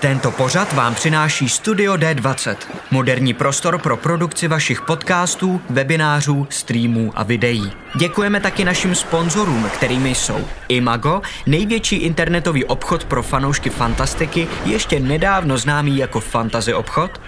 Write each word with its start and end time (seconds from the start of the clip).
Tento 0.00 0.30
pořad 0.30 0.72
vám 0.72 0.94
přináší 0.94 1.48
Studio 1.48 1.94
D20, 1.94 2.56
moderní 2.90 3.34
prostor 3.34 3.78
pro 3.78 3.96
produkci 3.96 4.48
vašich 4.48 4.80
podcastů, 4.80 5.60
webinářů, 5.70 6.46
streamů 6.50 7.12
a 7.14 7.22
videí. 7.22 7.72
Děkujeme 7.96 8.40
taky 8.40 8.64
našim 8.64 8.94
sponzorům, 8.94 9.70
kterými 9.74 10.14
jsou 10.14 10.48
Imago, 10.68 11.22
největší 11.46 11.96
internetový 11.96 12.64
obchod 12.64 13.04
pro 13.04 13.22
fanoušky 13.22 13.70
fantastiky, 13.70 14.48
ještě 14.64 15.00
nedávno 15.00 15.58
známý 15.58 15.98
jako 15.98 16.20
Fantasy 16.20 16.74
obchod, 16.74 17.20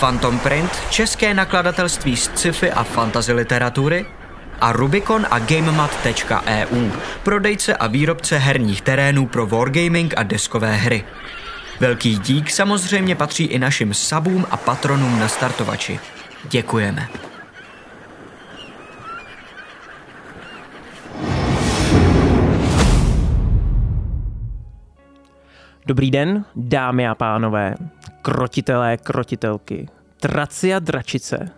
Phantom 0.00 0.38
Print, 0.38 0.70
české 0.90 1.34
nakladatelství 1.34 2.16
z 2.16 2.22
sci-fi 2.22 2.72
a 2.72 2.84
fantasy 2.84 3.32
literatury, 3.32 4.06
a 4.60 4.72
Rubicon 4.72 5.26
a 5.30 5.38
GameMat.eu, 5.38 6.90
prodejce 7.22 7.76
a 7.76 7.86
výrobce 7.86 8.38
herních 8.38 8.82
terénů 8.82 9.26
pro 9.26 9.46
wargaming 9.46 10.14
a 10.16 10.22
deskové 10.22 10.72
hry. 10.72 11.04
Velký 11.80 12.18
dík 12.18 12.50
samozřejmě 12.50 13.14
patří 13.14 13.44
i 13.44 13.58
našim 13.58 13.94
sabům 13.94 14.46
a 14.50 14.56
patronům 14.56 15.18
na 15.18 15.28
startovači. 15.28 16.00
Děkujeme. 16.50 17.08
Dobrý 25.86 26.10
den, 26.10 26.44
dámy 26.56 27.08
a 27.08 27.14
pánové, 27.14 27.74
krotitelé, 28.22 28.96
krotitelky, 28.96 29.88
traci 30.20 30.74
a 30.74 30.78
dračice. 30.78 31.50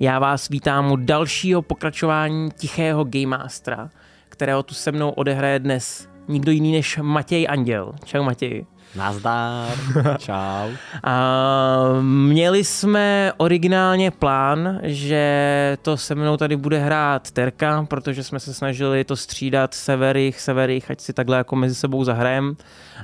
Já 0.00 0.18
vás 0.18 0.48
vítám 0.48 0.92
u 0.92 0.96
dalšího 0.96 1.62
pokračování 1.62 2.50
Tichého 2.50 3.04
Game 3.04 3.26
Mastera, 3.26 3.90
kterého 4.28 4.62
tu 4.62 4.74
se 4.74 4.92
mnou 4.92 5.10
odehraje 5.10 5.58
dnes 5.58 6.08
nikdo 6.28 6.52
jiný 6.52 6.72
než 6.72 6.98
Matěj 7.02 7.46
Anděl. 7.50 7.92
Čau 8.04 8.22
Matěj. 8.22 8.66
Nazdar, 8.96 9.78
čau. 10.18 10.70
A 11.04 11.84
měli 12.00 12.64
jsme 12.64 13.32
originálně 13.36 14.10
plán, 14.10 14.80
že 14.82 15.76
to 15.82 15.96
se 15.96 16.14
mnou 16.14 16.36
tady 16.36 16.56
bude 16.56 16.78
hrát 16.78 17.30
Terka, 17.30 17.86
protože 17.88 18.24
jsme 18.24 18.40
se 18.40 18.54
snažili 18.54 19.04
to 19.04 19.16
střídat 19.16 19.74
severých, 19.74 20.40
severých, 20.40 20.90
ať 20.90 21.00
si 21.00 21.12
takhle 21.12 21.36
jako 21.36 21.56
mezi 21.56 21.74
sebou 21.74 22.04
zahrajem, 22.04 22.56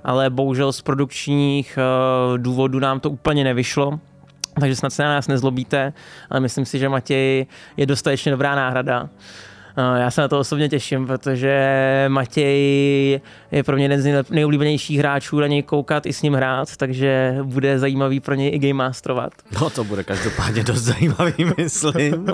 ale 0.05 0.31
bohužel 0.31 0.73
z 0.73 0.81
produkčních 0.81 1.79
uh, 2.33 2.39
důvodů 2.39 2.79
nám 2.79 3.01
to 3.01 3.11
úplně 3.11 3.45
nevyšlo, 3.45 4.01
takže 4.61 4.77
snad 4.77 4.91
se 4.91 5.03
na 5.03 5.09
nás 5.09 5.29
nezlobíte, 5.29 5.93
ale 6.31 6.41
myslím 6.41 6.67
si, 6.67 6.79
že 6.79 6.89
Matěj 6.89 7.47
je 7.77 7.87
dostatečně 7.87 8.31
dobrá 8.31 8.55
náhrada. 8.55 9.09
Já 9.97 10.11
se 10.11 10.21
na 10.21 10.29
to 10.29 10.39
osobně 10.39 10.69
těším, 10.69 11.07
protože 11.07 12.05
Matěj 12.09 13.21
je 13.53 13.63
pro 13.63 13.77
mě 13.77 13.85
jeden 13.85 14.03
z 14.03 14.31
nejoblíbenějších 14.31 14.99
hráčů 14.99 15.41
na 15.41 15.47
něj 15.47 15.63
koukat 15.63 16.07
i 16.07 16.13
s 16.13 16.23
ním 16.23 16.35
hrát, 16.35 16.77
takže 16.77 17.39
bude 17.43 17.79
zajímavý 17.79 18.21
pro 18.21 18.35
něj 18.35 18.51
i 18.55 18.59
game 18.59 18.75
masterovat. 18.75 19.33
No 19.61 19.71
to 19.71 19.85
bude 19.85 20.05
každopádně 20.05 20.63
dost 20.63 20.81
zajímavý, 20.81 21.45
myslím. 21.57 22.27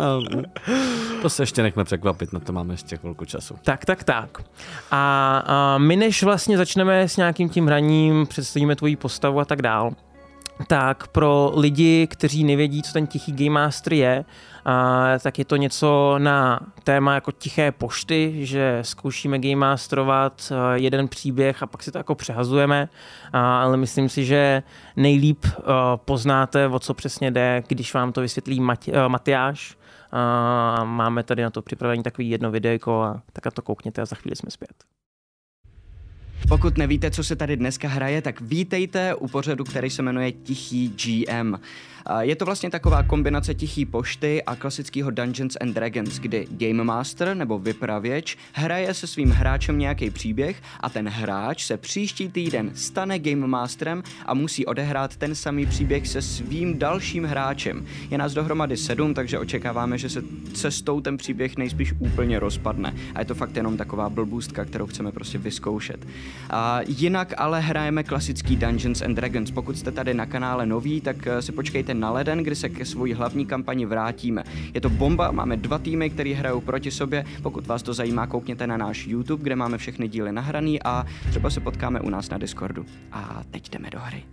To 1.23 1.31
se 1.31 1.43
ještě 1.43 1.63
nechme 1.63 1.85
překvapit, 1.85 2.33
na 2.33 2.41
to 2.41 2.53
máme 2.53 2.75
ještě 2.75 2.97
chvilku 2.97 3.25
času. 3.25 3.55
Tak, 3.63 3.85
tak, 3.85 4.05
tak. 4.05 4.43
A, 4.91 5.43
a 5.47 5.79
my 5.79 5.97
než 5.97 6.23
vlastně 6.23 6.57
začneme 6.57 7.09
s 7.09 7.17
nějakým 7.17 7.49
tím 7.49 7.67
hraním, 7.67 8.27
představíme 8.27 8.77
tvoji 8.77 8.97
postavu 8.97 9.41
a 9.41 9.45
tak 9.45 9.63
dál, 9.63 9.91
tak 10.67 11.09
pro 11.09 11.53
lidi, 11.57 12.07
kteří 12.07 12.45
nevědí, 12.45 12.83
co 12.83 12.93
ten 12.93 13.07
tichý 13.07 13.33
Game 13.33 13.51
Master 13.51 13.93
je, 13.93 14.25
a, 14.65 15.05
tak 15.23 15.39
je 15.39 15.45
to 15.45 15.57
něco 15.57 16.15
na 16.19 16.61
téma 16.85 17.15
jako 17.15 17.33
tiché 17.33 17.73
pošty, 17.73 18.47
že 18.47 18.79
zkoušíme 18.83 19.39
Game 19.39 19.57
Masterovat 19.57 20.53
jeden 20.75 21.09
příběh 21.09 21.63
a 21.63 21.67
pak 21.67 21.83
si 21.83 21.93
to 21.93 21.99
jako 21.99 22.15
přehazujeme, 22.15 22.89
a, 23.33 23.63
ale 23.63 23.77
myslím 23.77 24.09
si, 24.09 24.25
že 24.25 24.63
nejlíp 24.97 25.45
a, 25.47 25.97
poznáte, 25.97 26.69
o 26.69 26.79
co 26.79 26.95
přesně 26.95 27.31
jde, 27.31 27.63
když 27.69 27.95
vám 27.95 28.13
to 28.13 28.21
vysvětlí 28.21 28.61
Mati, 28.61 28.93
a, 28.93 29.09
Matyáš. 29.09 29.77
A 30.13 30.85
máme 30.85 31.23
tady 31.23 31.43
na 31.43 31.51
to 31.51 31.63
připravený 31.63 32.03
takový 32.03 32.31
jedno 32.31 32.51
videjko 32.51 33.03
a 33.03 33.23
tak 33.33 33.45
na 33.45 33.51
to 33.51 33.63
koukněte 33.63 34.03
a 34.03 34.05
za 34.05 34.17
chvíli 34.17 34.37
jsme 34.37 34.51
zpět. 34.51 34.85
Pokud 36.49 36.79
nevíte, 36.79 37.11
co 37.11 37.25
se 37.25 37.37
tady 37.37 37.57
dneska 37.57 37.89
hraje, 37.89 38.23
tak 38.23 38.41
vítejte 38.41 39.15
u 39.15 39.29
pořadu, 39.29 39.65
který 39.65 39.91
se 39.91 40.03
jmenuje 40.03 40.33
Tichý 40.33 40.89
GM. 40.89 41.55
Je 42.21 42.37
to 42.37 42.45
vlastně 42.45 42.71
taková 42.71 43.03
kombinace 43.03 43.55
tichý 43.55 43.87
pošty 43.87 44.43
a 44.43 44.57
klasického 44.57 45.11
Dungeons 45.11 45.57
and 45.61 45.73
Dragons, 45.73 46.19
kdy 46.19 46.47
Game 46.51 46.85
Master 46.85 47.37
nebo 47.37 47.59
vypravěč 47.59 48.37
hraje 48.53 48.95
se 48.95 49.07
svým 49.07 49.31
hráčem 49.31 49.79
nějaký 49.79 50.11
příběh 50.11 50.63
a 50.81 50.89
ten 50.89 51.09
hráč 51.09 51.65
se 51.65 51.77
příští 51.77 52.29
týden 52.29 52.71
stane 52.75 53.19
Game 53.19 53.47
Masterem 53.47 54.03
a 54.27 54.35
musí 54.35 54.67
odehrát 54.67 55.17
ten 55.17 55.35
samý 55.35 55.67
příběh 55.67 56.09
se 56.09 56.23
svým 56.23 56.79
dalším 56.79 57.25
hráčem. 57.25 57.87
Je 58.11 58.19
nás 58.19 58.33
dohromady 58.33 58.77
sedm, 58.77 59.15
takže 59.15 59.39
očekáváme, 59.39 59.99
že 59.99 60.09
se 60.09 60.23
cestou 60.55 61.01
ten 61.01 61.17
příběh 61.17 61.57
nejspíš 61.57 61.95
úplně 61.99 62.39
rozpadne. 62.39 62.95
A 63.15 63.19
je 63.19 63.25
to 63.25 63.35
fakt 63.35 63.57
jenom 63.57 63.77
taková 63.77 64.11
blbůstka, 64.11 64.65
kterou 64.65 64.87
chceme 64.87 65.13
prostě 65.13 65.39
vyzkoušet. 65.39 66.07
A 66.51 66.81
jinak 66.87 67.35
ale 67.37 67.61
hrajeme 67.61 68.03
klasický 68.03 68.57
Dungeons 68.57 69.03
and 69.03 69.15
Dragons. 69.15 69.51
Pokud 69.51 69.79
jste 69.79 69.93
tady 69.93 70.15
na 70.15 70.27
kanále 70.27 70.67
noví, 70.67 71.01
tak 71.01 71.27
eh, 71.27 71.43
si 71.43 71.53
počkejte 71.53 71.96
na 72.01 72.11
leden, 72.11 72.39
kdy 72.39 72.57
se 72.57 72.69
ke 72.69 72.85
svojí 72.85 73.13
hlavní 73.13 73.47
kampani 73.47 73.87
vrátíme. 73.87 74.45
Je 74.75 74.81
to 74.81 74.91
bomba, 74.91 75.31
máme 75.31 75.57
dva 75.57 75.79
týmy, 75.79 76.11
které 76.11 76.35
hrajou 76.35 76.61
proti 76.61 76.91
sobě. 76.91 77.25
Pokud 77.43 77.67
vás 77.67 77.83
to 77.83 77.95
zajímá, 77.95 78.27
koukněte 78.27 78.67
na 78.67 78.77
náš 78.77 79.07
YouTube, 79.07 79.43
kde 79.43 79.57
máme 79.57 79.79
všechny 79.79 80.09
díly 80.09 80.33
nahraný 80.33 80.83
a 80.83 81.07
třeba 81.31 81.51
se 81.51 81.61
potkáme 81.61 82.01
u 82.01 82.11
nás 82.11 82.31
na 82.31 82.39
Discordu. 82.39 82.87
A 83.13 83.43
teď 83.51 83.71
jdeme 83.71 83.91
do 83.91 83.99
hry. 84.01 84.25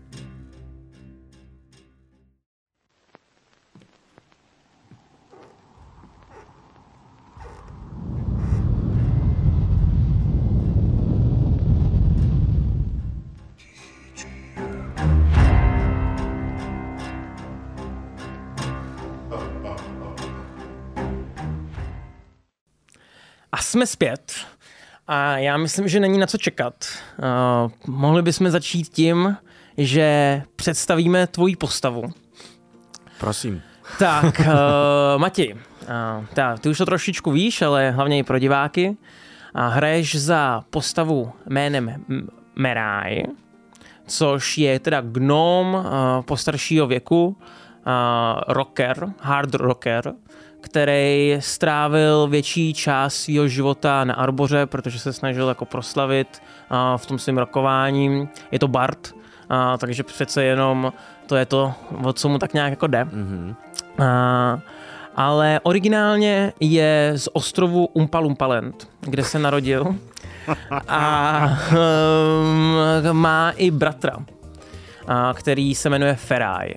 A 23.53 23.57
jsme 23.57 23.87
zpět. 23.87 24.33
A 25.07 25.37
já 25.37 25.57
myslím, 25.57 25.87
že 25.87 25.99
není 25.99 26.17
na 26.17 26.27
co 26.27 26.37
čekat. 26.37 26.73
Uh, 27.17 27.95
mohli 27.95 28.21
bychom 28.21 28.49
začít 28.49 28.89
tím, 28.89 29.37
že 29.77 30.41
představíme 30.55 31.27
tvoji 31.27 31.55
postavu. 31.55 32.03
Prosím. 33.19 33.61
Tak, 33.99 34.39
uh, 34.39 34.45
Mati, 35.17 35.53
uh, 35.53 36.25
tak, 36.33 36.59
ty 36.59 36.69
už 36.69 36.77
to 36.77 36.85
trošičku 36.85 37.31
víš, 37.31 37.61
ale 37.61 37.91
hlavně 37.91 38.17
i 38.17 38.23
pro 38.23 38.39
diváky. 38.39 38.97
A 39.53 39.67
hraješ 39.67 40.15
za 40.15 40.63
postavu 40.69 41.31
jménem 41.49 42.05
Meraj, 42.55 43.23
což 44.07 44.57
je 44.57 44.79
teda 44.79 45.01
gnom 45.01 45.73
uh, 45.73 45.85
postaršího 46.25 46.87
věku, 46.87 47.25
uh, 47.27 47.33
rocker, 48.47 49.13
hard 49.19 49.55
rocker, 49.55 50.13
který 50.73 51.37
strávil 51.39 52.27
větší 52.27 52.73
část 52.73 53.15
svého 53.15 53.47
života 53.47 54.03
na 54.03 54.13
Arboře, 54.13 54.65
protože 54.65 54.99
se 54.99 55.13
snažil 55.13 55.47
jako 55.47 55.65
proslavit 55.65 56.41
v 56.97 57.05
tom 57.05 57.19
svém 57.19 57.37
rokování. 57.37 58.29
Je 58.51 58.59
to 58.59 58.67
Bart, 58.67 59.15
takže 59.77 60.03
přece 60.03 60.43
jenom 60.43 60.93
to 61.27 61.35
je 61.35 61.45
to, 61.45 61.73
o 62.03 62.13
co 62.13 62.29
mu 62.29 62.39
tak 62.39 62.53
nějak 62.53 62.69
jako 62.69 62.87
jde. 62.87 63.03
Mm-hmm. 63.03 63.55
Uh, 63.99 64.59
ale 65.15 65.59
originálně 65.63 66.53
je 66.59 67.13
z 67.15 67.29
ostrovu 67.33 67.85
Umpalumpaland, 67.85 68.87
kde 69.01 69.23
se 69.23 69.39
narodil 69.39 69.95
a 70.87 71.41
um, 71.71 73.17
má 73.17 73.51
i 73.51 73.71
bratra 73.71 74.17
který 75.33 75.75
se 75.75 75.89
jmenuje 75.89 76.15
Ferrari. 76.15 76.75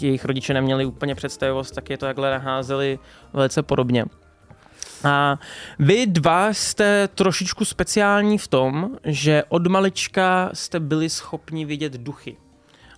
Jejich 0.00 0.24
rodiče 0.24 0.54
neměli 0.54 0.84
úplně 0.84 1.14
představivost, 1.14 1.74
tak 1.74 1.90
je 1.90 1.98
to 1.98 2.06
takhle 2.06 2.30
naházeli 2.30 2.98
velice 3.32 3.62
podobně. 3.62 4.04
A 5.04 5.38
vy 5.78 6.06
dva 6.06 6.52
jste 6.52 7.08
trošičku 7.08 7.64
speciální 7.64 8.38
v 8.38 8.48
tom, 8.48 8.90
že 9.04 9.44
od 9.48 9.66
malička 9.66 10.50
jste 10.52 10.80
byli 10.80 11.10
schopni 11.10 11.64
vidět 11.64 11.92
duchy. 11.92 12.36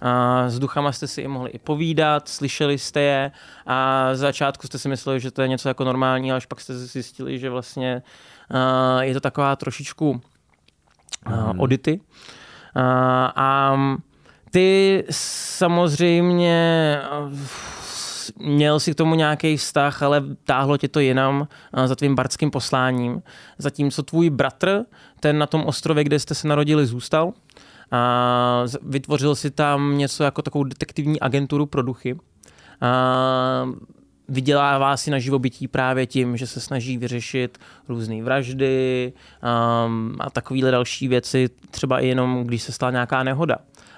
A 0.00 0.44
s 0.48 0.58
duchama 0.58 0.92
jste 0.92 1.06
si 1.06 1.20
i 1.20 1.28
mohli 1.28 1.50
i 1.50 1.58
povídat, 1.58 2.28
slyšeli 2.28 2.78
jste 2.78 3.00
je 3.00 3.32
a 3.66 4.08
z 4.14 4.18
začátku 4.18 4.66
jste 4.66 4.78
si 4.78 4.88
mysleli, 4.88 5.20
že 5.20 5.30
to 5.30 5.42
je 5.42 5.48
něco 5.48 5.68
jako 5.68 5.84
normální, 5.84 6.32
až 6.32 6.46
pak 6.46 6.60
jste 6.60 6.78
zjistili, 6.78 7.38
že 7.38 7.50
vlastně 7.50 8.02
je 9.00 9.14
to 9.14 9.20
taková 9.20 9.56
trošičku 9.56 10.20
mm. 11.28 11.60
odity. 11.60 12.00
A, 12.74 13.32
a 13.36 13.76
ty 14.54 15.04
samozřejmě 15.10 16.98
měl 18.38 18.80
si 18.80 18.92
k 18.92 18.94
tomu 18.94 19.14
nějaký 19.14 19.56
vztah, 19.56 20.02
ale 20.02 20.22
táhlo 20.44 20.76
tě 20.76 20.88
to 20.88 21.00
jinam 21.00 21.48
za 21.84 21.94
tvým 21.94 22.14
bardským 22.14 22.50
posláním. 22.50 23.22
Zatímco 23.58 24.02
tvůj 24.02 24.30
bratr, 24.30 24.84
ten 25.20 25.38
na 25.38 25.46
tom 25.46 25.64
ostrově, 25.66 26.04
kde 26.04 26.18
jste 26.18 26.34
se 26.34 26.48
narodili, 26.48 26.86
zůstal 26.86 27.32
A 27.90 28.64
vytvořil 28.82 29.34
si 29.34 29.50
tam 29.50 29.98
něco 29.98 30.24
jako 30.24 30.42
takovou 30.42 30.64
detektivní 30.64 31.20
agenturu 31.20 31.66
pro 31.66 31.82
duchy. 31.82 32.18
A 32.80 33.68
vydělává 34.28 34.96
si 34.96 35.10
na 35.10 35.18
živobytí 35.18 35.68
právě 35.68 36.06
tím, 36.06 36.36
že 36.36 36.46
se 36.46 36.60
snaží 36.60 36.98
vyřešit 36.98 37.58
různé 37.88 38.22
vraždy 38.22 39.12
um, 39.86 40.16
a 40.20 40.30
takovéhle 40.30 40.70
další 40.70 41.08
věci, 41.08 41.48
třeba 41.70 42.00
i 42.00 42.06
jenom, 42.06 42.44
když 42.44 42.62
se 42.62 42.72
stala 42.72 42.90
nějaká 42.90 43.22
nehoda. 43.22 43.56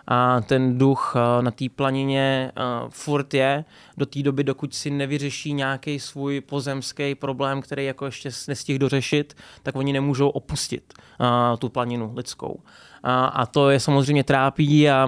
A 0.09 0.41
ten 0.41 0.79
duch 0.79 1.15
uh, 1.17 1.45
na 1.45 1.51
té 1.51 1.65
planině 1.77 2.53
uh, 2.57 2.91
furt 2.91 3.35
je 3.35 3.65
do 3.97 4.07
té 4.07 4.23
doby, 4.23 4.45
dokud 4.45 4.75
si 4.75 4.91
nevyřeší 4.91 5.53
nějaký 5.53 6.01
svůj 6.01 6.41
pozemský 6.41 7.15
problém, 7.15 7.63
který 7.63 7.85
jako 7.85 8.07
ještě 8.07 8.31
nestihl 8.49 8.79
dořešit, 8.79 9.37
tak 9.63 9.77
oni 9.77 9.93
nemůžou 9.93 10.29
opustit 10.29 10.95
uh, 11.21 11.27
tu 11.59 11.69
planinu 11.69 12.13
lidskou. 12.17 12.61
A, 13.03 13.27
a 13.27 13.47
to 13.47 13.71
je 13.71 13.81
samozřejmě 13.81 14.25
trápí 14.25 14.91
a, 14.91 15.07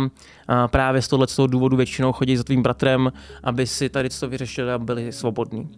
a 0.49 0.69
právě 0.69 1.03
z 1.03 1.09
tohoto 1.09 1.47
důvodu 1.47 1.77
většinou 1.77 2.13
chodí 2.13 2.37
za 2.37 2.45
tvým 2.45 2.63
bratrem, 2.63 3.13
aby 3.43 3.67
si 3.67 3.89
tady 3.89 4.09
to 4.09 4.29
vyřešili 4.29 4.73
a 4.73 4.79
byli 4.79 5.13
svobodní. 5.13 5.69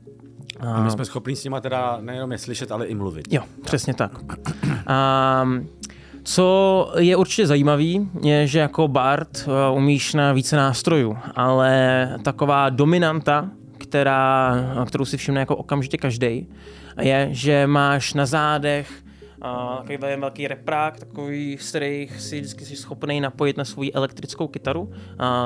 A 0.60 0.80
my 0.80 0.90
jsme 0.90 1.04
schopni 1.04 1.36
s 1.36 1.44
nima 1.44 1.60
teda 1.60 1.98
nejenom 2.00 2.32
je 2.32 2.38
slyšet, 2.38 2.72
ale 2.72 2.86
i 2.86 2.94
mluvit. 2.94 3.32
Jo, 3.32 3.42
přesně 3.64 3.94
tak. 3.94 4.12
A, 4.86 5.44
co 6.30 6.92
je 6.98 7.16
určitě 7.16 7.46
zajímavý, 7.46 8.08
je, 8.22 8.46
že 8.46 8.58
jako 8.58 8.88
Bart 8.88 9.44
uh, 9.46 9.78
umíš 9.78 10.14
na 10.14 10.32
více 10.32 10.56
nástrojů, 10.56 11.18
ale 11.34 12.08
taková 12.22 12.68
dominanta, 12.68 13.50
která, 13.78 14.54
kterou 14.86 15.04
si 15.04 15.16
všimne 15.16 15.40
jako 15.40 15.56
okamžitě 15.56 15.96
každý, 15.96 16.46
je, 17.00 17.28
že 17.30 17.66
máš 17.66 18.14
na 18.14 18.26
zádech 18.26 18.90
uh, 19.44 19.86
takový 19.86 20.16
velký 20.16 20.48
reprák, 20.48 20.98
takový, 20.98 21.58
z 21.60 21.68
kterých 21.68 22.20
si 22.20 22.40
vždycky 22.40 22.64
jsi 22.64 22.76
schopný 22.76 23.20
napojit 23.20 23.56
na 23.56 23.64
svou 23.64 23.84
elektrickou 23.94 24.48
kytaru, 24.48 24.82
uh, 24.82 24.92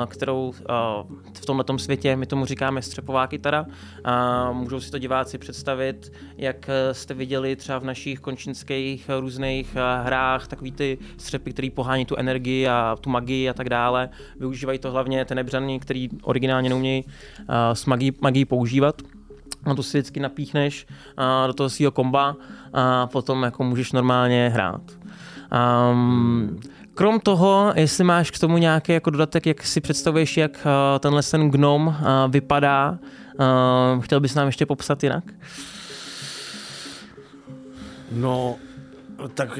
kterou 0.07 0.47
uh, 0.47 1.17
v 1.33 1.45
tomto 1.45 1.77
světě 1.77 2.15
my 2.15 2.25
tomu 2.25 2.45
říkáme 2.45 2.81
střepová 2.81 3.27
kytara. 3.27 3.65
Uh, 3.65 4.57
můžou 4.57 4.79
si 4.79 4.91
to 4.91 4.97
diváci 4.97 5.37
představit, 5.37 6.13
jak 6.37 6.69
jste 6.91 7.13
viděli 7.13 7.55
třeba 7.55 7.79
v 7.79 7.83
našich 7.83 8.19
končinských 8.19 9.09
různých 9.19 9.75
hrách, 10.03 10.47
takový 10.47 10.71
ty 10.71 10.97
střepy, 11.17 11.53
které 11.53 11.69
pohání 11.73 12.05
tu 12.05 12.15
energii 12.15 12.67
a 12.67 12.95
tu 13.01 13.09
magii 13.09 13.49
a 13.49 13.53
tak 13.53 13.69
dále. 13.69 14.09
Využívají 14.39 14.79
to 14.79 14.91
hlavně 14.91 15.25
tenebřany, 15.25 15.79
který 15.79 16.09
originálně 16.23 16.69
neumějí 16.69 17.05
s 17.73 17.85
magií, 17.85 18.11
magií 18.21 18.45
používat 18.45 19.01
a 19.65 19.75
to 19.75 19.83
si 19.83 19.97
vždycky 19.97 20.19
napíchneš 20.19 20.87
do 21.47 21.53
toho 21.53 21.69
svého 21.69 21.91
komba 21.91 22.35
a 22.75 23.07
potom 23.07 23.43
jako 23.43 23.63
můžeš 23.63 23.91
normálně 23.91 24.51
hrát. 24.53 24.81
Um, 25.91 26.59
krom 26.93 27.19
toho, 27.19 27.73
jestli 27.75 28.03
máš 28.03 28.31
k 28.31 28.39
tomu 28.39 28.57
nějaký 28.57 28.91
jako 28.91 29.09
dodatek, 29.09 29.45
jak 29.45 29.63
si 29.63 29.81
představuješ, 29.81 30.37
jak 30.37 30.51
uh, 30.51 30.99
tenhle 30.99 31.23
ten 31.23 31.51
gnom 31.51 31.87
uh, 31.87 31.95
vypadá, 32.29 32.97
uh, 33.39 34.03
chtěl 34.03 34.19
bys 34.19 34.35
nám 34.35 34.47
ještě 34.47 34.65
popsat 34.65 35.03
jinak? 35.03 35.23
No, 38.11 38.55
tak 39.33 39.59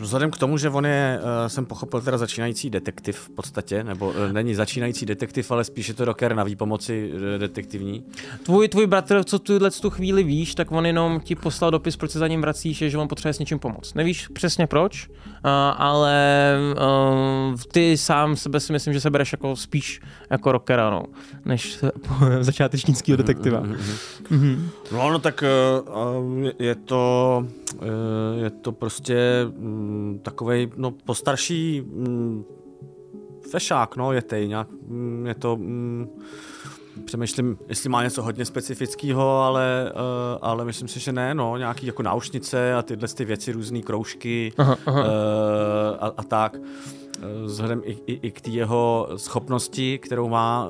Vzhledem 0.00 0.30
k 0.30 0.38
tomu, 0.38 0.58
že 0.58 0.70
on 0.70 0.86
je, 0.86 1.20
uh, 1.22 1.48
jsem 1.48 1.66
pochopil, 1.66 2.00
teda 2.00 2.18
začínající 2.18 2.70
detektiv 2.70 3.16
v 3.16 3.30
podstatě, 3.30 3.84
nebo 3.84 4.08
uh, 4.08 4.32
není 4.32 4.54
začínající 4.54 5.06
detektiv, 5.06 5.50
ale 5.50 5.64
spíš 5.64 5.88
je 5.88 5.94
to 5.94 6.04
rocker 6.04 6.34
na 6.34 6.44
výpomoci 6.44 7.10
uh, 7.14 7.20
detektivní. 7.38 8.04
Tvůj, 8.42 8.68
tvůj 8.68 8.86
bratr, 8.86 9.24
co 9.24 9.38
tuhle 9.38 9.70
tu 9.70 9.90
chvíli 9.90 10.22
víš, 10.22 10.54
tak 10.54 10.72
on 10.72 10.86
jenom 10.86 11.20
ti 11.20 11.34
poslal 11.34 11.70
dopis, 11.70 11.96
proč 11.96 12.10
se 12.10 12.18
za 12.18 12.28
ním 12.28 12.40
vracíš, 12.40 12.82
je, 12.82 12.90
že 12.90 12.98
on 12.98 13.08
potřebuje 13.08 13.34
s 13.34 13.38
něčím 13.38 13.58
pomoct. 13.58 13.94
Nevíš 13.94 14.28
přesně 14.28 14.66
proč, 14.66 15.10
ale 15.76 16.56
ty 17.72 17.96
sám 17.96 18.36
sebe 18.36 18.60
si 18.60 18.72
myslím, 18.72 18.94
že 18.94 19.00
se 19.00 19.10
bereš 19.10 19.32
jako 19.32 19.56
spíš 19.56 20.00
jako 20.30 20.52
rockera, 20.52 20.90
no, 20.90 21.02
než 21.44 21.78
začátečnického 22.40 23.16
detektiva. 23.16 23.62
Mm-hmm. 23.62 24.68
No, 24.92 25.10
no 25.10 25.18
tak 25.18 25.44
uh, 25.88 26.48
je 26.58 26.74
to, 26.74 27.44
uh, 27.74 28.42
je 28.42 28.50
to 28.50 28.72
prostě 28.72 29.16
mm, 29.44 30.20
takovej, 30.22 30.70
no 30.76 30.90
postarší 30.90 31.80
mm, 31.80 32.44
fešák, 33.50 33.96
no, 33.96 34.12
je 34.12 34.22
tej 34.22 34.48
nějak, 34.48 34.68
mm, 34.70 35.26
je 35.26 35.34
to, 35.34 35.58
přemýšlím, 37.04 37.58
jestli 37.68 37.88
má 37.88 38.02
něco 38.02 38.22
hodně 38.22 38.44
specifického, 38.44 39.38
ale, 39.38 39.92
uh, 39.94 40.38
ale 40.42 40.64
myslím 40.64 40.88
si, 40.88 41.00
že 41.00 41.12
ne, 41.12 41.34
no, 41.34 41.56
nějaký 41.56 41.86
jako 41.86 42.02
náušnice 42.02 42.74
a 42.74 42.82
tyhle 42.82 43.08
ty 43.08 43.24
věci, 43.24 43.52
různé 43.52 43.82
kroužky 43.82 44.52
aha, 44.58 44.76
aha. 44.86 45.04
A, 46.00 46.12
a 46.16 46.22
tak 46.22 46.56
vzhledem 47.44 47.82
i, 47.84 47.96
i, 48.06 48.12
i 48.22 48.30
k 48.30 48.40
té 48.40 48.50
jeho 48.50 49.08
schopnosti, 49.16 49.98
kterou 49.98 50.28
má 50.28 50.68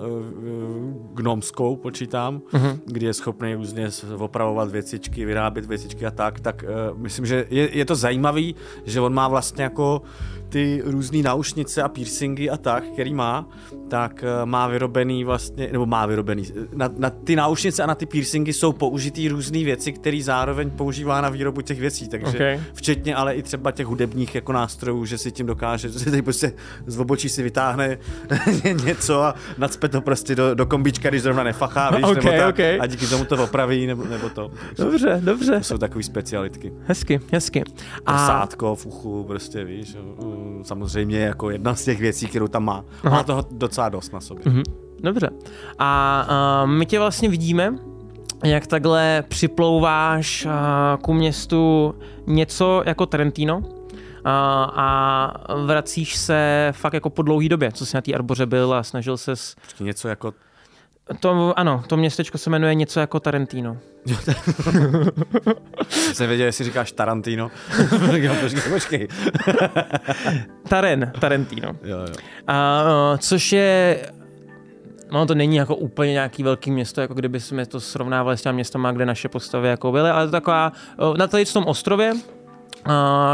gnomskou, 1.14 1.76
počítám, 1.76 2.42
uh-huh. 2.52 2.78
kdy 2.86 3.06
je 3.06 3.14
schopný 3.14 3.54
různě 3.54 3.88
opravovat 4.18 4.70
věcičky, 4.70 5.24
vyrábět 5.24 5.64
věcičky 5.64 6.06
a 6.06 6.10
tak, 6.10 6.40
tak 6.40 6.64
uh, 6.92 6.98
myslím, 6.98 7.26
že 7.26 7.46
je, 7.50 7.76
je 7.76 7.84
to 7.84 7.94
zajímavý, 7.94 8.54
že 8.84 9.00
on 9.00 9.14
má 9.14 9.28
vlastně 9.28 9.62
jako 9.62 10.02
ty 10.48 10.82
různé 10.84 11.22
náušnice 11.22 11.82
a 11.82 11.88
piercingy 11.88 12.50
a 12.50 12.56
tak, 12.56 12.84
který 12.84 13.14
má, 13.14 13.48
tak 13.88 14.24
má 14.44 14.68
vyrobený 14.68 15.24
vlastně, 15.24 15.68
nebo 15.72 15.86
má 15.86 16.06
vyrobený, 16.06 16.44
na, 16.74 16.90
na 16.96 17.10
ty 17.10 17.36
náušnice 17.36 17.82
a 17.82 17.86
na 17.86 17.94
ty 17.94 18.06
piercingy 18.06 18.52
jsou 18.52 18.72
použitý 18.72 19.28
různé 19.28 19.58
věci, 19.64 19.92
které 19.92 20.18
zároveň 20.22 20.70
používá 20.70 21.20
na 21.20 21.28
výrobu 21.28 21.60
těch 21.60 21.80
věcí, 21.80 22.08
takže 22.08 22.36
okay. 22.36 22.60
včetně 22.74 23.14
ale 23.14 23.34
i 23.34 23.42
třeba 23.42 23.70
těch 23.72 23.86
hudebních 23.86 24.34
jako 24.34 24.52
nástrojů, 24.52 25.04
že 25.04 25.18
si 25.18 25.32
tím 25.32 25.46
dokáže, 25.46 25.88
že 25.88 25.98
si 25.98 26.04
tady 26.04 26.22
prostě 26.22 26.41
z 26.86 26.98
obočí 26.98 27.28
si 27.28 27.42
vytáhne 27.42 27.98
něco 28.84 29.22
a 29.22 29.34
nacpe 29.58 29.88
to 29.88 30.00
prostě 30.00 30.34
do, 30.34 30.54
do 30.54 30.66
kombička, 30.66 31.08
když 31.08 31.22
zrovna 31.22 31.42
nefachá, 31.42 31.90
víš, 31.90 32.04
okay, 32.04 32.14
nebo 32.14 32.30
tak, 32.30 32.54
okay. 32.54 32.78
a 32.80 32.86
díky 32.86 33.06
tomu 33.06 33.24
to 33.24 33.44
opraví, 33.44 33.86
nebo, 33.86 34.04
nebo 34.04 34.28
to. 34.28 34.50
Dobře, 34.78 35.20
dobře. 35.24 35.58
To 35.58 35.64
jsou 35.64 35.78
takové 35.78 36.02
specialitky. 36.02 36.72
Hezky, 36.84 37.20
hezky. 37.32 37.62
A... 38.06 38.26
Sátko 38.26 38.74
v 38.74 38.86
uchu, 38.86 39.24
prostě 39.24 39.64
víš, 39.64 39.96
samozřejmě 40.62 41.18
jako 41.18 41.50
jedna 41.50 41.74
z 41.74 41.84
těch 41.84 42.00
věcí, 42.00 42.26
kterou 42.26 42.48
tam 42.48 42.64
má. 42.64 42.84
Aha. 43.04 43.16
Má 43.16 43.22
toho 43.22 43.46
docela 43.50 43.88
dost 43.88 44.12
na 44.12 44.20
sobě. 44.20 44.44
Mm-hmm. 44.44 44.62
Dobře. 45.02 45.30
A 45.78 46.62
uh, 46.64 46.70
my 46.70 46.86
tě 46.86 46.98
vlastně 46.98 47.28
vidíme, 47.28 47.74
jak 48.44 48.66
takhle 48.66 49.24
připlouváš 49.28 50.46
uh, 50.46 50.52
ku 51.02 51.12
městu 51.12 51.94
něco 52.26 52.82
jako 52.86 53.06
Trentino, 53.06 53.62
a 54.24 55.34
vracíš 55.64 56.16
se 56.16 56.68
fakt 56.72 56.92
jako 56.92 57.10
po 57.10 57.22
dlouhé 57.22 57.48
době, 57.48 57.72
co 57.72 57.86
jsi 57.86 57.96
na 57.96 58.00
té 58.00 58.12
arboře 58.12 58.46
byl 58.46 58.74
a 58.74 58.82
snažil 58.82 59.16
se... 59.16 59.32
Něco 59.80 60.08
jako... 60.08 60.34
To, 61.20 61.58
ano, 61.58 61.84
to 61.86 61.96
městečko 61.96 62.38
se 62.38 62.50
jmenuje 62.50 62.74
něco 62.74 63.00
jako 63.00 63.20
Tarantino. 63.20 63.78
jsem 65.88 66.28
věděl, 66.28 66.46
jestli 66.46 66.64
říkáš 66.64 66.92
Tarantino. 66.92 67.50
Počkej. 68.72 69.08
Taren, 70.68 71.12
Tarantino. 71.20 71.76
Jo, 71.82 71.98
jo. 71.98 72.14
A, 72.46 72.84
což 73.18 73.52
je 73.52 74.00
No 75.12 75.26
to 75.26 75.34
není 75.34 75.56
jako 75.56 75.76
úplně 75.76 76.12
nějaký 76.12 76.42
velký 76.42 76.70
město, 76.70 77.00
jako 77.00 77.14
kdyby 77.14 77.40
jsme 77.40 77.66
to 77.66 77.80
srovnávali 77.80 78.36
s 78.36 78.42
těmi 78.42 78.54
městama, 78.54 78.92
kde 78.92 79.06
naše 79.06 79.28
postavy 79.28 79.68
jako 79.68 79.92
byly, 79.92 80.10
ale 80.10 80.26
to 80.26 80.30
taková, 80.30 80.72
na 81.16 81.26
tady 81.26 81.44
v 81.44 81.52
tom 81.52 81.64
ostrově, 81.64 82.12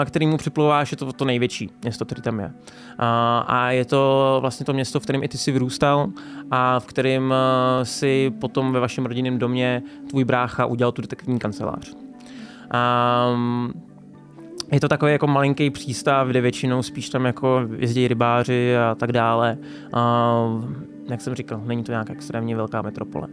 který 0.04 0.26
mu 0.26 0.36
připlouváš, 0.36 0.90
je 0.90 0.96
to 0.96 1.12
to 1.12 1.24
největší 1.24 1.70
město, 1.82 2.04
který 2.04 2.22
tam 2.22 2.40
je. 2.40 2.52
A 3.46 3.70
je 3.70 3.84
to 3.84 4.38
vlastně 4.40 4.66
to 4.66 4.72
město, 4.72 5.00
v 5.00 5.02
kterém 5.02 5.22
i 5.22 5.28
ty 5.28 5.38
si 5.38 5.52
vyrůstal 5.52 6.08
a 6.50 6.80
v 6.80 6.86
kterém 6.86 7.34
si 7.82 8.32
potom 8.40 8.72
ve 8.72 8.80
vašem 8.80 9.06
rodinném 9.06 9.38
domě 9.38 9.82
tvůj 10.10 10.24
brácha 10.24 10.66
udělal 10.66 10.92
tu 10.92 11.02
detektivní 11.02 11.38
kancelář. 11.38 11.94
A 12.70 13.26
je 14.72 14.80
to 14.80 14.88
takový 14.88 15.12
jako 15.12 15.26
malinký 15.26 15.70
přístav, 15.70 16.28
kde 16.28 16.40
většinou 16.40 16.82
spíš 16.82 17.08
tam 17.08 17.24
jako 17.24 17.60
jezdí 17.76 18.08
rybáři 18.08 18.76
a 18.76 18.94
tak 18.94 19.12
dále. 19.12 19.58
A, 19.92 20.34
jak 21.10 21.20
jsem 21.20 21.34
říkal, 21.34 21.60
není 21.64 21.84
to 21.84 21.92
nějak 21.92 22.10
extrémně 22.10 22.56
velká 22.56 22.82
metropole. 22.82 23.28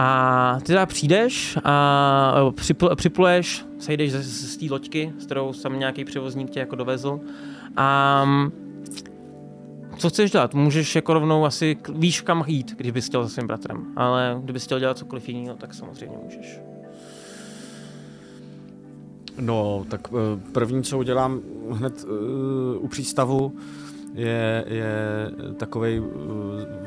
A 0.00 0.56
ty 0.58 0.66
teda 0.66 0.86
přijdeš 0.86 1.58
a 1.64 2.52
připl, 2.54 2.96
připluješ, 2.96 3.64
sejdeš 3.78 4.12
z, 4.12 4.22
z, 4.22 4.52
z 4.52 4.56
té 4.56 4.66
loďky, 4.70 5.12
s 5.18 5.26
kterou 5.26 5.52
sam 5.52 5.78
nějaký 5.78 6.04
převozník 6.04 6.50
tě 6.50 6.60
jako 6.60 6.76
dovezl. 6.76 7.20
A 7.76 8.26
co 9.96 10.08
chceš 10.08 10.30
dělat? 10.30 10.54
Můžeš 10.54 10.96
jako 10.96 11.14
rovnou 11.14 11.44
asi, 11.44 11.76
víš 11.94 12.20
kam 12.20 12.44
jít, 12.46 12.74
když 12.76 12.92
bys 12.92 13.06
chtěl 13.06 13.22
za 13.22 13.28
svým 13.28 13.46
bratrem, 13.46 13.86
ale 13.96 14.40
kdybys 14.44 14.64
chtěl 14.64 14.80
dělat 14.80 14.98
cokoliv 14.98 15.28
jiného, 15.28 15.56
tak 15.56 15.74
samozřejmě 15.74 16.16
můžeš. 16.24 16.60
No, 19.40 19.84
tak 19.90 20.08
první, 20.52 20.82
co 20.82 20.98
udělám 20.98 21.40
hned 21.70 22.04
uh, 22.04 22.84
u 22.84 22.88
přístavu, 22.88 23.52
je, 24.18 24.64
je 24.68 24.94
takový 25.56 26.02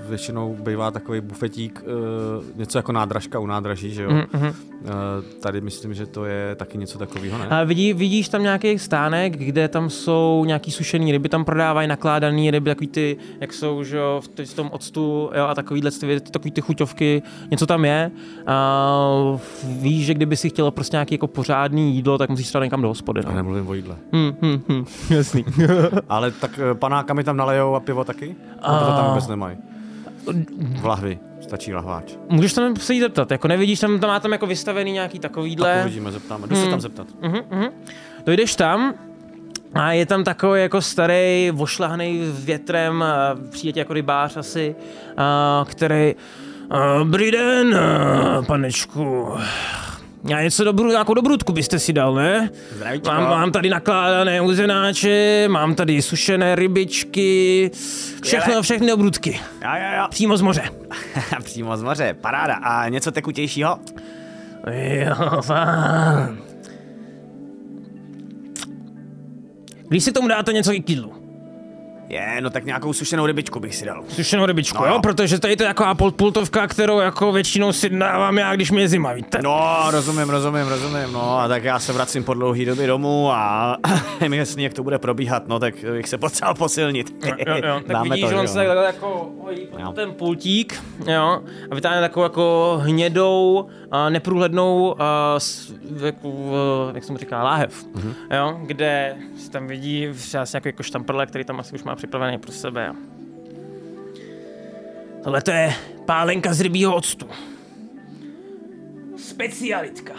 většinou 0.09 0.55
bývá 0.59 0.91
takový 0.91 1.21
bufetík, 1.21 1.83
uh, 1.85 2.45
něco 2.55 2.77
jako 2.77 2.91
nádražka 2.91 3.39
u 3.39 3.45
nádraží, 3.45 3.93
že 3.93 4.03
jo? 4.03 4.09
Mm-hmm. 4.09 4.53
Uh, 4.81 4.89
tady 5.41 5.61
myslím, 5.61 5.93
že 5.93 6.05
to 6.05 6.25
je 6.25 6.55
taky 6.55 6.77
něco 6.77 6.97
takového, 6.97 7.37
ne? 7.37 7.47
A 7.47 7.63
vidí, 7.63 7.93
vidíš 7.93 8.29
tam 8.29 8.43
nějaký 8.43 8.79
stánek, 8.79 9.37
kde 9.37 9.67
tam 9.67 9.89
jsou 9.89 10.43
nějaký 10.47 10.71
sušený 10.71 11.11
ryby, 11.11 11.29
tam 11.29 11.45
prodávají 11.45 11.87
nakládaný 11.87 12.51
ryby, 12.51 12.69
takový 12.69 12.87
ty, 12.87 13.17
jak 13.41 13.53
jsou, 13.53 13.83
že 13.83 13.97
jo, 13.97 14.21
v, 14.23 14.45
v 14.45 14.53
tom 14.53 14.69
octu, 14.71 15.29
jo, 15.35 15.45
a 15.45 15.55
takovýhle, 15.55 15.91
takový 16.31 16.51
ty 16.51 16.61
chuťovky, 16.61 17.21
něco 17.51 17.65
tam 17.65 17.85
je. 17.85 18.11
A 18.47 19.39
víš, 19.63 20.05
že 20.05 20.13
kdyby 20.13 20.37
si 20.37 20.49
chtěl 20.49 20.71
prostě 20.71 20.95
nějaký 20.95 21.15
jako 21.15 21.27
pořádný 21.27 21.95
jídlo, 21.95 22.17
tak 22.17 22.29
musíš 22.29 22.47
třeba 22.47 22.63
někam 22.63 22.81
do 22.81 22.87
hospody. 22.87 23.21
No. 23.23 23.29
Já 23.29 23.35
nemluvím 23.35 23.67
o 23.67 23.73
jídle. 23.73 23.95
Hmm, 24.13 24.35
hmm, 24.41 24.61
hmm, 24.69 24.85
jasný. 25.09 25.45
Ale 26.09 26.31
tak 26.31 26.59
eh, 26.59 26.73
panáka 26.75 27.13
mi 27.21 27.25
tam 27.25 27.37
nalejou 27.37 27.75
a 27.75 27.79
pivo 27.79 28.03
taky? 28.03 28.35
A... 28.61 28.79
To 28.79 28.85
tam 28.85 29.09
vůbec 29.09 29.27
nemají. 29.27 29.57
V 30.81 30.85
lahvi. 30.85 31.19
Stačí 31.41 31.73
lahváč. 31.73 32.13
Můžeš 32.29 32.53
tam 32.53 32.75
se 32.75 32.93
jí 32.93 32.99
zeptat, 32.99 33.31
jako 33.31 33.47
nevidíš, 33.47 33.79
tam, 33.79 33.99
tam 33.99 34.09
má 34.09 34.19
tam 34.19 34.31
jako 34.31 34.47
vystavený 34.47 34.91
nějaký 34.91 35.19
takovýhle. 35.19 35.73
Tak 35.73 35.85
uvidíme, 35.85 36.11
zeptáme. 36.11 36.47
Jdu 36.47 36.55
hmm. 36.55 36.65
se 36.65 36.69
tam 36.69 36.81
zeptat. 36.81 37.07
Uh-huh, 37.21 37.43
uh-huh. 37.51 37.71
Dojdeš 38.25 38.55
tam 38.55 38.93
a 39.73 39.91
je 39.91 40.05
tam 40.05 40.23
takový 40.23 40.61
jako 40.61 40.81
starý, 40.81 41.51
vošlahný 41.51 42.31
větrem, 42.39 43.03
přijde 43.49 43.81
jako 43.81 43.93
rybář 43.93 44.37
asi, 44.37 44.75
který 45.65 46.15
Dobrý 46.99 47.31
den, 47.31 47.79
panečku. 48.47 49.27
Já 50.27 50.41
něco 50.41 50.63
dobru, 50.63 50.89
nějakou 50.89 51.13
dobrutku 51.13 51.53
byste 51.53 51.79
si 51.79 51.93
dal, 51.93 52.13
ne? 52.15 52.49
Zdravíčko. 52.75 53.07
Mám, 53.11 53.23
mám 53.23 53.51
tady 53.51 53.69
nakládané 53.69 54.41
uzenáče, 54.41 55.45
mám 55.47 55.75
tady 55.75 56.01
sušené 56.01 56.55
rybičky, 56.55 57.71
všechno, 58.23 58.61
všechny 58.61 58.87
dobrutky. 58.87 59.39
Jo, 59.61 59.69
jo, 59.75 59.97
jo. 59.97 60.05
Přímo 60.09 60.37
z 60.37 60.41
moře. 60.41 60.63
Přímo 61.43 61.77
z 61.77 61.83
moře, 61.83 62.15
paráda. 62.21 62.53
A 62.53 62.89
něco 62.89 63.11
tekutějšího? 63.11 63.79
Jo, 64.71 65.41
fán. 65.41 66.37
Když 69.87 70.03
si 70.03 70.11
tomu 70.11 70.27
dáte 70.27 70.53
něco 70.53 70.71
k 70.71 70.89
jídlu. 70.89 71.20
Je, 72.11 72.41
no 72.41 72.49
tak 72.49 72.65
nějakou 72.65 72.93
sušenou 72.93 73.25
rybičku 73.25 73.59
bych 73.59 73.75
si 73.75 73.85
dal. 73.85 74.03
Sušenou 74.09 74.45
rybičku, 74.45 74.83
no. 74.83 74.89
jo, 74.89 74.99
protože 75.01 75.39
tady 75.39 75.55
to 75.55 75.63
je 75.63 75.67
taková 75.67 75.95
pultovka, 75.95 76.67
kterou 76.67 76.99
jako 76.99 77.31
většinou 77.31 77.73
si 77.73 77.89
dávám 77.89 78.37
já, 78.37 78.55
když 78.55 78.71
mi 78.71 78.81
je 78.81 78.87
zima, 78.87 79.13
víte? 79.13 79.39
No, 79.43 79.83
rozumím, 79.89 80.29
rozumím, 80.29 80.67
rozumím, 80.67 81.13
no 81.13 81.39
a 81.39 81.47
tak 81.47 81.63
já 81.63 81.79
se 81.79 81.93
vracím 81.93 82.23
po 82.23 82.33
dlouhý 82.33 82.65
době 82.65 82.87
domů 82.87 83.31
a 83.31 83.77
mi 84.27 84.37
jasný, 84.37 84.63
jak 84.63 84.73
to 84.73 84.83
bude 84.83 84.99
probíhat, 84.99 85.47
no 85.47 85.59
tak 85.59 85.75
bych 85.83 86.07
se 86.07 86.17
potřeboval 86.17 86.55
posilnit. 86.55 87.25
jo, 87.25 87.35
jo, 87.47 87.55
jo. 87.55 87.75
tak 87.87 87.87
Dáme 87.87 88.09
vidíš, 88.09 88.23
to, 88.23 88.29
že 88.29 88.35
on 88.35 88.41
jo. 88.41 88.47
se 88.47 88.53
takhle 88.53 88.85
jako 88.85 89.31
hojí 89.41 89.67
ten 89.93 90.11
pultík, 90.13 90.83
jo, 91.07 91.41
a 91.71 91.75
vytáhne 91.75 92.01
takovou 92.01 92.23
jako 92.23 92.77
hnědou, 92.83 93.67
a 93.91 94.09
neprůhlednou, 94.09 95.01
a, 95.01 95.39
jako, 96.05 96.31
jak 96.93 97.03
se 97.03 97.11
mu 97.11 97.17
říká, 97.17 97.43
láhev, 97.43 97.85
mm-hmm. 97.85 98.13
jo, 98.37 98.59
kde 98.65 99.15
se 99.37 99.51
tam 99.51 99.67
vidí 99.67 100.07
třeba 100.13 100.45
nějaký 100.53 100.67
jako 100.67 100.83
štamprle, 100.83 101.25
který 101.25 101.43
tam 101.43 101.59
asi 101.59 101.75
už 101.75 101.83
má 101.83 101.95
připravený 102.01 102.37
pro 102.37 102.51
sebe. 102.51 102.93
Tohle 105.23 105.41
to 105.41 105.51
je 105.51 105.73
pálenka 106.05 106.53
z 106.53 106.61
rybího 106.61 106.95
octu. 106.95 107.27
Specialitka. 109.17 110.13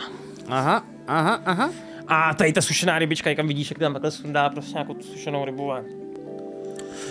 Aha, 0.48 0.84
aha, 1.06 1.42
aha. 1.44 1.70
A 2.08 2.34
tady 2.34 2.52
ta 2.52 2.60
sušená 2.60 2.98
rybička, 2.98 3.30
jak 3.30 3.36
tam 3.36 3.48
vidíš, 3.48 3.70
jak 3.70 3.78
tam 3.78 3.92
takhle 3.92 4.10
sundá 4.10 4.50
prostě 4.50 4.72
nějakou 4.72 4.96
sušenou 5.00 5.44
rybu. 5.44 5.72
A... 5.72 5.80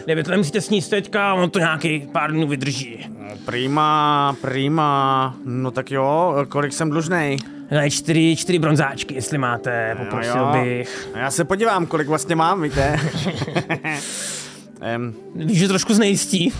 Kdyby 0.06 0.24
to 0.24 0.32
nemusíte 0.32 0.62
sníst 0.62 0.90
teďka, 0.90 1.34
on 1.34 1.50
to 1.50 1.60
nějaký 1.60 2.08
pár 2.12 2.32
dnů 2.32 2.48
vydrží. 2.48 3.10
Prima, 3.46 4.36
prima. 4.42 5.36
No 5.46 5.72
tak 5.72 5.92
jo, 5.92 6.36
kolik 6.50 6.74
jsem 6.74 6.90
dlužnej? 6.90 7.38
Ne, 7.72 7.90
čtyři, 7.90 8.36
čtyři 8.36 8.60
bronzáčky, 8.60 9.14
jestli 9.14 9.38
máte, 9.38 9.96
poprosil 9.96 10.42
jo, 10.42 10.52
jo. 10.56 10.64
bych. 10.64 11.10
Já 11.16 11.32
se 11.32 11.46
podívám, 11.46 11.86
kolik 11.86 12.08
vlastně 12.08 12.36
mám, 12.36 12.62
víte. 12.62 13.00
um. 14.98 15.14
Víš, 15.36 15.60
že 15.60 15.68
trošku 15.68 15.94
znejistí. 15.94 16.54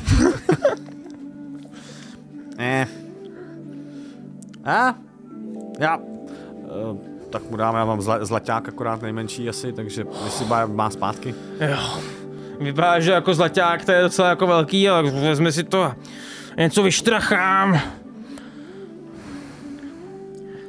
ne. 2.58 2.88
A? 4.66 4.96
Já. 5.80 5.98
Uh, 5.98 6.98
tak 7.30 7.50
mu 7.50 7.58
dáme, 7.58 7.80
já 7.80 7.86
mám 7.86 8.02
zla, 8.02 8.26
zlaťák 8.26 8.70
akorát 8.70 9.02
nejmenší 9.02 9.50
asi, 9.50 9.74
takže 9.74 10.06
jestli 10.26 10.46
má, 10.46 10.66
má 10.66 10.90
zpátky. 10.90 11.36
Jo. 11.60 12.00
Vypadá, 12.60 13.00
že 13.00 13.12
jako 13.12 13.34
zlaťák 13.34 13.86
to 13.86 13.92
je 13.92 14.02
docela 14.02 14.30
jako 14.30 14.48
velký, 14.48 14.90
ale 14.90 15.12
vezme 15.12 15.52
si 15.52 15.64
to 15.64 15.94
něco 16.58 16.84
vyštrachám. 16.84 17.80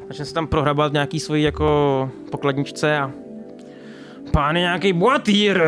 Začne 0.08 0.24
se 0.24 0.34
tam 0.34 0.46
prohrabat 0.46 0.92
nějaký 0.92 1.20
svojí 1.20 1.42
jako 1.42 2.10
pokladničce 2.30 2.98
a 2.98 3.10
pán 4.30 4.56
je 4.56 4.62
nějaký 4.62 4.92
boatýr. 4.92 5.62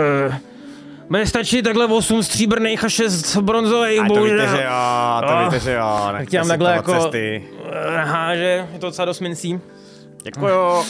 Bude 1.09 1.27
stačit 1.27 1.63
takhle 1.63 1.87
8 1.87 2.23
stříbrných 2.23 2.85
a 2.85 2.89
6 2.89 3.37
bronzových. 3.37 4.01
A 4.01 4.07
to 4.09 4.23
víte, 4.25 4.49
že 4.49 4.63
jo, 4.65 5.23
to 5.29 5.35
no. 5.35 5.45
víte, 5.45 5.61
že 5.61 5.73
jo. 5.73 6.09
Tak 6.13 6.29
ti 6.29 6.39
takhle 6.49 6.73
jako 6.73 6.93
cesty. 6.93 7.45
Háže, 8.03 8.67
je 8.73 8.79
to 8.79 8.87
docela 8.87 9.07
dost 9.07 9.21
mincí. 9.21 9.61
Děkuju. 10.23 10.85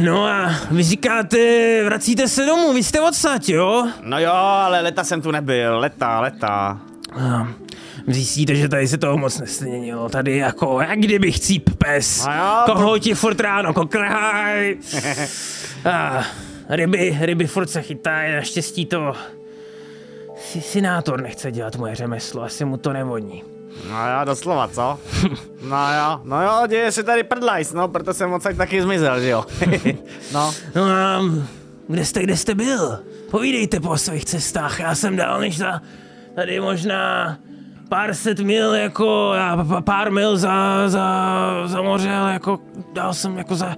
No 0.00 0.26
a 0.26 0.50
vy 0.70 0.82
říkáte, 0.82 1.38
vracíte 1.84 2.28
se 2.28 2.46
domů, 2.46 2.72
vy 2.72 2.82
jste 2.82 3.00
odsaď, 3.00 3.48
jo? 3.48 3.88
No 4.02 4.18
jo, 4.18 4.32
ale 4.32 4.80
leta 4.80 5.04
jsem 5.04 5.22
tu 5.22 5.30
nebyl, 5.30 5.78
leta, 5.78 6.20
leta. 6.20 6.80
Zjistíte, 8.06 8.54
že 8.54 8.68
tady 8.68 8.88
se 8.88 8.98
toho 8.98 9.18
moc 9.18 9.40
nesměnilo. 9.40 10.08
Tady 10.08 10.36
jako, 10.36 10.80
jak 10.80 10.98
kdyby 10.98 11.32
cíp 11.32 11.70
pes. 11.78 12.26
Koho 12.66 12.98
ti 12.98 13.14
furt 13.14 13.40
ráno 13.40 13.74
kokrhaj. 13.74 14.76
a, 15.92 16.24
ryby, 16.68 17.18
ryby 17.20 17.46
furt 17.46 17.66
se 17.66 17.82
chytají, 17.82 18.34
naštěstí 18.34 18.86
to... 18.86 19.12
Sinátor 20.60 21.22
nechce 21.22 21.52
dělat 21.52 21.76
moje 21.76 21.94
řemeslo, 21.94 22.42
asi 22.42 22.64
mu 22.64 22.76
to 22.76 22.92
nevoní. 22.92 23.42
No 23.90 23.96
jo, 23.96 24.24
doslova, 24.24 24.68
co? 24.68 24.98
No 25.62 25.94
jo, 25.94 26.20
no 26.24 26.42
jo, 26.42 26.66
děje 26.66 26.92
se 26.92 27.02
tady 27.02 27.22
prdlajs, 27.22 27.72
no, 27.72 27.88
proto 27.88 28.14
jsem 28.14 28.30
moc 28.30 28.46
taky 28.56 28.82
zmizel, 28.82 29.20
že 29.20 29.28
jo? 29.28 29.44
no. 30.32 30.54
No 30.74 30.84
a 30.84 31.20
kde 31.88 32.04
jste, 32.04 32.22
kde 32.22 32.36
jste 32.36 32.54
byl? 32.54 32.98
Povídejte 33.30 33.80
po 33.80 33.98
svých 33.98 34.24
cestách, 34.24 34.80
já 34.80 34.94
jsem 34.94 35.16
dal 35.16 35.40
než 35.40 35.58
za 35.58 35.80
tady 36.34 36.60
možná 36.60 37.36
pár 37.88 38.14
set 38.14 38.40
mil, 38.40 38.74
jako, 38.74 39.32
pár 39.84 40.12
mil 40.12 40.36
za, 40.36 40.88
za, 40.88 41.44
za 41.66 41.82
moře, 41.82 42.10
ale 42.10 42.32
jako 42.32 42.58
dal 42.92 43.14
jsem 43.14 43.38
jako 43.38 43.54
za 43.54 43.76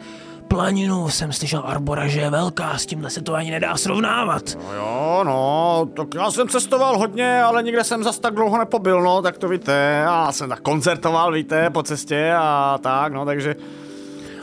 planinu, 0.49 1.09
jsem 1.09 1.33
slyšel 1.33 1.63
Arbora, 1.67 2.07
že 2.09 2.21
je 2.21 2.31
velká, 2.31 2.79
s 2.79 2.87
tímhle 2.87 3.11
se 3.11 3.23
to 3.23 3.35
ani 3.35 3.51
nedá 3.51 3.77
srovnávat. 3.77 4.43
No 4.67 4.75
jo, 4.75 5.21
no, 5.25 5.89
tak 5.97 6.15
já 6.15 6.31
jsem 6.31 6.49
cestoval 6.49 6.99
hodně, 6.99 7.43
ale 7.43 7.63
nikde 7.63 7.85
jsem 7.85 8.05
zas 8.05 8.19
tak 8.19 8.35
dlouho 8.35 8.59
nepobyl, 8.59 9.03
no, 9.03 9.23
tak 9.23 9.39
to 9.39 9.49
víte, 9.49 10.03
já 10.05 10.33
jsem 10.33 10.49
tak 10.49 10.61
koncertoval, 10.61 11.33
víte, 11.33 11.71
po 11.71 11.83
cestě 11.83 12.33
a 12.39 12.79
tak, 12.83 13.13
no, 13.13 13.25
takže... 13.25 13.57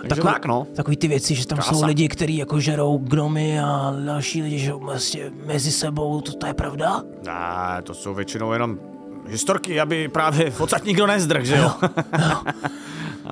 Takže 0.01 0.21
takový, 0.21 0.33
tak, 0.33 0.45
no. 0.45 0.67
Takový 0.75 0.97
ty 0.97 1.07
věci, 1.07 1.35
že 1.35 1.47
tam 1.47 1.57
Krása. 1.57 1.73
jsou 1.73 1.85
lidi, 1.85 2.07
kteří 2.07 2.37
jako 2.37 2.59
žerou 2.59 2.97
gnomy 2.97 3.59
a 3.59 3.93
další 4.05 4.41
lidi, 4.41 4.59
že 4.59 4.73
vlastně 4.73 5.31
mezi 5.45 5.71
sebou, 5.71 6.21
to, 6.21 6.33
to 6.33 6.47
je 6.47 6.53
pravda? 6.53 7.01
Ne, 7.25 7.81
to 7.83 7.93
jsou 7.93 8.13
většinou 8.13 8.53
jenom 8.53 8.79
historky, 9.27 9.79
aby 9.79 10.07
právě 10.07 10.51
v 10.51 10.83
nikdo 10.85 11.07
nezdrh, 11.07 11.45
že 11.45 11.57
jo? 11.57 11.71
jo, 11.81 11.89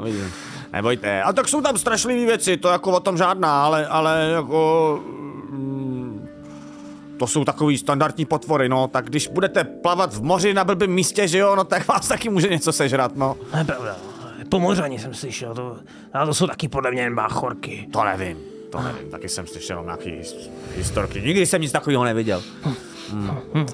jo. 0.05 0.25
Nebojte. 0.73 1.21
A 1.21 1.33
tak 1.33 1.47
jsou 1.47 1.61
tam 1.61 1.77
strašlivé 1.77 2.25
věci, 2.25 2.57
to 2.57 2.69
jako 2.69 2.91
o 2.91 2.99
tom 2.99 3.17
žádná, 3.17 3.63
ale, 3.63 3.87
ale 3.87 4.29
jako... 4.33 4.99
Mm, 5.49 6.29
to 7.19 7.27
jsou 7.27 7.45
takový 7.45 7.77
standardní 7.77 8.25
potvory, 8.25 8.69
no, 8.69 8.87
tak 8.87 9.05
když 9.05 9.27
budete 9.27 9.63
plavat 9.63 10.13
v 10.13 10.21
moři 10.21 10.53
na 10.53 10.63
blbém 10.63 10.91
místě, 10.91 11.27
že 11.27 11.37
jo, 11.37 11.55
no 11.55 11.63
tak 11.63 11.87
vás 11.87 12.07
taky 12.07 12.29
může 12.29 12.47
něco 12.47 12.71
sežrat, 12.71 13.15
no. 13.15 13.37
Nepravda. 13.55 13.95
Pomořani 14.49 14.99
jsem 14.99 15.13
slyšel, 15.13 15.53
to, 15.55 15.77
a 16.13 16.25
to 16.25 16.33
jsou 16.33 16.47
taky 16.47 16.67
podle 16.67 16.91
mě 16.91 17.01
jen 17.01 17.15
báchorky. 17.15 17.87
To 17.93 18.03
nevím, 18.03 18.37
to 18.71 18.81
nevím, 18.81 19.09
taky 19.11 19.29
jsem 19.29 19.47
slyšel 19.47 19.83
nějaký 19.83 20.21
historky, 20.75 21.21
nikdy 21.21 21.45
jsem 21.45 21.61
nic 21.61 21.71
takového 21.71 22.03
neviděl. 22.03 22.43
Hmm. 23.11 23.65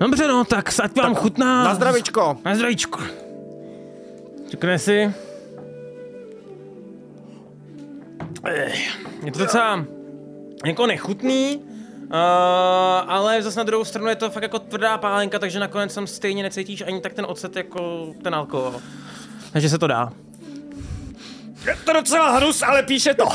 Dobře, 0.00 0.28
no, 0.28 0.44
tak 0.44 0.72
ať 0.82 0.96
vám 0.96 1.14
tak 1.14 1.22
chutná. 1.22 1.64
Na 1.64 1.74
zdravíčko. 1.74 2.36
Na 2.44 2.54
zdravíčko. 2.54 3.00
Řekne 4.50 4.78
si. 4.78 5.14
Je 9.24 9.32
to 9.32 9.38
docela 9.38 9.84
jako 10.64 10.86
nechutný, 10.86 11.56
uh, 11.56 12.10
ale 13.06 13.42
zase 13.42 13.60
na 13.60 13.64
druhou 13.64 13.84
stranu 13.84 14.08
je 14.08 14.16
to 14.16 14.30
fakt 14.30 14.42
jako 14.42 14.58
tvrdá 14.58 14.98
pálenka, 14.98 15.38
takže 15.38 15.60
nakonec 15.60 15.94
tam 15.94 16.06
stejně 16.06 16.42
necítíš 16.42 16.82
ani 16.86 17.00
tak 17.00 17.12
ten 17.12 17.26
ocet 17.28 17.56
jako 17.56 18.12
ten 18.22 18.34
alkohol. 18.34 18.80
Takže 19.52 19.68
se 19.68 19.78
to 19.78 19.86
dá. 19.86 20.12
Je 21.66 21.76
to 21.84 21.92
docela 21.92 22.30
hnus, 22.30 22.62
ale 22.62 22.82
píše 22.82 23.14
to. 23.14 23.24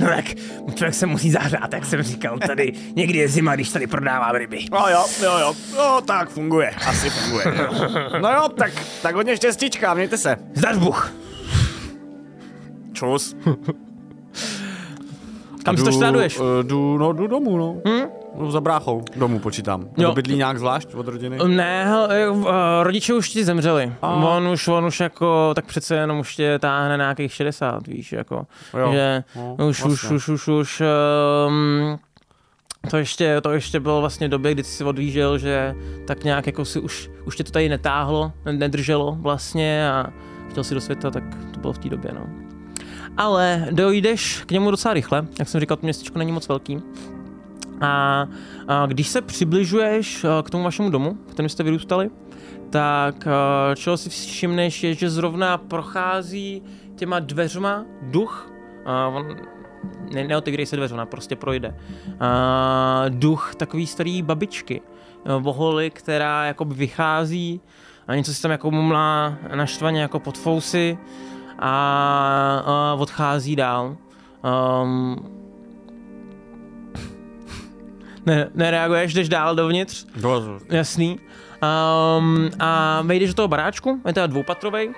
no 0.00 0.06
tak 0.06 0.24
člověk 0.74 0.94
se 0.94 1.06
musí 1.06 1.30
zahřát, 1.30 1.72
jak 1.72 1.84
jsem 1.84 2.02
říkal, 2.02 2.38
tady 2.38 2.72
někdy 2.96 3.18
je 3.18 3.28
zima, 3.28 3.54
když 3.54 3.70
tady 3.70 3.86
prodávám 3.86 4.34
ryby. 4.34 4.64
No 4.72 4.86
jo, 4.88 5.04
jo, 5.22 5.38
jo, 5.38 5.54
no 5.76 6.00
tak 6.00 6.30
funguje, 6.30 6.70
asi 6.70 7.10
funguje. 7.10 7.44
No 8.20 8.32
jo, 8.32 8.48
tak, 8.48 8.72
tak 9.02 9.14
hodně 9.14 9.36
štěstíčka, 9.36 9.94
mějte 9.94 10.18
se. 10.18 10.36
Zdař 10.54 10.76
Bůh. 10.76 11.12
Čus. 13.00 13.36
Kam 15.64 15.76
si 15.76 15.84
to 15.84 15.92
štáduješ? 15.92 16.38
Uh, 16.38 16.46
jdu, 16.62 16.98
no, 16.98 17.12
jdu 17.12 17.26
domů, 17.26 17.58
no. 17.58 17.76
Hmm? 17.86 18.02
Jdu 18.38 18.50
za 18.50 18.60
bráchou, 18.60 19.04
domů 19.16 19.38
počítám. 19.38 19.80
Jo. 19.80 19.88
Nebo 19.96 20.12
bydlí 20.12 20.36
nějak 20.36 20.58
zvlášť 20.58 20.94
od 20.94 21.08
rodiny? 21.08 21.38
Ne, 21.46 21.84
hele, 21.84 22.30
uh, 22.30 22.46
rodiče 22.82 23.14
už 23.14 23.28
ti 23.28 23.44
zemřeli. 23.44 23.92
A. 24.02 24.14
On 24.14 24.48
už, 24.48 24.68
on 24.68 24.84
už 24.84 25.00
jako, 25.00 25.52
tak 25.54 25.64
přece 25.64 25.96
jenom 25.96 26.18
už 26.18 26.36
tě 26.36 26.58
táhne 26.58 26.88
na 26.88 26.96
nějakých 26.96 27.32
60, 27.32 27.86
víš, 27.86 28.12
jako. 28.12 28.46
Jo, 28.78 28.92
Že 28.92 29.24
no, 29.36 29.56
už, 29.68 29.84
už, 29.84 29.86
vlastně. 30.02 30.16
už, 30.16 30.28
už, 30.28 30.48
už, 30.48 30.82
um, 31.48 31.98
to 32.90 32.96
ještě, 32.96 33.40
to 33.40 33.52
ještě 33.52 33.80
bylo 33.80 34.00
vlastně 34.00 34.28
době, 34.28 34.54
kdy 34.54 34.64
jsi 34.64 34.70
si 34.70 34.84
odvížel, 34.84 35.38
že 35.38 35.74
tak 36.06 36.24
nějak 36.24 36.46
jako 36.46 36.64
si 36.64 36.80
už, 36.80 37.10
už 37.24 37.36
tě 37.36 37.44
to 37.44 37.50
tady 37.50 37.68
netáhlo, 37.68 38.32
nedrželo 38.52 39.16
vlastně 39.20 39.90
a 39.90 40.06
chtěl 40.50 40.64
si 40.64 40.74
do 40.74 40.80
světa, 40.80 41.10
tak 41.10 41.24
to 41.54 41.60
bylo 41.60 41.72
v 41.72 41.78
té 41.78 41.88
době, 41.88 42.10
no. 42.14 42.49
Ale 43.20 43.66
dojdeš 43.70 44.42
k 44.46 44.50
němu 44.50 44.70
docela 44.70 44.94
rychle, 44.94 45.26
jak 45.38 45.48
jsem 45.48 45.60
říkal, 45.60 45.76
to 45.76 45.86
městečko 45.86 46.18
není 46.18 46.32
moc 46.32 46.48
velký. 46.48 46.82
A, 47.80 48.26
a 48.68 48.86
když 48.86 49.08
se 49.08 49.20
přibližuješ 49.20 50.24
a, 50.24 50.42
k 50.42 50.50
tomu 50.50 50.64
vašemu 50.64 50.90
domu, 50.90 51.18
v 51.26 51.32
kterém 51.32 51.48
jste 51.48 51.62
vyrůstali, 51.62 52.10
tak 52.70 53.26
a, 53.26 53.74
čeho 53.74 53.96
si 53.96 54.10
všimneš 54.10 54.82
je, 54.82 54.94
že 54.94 55.10
zrovna 55.10 55.58
prochází 55.58 56.62
těma 56.96 57.18
dveřma 57.18 57.84
duch. 58.02 58.52
A 58.84 59.06
on, 59.06 59.36
ne, 60.14 60.24
neotevírej 60.24 60.66
se 60.66 60.76
dveře, 60.76 60.94
ona 60.94 61.06
prostě 61.06 61.36
projde. 61.36 61.76
A, 62.20 63.04
duch 63.08 63.54
takový 63.54 63.86
starý 63.86 64.22
babičky, 64.22 64.82
jo, 65.26 65.40
voholy, 65.40 65.90
která 65.90 66.44
jakoby 66.44 66.74
vychází 66.74 67.60
a 68.08 68.14
něco 68.14 68.34
si 68.34 68.42
tam 68.42 68.50
jako 68.50 68.70
mumlá 68.70 69.38
naštvaně 69.54 70.00
jako 70.00 70.20
pod 70.20 70.38
fousy 70.38 70.98
a, 71.60 72.62
a 72.66 72.96
odchází 72.98 73.56
dál. 73.56 73.96
Um, 74.82 75.16
ne, 78.26 78.50
nereaguješ, 78.54 79.14
jdeš 79.14 79.28
dál 79.28 79.54
dovnitř, 79.54 80.06
Do, 80.16 80.58
jasný. 80.70 81.18
Um, 82.18 82.50
a 82.58 83.02
vejdeš 83.02 83.30
do 83.30 83.34
toho 83.34 83.48
baráčku, 83.48 84.00
je 84.06 84.12
teda 84.12 84.26
dvoupatrovej. 84.26 84.94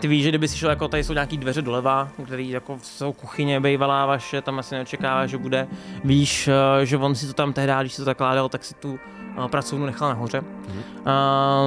Ty 0.00 0.08
víš, 0.08 0.22
že 0.22 0.28
kdyby 0.28 0.48
si 0.48 0.58
šel, 0.58 0.70
jako 0.70 0.88
tady 0.88 1.04
jsou 1.04 1.12
nějaký 1.12 1.36
dveře 1.36 1.62
doleva, 1.62 2.08
které 2.24 2.42
jako 2.42 2.78
jsou 2.82 3.12
kuchyně 3.12 3.60
bejvalá 3.60 4.06
vaše, 4.06 4.42
tam 4.42 4.58
asi 4.58 4.74
neočekává, 4.74 5.26
že 5.26 5.38
bude. 5.38 5.68
Víš, 6.04 6.48
eh, 6.48 6.86
že 6.86 6.96
on 6.96 7.14
si 7.14 7.26
to 7.26 7.32
tam 7.32 7.52
tehdy, 7.52 7.72
když 7.80 7.92
si 7.92 8.00
to 8.00 8.04
zakládal, 8.04 8.48
tak 8.48 8.64
si 8.64 8.74
tu 8.74 8.98
pracovnu 9.46 9.86
nechal 9.86 10.08
nahoře. 10.08 10.42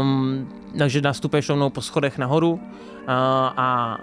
Um, 0.02 0.50
takže 0.78 1.02
nastupuješ 1.02 1.50
rovnou 1.50 1.70
po 1.70 1.82
schodech 1.82 2.18
nahoru 2.18 2.52
uh, 2.52 2.60
a 3.58 3.98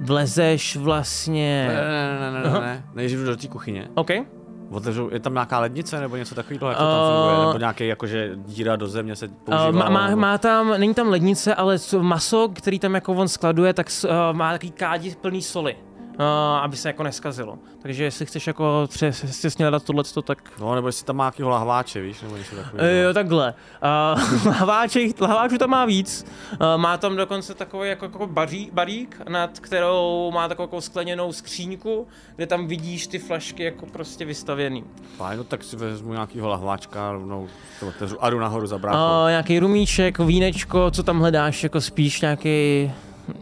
vlezeš 0.00 0.76
vlastně... 0.76 1.68
Ne, 1.68 1.74
ne, 1.74 2.20
ne, 2.20 2.42
ne, 2.42 2.50
ne, 2.52 2.60
ne. 2.60 2.84
Než 2.94 3.12
jdu 3.12 3.24
do 3.24 3.36
té 3.36 3.48
kuchyně. 3.48 3.88
OK. 3.94 4.10
Otevřu, 4.70 5.08
je 5.12 5.20
tam 5.20 5.32
nějaká 5.32 5.58
lednice 5.58 6.00
nebo 6.00 6.16
něco 6.16 6.34
takového, 6.34 6.68
jak 6.68 6.78
to 6.78 6.84
tam 6.84 7.00
Uh, 7.00 7.14
funguje? 7.14 7.46
Nebo 7.46 7.58
nějaký 7.58 7.86
jakože 7.86 8.30
díra 8.46 8.76
do 8.76 8.86
země 8.86 9.16
se 9.16 9.28
používá? 9.28 9.68
Uh, 9.68 9.74
má, 9.74 9.88
má, 9.88 10.08
nebo- 10.08 10.20
má, 10.20 10.38
tam, 10.38 10.80
není 10.80 10.94
tam 10.94 11.08
lednice, 11.08 11.54
ale 11.54 11.76
maso, 12.00 12.48
který 12.54 12.78
tam 12.78 12.94
jako 12.94 13.12
on 13.12 13.28
skladuje, 13.28 13.72
tak 13.72 13.86
uh, 14.04 14.10
má 14.36 14.52
takový 14.52 14.72
kádi 14.72 15.14
plný 15.20 15.42
soli. 15.42 15.76
Uh, 16.18 16.24
aby 16.58 16.76
se 16.76 16.88
jako 16.88 17.02
neskazilo. 17.02 17.58
Takže 17.82 18.04
jestli 18.04 18.26
chceš 18.26 18.46
jako 18.46 18.86
přes, 18.88 19.24
přesně 19.24 19.64
hledat 19.64 19.82
tohleto, 19.82 20.22
tak 20.22 20.38
No, 20.60 20.74
nebo 20.74 20.88
jestli 20.88 21.06
tam 21.06 21.16
má 21.16 21.24
nějakýho 21.24 21.48
lahváče, 21.48 22.00
víš, 22.00 22.22
nebo 22.22 22.36
něco 22.36 22.56
takového. 22.56 22.88
E, 22.88 23.02
jo, 23.02 23.14
takhle. 23.14 23.54
Uh, 24.44 24.46
lahváček, 24.52 25.20
lahváčů 25.20 25.58
tam 25.58 25.70
má 25.70 25.84
víc. 25.84 26.26
Uh, 26.52 26.80
má 26.80 26.96
tam 26.96 27.16
dokonce 27.16 27.54
takový 27.54 27.88
jako, 27.88 28.04
jako 28.04 28.26
baří, 28.26 28.70
barík, 28.72 29.20
nad 29.28 29.58
kterou 29.60 30.30
má 30.34 30.48
takovou 30.48 30.66
jako 30.66 30.80
skleněnou 30.80 31.32
skříňku, 31.32 32.06
kde 32.36 32.46
tam 32.46 32.66
vidíš 32.66 33.06
ty 33.06 33.18
flašky 33.18 33.62
jako 33.62 33.86
prostě 33.86 34.24
vystavěný. 34.24 34.84
Fajn, 35.16 35.38
no 35.38 35.44
tak 35.44 35.64
si 35.64 35.76
vezmu 35.76 36.12
nějakýho 36.12 36.48
lahváčka, 36.48 37.12
rovnou 37.12 37.48
to 37.80 37.88
otevřu 37.88 38.24
a 38.24 38.30
jdu 38.30 38.38
nahoru 38.40 38.66
za 38.66 38.78
bráchou. 38.78 39.22
Uh, 39.24 39.28
nějaký 39.28 39.58
rumíček, 39.58 40.18
vínečko, 40.18 40.90
co 40.90 41.02
tam 41.02 41.18
hledáš, 41.18 41.62
jako 41.62 41.80
spíš 41.80 42.20
nějaký 42.20 42.90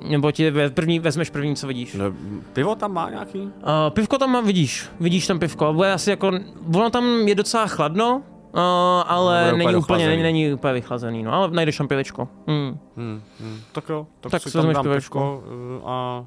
nebo 0.09 0.33
ti 0.33 0.51
ve- 0.51 0.71
první, 0.71 0.99
vezmeš 0.99 1.31
první, 1.31 1.57
co 1.57 1.67
vidíš. 1.67 1.95
Ne, 1.95 2.05
pivo 2.53 2.75
tam 2.75 2.93
má 2.93 3.11
nějaký? 3.11 3.39
Uh, 3.41 3.51
pivko 3.91 4.19
tam 4.19 4.31
má, 4.31 4.41
vidíš, 4.41 4.89
vidíš 5.01 5.27
tam 5.27 5.39
pivko, 5.39 5.73
bude 5.73 5.93
asi 5.93 6.11
jako, 6.11 6.31
ono 6.75 6.91
tam 6.91 7.05
je 7.29 7.35
docela 7.35 7.67
chladno, 7.67 8.17
uh, 8.17 8.61
ale 9.07 9.43
úplně 9.47 9.53
není 9.53 9.65
úplně, 9.65 9.73
dochlazený. 9.73 10.09
není, 10.09 10.23
není 10.23 10.53
úplně 10.55 10.73
vychlazený, 10.73 11.23
no, 11.23 11.33
ale 11.33 11.51
najdeš 11.51 11.77
tam 11.77 11.89
pivečko. 11.89 12.29
Hmm. 12.47 12.79
Hmm, 12.97 13.23
hmm. 13.41 13.61
Tak 13.73 13.89
jo, 13.89 14.07
tak, 14.21 14.33
Tak 14.33 14.43
si 14.43 14.53
tam 14.53 14.73
dám 14.73 14.83
pivečko. 14.83 15.43
eh, 15.47 15.83
a 15.85 16.25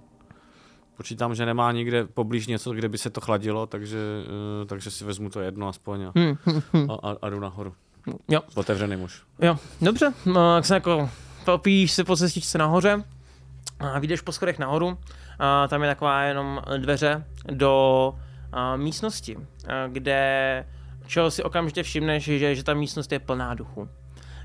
počítám, 0.98 1.36
že 1.36 1.46
nemá 1.46 1.72
nikde 1.72 2.06
poblíž 2.06 2.48
něco, 2.48 2.72
kde 2.72 2.90
by 2.90 2.98
se 2.98 3.10
to 3.10 3.22
chladilo, 3.22 3.68
takže, 3.68 3.98
eh, 4.62 4.66
takže 4.66 4.92
si 4.92 5.04
vezmu 5.06 5.30
to 5.30 5.40
jedno 5.40 5.68
aspoň 5.68 6.04
a, 6.04 6.12
Hmm, 6.16 6.38
hmm, 6.46 6.62
hmm. 6.74 6.92
a, 6.92 6.94
a, 7.10 7.16
a 7.22 7.30
jdu 7.30 7.40
nahoru. 7.40 7.74
Jo, 8.30 8.42
Otevřeným 8.56 9.02
už. 9.02 9.22
jo, 9.42 9.58
dobře, 9.82 10.14
no, 10.26 10.56
tak 10.56 10.66
se 10.66 10.74
jako 10.74 11.10
popíš 11.46 11.92
se 11.92 12.04
po 12.04 12.16
cestičce 12.16 12.58
nahoře 12.58 13.04
a 13.80 14.00
vyjdeš 14.00 14.22
po 14.22 14.32
schodech 14.32 14.60
nahoru 14.60 14.98
a 15.40 15.68
tam 15.68 15.84
je 15.84 15.90
taková 15.90 16.22
jenom 16.22 16.62
dveře 16.78 17.24
do 17.52 18.14
a, 18.52 18.76
místnosti, 18.76 19.38
a, 19.38 19.88
kde 19.88 20.66
čeho 21.08 21.32
si 21.32 21.44
okamžitě 21.44 21.84
všimneš, 21.84 22.24
že, 22.24 22.56
že 22.56 22.64
ta 22.64 22.74
místnost 22.74 23.12
je 23.12 23.20
plná 23.20 23.54
duchu. 23.54 23.90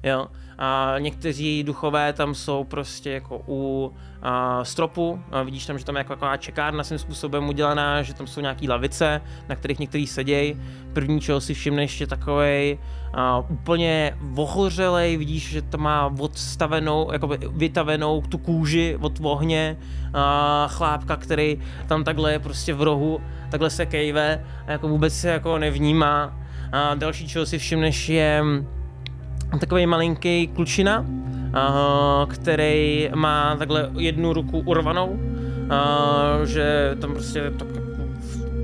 Jo. 0.03 0.27
A 0.59 0.95
někteří 0.99 1.65
duchové 1.65 2.13
tam 2.13 2.35
jsou 2.35 2.65
prostě 2.65 3.11
jako 3.11 3.43
u 3.49 3.93
a, 4.23 4.65
stropu, 4.65 5.21
a 5.31 5.43
vidíš 5.43 5.67
tam, 5.67 5.79
že 5.79 5.85
tam 5.85 5.95
je 5.95 6.01
jako 6.01 6.13
taková 6.13 6.37
čekárna 6.37 6.85
svým 6.85 6.99
způsobem 6.99 7.49
udělaná, 7.49 8.03
že 8.03 8.15
tam 8.15 8.27
jsou 8.27 8.41
nějaký 8.41 8.69
lavice, 8.69 9.21
na 9.49 9.57
kterých 9.57 9.79
někteří 9.79 10.07
sedějí. 10.07 10.61
První, 10.93 11.21
čeho 11.21 11.41
si 11.41 11.55
všimneš, 11.55 12.01
je 12.01 12.07
takovej 12.07 12.79
a, 13.15 13.39
úplně 13.39 14.17
vohořelej, 14.21 15.17
vidíš, 15.17 15.49
že 15.49 15.63
to 15.63 15.79
má 15.79 16.15
odstavenou, 16.19 17.13
jako 17.13 17.29
vytavenou 17.51 18.23
tu 18.23 18.39
kůži 18.39 18.99
od 19.01 19.13
ohně, 19.23 19.77
a, 20.15 20.69
chlápka, 20.71 21.17
který 21.17 21.61
tam 21.87 22.05
takhle 22.05 22.33
je 22.33 22.39
prostě 22.39 22.75
v 22.75 22.83
rohu, 22.83 23.21
takhle 23.51 23.71
se 23.71 23.87
kejve 23.87 24.45
a 24.67 24.71
jako 24.71 24.89
vůbec 24.89 25.15
se 25.15 25.29
jako 25.29 25.59
nevnímá. 25.59 26.41
A 26.73 26.95
další, 26.95 27.29
čeho 27.29 27.47
si 27.47 27.59
všimneš, 27.59 28.09
je 28.09 28.43
takový 29.59 29.87
malinký 29.87 30.47
klučina, 30.47 31.05
který 32.29 33.11
má 33.15 33.57
takhle 33.57 33.91
jednu 33.99 34.33
ruku 34.33 34.59
urvanou, 34.59 35.19
že 36.45 36.97
tam 37.01 37.13
prostě 37.13 37.53
tak, 37.59 37.69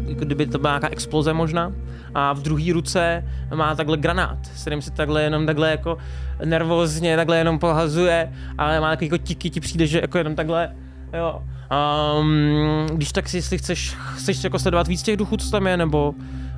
jako 0.06 0.24
kdyby 0.24 0.46
to 0.46 0.58
byla 0.58 0.72
nějaká 0.72 0.88
exploze 0.88 1.32
možná. 1.32 1.72
A 2.14 2.32
v 2.32 2.42
druhé 2.42 2.72
ruce 2.72 3.24
má 3.54 3.74
takhle 3.74 3.96
granát, 3.96 4.38
s 4.54 4.60
kterým 4.60 4.82
si 4.82 4.90
takhle 4.90 5.22
jenom 5.22 5.46
takhle 5.46 5.70
jako 5.70 5.98
nervózně 6.44 7.16
takhle 7.16 7.38
jenom 7.38 7.58
pohazuje, 7.58 8.32
ale 8.58 8.80
má 8.80 8.90
takový 8.90 9.06
jako 9.06 9.18
tiky, 9.18 9.50
ti 9.50 9.60
přijde, 9.60 9.86
že 9.86 10.00
jako 10.00 10.18
jenom 10.18 10.34
takhle, 10.34 10.74
jo. 11.12 11.42
Um, 12.20 12.86
když 12.94 13.12
tak 13.12 13.28
si, 13.28 13.36
jestli 13.36 13.58
chceš, 13.58 13.96
chceš 14.14 14.44
jako 14.44 14.58
sledovat 14.58 14.88
víc 14.88 15.02
těch 15.02 15.16
duchů, 15.16 15.36
co 15.36 15.50
tam 15.50 15.66
je, 15.66 15.76
nebo 15.76 16.14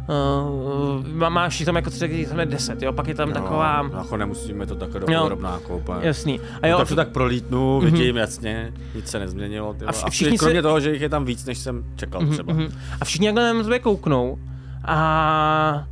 uh, 0.08 1.06
má- 1.06 1.28
máš 1.28 1.60
jich 1.60 1.66
tam 1.66 1.76
jako 1.76 1.90
tři, 1.90 2.26
tam 2.28 2.40
je 2.40 2.46
deset, 2.46 2.82
jo, 2.82 2.92
pak 2.92 3.06
je 3.08 3.14
tam 3.14 3.28
Jo, 3.28 3.34
taková, 3.34 3.90
Jako 3.98 4.16
nemusíme 4.16 4.66
to 4.66 4.74
takhle 4.74 5.00
Jo. 5.00 5.06
dopodrobná 5.06 5.52
jako 5.52 5.76
úplně. 5.76 5.98
jasný. 6.06 6.40
A 6.40 6.44
No, 6.62 6.68
jo, 6.68 6.78
tak 6.78 6.88
to 6.88 6.94
tak 6.94 7.08
prolítnu, 7.08 7.80
vidím 7.80 8.16
jasně, 8.16 8.72
nic 8.94 9.08
se 9.10 9.18
nezměnilo. 9.18 9.74
Ty. 9.74 9.84
A 9.84 9.88
A, 9.88 9.92
vš- 9.92 10.02
a 10.06 10.10
všichni 10.10 10.38
kromě 10.38 10.58
se- 10.58 10.62
toho, 10.62 10.80
že 10.80 10.92
jich 10.92 11.02
je 11.02 11.08
tam 11.08 11.24
víc, 11.24 11.44
než 11.44 11.58
jsem 11.58 11.84
čekal 11.96 12.26
třeba. 12.26 12.52
Mhm. 12.52 12.68
A 13.00 13.04
všichni 13.04 13.26
takhle 13.26 13.54
na 13.54 13.62
tebe 13.62 13.78
kouknou 13.78 14.38
a 14.84 15.86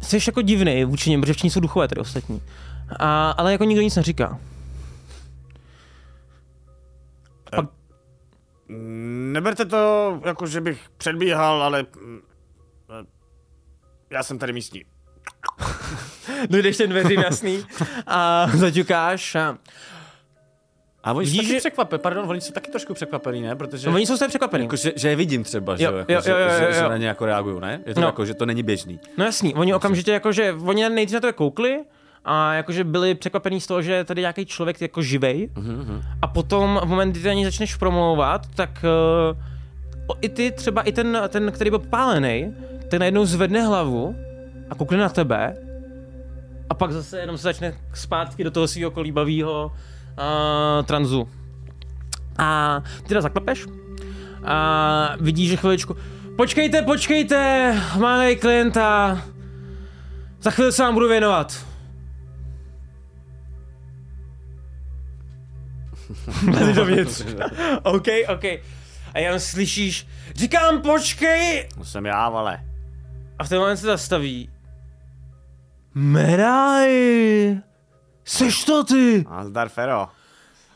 jsi 0.00 0.18
jako 0.26 0.42
divný 0.42 0.84
vůči 0.84 1.10
něm, 1.10 1.20
protože 1.20 1.32
všichni 1.32 1.50
jsou 1.50 1.60
duchové 1.60 1.88
tady 1.88 2.00
ostatní. 2.00 2.42
A, 2.98 3.30
ale 3.30 3.52
jako 3.52 3.64
nikdo 3.64 3.82
nic 3.82 3.96
neříká. 3.96 4.38
Neberte 9.32 9.64
to 9.64 10.20
jako, 10.24 10.46
že 10.46 10.60
bych 10.60 10.80
předbíhal, 10.96 11.62
ale 11.62 11.86
eh, 12.90 13.04
já 14.10 14.22
jsem 14.22 14.38
tady 14.38 14.52
místní. 14.52 14.84
Dojdeš 16.50 16.76
ten 16.76 16.90
dveřím 16.90 17.20
jasný 17.20 17.66
a 18.06 18.46
zaťukáš 18.54 19.34
a 19.34 19.58
A 21.04 21.12
oni 21.12 21.24
Vidíš, 21.26 21.36
jsou 21.40 21.42
taky 21.46 21.52
že- 21.54 21.58
překvapení, 21.60 22.00
pardon, 22.02 22.30
oni 22.30 22.40
jsou 22.40 22.52
taky 22.52 22.70
trošku 22.70 22.94
překvapený, 22.94 23.42
ne? 23.42 23.56
Protože... 23.56 23.88
no, 23.88 23.94
oni 23.94 24.06
jsou 24.06 24.16
z 24.16 24.18
toho 24.18 24.28
překvapený. 24.28 24.64
Jako, 24.64 24.76
že, 24.76 24.92
že 24.96 25.08
je 25.08 25.16
vidím 25.16 25.44
třeba, 25.44 25.76
že, 25.76 25.84
Jo, 25.84 25.90
jo, 25.92 25.96
jako, 25.98 26.12
jo, 26.12 26.20
jo, 26.26 26.36
jo, 26.38 26.58
že, 26.58 26.64
jo, 26.64 26.72
že 26.72 26.82
na 26.82 26.96
ně 26.96 27.06
jako 27.06 27.26
reagují, 27.26 27.60
ne? 27.60 27.80
Je 27.86 27.94
to 27.94 28.00
No. 28.00 28.06
jako, 28.06 28.24
že 28.26 28.34
to 28.34 28.46
není 28.46 28.62
běžný. 28.62 29.00
No 29.18 29.24
jasný, 29.24 29.54
oni 29.54 29.74
okamžitě 29.74 30.12
jako, 30.12 30.32
že 30.32 30.52
oni 30.64 30.88
nejdřív 30.90 31.14
na 31.14 31.20
to 31.20 31.32
koukli 31.32 31.84
a 32.26 32.54
jakože 32.54 32.84
byli 32.84 33.14
překvapení 33.14 33.60
z 33.60 33.66
toho, 33.66 33.82
že 33.82 33.92
je 33.92 34.04
tady 34.04 34.20
nějaký 34.20 34.46
člověk 34.46 34.80
jako 34.80 35.02
živej 35.02 35.50
a 36.22 36.26
potom 36.26 36.80
v 36.84 36.88
moment, 36.88 37.10
kdy 37.10 37.20
ty 37.20 37.28
na 37.28 37.34
něj 37.34 37.44
začneš 37.44 37.76
promlouvat, 37.76 38.46
tak 38.54 38.84
uh, 40.10 40.16
i 40.20 40.28
ty 40.28 40.50
třeba 40.50 40.82
i 40.82 40.92
ten, 40.92 41.20
ten 41.28 41.52
který 41.52 41.70
byl 41.70 41.78
popálený, 41.78 42.54
tak 42.90 43.00
najednou 43.00 43.24
zvedne 43.24 43.66
hlavu 43.66 44.16
a 44.70 44.74
koukne 44.74 44.98
na 44.98 45.08
tebe 45.08 45.56
a 46.70 46.74
pak 46.74 46.92
zase 46.92 47.18
jenom 47.18 47.38
se 47.38 47.42
začne 47.42 47.74
zpátky 47.94 48.44
do 48.44 48.50
toho 48.50 48.68
svého 48.68 48.90
kolíbavého 48.90 49.72
uh, 49.72 50.86
tranzu. 50.86 51.28
A 52.38 52.82
ty 53.02 53.08
teda 53.08 53.20
zaklepeš 53.20 53.66
a 54.44 55.16
vidíš, 55.20 55.50
že 55.50 55.56
chviličku 55.56 55.96
Počkejte, 56.36 56.82
počkejte, 56.82 57.72
máme 57.98 58.34
klienta. 58.34 59.22
Za 60.40 60.50
chvíli 60.50 60.72
se 60.72 60.82
vám 60.82 60.94
budu 60.94 61.08
věnovat. 61.08 61.66
Vlezi 66.42 66.72
dovnitř. 66.72 67.24
OK, 67.82 68.06
OK. 68.28 68.44
A 69.14 69.18
jenom 69.18 69.40
slyšíš, 69.40 70.06
říkám 70.34 70.82
počkej. 70.82 71.68
To 71.78 71.84
jsem 71.84 72.06
já, 72.06 72.28
vole. 72.28 72.64
A 73.38 73.44
v 73.44 73.48
ten 73.48 73.58
moment 73.58 73.76
se 73.76 73.86
zastaví. 73.86 74.50
Meraj, 75.94 77.56
seš 78.24 78.64
to 78.64 78.84
ty? 78.84 79.24
A 79.28 79.44
zdar 79.44 79.68
Fero. 79.68 80.08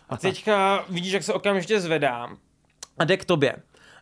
A 0.09 0.17
teďka 0.17 0.85
vidíš, 0.89 1.13
jak 1.13 1.23
se 1.23 1.33
okamžitě 1.33 1.81
zvedá 1.81 2.29
a 2.99 3.05
jde 3.05 3.17
k 3.17 3.25
tobě. 3.25 3.57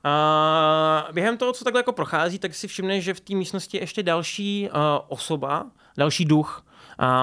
A 0.04 1.08
během 1.12 1.36
toho, 1.36 1.52
co 1.52 1.64
takhle 1.64 1.78
jako 1.78 1.92
prochází, 1.92 2.38
tak 2.38 2.54
si 2.54 2.68
všimneš, 2.68 3.04
že 3.04 3.14
v 3.14 3.20
té 3.20 3.34
místnosti 3.34 3.76
je 3.76 3.82
ještě 3.82 4.02
další 4.02 4.68
uh, 4.68 4.76
osoba, 5.08 5.66
další 5.96 6.24
duch. 6.24 6.66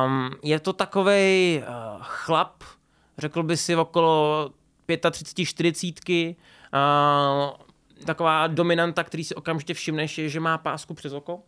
Um, 0.06 0.32
je 0.44 0.60
to 0.60 0.74
takový 0.74 1.60
uh, 1.60 2.02
chlap, 2.02 2.63
řekl 3.17 3.43
by 3.43 3.58
si 3.58 3.75
okolo 3.75 4.49
35, 5.12 5.45
40 5.45 5.99
uh, 6.10 6.36
taková 8.06 8.47
dominanta, 8.47 9.04
který 9.04 9.23
si 9.23 9.36
okamžitě 9.36 9.73
všimneš, 9.73 10.17
je, 10.17 10.30
že 10.30 10.39
má 10.39 10.58
pásku 10.58 10.93
přes 10.93 11.13
oko. 11.13 11.39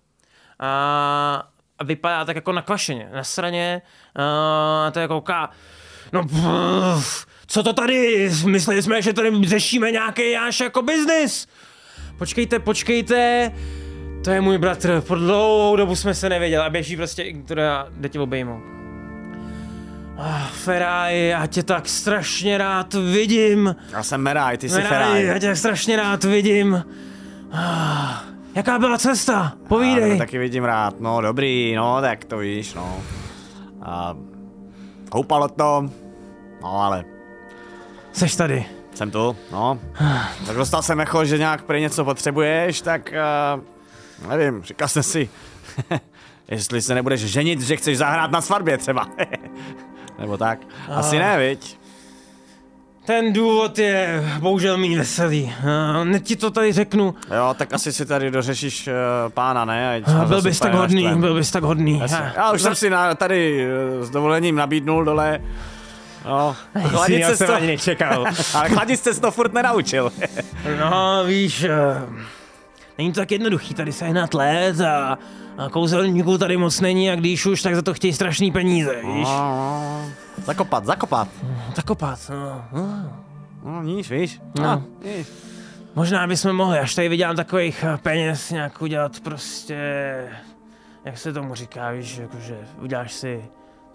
A, 0.59 1.49
a 1.79 1.83
vypadá 1.83 2.25
tak 2.25 2.35
jako 2.35 2.51
nakvašeně, 2.51 3.09
na 3.13 3.23
straně. 3.23 3.81
Uh, 4.17 4.91
to 4.91 4.99
je 4.99 5.01
jako 5.01 5.21
ká... 5.21 5.49
No, 6.13 6.23
pff, 6.23 7.25
co 7.47 7.63
to 7.63 7.73
tady? 7.73 8.29
Mysleli 8.45 8.81
jsme, 8.81 9.01
že 9.01 9.13
tady 9.13 9.31
řešíme 9.43 9.91
nějaký 9.91 10.31
jáš 10.31 10.59
jako 10.59 10.81
biznis. 10.81 11.47
Počkejte, 12.17 12.59
počkejte. 12.59 13.51
To 14.23 14.31
je 14.31 14.41
můj 14.41 14.57
bratr, 14.57 15.01
po 15.01 15.15
dlouhou 15.15 15.75
dobu 15.75 15.95
jsme 15.95 16.13
se 16.13 16.29
nevěděli 16.29 16.65
a 16.65 16.69
běží 16.69 16.97
prostě, 16.97 17.33
která 17.33 17.87
jde 17.89 18.09
tě 18.09 18.19
obejmu. 18.19 18.76
Ah, 20.19 20.47
Feraj, 20.51 21.27
já 21.27 21.45
tě 21.47 21.63
tak 21.63 21.87
strašně 21.89 22.57
rád 22.57 22.93
vidím. 22.93 23.75
Já 23.91 24.03
jsem 24.03 24.21
Meraj, 24.21 24.57
ty 24.57 24.69
jsi 24.69 24.81
Feraj. 24.81 25.25
já 25.25 25.39
tě 25.39 25.55
strašně 25.55 25.95
rád 25.95 26.23
vidím. 26.23 26.83
Ah, 27.51 28.23
jaká 28.55 28.79
byla 28.79 28.97
cesta? 28.97 29.33
Já 29.33 29.67
Povídej. 29.67 30.11
to 30.11 30.17
taky 30.17 30.37
vidím 30.37 30.63
rád, 30.63 30.99
no 30.99 31.21
dobrý, 31.21 31.75
no 31.75 32.01
tak 32.01 32.25
to 32.25 32.37
víš, 32.37 32.73
no. 32.73 32.97
A 33.81 34.15
koupalo 35.09 35.47
to, 35.47 35.89
no 36.61 36.81
ale 36.81 37.03
Seš 38.13 38.35
tady. 38.35 38.65
jsem 38.95 39.11
tu, 39.11 39.35
no. 39.51 39.79
Tak 40.47 40.55
dostal 40.55 40.81
jsem 40.81 40.99
echo, 41.01 41.25
že 41.25 41.37
nějak 41.37 41.63
pro 41.63 41.77
něco 41.77 42.05
potřebuješ, 42.05 42.81
tak 42.81 43.13
uh, 44.23 44.29
nevím, 44.29 44.63
říkal 44.63 44.87
jsem 44.87 45.03
si, 45.03 45.29
jestli 46.51 46.81
se 46.81 46.95
nebudeš 46.95 47.21
ženit, 47.21 47.61
že 47.61 47.77
chceš 47.77 47.97
zahrát 47.97 48.31
na 48.31 48.41
svatbě 48.41 48.77
třeba. 48.77 49.07
Nebo 50.19 50.37
tak. 50.37 50.59
Asi 50.89 51.19
ne, 51.19 51.37
viď? 51.37 51.77
Ten 53.05 53.33
důvod 53.33 53.79
je 53.79 54.23
bohužel 54.39 54.77
méně 54.77 54.97
veselý. 54.97 55.53
Uh, 55.99 56.05
ne 56.05 56.19
ti 56.19 56.35
to 56.35 56.51
tady 56.51 56.73
řeknu. 56.73 57.15
Jo, 57.35 57.55
tak 57.57 57.73
asi 57.73 57.93
si 57.93 58.05
tady 58.05 58.31
dořešíš 58.31 58.87
uh, 58.87 58.93
pána, 59.33 59.65
ne? 59.65 59.95
Ať 59.95 60.07
Uh, 60.07 60.25
byl 60.25 60.41
bys 60.41 60.59
tak 60.59 60.73
hodný, 60.73 61.09
byl 61.15 61.35
bys 61.35 61.51
tak 61.51 61.63
hodný. 61.63 61.99
Jasně. 61.99 62.17
Ah, 62.17 62.33
Já 62.35 62.51
už 62.51 62.61
jsem 62.61 62.75
si 62.75 62.89
na, 62.89 63.15
tady 63.15 63.67
eh, 63.67 64.05
s 64.05 64.09
dovolením 64.09 64.55
nabídnul 64.55 65.05
dole. 65.05 65.39
No, 66.25 66.55
chladit 66.87 67.19
já 67.19 67.29
se 67.29 67.37
jsem 67.37 67.47
to, 67.47 67.53
ani 67.53 67.67
nečekal. 67.67 68.25
ale 68.53 68.69
chladit 68.69 68.99
se 68.99 69.21
to 69.21 69.31
furt 69.31 69.53
nenaučil. 69.53 70.11
No, 70.79 71.23
víš, 71.25 71.63
uh, 71.63 72.15
není 72.97 73.13
to 73.13 73.19
tak 73.19 73.31
jednoduchý 73.31 73.73
tady 73.73 73.91
sehnat 73.91 74.33
let 74.33 74.81
a, 74.81 75.17
a 75.57 75.69
kouzelníků 75.69 76.37
tady 76.37 76.57
moc 76.57 76.79
není 76.81 77.11
a 77.11 77.15
když 77.15 77.45
už, 77.45 77.61
tak 77.61 77.75
za 77.75 77.81
to 77.81 77.93
chtějí 77.93 78.13
strašný 78.13 78.51
peníze, 78.51 78.95
víš? 78.95 79.27
No, 79.27 80.05
zakopat, 80.45 80.85
zakopat. 80.85 81.27
Zakopat, 81.75 82.19
no. 82.29 82.65
no. 82.71 83.13
No, 83.63 83.83
níž, 83.83 84.11
víš? 84.11 84.41
No. 84.59 84.63
No. 84.63 84.83
níž. 85.03 85.27
Možná 85.95 86.27
bychom 86.27 86.53
mohli, 86.53 86.79
až 86.79 86.95
tady 86.95 87.09
vydělám 87.09 87.35
takových 87.35 87.83
eh, 87.83 87.97
peněz, 87.97 88.51
nějak 88.51 88.81
udělat 88.81 89.19
prostě, 89.19 89.77
jak 91.05 91.17
se 91.17 91.33
tomu 91.33 91.55
říká, 91.55 91.91
víš, 91.91 92.17
jakože 92.17 92.57
uděláš 92.81 93.13
si 93.13 93.45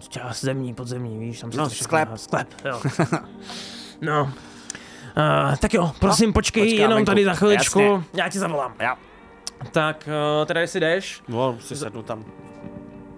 část 0.09 0.41
zemní, 0.41 0.73
podzemní, 0.73 1.19
víš, 1.19 1.39
tam 1.39 1.51
si 1.51 1.57
No, 1.57 1.69
to 1.69 1.75
sklep. 1.75 2.09
Sklep, 2.15 2.47
jo. 2.65 2.81
no. 4.01 4.33
Uh, 5.17 5.55
tak 5.55 5.73
jo, 5.73 5.91
prosím, 5.99 6.29
No, 6.29 6.33
počkej 6.33 6.63
počkám 6.63 6.79
jenom 6.79 6.95
venku. 6.95 7.05
tady 7.05 7.25
za 7.25 7.33
chviličku, 7.33 7.79
Jasně. 7.79 8.03
já 8.13 8.29
ti 8.29 8.39
zavolám. 8.39 8.73
Já. 8.79 8.97
Tak, 9.71 10.09
uh, 10.39 10.45
teda 10.45 10.61
jestli 10.61 10.79
jdeš, 10.79 11.21
No, 11.27 11.57
si 11.59 11.75
sednu 11.75 12.03
tam. 12.03 12.25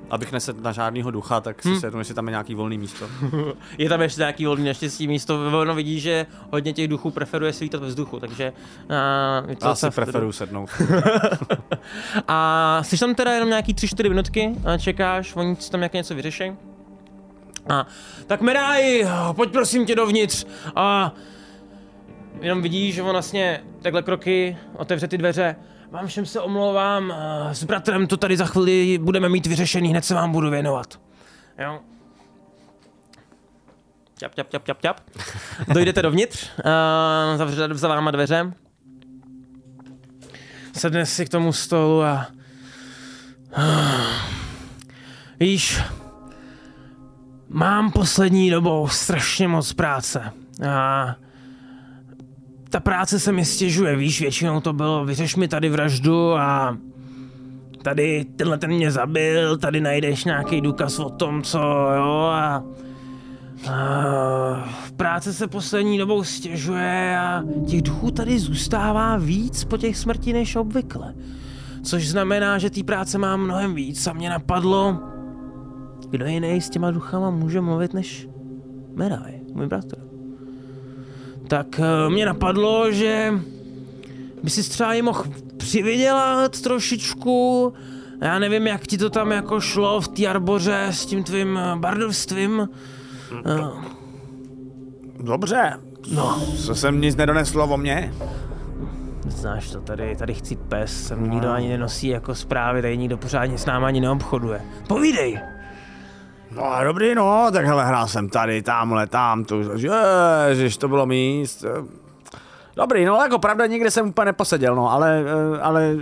Abych 0.09 0.31
nesedl 0.31 0.61
na 0.61 0.71
žádnýho 0.71 1.11
ducha, 1.11 1.41
tak 1.41 1.61
si 1.61 1.69
Hm. 1.69 1.79
sednu, 1.79 1.99
jestli 1.99 2.13
tam 2.13 2.27
je 2.27 2.31
nějaký 2.31 2.55
volný 2.55 2.77
místo. 2.77 3.05
je 3.77 3.89
tam 3.89 4.01
ještě 4.01 4.21
nějaký 4.21 4.45
volný 4.45 4.65
naštěstí 4.65 5.07
místo, 5.07 5.47
ono 5.61 5.75
vidí, 5.75 5.99
že 5.99 6.25
hodně 6.51 6.73
těch 6.73 6.87
duchů 6.87 7.11
preferuje 7.11 7.53
svítat 7.53 7.81
ve 7.81 7.87
vzduchu, 7.87 8.19
takže... 8.19 8.53
Uh, 9.47 9.53
to 9.55 9.67
Já 9.67 9.75
si 9.75 9.89
preferuju 9.89 10.31
sednout. 10.31 10.69
A 12.27 12.79
jsi 12.83 12.97
tam 12.97 13.15
teda 13.15 13.33
jenom 13.33 13.49
nějaký 13.49 13.73
3-4 13.73 14.09
minutky 14.09 14.51
a 14.65 14.77
čekáš, 14.77 15.35
oni 15.35 15.55
si 15.55 15.71
tam 15.71 15.79
nějak 15.79 15.93
něco 15.93 16.15
vyřeší. 16.15 16.51
A 17.69 17.85
tak 18.27 18.41
Meraj, 18.41 19.07
pojď 19.35 19.51
prosím 19.51 19.85
tě 19.85 19.95
dovnitř. 19.95 20.45
A 20.75 21.13
jenom 22.41 22.61
vidíš, 22.61 22.95
že 22.95 23.01
on 23.01 23.11
vlastně 23.11 23.63
takhle 23.81 24.01
kroky 24.01 24.57
otevře 24.77 25.07
ty 25.07 25.17
dveře. 25.17 25.55
Vám 25.91 26.07
všem 26.07 26.25
se 26.25 26.41
omlouvám, 26.41 27.11
eh, 27.11 27.55
s 27.55 27.63
bratrem 27.63 28.07
to 28.07 28.17
tady 28.17 28.37
za 28.37 28.45
chvíli 28.45 28.97
budeme 28.97 29.29
mít 29.29 29.47
vyřešený, 29.47 29.89
hned 29.89 30.05
se 30.05 30.13
vám 30.15 30.31
budu 30.31 30.49
věnovat. 30.49 30.99
Jo. 31.59 31.79
Čap, 34.17 34.35
čap, 34.35 34.49
čap, 34.49 34.65
čap, 34.65 34.81
čap. 34.81 34.99
Dojdete 35.73 36.01
dovnitř, 36.01 36.49
uh, 36.57 37.37
zavře 37.37 37.67
za 37.71 37.87
váma 37.87 38.11
dveře. 38.11 38.53
Sedne 40.77 41.05
si 41.05 41.25
k 41.25 41.29
tomu 41.29 41.53
stolu 41.53 42.03
a... 42.03 42.27
Víš, 45.39 45.81
mám 47.49 47.91
poslední 47.91 48.49
dobou 48.49 48.87
strašně 48.87 49.47
moc 49.47 49.73
práce. 49.73 50.31
A 50.69 51.15
ta 52.69 52.79
práce 52.79 53.19
se 53.19 53.31
mi 53.31 53.45
stěžuje, 53.45 53.95
víš, 53.95 54.21
většinou 54.21 54.61
to 54.61 54.73
bylo, 54.73 55.05
vyřeš 55.05 55.35
mi 55.35 55.47
tady 55.47 55.69
vraždu 55.69 56.33
a 56.33 56.77
tady 57.81 58.25
tenhle 58.35 58.57
ten 58.57 58.71
mě 58.71 58.91
zabil, 58.91 59.57
tady 59.57 59.81
najdeš 59.81 60.23
nějaký 60.23 60.61
důkaz 60.61 60.99
o 60.99 61.09
tom, 61.09 61.41
co, 61.41 61.59
jo, 61.95 62.29
a, 62.33 62.63
a 63.71 64.69
práce 64.97 65.33
se 65.33 65.47
poslední 65.47 65.97
dobou 65.97 66.23
stěžuje 66.23 67.17
a 67.19 67.43
těch 67.67 67.81
duchů 67.81 68.11
tady 68.11 68.39
zůstává 68.39 69.17
víc 69.17 69.63
po 69.63 69.77
těch 69.77 69.97
smrti 69.97 70.33
než 70.33 70.55
obvykle. 70.55 71.13
Což 71.83 72.09
znamená, 72.09 72.57
že 72.57 72.69
té 72.69 72.83
práce 72.83 73.17
mám 73.17 73.41
mnohem 73.41 73.75
víc 73.75 74.07
a 74.07 74.13
mě 74.13 74.29
napadlo, 74.29 74.99
kdo 76.09 76.25
jiný 76.25 76.61
s 76.61 76.69
těma 76.69 76.91
duchama 76.91 77.29
může 77.29 77.61
mluvit 77.61 77.93
než 77.93 78.27
Meraj, 78.95 79.39
můj 79.53 79.67
bratr. 79.67 80.04
Tak 81.47 81.79
eh, 81.79 82.09
mě 82.09 82.25
napadlo, 82.25 82.91
že 82.91 83.33
by 84.43 84.49
si 84.49 84.69
třeba 84.69 84.93
i 84.93 85.01
mohl 85.01 85.23
přivydělat 85.57 86.61
trošičku. 86.61 87.73
Já 88.21 88.39
nevím, 88.39 88.67
jak 88.67 88.87
ti 88.87 88.97
to 88.97 89.09
tam 89.09 89.31
jako 89.31 89.61
šlo 89.61 90.01
v 90.01 90.07
té 90.07 90.27
arboře 90.27 90.87
s 90.91 91.05
tím 91.05 91.23
tvým 91.23 91.57
eh, 91.57 91.75
bardovstvím. 91.75 92.69
Eh, 93.45 93.95
Dobře. 95.19 95.73
No, 96.11 96.41
Co 96.65 96.75
jsem 96.75 97.01
nic 97.01 97.15
nedoneslo 97.15 97.67
o 97.67 97.77
mě? 97.77 98.13
znáš 99.27 99.71
to, 99.71 99.81
tady, 99.81 100.15
tady 100.15 100.33
chci 100.33 100.55
pes, 100.55 101.07
sem 101.07 101.31
nikdo 101.31 101.51
ani 101.51 101.69
nenosí 101.69 102.07
jako 102.07 102.35
zprávy, 102.35 102.81
tady 102.81 102.97
nikdo 102.97 103.17
pořádně 103.17 103.57
s 103.57 103.65
náma 103.65 103.87
ani 103.87 104.01
neobchoduje. 104.01 104.61
Povídej! 104.87 105.39
No 106.55 106.73
a 106.73 106.83
dobrý, 106.83 107.15
no, 107.15 107.49
tak 107.53 107.65
hele, 107.65 107.85
hrál 107.85 108.07
jsem 108.07 108.29
tady, 108.29 108.61
tamhle, 108.61 109.07
tam, 109.07 109.45
tu, 109.45 109.61
ježiš, 110.47 110.77
to 110.77 110.87
bylo 110.87 111.05
míst. 111.05 111.65
Dobrý, 112.75 113.05
no 113.05 113.15
jako 113.15 113.39
pravda, 113.39 113.65
nikde 113.65 113.91
jsem 113.91 114.07
úplně 114.07 114.25
neposeděl, 114.25 114.75
no, 114.75 114.91
ale, 114.91 115.23
eh, 115.55 115.61
ale 115.61 115.95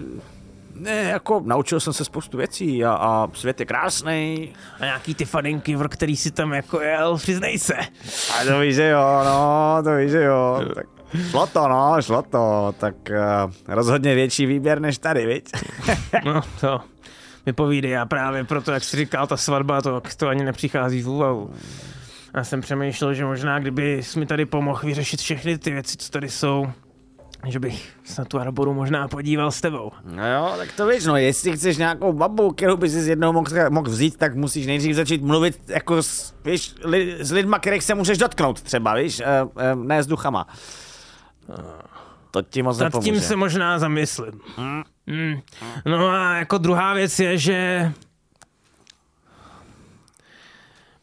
Ne, 0.76 1.04
jako 1.04 1.42
naučil 1.46 1.80
jsem 1.80 1.94
se 1.94 2.06
spoustu 2.06 2.38
věcí 2.38 2.86
a, 2.86 2.94
a 2.94 3.28
svět 3.34 3.60
je 3.60 3.66
krásný. 3.66 4.54
A 4.80 4.86
nějaký 4.86 5.16
ty 5.16 5.26
fadinky, 5.26 5.76
v 5.76 5.88
který 5.88 6.18
si 6.18 6.32
tam 6.32 6.54
jako 6.54 6.82
jel, 6.82 7.18
přiznej 7.18 7.60
se. 7.60 7.76
A 8.40 8.46
to 8.46 8.60
víš, 8.60 8.76
že 8.76 8.88
jo, 8.88 9.22
no, 9.26 9.78
to 9.84 9.96
víš, 9.96 10.12
že 10.12 10.24
jo. 10.24 10.66
Tak 10.76 10.86
šlo 11.30 11.48
to, 11.48 11.68
no, 11.68 11.96
šlo 12.02 12.22
to. 12.22 12.76
Tak 12.78 12.96
uh, 13.10 13.52
rozhodně 13.68 14.16
větší 14.16 14.46
výběr 14.46 14.80
než 14.80 14.98
tady, 14.98 15.26
viď? 15.26 15.52
No, 16.26 16.42
to 16.62 16.93
mi 17.46 17.54
povídej 17.54 17.98
a 17.98 18.06
právě 18.06 18.44
proto, 18.44 18.72
jak 18.72 18.84
jsi 18.84 18.98
říkal, 18.98 19.28
ta 19.28 19.38
svatba, 19.38 19.82
to, 19.82 20.02
to 20.18 20.28
ani 20.28 20.44
nepřichází 20.44 21.02
v 21.02 21.10
úvahu. 21.10 21.54
Já 22.36 22.44
jsem 22.44 22.62
přemýšlel, 22.62 23.14
že 23.14 23.26
možná, 23.26 23.60
kdyby 23.60 24.04
jsi 24.04 24.20
mi 24.20 24.26
tady 24.26 24.46
pomohl 24.46 24.82
vyřešit 24.84 25.20
všechny 25.20 25.58
ty 25.58 25.72
věci, 25.72 25.98
co 25.98 26.12
tady 26.12 26.30
jsou, 26.30 26.68
že 27.48 27.60
bych 27.60 27.92
se 28.04 28.22
na 28.22 28.26
tu 28.26 28.40
arboru 28.40 28.74
možná 28.74 29.08
podíval 29.08 29.52
s 29.52 29.62
tebou. 29.62 29.92
No 30.04 30.32
jo, 30.34 30.54
tak 30.58 30.72
to 30.72 30.88
víš, 30.88 31.06
no, 31.06 31.18
jestli 31.18 31.52
chceš 31.58 31.78
nějakou 31.78 32.14
babu, 32.14 32.52
kterou 32.52 32.78
by 32.78 32.90
si 32.90 33.02
z 33.02 33.08
jednoho 33.08 33.34
mohl, 33.34 33.70
mohl 33.70 33.90
vzít, 33.90 34.18
tak 34.18 34.36
musíš 34.36 34.66
nejdřív 34.68 34.96
začít 34.96 35.22
mluvit 35.24 35.60
jako 35.70 36.04
s, 36.04 36.34
víš, 36.46 36.76
li, 36.84 37.18
s 37.20 37.32
lidma, 37.32 37.60
kterých 37.60 37.84
se 37.84 37.96
můžeš 37.96 38.18
dotknout 38.18 38.62
třeba, 38.62 38.96
víš, 38.96 39.20
e, 39.20 39.26
e, 39.26 39.76
ne 39.76 40.04
s 40.04 40.08
duchama. 40.08 40.48
To 42.32 42.42
ti 42.42 42.64
moc 42.64 42.78
Nad 42.78 42.84
nepomůže. 42.86 43.12
tím 43.12 43.22
se 43.22 43.36
možná 43.36 43.80
zamyslím. 43.80 44.40
Mm. 44.58 44.84
Mm. 45.08 45.42
No 45.86 46.08
a 46.08 46.36
jako 46.36 46.58
druhá 46.58 46.94
věc 46.94 47.20
je, 47.20 47.38
že 47.38 47.92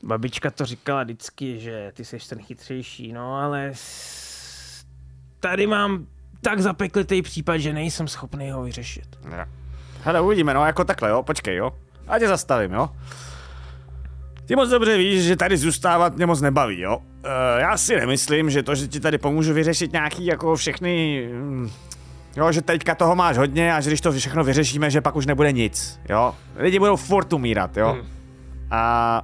babička 0.03 0.51
to 0.51 0.65
říkala 0.65 1.03
vždycky, 1.03 1.61
že 1.61 1.93
ty 1.95 2.05
jsi 2.05 2.19
ten 2.29 2.43
chytřejší, 2.43 3.13
no 3.13 3.37
ale 3.37 3.73
tady 5.41 5.67
mám 5.67 6.07
tak 6.41 6.61
zapeklitý 6.61 7.23
případ, 7.23 7.57
že 7.57 7.73
nejsem 7.73 8.09
schopný 8.09 8.51
ho 8.51 8.63
vyřešit. 8.63 9.19
Jo. 9.25 9.45
Hele, 10.03 10.21
uvidíme, 10.21 10.55
no, 10.55 10.67
jako 10.67 10.85
takhle, 10.85 11.11
jo, 11.11 11.23
počkej, 11.23 11.57
jo. 11.57 11.71
A 12.09 12.19
tě 12.19 12.29
zastavím, 12.29 12.73
jo. 12.73 12.91
Ty 14.47 14.57
moc 14.57 14.71
dobře 14.71 14.99
víš, 14.99 15.25
že 15.25 15.37
tady 15.37 15.57
zůstávat 15.57 16.17
mě 16.17 16.27
moc 16.27 16.41
nebaví, 16.41 16.81
jo. 16.81 16.99
E, 17.25 17.61
já 17.61 17.77
si 17.77 17.97
nemyslím, 17.97 18.51
že 18.51 18.63
to, 18.63 18.75
že 18.75 18.89
ti 18.89 19.01
tady 19.01 19.19
pomůžu 19.19 19.55
vyřešit 19.55 19.93
nějaký 19.93 20.27
jako 20.27 20.57
všechny... 20.57 21.29
Jo, 22.37 22.53
že 22.53 22.63
teďka 22.63 22.95
toho 22.95 23.17
máš 23.17 23.37
hodně 23.37 23.75
a 23.75 23.81
že 23.81 23.91
když 23.91 24.01
to 24.01 24.13
všechno 24.13 24.45
vyřešíme, 24.45 24.91
že 24.91 25.01
pak 25.01 25.17
už 25.17 25.27
nebude 25.27 25.53
nic, 25.53 26.01
jo. 26.09 26.35
Lidi 26.57 26.79
budou 26.79 26.97
furt 26.97 27.33
umírat, 27.33 27.77
jo. 27.77 27.93
Hmm. 27.93 28.03
A... 28.71 29.23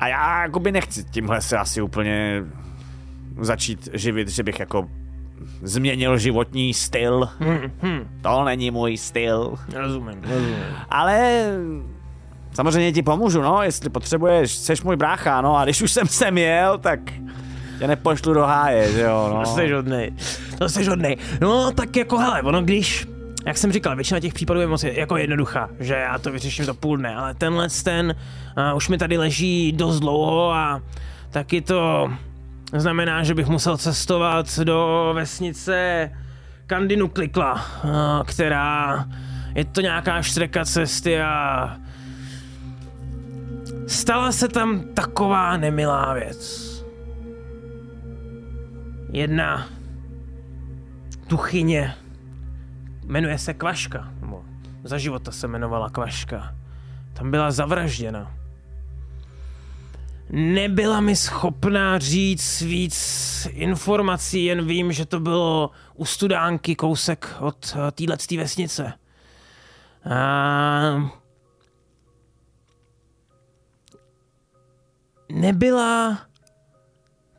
A 0.00 0.08
já 0.08 0.42
jakoby 0.42 0.72
nechci 0.72 1.04
tímhle 1.04 1.40
se 1.40 1.58
asi 1.58 1.82
úplně 1.82 2.42
začít 3.40 3.88
živit, 3.92 4.28
že 4.28 4.42
bych 4.42 4.60
jako 4.60 4.88
změnil 5.62 6.18
životní 6.18 6.74
styl. 6.74 7.28
Hm, 7.40 7.70
hm, 7.82 8.08
To 8.22 8.44
není 8.44 8.70
můj 8.70 8.96
styl. 8.96 9.54
rozumím, 9.74 10.22
rozumím. 10.22 10.56
Ale 10.90 11.44
samozřejmě 12.52 12.92
ti 12.92 13.02
pomůžu, 13.02 13.42
no, 13.42 13.62
jestli 13.62 13.90
potřebuješ, 13.90 14.52
jsi 14.52 14.74
můj 14.84 14.96
brácha, 14.96 15.40
no, 15.40 15.56
a 15.56 15.64
když 15.64 15.82
už 15.82 15.92
jsem 15.92 16.06
sem 16.06 16.38
jel, 16.38 16.78
tak 16.78 17.00
tě 17.78 17.86
nepošlu 17.86 18.34
do 18.34 18.42
háje, 18.42 18.92
že 18.92 19.00
jo, 19.00 19.30
no. 19.34 19.40
To 19.40 19.46
jsi 19.46 19.72
hodnej. 19.72 20.12
To 20.58 20.68
jsi 20.68 20.84
hodnej. 20.84 21.16
No 21.40 21.72
tak 21.72 21.96
jako 21.96 22.18
hele, 22.18 22.42
ono 22.42 22.62
když, 22.62 23.06
jak 23.46 23.56
jsem 23.56 23.72
říkal, 23.72 23.96
většina 23.96 24.20
těch 24.20 24.34
případů 24.34 24.60
je 24.60 24.66
moc 24.66 24.82
jako 24.82 25.16
jednoduchá, 25.16 25.68
že 25.80 25.94
já 25.94 26.18
to 26.18 26.32
vyřeším 26.32 26.64
za 26.64 26.74
půl 26.74 26.96
dne, 26.96 27.16
ale 27.16 27.34
tenhle 27.34 27.68
ten 27.84 28.14
uh, 28.70 28.76
už 28.76 28.88
mi 28.88 28.98
tady 28.98 29.18
leží 29.18 29.72
dost 29.72 30.00
dlouho 30.00 30.52
a 30.52 30.82
taky 31.30 31.60
to 31.60 32.10
znamená, 32.72 33.24
že 33.24 33.34
bych 33.34 33.46
musel 33.46 33.76
cestovat 33.76 34.58
do 34.58 35.10
vesnice 35.14 36.10
Kandinu 36.66 37.08
Klikla, 37.08 37.52
uh, 37.52 37.90
která 38.24 39.04
je 39.54 39.64
to 39.64 39.80
nějaká 39.80 40.22
štreka 40.22 40.64
cesty 40.64 41.20
a 41.20 41.76
stala 43.86 44.32
se 44.32 44.48
tam 44.48 44.80
taková 44.80 45.56
nemilá 45.56 46.14
věc. 46.14 46.65
Jedna 49.16 49.68
tuchyně 51.26 51.94
jmenuje 53.04 53.38
se 53.38 53.54
Kvaška, 53.54 54.12
nebo 54.20 54.44
za 54.84 54.98
života 54.98 55.32
se 55.32 55.46
jmenovala 55.46 55.90
Kvaška. 55.90 56.54
Tam 57.12 57.30
byla 57.30 57.50
zavražděna. 57.50 58.34
Nebyla 60.30 61.00
mi 61.00 61.16
schopná 61.16 61.98
říct 61.98 62.60
víc 62.60 63.48
informací, 63.50 64.44
jen 64.44 64.66
vím, 64.66 64.92
že 64.92 65.06
to 65.06 65.20
bylo 65.20 65.70
u 65.94 66.04
studánky 66.04 66.76
kousek 66.76 67.36
od 67.40 67.76
eh, 67.76 67.90
této 67.90 68.36
vesnice. 68.36 68.92
A... 70.10 71.10
Nebyla 75.32 76.18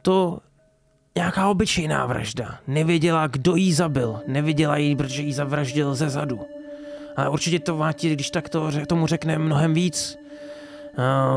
to 0.01 0.39
nějaká 1.17 1.47
obyčejná 1.47 2.05
vražda. 2.05 2.59
Nevěděla, 2.67 3.27
kdo 3.27 3.55
jí 3.55 3.73
zabil. 3.73 4.19
Nevěděla 4.27 4.77
jí, 4.77 4.95
protože 4.95 5.21
jí 5.21 5.33
zavraždil 5.33 5.95
ze 5.95 6.09
zadu. 6.09 6.41
Ale 7.15 7.29
určitě 7.29 7.59
to 7.59 7.77
Máti, 7.77 8.13
když 8.13 8.29
tak 8.29 8.49
to, 8.49 8.71
tomu 8.87 9.07
řekne 9.07 9.37
mnohem 9.37 9.73
víc. 9.73 10.17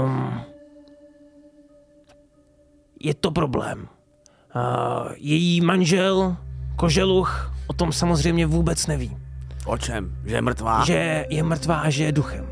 Um, 0.05 0.40
je 3.01 3.14
to 3.14 3.31
problém. 3.31 3.88
Uh, 4.57 5.12
její 5.16 5.61
manžel, 5.61 6.37
koželuch, 6.77 7.53
o 7.66 7.73
tom 7.73 7.93
samozřejmě 7.93 8.47
vůbec 8.47 8.87
neví. 8.87 9.16
O 9.66 9.79
čem? 9.79 10.16
Že 10.27 10.35
je 10.35 10.43
mrtvá? 10.43 10.85
Že 10.85 11.27
je 11.31 11.43
mrtvá 11.43 11.77
a 11.81 11.90
že 11.90 12.05
je 12.05 12.12
duchem. 12.12 12.47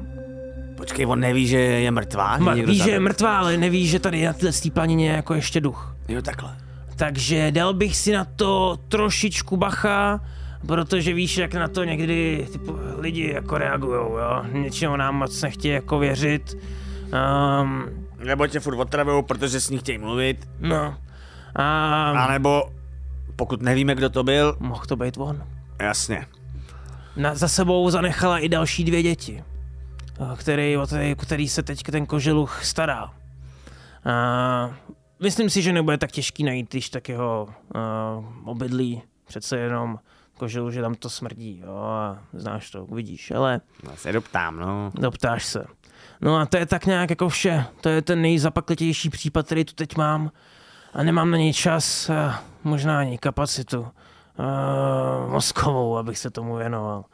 Počkej, 0.76 1.06
on 1.06 1.20
neví, 1.20 1.46
že 1.46 1.58
je 1.58 1.90
mrtvá? 1.90 2.38
Ma, 2.38 2.54
ví, 2.54 2.64
že 2.64 2.70
je 2.72 2.78
zabil? 2.78 3.00
mrtvá, 3.00 3.38
ale 3.38 3.56
neví, 3.56 3.86
že 3.86 3.98
tady 3.98 4.24
na 4.24 4.32
této 4.32 4.70
planině 4.72 5.10
je 5.10 5.16
jako 5.16 5.34
ještě 5.34 5.60
duch. 5.60 5.96
Jo, 6.08 6.22
takhle. 6.22 6.67
Takže 6.98 7.50
dal 7.52 7.74
bych 7.74 7.96
si 7.96 8.12
na 8.12 8.24
to 8.24 8.78
trošičku 8.88 9.56
bacha, 9.56 10.20
protože 10.66 11.12
víš, 11.12 11.36
jak 11.36 11.54
na 11.54 11.68
to 11.68 11.84
někdy 11.84 12.48
ty 12.52 12.58
po- 12.58 12.78
lidi 12.98 13.32
jako 13.34 13.58
reagujou, 13.58 14.16
jo. 14.18 14.44
Něčemu 14.52 14.96
nám 14.96 15.14
moc 15.16 15.42
nechtějí 15.42 15.74
jako 15.74 15.98
věřit. 15.98 16.56
Um, 17.62 17.84
Nebo 18.24 18.46
tě 18.46 18.60
furt 18.60 18.76
otravujou, 18.78 19.22
protože 19.22 19.60
s 19.60 19.70
ní 19.70 19.78
chtějí 19.78 19.98
mluvit. 19.98 20.48
no. 20.60 20.96
A 21.56 22.10
A 22.10 22.32
nebo 22.32 22.62
pokud 23.36 23.62
nevíme, 23.62 23.94
kdo 23.94 24.10
to 24.10 24.22
byl, 24.24 24.56
mohl 24.60 24.84
to 24.88 24.96
být 24.96 25.14
on. 25.18 25.42
jasně. 25.82 26.26
Na, 27.16 27.34
za 27.34 27.48
sebou 27.48 27.90
zanechala 27.90 28.38
i 28.38 28.48
další 28.48 28.84
dvě 28.84 29.02
děti, 29.02 29.44
eh, 30.20 30.36
který, 30.36 30.76
o 30.76 30.86
který, 30.86 31.14
který 31.18 31.48
se 31.48 31.62
teď 31.62 31.82
ten 31.82 32.06
koželuch 32.06 32.64
stará. 32.64 33.10
A 34.04 34.70
myslím 35.20 35.50
si, 35.50 35.62
že 35.62 35.72
nebude 35.72 35.98
tak 35.98 36.12
těžký 36.12 36.44
najít, 36.44 36.70
když 36.70 36.90
tak 36.90 37.08
jeho 37.08 37.48
uh, 37.74 38.48
obydlí. 38.48 39.02
Přece 39.26 39.58
jenom 39.58 39.98
koželu, 40.38 40.70
že 40.70 40.82
tam 40.82 40.94
to 40.94 41.10
smrdí, 41.10 41.62
jo, 41.66 41.76
a 41.76 42.18
znáš 42.32 42.70
to, 42.70 42.84
uvidíš, 42.84 43.30
ale 43.30 43.60
No, 43.84 43.96
se 43.96 44.12
doptám, 44.12 44.56
no. 44.58 44.92
doptáš 44.94 45.44
se. 45.44 45.64
No 46.20 46.36
a 46.36 46.46
to 46.46 46.56
je 46.56 46.66
tak 46.66 46.86
nějak 46.86 47.10
jako 47.10 47.28
vše. 47.28 47.64
To 47.80 47.88
je 47.88 48.02
ten 48.02 48.22
nejzapaklitější 48.22 49.10
případ, 49.10 49.46
který 49.46 49.64
tu 49.64 49.74
teď 49.74 49.96
mám. 49.96 50.30
A 50.94 51.02
nemám 51.02 51.30
na 51.30 51.38
něj 51.38 51.52
čas 51.52 52.10
a 52.10 52.44
možná 52.64 52.98
ani 52.98 53.18
kapacitu 53.18 53.80
uh, 53.80 53.86
mozkovou, 55.32 55.96
abych 55.96 56.18
se 56.18 56.30
tomu 56.30 56.56
věnoval. 56.56 57.04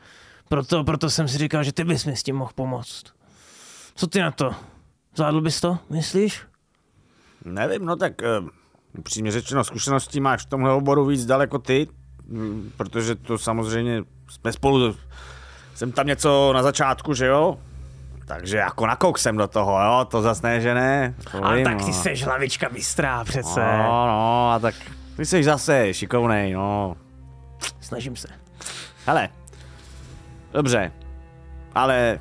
Proto, 0.49 0.85
proto 0.85 1.11
jsem 1.11 1.29
si 1.29 1.38
říkal, 1.38 1.64
že 1.64 1.73
ty 1.73 1.85
bys 1.85 2.05
mi 2.05 2.17
s 2.17 2.23
tím 2.23 2.37
mohl 2.37 2.53
pomoct. 2.55 3.05
Co 3.95 4.07
ty 4.07 4.21
na 4.21 4.31
to? 4.31 4.55
Zvládl 5.14 5.40
bys 5.40 5.61
to, 5.61 5.79
myslíš? 5.90 6.43
Nevím, 7.44 7.85
no 7.85 7.96
tak 7.96 8.12
uh, 8.40 8.48
upřímně 8.98 9.30
řečeno, 9.33 9.64
zkušeností 9.64 10.20
máš 10.20 10.42
v 10.42 10.48
tomhle 10.48 10.72
oboru 10.72 11.07
víc 11.07 11.26
daleko 11.26 11.59
ty, 11.59 11.88
mm, 12.26 12.70
protože 12.76 13.14
to 13.14 13.38
samozřejmě 13.38 14.02
jsme 14.28 14.52
spolu, 14.52 14.96
jsem 15.74 15.92
tam 15.92 16.07
něco 16.07 16.52
na 16.52 16.62
začátku, 16.62 17.14
že 17.14 17.26
jo? 17.26 17.59
Takže 18.26 18.57
jako 18.57 18.87
nakouk 18.87 19.18
jsem 19.18 19.37
do 19.37 19.48
toho, 19.48 19.80
jo? 19.85 20.04
To 20.11 20.22
zas 20.22 20.42
ne, 20.42 20.61
že 20.61 20.74
ne. 20.74 21.14
To 21.33 21.44
A 21.44 21.54
vím, 21.54 21.64
tak 21.64 21.76
ty 21.76 21.87
no. 21.87 21.92
seš 21.92 22.24
hlavička 22.24 22.68
bystrá 22.68 23.24
přece. 23.24 23.61
No, 23.61 24.07
no, 24.07 24.50
a 24.50 24.59
tak 24.59 24.74
ty 25.16 25.26
jsi 25.26 25.44
zase 25.44 25.94
šikovnej, 25.94 26.52
no. 26.52 26.96
Snažím 27.80 28.16
se. 28.16 28.28
Hele, 29.07 29.28
dobře, 30.52 30.92
ale 31.74 32.18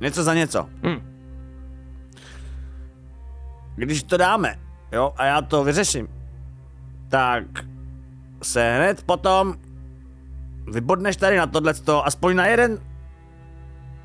něco 0.00 0.22
za 0.22 0.34
něco. 0.34 0.68
Hm. 0.82 1.15
Když 3.76 4.02
to 4.02 4.16
dáme, 4.16 4.58
jo, 4.92 5.12
a 5.16 5.24
já 5.24 5.42
to 5.42 5.64
vyřeším, 5.64 6.08
tak 7.08 7.44
se 8.42 8.76
hned 8.76 9.02
potom 9.02 9.54
vybodneš 10.72 11.16
tady 11.16 11.36
na 11.36 11.46
tohleto, 11.46 12.06
aspoň 12.06 12.36
na 12.36 12.46
jeden, 12.46 12.78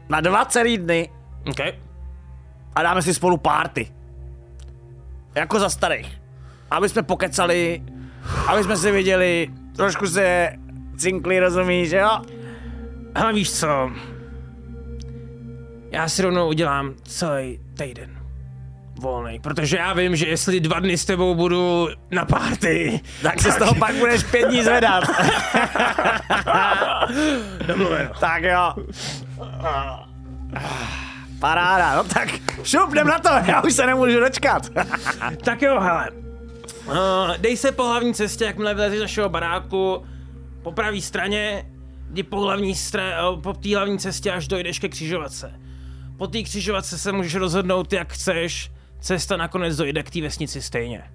na 0.09 0.21
dva 0.21 0.45
celý 0.45 0.77
dny 0.77 1.09
Okay. 1.49 1.73
a 2.75 2.83
dáme 2.83 3.01
si 3.01 3.13
spolu 3.13 3.37
párty. 3.37 3.91
Jako 5.35 5.59
za 5.59 5.69
starých. 5.69 6.21
Aby 6.71 6.89
jsme 6.89 7.03
pokecali, 7.03 7.83
aby 8.47 8.63
jsme 8.63 8.77
si 8.77 8.91
viděli, 8.91 9.49
trošku 9.75 10.07
se 10.07 10.53
cinkli, 10.97 11.39
rozumíš, 11.39 11.91
jo? 11.91 12.21
hele 13.15 13.33
víš 13.33 13.51
co, 13.51 13.91
já 15.91 16.09
si 16.09 16.21
rovnou 16.21 16.47
udělám 16.49 16.93
celý 17.03 17.59
týden 17.77 18.20
volný, 19.01 19.39
protože 19.39 19.77
já 19.77 19.93
vím, 19.93 20.15
že 20.15 20.27
jestli 20.27 20.59
dva 20.59 20.79
dny 20.79 20.97
s 20.97 21.05
tebou 21.05 21.35
budu 21.35 21.87
na 22.11 22.25
párty, 22.25 22.99
Tak 23.23 23.41
se 23.41 23.51
z 23.51 23.55
toho 23.55 23.75
pak 23.75 23.95
budeš 23.95 24.23
pět 24.23 24.47
dní 24.49 24.63
zvedat. 24.63 25.03
domluveno. 27.67 28.09
tak 28.19 28.43
jo. 28.43 28.73
Paráda, 31.39 31.95
no 31.95 32.03
tak 32.03 32.29
šup, 32.63 32.91
jdem 32.91 33.07
na 33.07 33.19
to, 33.19 33.29
já 33.45 33.61
už 33.63 33.73
se 33.73 33.85
nemůžu 33.85 34.19
dočkat. 34.19 34.69
Tak 35.43 35.61
jo, 35.61 35.79
hele. 35.79 36.09
Uh, 36.87 36.93
dej 37.37 37.57
se 37.57 37.71
po 37.71 37.87
hlavní 37.87 38.13
cestě, 38.13 38.45
jakmile 38.45 38.73
vylezeš 38.73 38.97
z 38.97 39.01
našeho 39.01 39.29
baráku, 39.29 40.05
po 40.63 40.71
pravé 40.71 41.01
straně, 41.01 41.65
jdi 42.11 42.23
po 42.23 42.41
hlavní 42.41 42.73
stra- 42.75 43.33
uh, 43.33 43.41
po 43.41 43.53
té 43.53 43.75
hlavní 43.75 43.99
cestě, 43.99 44.31
až 44.31 44.47
dojdeš 44.47 44.79
ke 44.79 44.89
křižovatce. 44.89 45.53
Po 46.17 46.27
té 46.27 46.43
křižovatce 46.43 46.97
se 46.97 47.11
můžeš 47.11 47.35
rozhodnout, 47.35 47.93
jak 47.93 48.13
chceš, 48.13 48.71
cesta 49.01 49.37
nakonec 49.37 49.77
dojde 49.77 50.03
k 50.03 50.09
té 50.09 50.21
vesnici 50.21 50.61
stejně. 50.61 51.11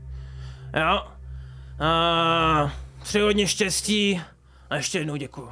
Jo? 0.76 1.08
Uh, 1.80 2.70
přeji 3.02 3.24
hodně 3.24 3.46
štěstí 3.46 4.22
a 4.70 4.76
ještě 4.76 4.98
jednou 4.98 5.16
děkuju. 5.16 5.50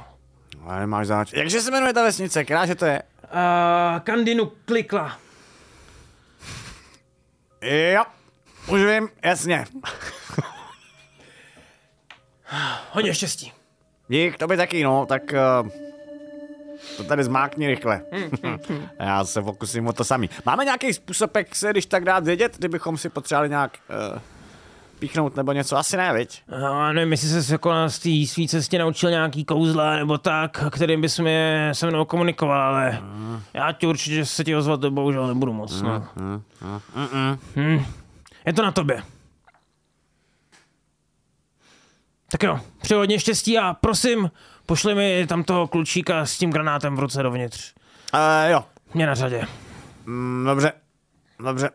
Ale 0.63 0.87
máš 0.87 1.07
zač. 1.07 1.33
Jakže 1.33 1.61
se 1.61 1.71
jmenuje 1.71 1.93
ta 1.93 2.03
vesnice, 2.03 2.43
která 2.43 2.65
že 2.65 2.75
to 2.75 2.85
je? 2.85 3.03
Uh, 3.23 3.99
Kandinu 3.99 4.51
klikla. 4.65 5.17
Jo, 7.61 8.03
už 8.67 8.81
vím, 8.81 9.09
jasně. 9.23 9.65
Hodně 12.91 13.13
štěstí. 13.13 13.51
Dík, 14.07 14.37
to 14.37 14.47
by 14.47 14.57
taky, 14.57 14.83
no, 14.83 15.05
tak 15.05 15.21
uh, 15.63 15.69
to 16.97 17.03
tady 17.03 17.23
zmákni 17.23 17.67
rychle. 17.67 18.01
Já 18.99 19.25
se 19.25 19.41
pokusím 19.41 19.87
o 19.87 19.93
to 19.93 20.03
samý. 20.03 20.29
Máme 20.45 20.65
nějaký 20.65 20.93
způsob, 20.93 21.35
jak 21.35 21.55
se 21.55 21.71
když 21.71 21.85
tak 21.85 22.05
dát 22.05 22.23
vědět, 22.23 22.57
kdybychom 22.57 22.97
si 22.97 23.09
potřebovali 23.09 23.49
nějak 23.49 23.77
uh, 24.13 24.19
píchnout 24.99 25.35
nebo 25.35 25.51
něco? 25.51 25.77
Asi 25.77 25.97
ne, 25.97 26.13
viď? 26.13 26.43
Já 26.47 26.91
nevím, 26.91 27.11
jestli 27.11 27.43
jsi 27.43 27.51
jako 27.51 27.71
na 27.71 27.89
té 27.89 28.09
svý 28.27 28.47
cestě 28.47 28.79
naučil 28.79 29.09
nějaký 29.09 29.45
kouzla 29.45 29.95
nebo 29.95 30.17
tak, 30.17 30.63
kterým 30.71 31.01
bys 31.01 31.19
mě 31.19 31.69
se 31.73 31.87
mnou 31.87 32.05
komunikoval, 32.05 32.61
ale 32.61 33.01
já 33.53 33.71
ti 33.71 33.87
určitě 33.87 34.25
se 34.25 34.43
ti 34.43 34.55
ozvat 34.55 34.85
bohužel 34.85 35.27
nebudu 35.27 35.53
moc. 35.53 35.81
No. 35.81 36.07
Hm. 37.55 37.85
Je 38.45 38.53
to 38.53 38.63
na 38.63 38.71
tobě. 38.71 39.03
Tak 42.31 42.43
jo, 42.43 42.59
přeji 42.81 42.97
hodně 42.97 43.19
štěstí 43.19 43.57
a 43.57 43.73
prosím, 43.73 44.31
pošli 44.65 44.95
mi 44.95 45.27
tam 45.27 45.43
toho 45.43 45.67
klučíka 45.67 46.25
s 46.25 46.37
tím 46.37 46.51
granátem 46.51 46.95
v 46.95 46.99
ruce 46.99 47.23
dovnitř. 47.23 47.73
Uh, 48.13 48.19
jo, 48.51 48.65
Mě 48.93 49.07
na 49.07 49.15
řadě. 49.15 49.47
mm, 50.05 50.45
dobře, 50.45 50.71
dobře. 51.39 51.69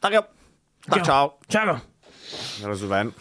Tak 0.00 0.12
jo, 0.12 0.22
tak 0.90 0.98
Jo. 0.98 1.04
čau. 1.04 1.28
Čau. 1.48 1.76
Vylezu 2.60 2.88
ven. 2.88 3.12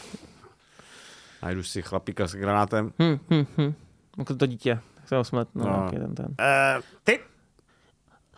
Najdu 1.42 1.64
si 1.64 1.82
chlapíka 1.82 2.28
s 2.28 2.36
granátem. 2.36 2.94
Hm, 3.02 3.20
hm, 3.34 3.46
hm. 3.58 3.74
Jako 4.18 4.36
to 4.36 4.46
dítě. 4.46 4.80
Tak 4.96 5.08
se 5.08 5.16
ho 5.16 5.24
smet. 5.24 5.48
No, 5.56 5.64
No. 5.66 5.92
ten, 5.92 6.16
ten. 6.16 6.26
Uh, 6.26 6.84
ty, 7.04 7.20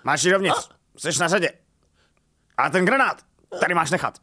máš 0.04 0.24
jít 0.24 0.32
dovnitř, 0.32 0.70
jsi 0.98 1.20
na 1.20 1.28
řadě. 1.28 1.50
A 2.58 2.70
ten 2.70 2.86
granát, 2.86 3.22
tady 3.60 3.74
máš 3.74 3.92
nechat. 3.92 4.18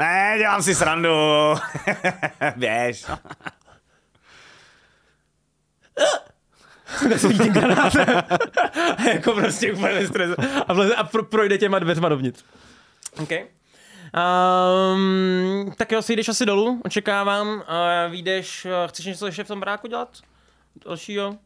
Ne, 0.00 0.34
dělám 0.38 0.62
si 0.62 0.74
srandu. 0.74 1.08
Běž. 2.56 3.06
jako 9.12 9.32
prostě 9.32 9.72
úplně 9.72 9.94
ve 9.94 10.06
stresu. 10.06 10.34
A, 10.66 10.72
vleze, 10.72 10.94
a 10.94 11.04
pro, 11.04 11.24
projde 11.24 11.58
těma 11.58 11.78
dveřma 11.78 12.08
dovnitř. 12.08 12.44
OK. 13.22 13.30
Um, 14.94 15.72
tak 15.76 15.92
jo, 15.92 16.02
si 16.02 16.16
jdeš 16.16 16.28
asi 16.28 16.46
dolů, 16.46 16.80
očekávám. 16.84 17.48
Uh, 17.48 17.62
vyjdeš, 18.10 18.64
uh, 18.64 18.70
chceš 18.86 19.06
něco 19.06 19.26
ještě 19.26 19.44
v 19.44 19.48
tom 19.48 19.60
bráku 19.60 19.88
dělat? 19.88 20.18
Dalšího? 20.84 21.36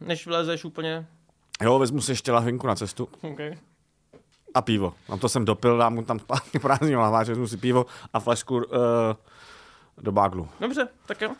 Než 0.00 0.26
vlezeš 0.26 0.64
úplně. 0.64 1.06
Jo, 1.62 1.78
vezmu 1.78 2.00
si 2.00 2.12
ještě 2.12 2.32
lahvinku 2.32 2.66
na 2.66 2.74
cestu 2.74 3.08
OK. 3.20 3.40
A 4.54 4.62
pivo. 4.62 4.94
Tam 5.06 5.18
to 5.18 5.28
jsem 5.28 5.44
dopil, 5.44 5.78
dám 5.78 5.94
mu 5.94 6.04
tam 6.04 6.18
zpátky 6.18 6.58
prázdný 6.58 6.96
lahváč, 6.96 7.28
vezmu 7.28 7.46
si 7.46 7.56
pivo 7.56 7.86
a 8.12 8.20
flašku 8.20 8.56
uh, 8.56 8.62
do 10.02 10.12
baglu. 10.12 10.48
Dobře, 10.60 10.88
tak 11.06 11.20
jo. 11.20 11.30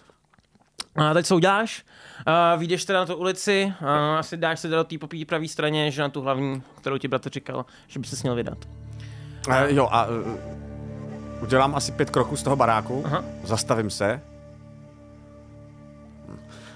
A 0.97 1.15
teď 1.15 1.27
co 1.27 1.37
uděláš? 1.37 1.85
Uh, 2.27 2.61
vyjdeš 2.61 2.85
teda 2.85 2.99
na 3.01 3.07
tu 3.07 3.15
ulici, 3.15 3.75
uh, 3.83 3.89
asi 4.19 4.37
dáš 4.37 4.61
se 4.61 4.69
do 4.69 4.85
té 4.85 4.99
po 4.99 5.09
pravé 5.27 5.49
straně, 5.49 5.91
že 5.91 6.03
na 6.03 6.09
tu 6.09 6.21
hlavní, 6.21 6.63
kterou 6.81 6.99
ti 6.99 7.09
bratr 7.09 7.31
říkal, 7.31 7.67
že 7.87 8.01
by 8.01 8.07
se 8.07 8.17
měl 8.23 8.35
vydat. 8.35 8.59
Uh, 9.49 9.55
jo, 9.67 9.89
a 9.91 10.07
uh, 10.07 10.13
udělám 11.43 11.75
asi 11.75 11.93
pět 11.93 12.11
kroků 12.11 12.37
z 12.37 12.43
toho 12.43 12.57
baráku, 12.57 13.03
Aha. 13.07 13.25
zastavím 13.45 13.91
se, 13.91 14.21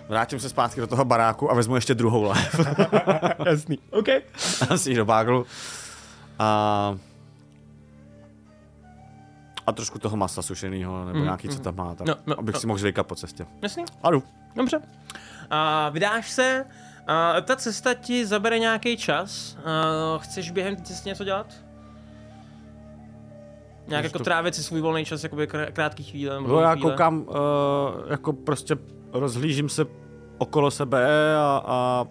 vrátím 0.08 0.40
se 0.40 0.48
zpátky 0.48 0.80
do 0.80 0.86
toho 0.86 1.04
baráku 1.04 1.50
a 1.50 1.54
vezmu 1.54 1.74
ještě 1.74 1.94
druhou 1.94 2.22
lahev. 2.22 2.60
Jasný. 3.46 3.78
OK. 3.90 4.06
Dám 4.68 4.78
si 4.78 4.90
ji 4.90 4.96
do 4.96 5.04
baglu. 5.04 5.46
A, 6.38 6.96
a 9.66 9.72
trošku 9.72 9.98
toho 9.98 10.16
masa 10.16 10.42
sušeného, 10.42 11.04
nebo 11.04 11.18
mm, 11.18 11.24
nějaký, 11.24 11.48
co 11.48 11.58
tam 11.60 11.76
má, 11.76 11.94
tak, 11.94 12.06
No, 12.06 12.14
no, 12.26 12.38
abych 12.38 12.54
no. 12.54 12.60
si 12.60 12.66
mohl 12.66 12.78
zvykat 12.78 13.06
po 13.06 13.14
cestě. 13.14 13.46
Jasný. 13.62 13.84
A 14.02 14.10
jdu. 14.10 14.22
Dobře. 14.56 14.80
A 15.50 15.88
vydáš 15.88 16.30
se, 16.30 16.64
a 17.06 17.40
ta 17.40 17.56
cesta 17.56 17.94
ti 17.94 18.26
zabere 18.26 18.58
nějaký 18.58 18.96
čas. 18.96 19.56
A 19.64 20.18
chceš 20.18 20.50
během 20.50 20.76
té 20.76 20.82
cesty 20.82 21.08
něco 21.08 21.24
dělat? 21.24 21.46
Nějak 23.88 24.02
Když 24.02 24.08
jako 24.12 24.18
to- 24.18 24.24
trávit 24.24 24.54
si 24.54 24.62
svůj 24.62 24.80
volný 24.80 25.04
čas, 25.04 25.22
jakoby 25.22 25.48
krá- 25.50 25.72
krátký 25.72 26.02
chvíle. 26.04 26.34
nebo 26.40 26.48
No, 26.48 26.60
já 26.60 26.74
chvíle? 26.74 26.90
koukám, 26.90 27.18
uh, 27.18 27.34
jako 28.10 28.32
prostě 28.32 28.76
rozhlížím 29.12 29.68
se 29.68 29.86
okolo 30.38 30.70
sebe 30.70 31.36
a, 31.36 31.62
a 31.66 32.04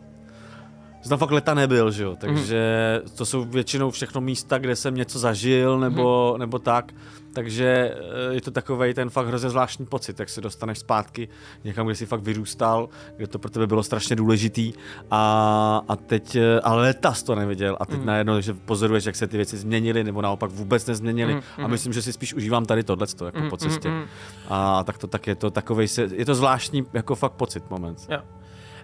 jsem 1.09 1.17
fakt 1.17 1.31
leta 1.31 1.53
nebyl, 1.53 1.91
že 1.91 2.03
jo, 2.03 2.15
takže 2.19 3.01
to 3.17 3.25
jsou 3.25 3.43
většinou 3.45 3.91
všechno 3.91 4.21
místa, 4.21 4.57
kde 4.57 4.75
jsem 4.75 4.95
něco 4.95 5.19
zažil 5.19 5.79
nebo, 5.79 6.29
Mhm. 6.31 6.39
nebo 6.39 6.59
tak, 6.59 6.91
takže 7.33 7.95
eh, 8.29 8.33
je 8.33 8.41
to 8.41 8.51
takový 8.51 8.93
ten 8.93 9.09
fakt 9.09 9.27
hrozně 9.27 9.49
zvláštní 9.49 9.85
pocit, 9.85 10.19
jak 10.19 10.29
se 10.29 10.41
dostaneš 10.41 10.79
zpátky 10.79 11.27
někam, 11.63 11.85
kde 11.85 11.95
jsi 11.95 12.05
fakt 12.05 12.21
vyrůstal, 12.21 12.89
kde 13.17 13.27
to 13.27 13.39
pro 13.39 13.51
tebe 13.51 13.67
bylo 13.67 13.83
strašně 13.83 14.15
důležitý 14.15 14.73
a, 15.11 15.81
a 15.87 15.95
teď, 15.95 16.35
eh, 16.35 16.59
ale 16.59 16.81
leta 16.81 17.13
jsi 17.13 17.25
to 17.25 17.35
neviděl 17.35 17.77
a 17.79 17.85
teď 17.85 17.97
Mhm. 17.97 18.05
najednou, 18.05 18.41
že 18.41 18.53
pozoruješ, 18.53 19.05
jak 19.05 19.15
se 19.15 19.27
ty 19.27 19.37
věci 19.37 19.57
změnily 19.57 20.03
nebo 20.03 20.21
naopak 20.21 20.51
vůbec 20.51 20.85
nezměnily 20.85 21.33
Mhm, 21.33 21.43
a 21.65 21.67
myslím, 21.67 21.93
že 21.93 22.01
si 22.01 22.13
spíš 22.13 22.33
užívám 22.33 22.65
tady 22.65 22.83
tohleto 22.83 23.25
jako 23.25 23.41
po 23.49 23.57
cestě. 23.57 23.89
mm, 23.89 23.95
mm. 23.95 24.05
A 24.49 24.83
tak 24.83 24.97
to 24.97 25.07
tak 25.07 25.27
je 25.27 25.35
to 25.35 25.51
takovej, 25.51 25.87
se, 25.87 26.01
je 26.13 26.25
to 26.25 26.35
zvláštní 26.35 26.85
jako 26.93 27.15
fakt 27.15 27.33
pocit 27.33 27.69
moment. 27.69 27.99
Jo. 28.09 28.19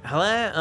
Hele, 0.03 0.53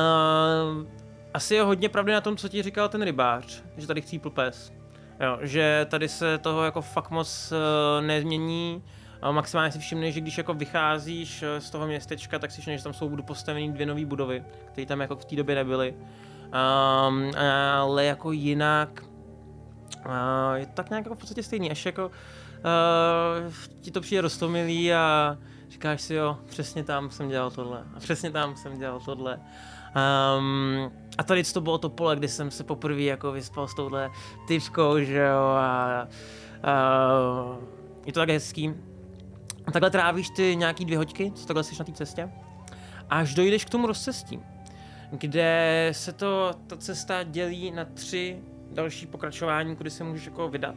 uh, 0.81 0.87
asi 1.35 1.55
je 1.55 1.63
hodně 1.63 1.89
pravdy 1.89 2.13
na 2.13 2.21
tom, 2.21 2.37
co 2.37 2.49
ti 2.49 2.63
říkal 2.63 2.89
ten 2.89 3.03
rybář, 3.03 3.63
že 3.77 3.87
tady 3.87 4.01
chcípl 4.01 4.31
pes. 4.31 4.73
Jo, 5.21 5.39
že 5.41 5.87
tady 5.91 6.09
se 6.09 6.39
toho 6.39 6.65
jako 6.65 6.83
fakt 6.83 7.11
moc 7.11 7.53
uh, 7.53 8.07
nezmění. 8.07 8.83
A 9.23 9.33
maximálně 9.33 9.73
si 9.73 9.79
všimneš, 9.79 10.15
že 10.15 10.21
když 10.21 10.39
jako 10.39 10.55
vycházíš 10.55 11.43
eh, 11.43 11.61
z 11.61 11.71
toho 11.71 11.87
městečka, 11.87 12.39
tak 12.39 12.51
si 12.51 12.61
všimneš, 12.61 12.81
že 12.81 12.85
tam 12.85 12.93
jsou 12.93 13.09
budu 13.09 13.23
postavený 13.23 13.73
dvě 13.73 13.87
nové 13.87 14.05
budovy, 14.05 14.45
které 14.73 14.87
tam 14.87 15.01
jako 15.01 15.17
v 15.17 15.25
té 15.25 15.37
době 15.37 15.55
nebyly. 15.55 15.95
Um, 15.95 17.31
ale 17.81 18.05
jako 18.05 18.33
jinak 18.33 19.05
uh, 20.07 20.55
je 20.55 20.67
tak 20.67 20.91
nějak 20.91 21.05
jako 21.05 21.15
v 21.15 21.19
podstatě 21.19 21.43
stejný, 21.43 21.71
až 21.71 21.87
jako 21.87 22.07
uh, 22.07 23.53
ti 23.81 23.91
to 23.91 24.01
přijde 24.01 24.21
roztomilý 24.21 24.95
a 24.95 25.37
říkáš 25.71 26.01
si 26.01 26.15
jo, 26.15 26.39
přesně 26.47 26.85
tam 26.85 27.11
jsem 27.11 27.29
dělal 27.29 27.51
tohle 27.51 27.85
a 27.97 28.01
přesně 28.01 28.31
tam 28.31 28.57
jsem 28.57 28.79
dělal 28.79 29.01
tohle. 29.01 29.41
Um, 29.97 30.93
a 31.19 31.23
tady 31.23 31.45
to 31.45 31.61
bylo 31.61 31.79
to 31.79 31.89
pole, 31.89 32.17
kdy 32.17 32.29
jsem 32.29 32.51
se 32.51 32.65
poprvé 32.65 33.03
jako 33.03 33.33
vyspal 33.33 33.69
s 33.69 33.75
touhle 33.75 34.11
typkou, 34.47 34.99
že 34.99 35.19
jo, 35.19 35.39
a, 35.39 36.09
a 36.63 36.79
je 38.07 38.13
to 38.13 38.21
tak 38.21 38.29
hezký. 38.29 38.75
Takhle 39.73 39.91
trávíš 39.91 40.31
ty 40.31 40.57
nějaký 40.57 40.85
dvě 40.85 40.99
hoďky, 40.99 41.33
co 41.35 41.47
takhle 41.47 41.65
jsi 41.65 41.75
na 41.79 41.85
té 41.85 41.93
cestě, 41.93 42.31
až 43.11 43.35
dojdeš 43.35 43.65
k 43.65 43.71
tomu 43.71 43.87
rozcestí, 43.87 44.41
kde 45.11 45.89
se 45.93 46.13
to, 46.13 46.51
ta 46.67 46.77
cesta 46.77 47.23
dělí 47.23 47.71
na 47.71 47.85
tři 47.85 48.41
další 48.73 49.07
pokračování, 49.07 49.77
kudy 49.77 49.91
se 49.91 50.05
můžeš 50.05 50.25
jako 50.25 50.49
vydat. 50.49 50.75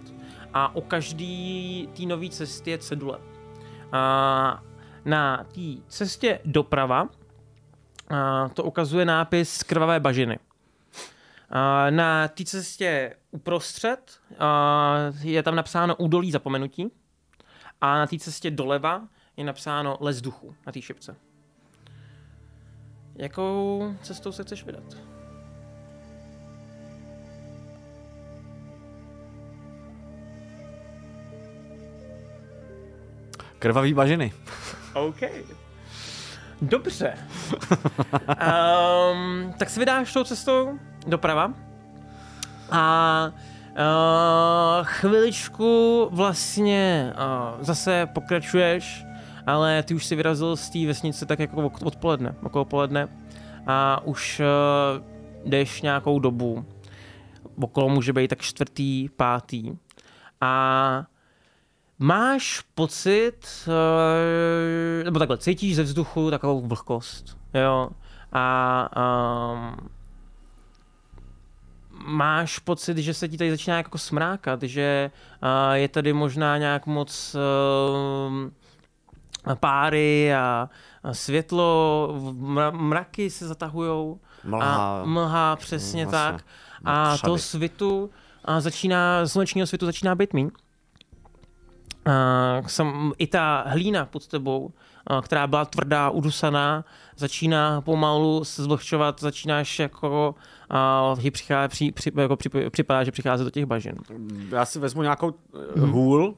A 0.53 0.75
o 0.75 0.81
každý 0.81 1.89
té 1.97 2.05
nové 2.05 2.29
cestě 2.29 2.71
je 2.71 2.77
cedule. 2.77 3.19
A 3.91 4.63
na 5.05 5.43
té 5.43 5.61
cestě 5.87 6.39
doprava 6.45 7.09
to 8.53 8.63
ukazuje 8.63 9.05
nápis 9.05 9.63
Krvavé 9.63 9.99
bažiny. 9.99 10.39
A 11.49 11.89
na 11.89 12.27
té 12.27 12.43
cestě 12.45 13.15
uprostřed 13.31 14.19
a 14.39 14.95
je 15.21 15.43
tam 15.43 15.55
napsáno 15.55 15.95
údolí 15.95 16.31
zapomenutí 16.31 16.91
a 17.81 17.97
na 17.97 18.07
té 18.07 18.19
cestě 18.19 18.51
doleva 18.51 19.07
je 19.37 19.43
napsáno 19.43 19.97
les 20.01 20.21
duchu 20.21 20.55
na 20.65 20.71
té 20.71 20.81
šipce. 20.81 21.15
jakou 23.15 23.95
cestou 24.01 24.31
se 24.31 24.43
chceš 24.43 24.63
vydat? 24.63 24.83
Krvavý 33.59 33.93
bažiny. 33.93 34.33
OK. 34.93 35.21
Dobře. 36.63 37.13
um, 37.71 39.53
tak 39.57 39.69
si 39.69 39.79
vydáš 39.79 40.13
tou 40.13 40.23
cestou 40.23 40.79
doprava 41.07 41.53
a 42.71 43.31
uh, 43.71 44.85
chviličku 44.85 46.07
vlastně 46.11 47.13
uh, 47.15 47.63
zase 47.63 48.05
pokračuješ, 48.13 49.05
ale 49.47 49.83
ty 49.83 49.93
už 49.93 50.05
si 50.05 50.15
vyrazil 50.15 50.55
z 50.55 50.69
té 50.69 50.87
vesnice 50.87 51.25
tak 51.25 51.39
jako 51.39 51.71
odpoledne, 51.83 52.35
okolo 52.43 52.65
poledne 52.65 53.07
a 53.67 54.01
už 54.05 54.41
uh, 54.41 55.45
jdeš 55.49 55.81
nějakou 55.81 56.19
dobu. 56.19 56.65
Okolo 57.61 57.89
může 57.89 58.13
být 58.13 58.27
tak 58.27 58.41
čtvrtý, 58.41 59.09
pátý. 59.09 59.77
A 60.41 61.05
máš 62.03 62.63
pocit, 62.75 63.47
uh, 63.67 65.03
nebo 65.03 65.19
takhle, 65.19 65.37
cítíš 65.37 65.75
ze 65.75 65.83
vzduchu 65.83 66.31
takovou 66.31 66.61
vlhkost, 66.61 67.37
jo, 67.53 67.89
a 68.33 68.89
um, 69.53 69.89
máš 72.05 72.59
pocit, 72.59 72.97
že 72.97 73.13
se 73.13 73.29
ti 73.29 73.37
tady 73.37 73.51
začíná 73.51 73.77
jako 73.77 73.97
smrákat, 73.97 74.63
že 74.63 75.11
uh, 75.43 75.73
je 75.73 75.87
tady 75.87 76.13
možná 76.13 76.57
nějak 76.57 76.85
moc 76.85 77.35
uh, 77.35 78.49
páry 79.59 80.35
a, 80.35 80.69
a 81.03 81.13
světlo, 81.13 82.09
mraky 82.71 83.29
se 83.29 83.47
zatahujou. 83.47 84.19
Mlha. 84.43 85.01
A 85.01 85.05
mlha, 85.05 85.55
přesně 85.55 86.05
Mm, 86.05 86.11
tak. 86.11 86.31
vlastně. 86.31 86.49
A 86.85 87.17
to 87.17 87.37
svitu 87.37 88.09
a 88.45 88.61
začíná, 88.61 89.27
slunečního 89.27 89.67
světu 89.67 89.85
začíná 89.85 90.15
být 90.15 90.33
míň. 90.33 90.51
Uh, 92.07 92.67
sam, 92.67 93.13
I 93.17 93.27
ta 93.27 93.63
hlína 93.67 94.05
pod 94.05 94.27
tebou, 94.27 94.65
uh, 95.11 95.21
která 95.21 95.47
byla 95.47 95.65
tvrdá, 95.65 96.09
udusaná, 96.09 96.85
začíná 97.15 97.81
pomalu 97.81 98.43
se 98.43 98.63
zvlhčovat, 98.63 99.19
začínáš 99.19 99.79
jako, 99.79 100.35
uh, 101.13 101.29
při, 101.67 101.91
při, 101.91 102.11
jako 102.17 102.35
při, 102.35 102.49
připadá, 102.69 103.03
že 103.03 103.11
přichází 103.11 103.43
do 103.43 103.49
těch 103.49 103.65
bažin. 103.65 103.95
Já 104.49 104.65
si 104.65 104.79
vezmu 104.79 105.01
nějakou 105.01 105.33
hůl, 105.79 106.35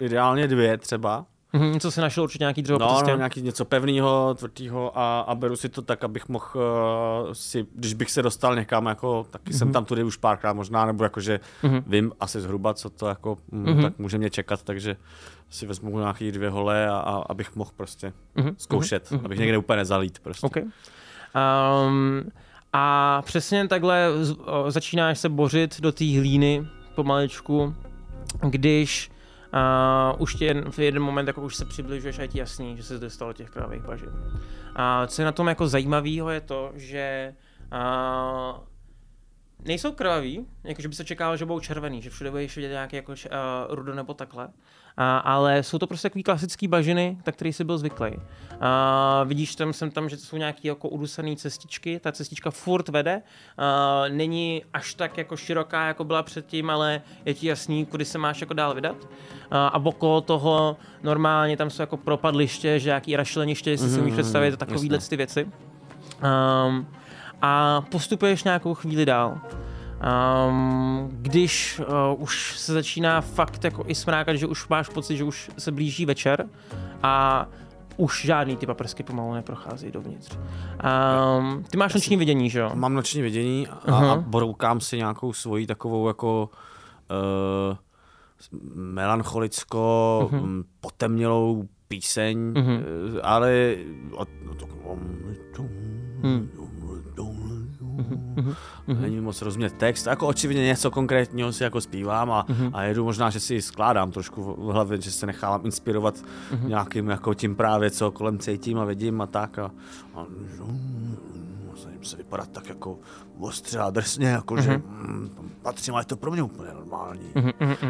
ideálně 0.00 0.48
dvě 0.48 0.78
třeba. 0.78 1.26
Mhm, 1.52 1.80
co 1.80 1.90
si 1.90 2.00
našel 2.00 2.24
určitě 2.24 2.42
nějaký 2.42 2.62
dřevo 2.62 2.78
No, 2.78 2.88
prostě. 2.88 3.10
no, 3.10 3.16
nějaký 3.16 3.42
něco 3.42 3.64
pevného, 3.64 4.34
tvrdého 4.38 4.98
a, 4.98 5.20
a 5.20 5.34
beru 5.34 5.56
si 5.56 5.68
to 5.68 5.82
tak, 5.82 6.04
abych 6.04 6.28
mohl 6.28 6.44
uh, 6.54 7.32
si, 7.32 7.66
když 7.74 7.94
bych 7.94 8.10
se 8.10 8.22
dostal 8.22 8.56
někam, 8.56 8.86
jako, 8.86 9.26
taky 9.30 9.50
mm-hmm. 9.50 9.58
jsem 9.58 9.72
tam 9.72 9.84
tudy 9.84 10.04
už 10.04 10.16
párkrát 10.16 10.52
možná, 10.52 10.84
nebo 10.86 11.04
jakože 11.04 11.40
Mhm. 11.62 11.74
mm-hmm. 11.76 11.82
vím 11.86 12.12
asi 12.20 12.40
zhruba, 12.40 12.74
co 12.74 12.90
to 12.90 13.06
jako, 13.08 13.38
mm, 13.50 13.64
Mhm. 13.72 13.82
tak 13.82 13.98
může 13.98 14.18
mě 14.18 14.30
čekat, 14.30 14.62
takže 14.62 14.96
si 15.50 15.66
vezmu 15.66 15.98
nějaký 15.98 16.32
dvě 16.32 16.50
hole 16.50 16.88
a, 16.88 16.96
a 16.96 17.22
abych 17.28 17.56
mohl 17.56 17.70
prostě 17.76 18.12
Mhm, 18.34 18.54
zkoušet, 18.58 19.10
mhm, 19.10 19.20
abych 19.24 19.38
někde 19.38 19.58
úplně 19.58 19.76
nezalít 19.76 20.18
prostě. 20.18 20.46
OK. 20.46 20.56
Um, 20.56 22.22
a 22.72 23.22
přesně 23.24 23.68
takhle 23.68 24.08
začínáš 24.68 25.18
se 25.18 25.28
bořit 25.28 25.80
do 25.80 25.92
té 25.92 26.04
hlíny 26.18 26.66
pomaličku, 26.94 27.74
když 28.50 29.10
uh, 29.54 30.22
už 30.22 30.40
jen- 30.40 30.70
v 30.70 30.78
jeden 30.78 31.02
moment 31.02 31.26
jako 31.26 31.40
už 31.40 31.56
se 31.56 31.64
přibližuješ 31.64 32.18
a 32.18 32.22
je 32.22 32.28
ti 32.28 32.38
jasný, 32.38 32.76
že 32.76 32.82
se 32.82 32.98
dostal 32.98 33.28
do 33.28 33.32
těch 33.32 33.50
krvavých 33.50 33.82
bažin. 33.82 34.10
A 34.76 35.06
co 35.06 35.22
je 35.22 35.26
na 35.26 35.32
tom 35.32 35.48
jako 35.48 35.68
zajímavého 35.68 36.30
je 36.30 36.40
to, 36.40 36.72
že 36.74 37.34
nejsou 39.64 39.92
krvaví, 39.92 40.46
jakože 40.64 40.88
by 40.88 40.94
se 40.94 41.04
čekalo, 41.04 41.36
že 41.36 41.46
budou 41.46 41.60
červený, 41.60 42.02
že 42.02 42.10
všude 42.10 42.30
budeš 42.30 42.56
vidět 42.56 42.68
nějaký 42.68 42.96
jako 42.96 43.12
uh, 43.12 43.18
rudo 43.68 43.94
nebo 43.94 44.14
takhle. 44.14 44.46
Uh, 44.46 44.52
ale 45.24 45.62
jsou 45.62 45.78
to 45.78 45.86
prostě 45.86 46.08
takový 46.08 46.22
klasický 46.22 46.68
bažiny, 46.68 47.18
tak 47.22 47.34
který 47.34 47.52
jsi 47.52 47.64
byl 47.64 47.78
zvyklý. 47.78 48.10
Uh, 48.10 48.20
vidíš 49.24 49.54
tam, 49.56 49.72
jsem 49.72 49.90
tam, 49.90 50.08
že 50.08 50.16
to 50.16 50.22
jsou 50.22 50.36
nějaké 50.36 50.68
jako 50.68 50.88
udusané 50.88 51.36
cestičky, 51.36 52.00
ta 52.00 52.12
cestička 52.12 52.50
furt 52.50 52.88
vede, 52.88 53.22
uh, 53.22 54.14
není 54.16 54.62
až 54.72 54.94
tak 54.94 55.18
jako 55.18 55.36
široká, 55.36 55.86
jako 55.86 56.04
byla 56.04 56.22
předtím, 56.22 56.70
ale 56.70 57.02
je 57.24 57.34
ti 57.34 57.46
jasný, 57.46 57.86
kudy 57.86 58.04
se 58.04 58.18
máš 58.18 58.40
jako 58.40 58.54
dál 58.54 58.74
vydat. 58.74 58.96
Uh, 59.04 59.08
a 59.50 59.76
okolo 59.84 60.20
toho 60.20 60.76
normálně 61.02 61.56
tam 61.56 61.70
jsou 61.70 61.82
jako 61.82 61.96
propadliště, 61.96 62.78
že 62.78 62.88
nějaký 62.88 63.16
rašeleniště, 63.16 63.70
jestli 63.70 63.90
si 63.90 64.00
umíš 64.00 64.14
představit, 64.14 64.56
takovýhle 64.56 64.98
ty 64.98 65.16
věci. 65.16 65.48
Um, 66.22 66.86
a 67.42 67.80
postupuješ 67.90 68.44
nějakou 68.44 68.74
chvíli 68.74 69.06
dál. 69.06 69.38
Um, 70.48 71.08
když 71.12 71.80
uh, 72.14 72.22
už 72.22 72.58
se 72.58 72.72
začíná 72.72 73.20
fakt 73.20 73.64
jako 73.64 73.84
i 73.86 73.94
smrákat, 73.94 74.36
že 74.36 74.46
už 74.46 74.68
máš 74.68 74.88
pocit, 74.88 75.16
že 75.16 75.24
už 75.24 75.50
se 75.58 75.72
blíží 75.72 76.06
večer 76.06 76.46
a 77.02 77.46
už 77.96 78.24
žádný 78.26 78.56
ty 78.56 78.66
paprsky 78.66 79.02
pomalu 79.02 79.34
neprochází 79.34 79.90
dovnitř. 79.90 80.36
Um, 81.38 81.64
ty 81.70 81.76
máš 81.76 81.94
noční 81.94 82.16
vidění, 82.16 82.50
že 82.50 82.58
jo? 82.58 82.70
Mám 82.74 82.94
noční 82.94 83.22
vidění 83.22 83.66
a, 83.68 83.78
Aha. 83.86 84.12
a 84.12 84.16
broukám 84.16 84.80
si 84.80 84.96
nějakou 84.96 85.32
svoji 85.32 85.66
takovou 85.66 86.06
jako 86.08 86.50
uh, 87.70 87.76
melancholicko 88.74 90.28
Mhm. 90.32 90.42
mm, 90.42 90.64
potemnělou 90.80 91.64
píseň, 91.88 92.38
Mhm. 92.38 92.80
eh, 93.18 93.20
ale 93.22 93.74
a, 94.18 94.22
no, 98.36 98.42
to, 98.42 98.50
Hmm. 98.92 99.02
Není 99.02 99.20
moc 99.20 99.42
rozumět 99.42 99.72
text, 99.72 100.06
jako 100.06 100.26
očividně 100.26 100.62
něco 100.66 100.90
konkrétního 100.90 101.52
si 101.52 101.62
jako 101.64 101.80
zpívám 101.80 102.30
a, 102.32 102.44
Mhm. 102.48 102.70
a 102.72 102.82
jedu 102.82 103.04
možná, 103.04 103.30
že 103.30 103.40
si 103.40 103.62
skládám 103.62 104.10
trošku 104.10 104.42
v 104.58 104.72
hlavě, 104.72 105.00
že 105.00 105.10
se 105.12 105.26
nechávám 105.26 105.66
inspirovat 105.66 106.14
Mhm. 106.52 106.68
nějakým 106.68 107.08
jako 107.08 107.34
tím 107.34 107.56
právě, 107.56 107.90
co 107.90 108.10
kolem 108.10 108.38
cítím 108.38 108.78
a 108.78 108.84
vidím 108.84 109.20
a 109.20 109.26
tak 109.26 109.58
a, 109.58 109.70
a 110.14 110.24
snažím 111.76 112.04
se 112.04 112.16
vypadat 112.16 112.48
tak 112.52 112.68
jako 112.68 112.98
ostře 113.40 113.78
a 113.78 113.90
drsně, 113.90 114.28
jako 114.28 114.60
že 114.60 114.78
mm, 114.78 115.50
patřím, 115.62 115.94
ale 115.94 116.00
je 116.02 116.06
to 116.06 116.16
pro 116.16 116.30
mě 116.30 116.42
úplně 116.42 116.72
normální. 116.74 117.32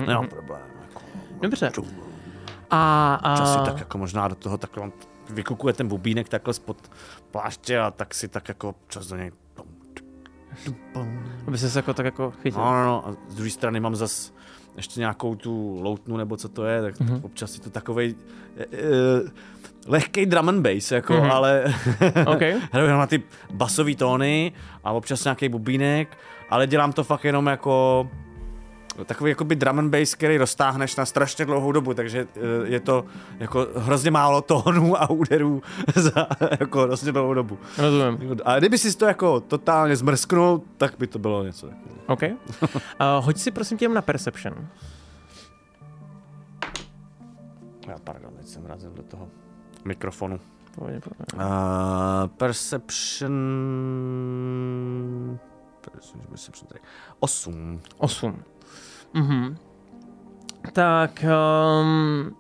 Nemám 0.07 0.29
problém. 0.29 0.61
Jako, 0.83 1.01
Dobře. 1.43 1.71
čum. 1.75 1.87
A, 2.71 3.15
a 3.15 3.37
Časy 3.37 3.59
tak 3.65 3.79
jako 3.79 3.99
možná 3.99 4.29
do 4.29 4.35
toho 4.35 4.59
takhle 4.59 4.91
vykukuje 5.31 5.75
ten 5.75 5.89
bubínek 5.89 6.29
takhle 6.29 6.55
spod 6.55 6.91
pláště 7.31 7.79
a 7.79 7.91
tak 7.91 8.15
si 8.15 8.29
tak 8.29 8.49
jako 8.49 8.75
čas 8.89 9.07
do 9.07 9.17
něj. 9.17 9.31
Aby 11.47 11.59
se 11.59 11.79
jako 11.79 11.95
tak 11.95 12.05
jako 12.07 12.31
chytil. 12.43 12.61
No, 12.61 12.73
no, 12.73 12.85
no. 12.85 13.09
A 13.09 13.17
z 13.29 13.35
druhé 13.35 13.51
strany 13.51 13.81
mám 13.81 13.97
zas 13.97 14.33
ještě 14.77 15.01
nějakou 15.01 15.35
tu 15.35 15.79
loutnu, 15.83 16.17
nebo 16.17 16.37
co 16.37 16.49
to 16.49 16.65
je, 16.65 16.83
tak 16.83 17.01
mm-hmm. 17.01 17.21
občas 17.23 17.55
je 17.55 17.61
to 17.61 17.71
takovej 17.71 18.15
e, 18.59 18.67
lehkej 19.87 20.27
drum 20.27 20.49
and 20.49 20.63
bass, 20.63 20.93
jako, 20.93 21.13
Mhm. 21.13 21.23
mm-hmm. 21.23 21.33
ale 21.33 21.65
OK. 22.27 22.41
hraju 22.73 22.87
jenom 22.87 23.01
na 23.01 23.07
ty 23.07 23.23
basové 23.53 23.95
tóny 23.95 24.53
a 24.85 24.93
občas 24.93 25.25
nějaký 25.25 25.49
bubínek, 25.49 26.17
ale 26.51 26.67
dělám 26.67 26.93
to 26.93 27.05
fakt 27.05 27.25
jenom 27.25 27.47
jako 27.47 28.09
takový 29.05 29.31
jakoby 29.31 29.57
drum 29.57 29.79
and 29.79 29.91
bass, 29.91 30.15
který 30.15 30.39
roztáhneš 30.39 30.97
na 30.97 31.07
strašně 31.07 31.45
dlouhou 31.45 31.73
dobu, 31.73 31.95
takže 31.95 32.21
e, 32.21 32.69
je 32.69 32.81
to 32.81 33.05
jako 33.39 33.67
hrozně 33.77 34.11
málo 34.11 34.43
tónů 34.43 35.03
a 35.03 35.11
úderů 35.11 35.63
za 35.95 36.27
jako 36.61 36.81
hrozně 36.83 37.13
dlouhou 37.13 37.35
dobu. 37.35 37.59
Rozumím. 37.79 38.37
A 38.45 38.59
kdyby 38.59 38.79
si 38.79 38.97
to 38.97 39.07
jako 39.07 39.41
totálně 39.41 39.97
zmrsknul, 39.97 40.63
tak 40.77 40.95
by 40.99 41.07
to 41.07 41.19
bylo 41.19 41.45
něco. 41.45 41.71
OK. 42.07 42.21
Uh, 43.01 43.25
hoď 43.25 43.37
si 43.37 43.51
prosím 43.51 43.79
tě 43.79 43.89
na 43.89 44.03
Perception. 44.03 44.67
Já 47.89 47.99
pardon, 48.05 48.33
teď 48.37 48.47
jsem 48.47 48.67
razil 48.67 48.91
do 48.91 49.03
toho 49.03 49.29
mikrofonu. 49.85 50.41
Pohodě, 50.75 51.01
pohodě. 51.01 51.25
Uh, 51.35 52.29
perception... 52.29 53.33
Perception, 55.81 56.27
perception 56.29 56.69
tady. 56.69 56.81
8. 57.21 57.81
8. 57.99 58.45
Mhm. 59.15 59.57
Tak 60.73 61.25
um, 61.81 62.37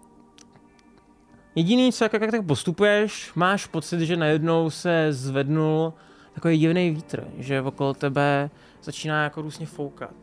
jediný, 1.54 1.92
co 1.92 2.04
jak, 2.04 2.12
jak 2.12 2.30
tak 2.30 2.46
postupuješ, 2.46 3.32
máš 3.34 3.66
pocit, 3.66 4.00
že 4.00 4.16
najednou 4.16 4.70
se 4.70 5.06
zvednul 5.10 5.92
takový 6.34 6.58
divný 6.58 6.90
vítr, 6.90 7.24
že 7.38 7.62
okolo 7.62 7.94
tebe 7.94 8.50
začíná 8.82 9.24
jako 9.24 9.42
různě 9.42 9.66
foukat. 9.66 10.14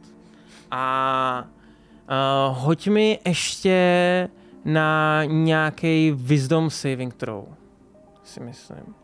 A 0.71 1.47
uh, 2.09 2.57
hoď 2.57 2.87
mi 2.87 3.19
ještě 3.25 4.29
na 4.65 5.23
nějaký 5.25 6.11
wisdom 6.15 6.69
saving 6.69 7.13
throw, 7.13 7.45
si 8.23 8.39
myslím. 8.39 8.95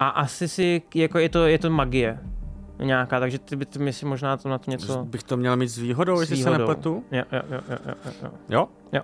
A 0.00 0.08
asi 0.08 0.48
si, 0.48 0.82
jako 0.94 1.18
je 1.18 1.28
to, 1.28 1.46
je 1.46 1.58
to 1.58 1.70
magie 1.70 2.18
nějaká, 2.84 3.20
takže 3.20 3.38
ty 3.38 3.56
by 3.56 3.66
ty 3.66 3.78
mi 3.78 3.92
si 3.92 4.06
možná 4.06 4.36
to 4.36 4.48
na 4.48 4.58
to 4.58 4.70
něco... 4.70 5.04
Bych 5.04 5.22
to 5.22 5.36
měl 5.36 5.56
mít 5.56 5.68
s 5.68 5.78
výhodou, 5.78 6.16
S 6.16 6.20
jestli 6.20 6.36
se 6.36 6.50
nepletu? 6.50 7.04
Jo, 7.10 7.22
jo, 7.32 7.42
jo, 7.50 7.60
jo, 7.68 7.78
jo, 7.86 8.12
jo. 8.22 8.30
Jo? 8.48 8.68
Jo. 8.92 9.02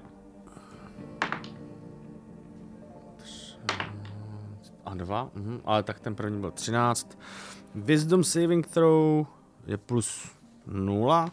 A 4.84 4.94
dva, 4.94 5.30
mhm, 5.34 5.60
ale 5.64 5.82
tak 5.82 6.00
ten 6.00 6.14
první 6.14 6.40
byl 6.40 6.50
13. 6.50 7.18
Wisdom 7.74 8.24
saving 8.24 8.66
throw 8.66 9.26
je 9.66 9.76
plus 9.76 10.30
0. 10.66 11.28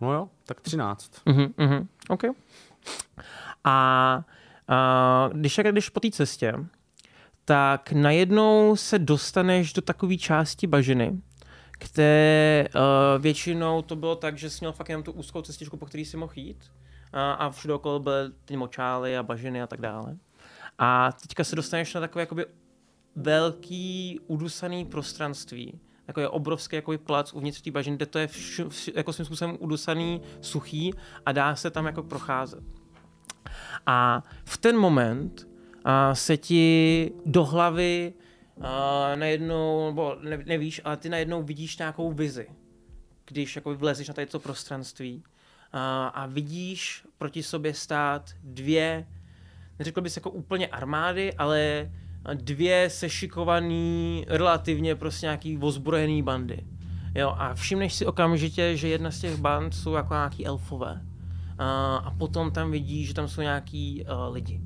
No 0.00 0.12
jo, 0.12 0.28
tak 0.46 0.60
13. 0.60 1.12
Mhm, 1.26 1.54
mhm, 1.58 1.88
OK. 2.08 2.22
A, 3.64 4.22
a 4.68 5.30
když, 5.32 5.60
když 5.70 5.88
po 5.88 6.00
té 6.00 6.10
cestě, 6.10 6.54
tak 7.48 7.92
najednou 7.92 8.76
se 8.76 8.98
dostaneš 8.98 9.72
do 9.72 9.82
takové 9.82 10.16
části 10.16 10.66
bažiny, 10.66 11.20
které 11.70 12.66
uh, 12.74 13.22
většinou 13.22 13.82
to 13.82 13.96
bylo 13.96 14.16
tak, 14.16 14.38
že 14.38 14.50
jsi 14.50 14.58
měl 14.60 14.72
fakt 14.72 14.88
jenom 14.88 15.02
tu 15.02 15.12
úzkou 15.12 15.42
cestičku, 15.42 15.76
po 15.76 15.86
který 15.86 16.04
si 16.04 16.16
mohl 16.16 16.32
jít 16.36 16.72
a, 17.12 17.32
a 17.32 17.50
všude 17.50 17.74
okolo 17.74 18.00
byly 18.00 18.32
ty 18.44 18.56
močály 18.56 19.16
a 19.16 19.22
bažiny 19.22 19.62
a 19.62 19.66
tak 19.66 19.80
dále. 19.80 20.16
A 20.78 21.12
teďka 21.12 21.44
se 21.44 21.56
dostaneš 21.56 21.94
na 21.94 22.00
takové 22.00 22.22
jakoby 22.22 22.46
velký 23.16 24.20
udusaný 24.26 24.84
prostranství, 24.84 25.80
takový 26.06 26.26
obrovský 26.26 26.76
jako 26.76 26.98
plac 26.98 27.32
uvnitř 27.32 27.62
té 27.62 27.70
bažiny, 27.70 27.96
kde 27.96 28.06
to 28.06 28.18
je 28.18 28.26
vš, 28.26 28.60
vš, 28.68 28.90
jako 28.94 29.12
svým 29.12 29.26
způsobem 29.26 29.56
udusaný, 29.60 30.22
suchý 30.40 30.94
a 31.26 31.32
dá 31.32 31.56
se 31.56 31.70
tam 31.70 31.86
jako 31.86 32.02
procházet. 32.02 32.64
A 33.86 34.22
v 34.44 34.56
ten 34.58 34.76
moment 34.76 35.55
se 36.12 36.36
ti 36.36 37.12
do 37.26 37.44
hlavy 37.44 38.12
najednou, 39.14 39.86
nebo 39.86 40.16
ne, 40.22 40.42
nevíš, 40.46 40.80
ale 40.84 40.96
ty 40.96 41.08
najednou 41.08 41.42
vidíš 41.42 41.78
nějakou 41.78 42.12
vizi, 42.12 42.46
když 43.26 43.56
jako 43.56 43.74
vlezeš 43.74 44.08
na 44.08 44.14
tady 44.14 44.26
to 44.26 44.40
prostranství 44.40 45.22
a, 45.72 46.06
a 46.06 46.26
vidíš 46.26 47.04
proti 47.18 47.42
sobě 47.42 47.74
stát 47.74 48.30
dvě, 48.42 49.06
neřekl 49.78 50.00
bys 50.00 50.16
jako 50.16 50.30
úplně 50.30 50.66
armády, 50.66 51.34
ale 51.34 51.90
dvě 52.34 52.90
sešikovaný, 52.90 54.24
relativně 54.28 54.94
prostě 54.94 55.26
nějaký 55.26 55.58
ozbrojený 55.58 56.22
bandy. 56.22 56.66
Jo, 57.14 57.34
a 57.38 57.54
všimneš 57.54 57.94
si 57.94 58.06
okamžitě, 58.06 58.76
že 58.76 58.88
jedna 58.88 59.10
z 59.10 59.20
těch 59.20 59.36
band 59.36 59.74
jsou 59.74 59.92
jako 59.92 60.14
nějaký 60.14 60.46
elfové. 60.46 61.02
A, 61.58 61.96
a 61.96 62.10
potom 62.10 62.50
tam 62.50 62.70
vidíš, 62.70 63.08
že 63.08 63.14
tam 63.14 63.28
jsou 63.28 63.40
nějaký 63.40 64.04
uh, 64.04 64.34
lidi. 64.34 64.60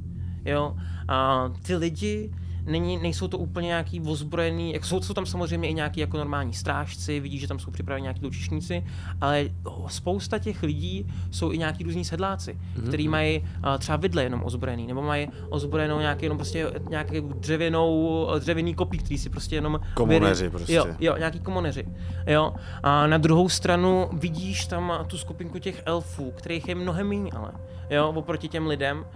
Jo, 0.45 0.77
a 1.09 1.49
ty 1.63 1.77
lidi 1.77 2.31
není, 2.67 2.99
nejsou 2.99 3.29
to 3.29 3.39
úplně 3.39 3.67
nějaký 3.67 4.01
ozbrojený, 4.01 4.73
jak 4.73 4.85
jsou, 4.85 5.01
jsou 5.01 5.15
tam 5.15 5.27
samozřejmě 5.27 5.69
i 5.69 5.75
nějaký 5.75 6.01
jako 6.01 6.17
normální 6.17 6.53
strážci, 6.53 7.21
vidíš, 7.21 7.41
že 7.41 7.49
tam 7.49 7.59
jsou 7.59 7.71
připraveni 7.71 8.03
nějaký 8.03 8.25
lučišníci, 8.25 8.85
ale 9.21 9.45
spousta 9.87 10.39
těch 10.39 10.63
lidí 10.63 11.07
jsou 11.31 11.53
i 11.53 11.59
nějaký 11.59 11.85
různí 11.85 12.05
sedláci, 12.05 12.53
mm-hmm. 12.53 12.89
kteří 12.89 13.09
mají 13.09 13.39
uh, 13.39 13.79
třeba 13.79 13.97
vidle 13.97 14.23
jenom 14.23 14.43
ozbrojený, 14.45 14.87
nebo 14.87 15.03
mají 15.03 15.29
ozbrojenou 15.49 16.01
nějaký 16.01 16.25
jenom 16.25 16.39
prostě 16.39 16.71
nějaký 16.91 17.21
dřevěnou, 17.21 18.29
dřevěný 18.39 18.75
kopí, 18.75 18.99
který 18.99 19.19
si 19.19 19.31
prostě 19.31 19.55
jenom... 19.55 19.81
Komoneři 19.95 20.43
věry, 20.43 20.51
prostě. 20.51 20.75
Jo, 20.75 20.87
jo, 21.01 21.17
nějaký 21.17 21.41
komoneři. 21.41 21.85
Jo. 22.27 22.55
A 22.83 23.07
na 23.07 23.19
druhou 23.19 23.49
stranu 23.49 24.09
vidíš 24.13 24.67
tam 24.67 24.93
tu 25.07 25.19
skupinku 25.19 25.59
těch 25.59 25.83
elfů, 25.87 26.31
kterých 26.31 26.69
je 26.69 26.75
mnohem 26.75 27.09
méně, 27.09 27.31
ale 27.33 27.53
jo, 27.91 28.09
oproti 28.09 28.49
těm 28.49 28.67
lidem, 28.67 28.99
uh, 28.99 29.07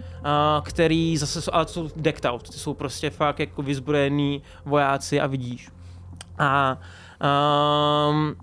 který 0.63 1.17
zase 1.17 1.41
jsou, 1.41 1.53
ale 1.53 1.67
jsou 1.67 1.89
decked 1.95 2.25
out, 2.25 2.49
ty 2.49 2.57
jsou 2.57 2.73
prostě 2.73 3.09
fakt 3.09 3.39
jako 3.39 3.61
vyzbrojený 3.61 4.41
vojáci 4.65 5.21
a 5.21 5.27
vidíš. 5.27 5.69
A 6.37 6.77
um, 8.09 8.35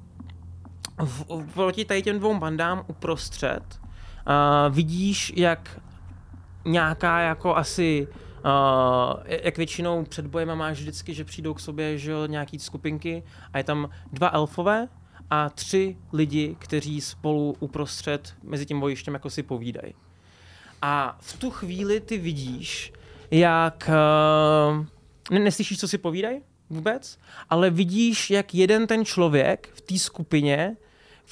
v, 0.98 1.24
proti 1.54 1.84
tady 1.84 2.02
těm 2.02 2.18
dvou 2.18 2.38
bandám 2.38 2.84
uprostřed 2.86 3.62
uh, 3.80 4.74
vidíš, 4.74 5.32
jak 5.36 5.80
nějaká 6.64 7.20
jako 7.20 7.56
asi 7.56 8.08
Uh, 8.44 9.20
jak 9.26 9.56
většinou 9.56 10.04
před 10.04 10.26
bojem 10.26 10.54
máš 10.54 10.78
vždycky, 10.78 11.14
že 11.14 11.24
přijdou 11.24 11.54
k 11.54 11.60
sobě 11.60 11.98
že 11.98 12.12
nějaký 12.26 12.58
skupinky 12.58 13.22
a 13.52 13.58
je 13.58 13.64
tam 13.64 13.88
dva 14.12 14.30
elfové 14.32 14.88
a 15.30 15.50
tři 15.50 15.96
lidi, 16.12 16.56
kteří 16.58 17.00
spolu 17.00 17.56
uprostřed 17.60 18.34
mezi 18.42 18.66
tím 18.66 18.80
bojištěm 18.80 19.14
jako 19.14 19.30
si 19.30 19.42
povídají. 19.42 19.94
A 20.82 21.18
v 21.20 21.38
tu 21.38 21.50
chvíli 21.50 22.00
ty 22.00 22.18
vidíš, 22.18 22.92
jak... 23.30 23.90
Uh, 23.90 24.86
ne, 25.30 25.38
neslyšíš, 25.38 25.80
co 25.80 25.88
si 25.88 25.98
povídají 25.98 26.40
vůbec, 26.70 27.18
ale 27.50 27.70
vidíš, 27.70 28.30
jak 28.30 28.54
jeden 28.54 28.86
ten 28.86 29.04
člověk 29.04 29.68
v 29.74 29.80
té 29.80 29.98
skupině 29.98 30.76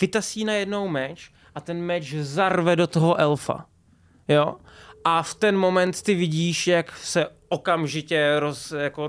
vytasí 0.01 0.45
na 0.45 0.53
jednou 0.53 0.89
meč 0.89 1.31
a 1.55 1.61
ten 1.61 1.83
meč 1.83 2.15
zarve 2.15 2.77
do 2.77 2.87
toho 2.87 3.17
elfa. 3.21 3.67
Jo? 4.29 4.57
A 5.05 5.23
v 5.23 5.35
ten 5.35 5.57
moment 5.57 6.03
ty 6.03 6.15
vidíš, 6.15 6.67
jak 6.67 6.97
se 6.97 7.27
okamžitě 7.49 8.37
roz, 8.39 8.73
jako 8.73 9.09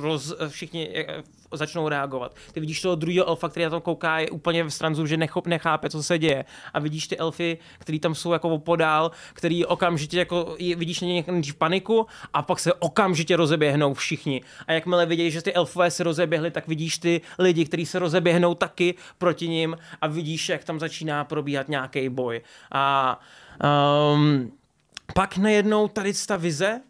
roz, 0.00 0.34
všichni 0.48 1.06
začnou 1.52 1.88
reagovat. 1.88 2.34
Ty 2.52 2.60
vidíš 2.60 2.80
toho 2.80 2.94
druhého 2.94 3.28
elfa, 3.28 3.48
který 3.48 3.64
na 3.64 3.70
to 3.70 3.80
kouká, 3.80 4.18
je 4.18 4.30
úplně 4.30 4.64
v 4.64 4.70
stranzu, 4.70 5.06
že 5.06 5.16
nechop, 5.16 5.46
nechápe, 5.46 5.90
co 5.90 6.02
se 6.02 6.18
děje. 6.18 6.44
A 6.74 6.78
vidíš 6.78 7.08
ty 7.08 7.18
elfy, 7.18 7.58
který 7.78 8.00
tam 8.00 8.14
jsou 8.14 8.32
jako 8.32 8.48
opodál, 8.48 9.10
který 9.32 9.64
okamžitě 9.64 10.18
jako 10.18 10.56
vidíš 10.76 11.00
někde 11.00 11.52
v 11.52 11.54
paniku 11.54 12.06
a 12.32 12.42
pak 12.42 12.58
se 12.58 12.72
okamžitě 12.72 13.36
rozeběhnou 13.36 13.94
všichni. 13.94 14.42
A 14.66 14.72
jakmile 14.72 15.06
vidíš, 15.06 15.32
že 15.32 15.42
ty 15.42 15.54
elfové 15.54 15.90
se 15.90 16.04
rozeběhly, 16.04 16.50
tak 16.50 16.68
vidíš 16.68 16.98
ty 16.98 17.20
lidi, 17.38 17.64
kteří 17.64 17.86
se 17.86 17.98
rozeběhnou 17.98 18.54
taky 18.54 18.94
proti 19.18 19.48
ním 19.48 19.76
a 20.00 20.06
vidíš, 20.06 20.48
jak 20.48 20.64
tam 20.64 20.80
začíná 20.80 21.24
probíhat 21.24 21.68
nějaký 21.68 22.08
boj. 22.08 22.40
A 22.72 23.20
um, 24.14 24.52
pak 25.14 25.36
najednou 25.36 25.88
tady 25.88 26.12
ta 26.26 26.36
vize 26.36 26.80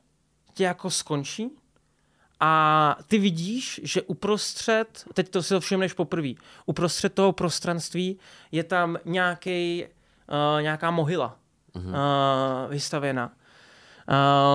tě 0.55 0.65
jako 0.65 0.91
skončí 0.91 1.51
a 2.41 2.97
ty 3.07 3.19
vidíš, 3.19 3.81
že 3.85 4.03
uprostřed, 4.03 5.05
teď 5.15 5.29
to 5.29 5.43
si 5.43 5.61
všimneš 5.61 5.93
poprvé, 5.93 6.29
uprostřed 6.67 7.15
toho 7.15 7.33
prostranství 7.33 8.19
je 8.53 8.65
tam 8.65 8.97
nějaký, 9.05 9.85
uh, 9.85 10.63
nějaká 10.63 10.91
mohyla 10.91 11.37
uh-huh. 11.75 11.89
uh, 11.89 12.71
vystavěna. 12.71 13.33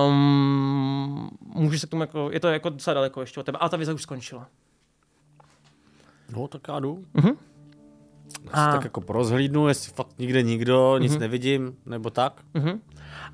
Um, 0.08 1.30
můžeš 1.40 1.80
se 1.80 1.86
k 1.86 1.90
tomu 1.90 2.02
jako, 2.02 2.30
je 2.32 2.40
to 2.40 2.48
jako 2.48 2.68
docela 2.68 2.94
daleko 2.94 3.20
ještě 3.20 3.40
od 3.40 3.46
tebe, 3.46 3.58
ale 3.58 3.70
ta 3.70 3.76
vize 3.76 3.92
už 3.92 4.02
skončila. 4.02 4.46
No, 6.36 6.48
tak 6.48 6.60
já 6.68 6.80
jdu. 6.80 7.04
Uh-huh. 7.14 7.36
a... 8.52 8.72
tak 8.72 8.84
jako 8.84 9.00
porozhlídnu, 9.00 9.68
jestli 9.68 9.92
fakt 9.92 10.18
nikde 10.18 10.42
nikdo, 10.42 10.98
nic 10.98 11.12
uh-huh. 11.12 11.20
nevidím, 11.20 11.76
nebo 11.86 12.10
tak. 12.10 12.40
Uh-huh. 12.54 12.80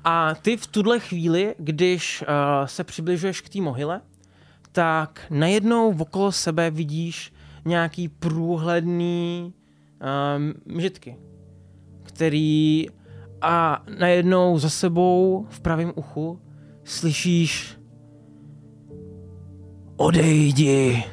A 0.03 0.35
ty 0.35 0.57
v 0.57 0.67
tuhle 0.67 0.99
chvíli, 0.99 1.55
když 1.57 2.21
uh, 2.21 2.27
se 2.65 2.83
přibližuješ 2.83 3.41
k 3.41 3.49
té 3.49 3.61
mohyle, 3.61 4.01
tak 4.71 5.21
najednou 5.29 5.95
okolo 5.99 6.31
sebe 6.31 6.71
vidíš 6.71 7.33
nějaký 7.65 8.07
průhledný 8.07 9.53
um, 10.35 10.75
mžitky, 10.75 11.17
který 12.03 12.87
a 13.41 13.83
najednou 13.99 14.59
za 14.59 14.69
sebou 14.69 15.45
v 15.49 15.59
pravém 15.59 15.93
uchu 15.95 16.41
slyšíš 16.83 17.77
Odejdi, 19.97 21.03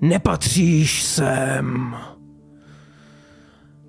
nepatříš 0.00 1.02
sem. 1.02 1.96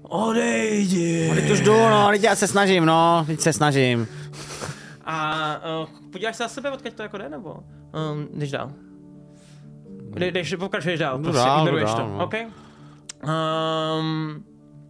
Odejdi. 0.01 1.27
No, 1.29 1.35
teď 1.35 1.51
už 1.51 1.59
jdu, 1.61 1.73
no, 1.73 2.07
teď 2.11 2.23
já 2.23 2.35
se 2.35 2.47
snažím, 2.47 2.85
no, 2.85 3.23
teď 3.27 3.39
se 3.39 3.53
snažím. 3.53 4.07
A 5.05 5.45
uh, 5.81 6.09
podíváš 6.11 6.35
se 6.35 6.43
na 6.43 6.49
sebe, 6.49 6.71
odkud 6.71 6.93
to 6.93 7.03
jako 7.03 7.17
jde, 7.17 7.29
nebo 7.29 7.55
um, 7.93 8.39
jdeš 8.39 8.51
dál? 8.51 8.71
Jdeš, 10.15 10.55
pokračuješ 10.59 10.99
dál, 10.99 11.19
prostě 11.19 11.37
dál, 11.37 11.59
ignoruješ 11.59 11.89
dál, 11.89 11.97
to. 11.97 12.17
No. 12.17 12.23
OK. 12.23 12.33
Um, 13.23 14.43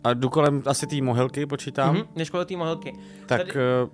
a 0.03 0.13
jdu 0.13 0.29
kolem 0.29 0.61
asi 0.65 0.87
té 0.87 1.01
mohelky, 1.01 1.45
počítám. 1.45 1.95
Uh-huh, 1.95 2.07
jdeš 2.15 2.29
kolem 2.29 2.47
té 2.47 2.57
mohelky. 2.57 2.93
Tak 3.25 3.47
Tady... 3.47 3.51
uh, 3.53 3.89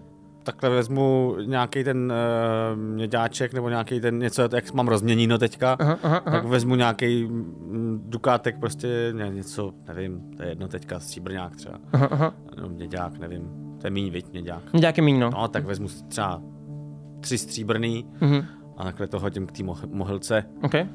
takhle 0.45 0.69
vezmu 0.69 1.35
nějaký 1.45 1.83
ten 1.83 2.13
uh, 2.13 2.79
měďáček 2.79 3.53
nebo 3.53 3.69
nějaký 3.69 3.99
ten 3.99 4.19
něco, 4.19 4.49
jak 4.53 4.73
mám 4.73 4.87
rozměníno 4.87 5.37
teďka, 5.37 5.77
aha, 5.79 5.97
aha, 6.03 6.21
aha. 6.25 6.37
tak 6.37 6.45
vezmu 6.45 6.75
nějaký 6.75 7.25
mm, 7.25 8.03
dukátek, 8.05 8.59
prostě 8.59 9.13
ne, 9.13 9.29
něco, 9.29 9.73
nevím, 9.87 10.21
to 10.37 10.43
je 10.43 10.49
jedno 10.49 10.67
teďka, 10.67 10.99
stříbrňák 10.99 11.55
třeba, 11.55 11.79
aha, 11.93 12.07
aha. 12.11 12.33
no, 12.61 12.69
měďák, 12.69 13.17
nevím, 13.17 13.49
to 13.81 13.87
je 13.87 13.91
míň, 13.91 14.11
viď, 14.11 14.31
měďák. 14.31 14.73
Měďák 14.73 14.97
je 14.97 15.03
míň, 15.03 15.19
no. 15.19 15.29
No, 15.29 15.47
tak 15.47 15.65
vezmu 15.65 15.87
třeba 16.07 16.41
tři 17.19 17.37
stříbrný 17.37 18.05
uh-huh. 18.19 18.45
A 18.77 18.83
takhle 18.83 19.07
to 19.07 19.19
hodím 19.19 19.47
k 19.47 19.51
té 19.51 19.63
moh- 19.63 19.89
mohelce. 19.93 20.43
Okay. 20.63 20.87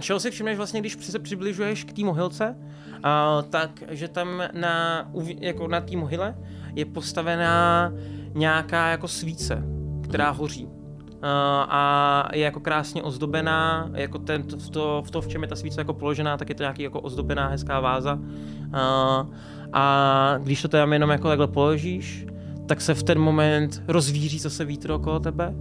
Čeho 0.00 0.20
si 0.20 0.30
všimneš 0.30 0.56
vlastně, 0.56 0.80
když 0.80 0.96
se 1.00 1.18
přibližuješ 1.18 1.84
k 1.84 1.92
té 1.92 2.02
mohylce, 2.02 2.56
uh, 2.58 3.50
tak, 3.50 3.82
že 3.88 4.08
tam 4.08 4.42
na, 4.52 5.08
jako 5.40 5.68
na 5.68 5.80
té 5.80 5.96
mohyle 5.96 6.36
je 6.74 6.84
postavená 6.84 7.92
nějaká 8.34 8.88
jako 8.88 9.08
svíce, 9.08 9.62
která 10.08 10.30
mhm. 10.30 10.38
hoří. 10.38 10.64
Uh, 10.66 11.22
a 11.68 12.28
je 12.32 12.44
jako 12.44 12.60
krásně 12.60 13.02
ozdobená, 13.02 13.90
jako 13.92 14.18
ten, 14.18 14.42
v, 14.42 14.70
to, 14.70 15.02
v 15.06 15.10
to, 15.10 15.20
v 15.20 15.28
čem 15.28 15.42
je 15.42 15.48
ta 15.48 15.56
svíce 15.56 15.80
jako 15.80 15.94
položená, 15.94 16.36
tak 16.36 16.48
je 16.48 16.54
to 16.54 16.62
nějaký 16.62 16.82
jako 16.82 17.00
ozdobená 17.00 17.48
hezká 17.48 17.80
váza. 17.80 18.14
Uh, 18.14 19.34
a 19.72 20.34
když 20.42 20.62
to 20.62 20.68
tam 20.68 20.92
jenom 20.92 21.10
jako 21.10 21.28
takhle 21.28 21.46
položíš, 21.46 22.26
tak 22.66 22.80
se 22.80 22.94
v 22.94 23.02
ten 23.02 23.18
moment 23.18 23.82
rozvíří 23.88 24.38
zase 24.38 24.64
vítr 24.64 24.90
okolo 24.90 25.20
tebe 25.20 25.54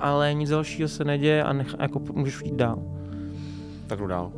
ale 0.00 0.34
nic 0.34 0.50
dalšího 0.50 0.88
se 0.88 1.04
neděje 1.04 1.44
a 1.44 1.52
nech, 1.52 1.74
jako 1.78 2.00
můžeš 2.12 2.40
jít 2.44 2.54
dál. 2.54 2.78
Tak 3.86 3.98
jdu 3.98 4.06
dál. 4.06 4.32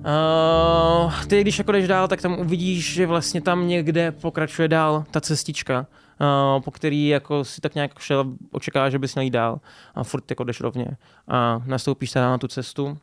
Uh, 0.00 1.24
ty, 1.26 1.40
když 1.40 1.58
jako 1.58 1.72
jdeš 1.72 1.88
dál, 1.88 2.08
tak 2.08 2.22
tam 2.22 2.38
uvidíš, 2.38 2.94
že 2.94 3.06
vlastně 3.06 3.40
tam 3.40 3.68
někde 3.68 4.12
pokračuje 4.12 4.68
dál 4.68 5.04
ta 5.10 5.20
cestička, 5.20 5.86
uh, 6.20 6.62
po 6.62 6.70
který 6.70 7.08
jako 7.08 7.44
si 7.44 7.60
tak 7.60 7.74
nějak 7.74 7.98
šel, 7.98 8.32
očekáváš, 8.52 8.92
že 8.92 8.98
bys 8.98 9.14
měl 9.14 9.22
jít 9.22 9.30
dál 9.30 9.60
a 9.94 10.04
furt 10.04 10.30
jako 10.30 10.44
jdeš 10.44 10.60
rovně 10.60 10.86
a 11.28 11.62
nastoupíš 11.66 12.10
teda 12.10 12.30
na 12.30 12.38
tu 12.38 12.48
cestu 12.48 12.98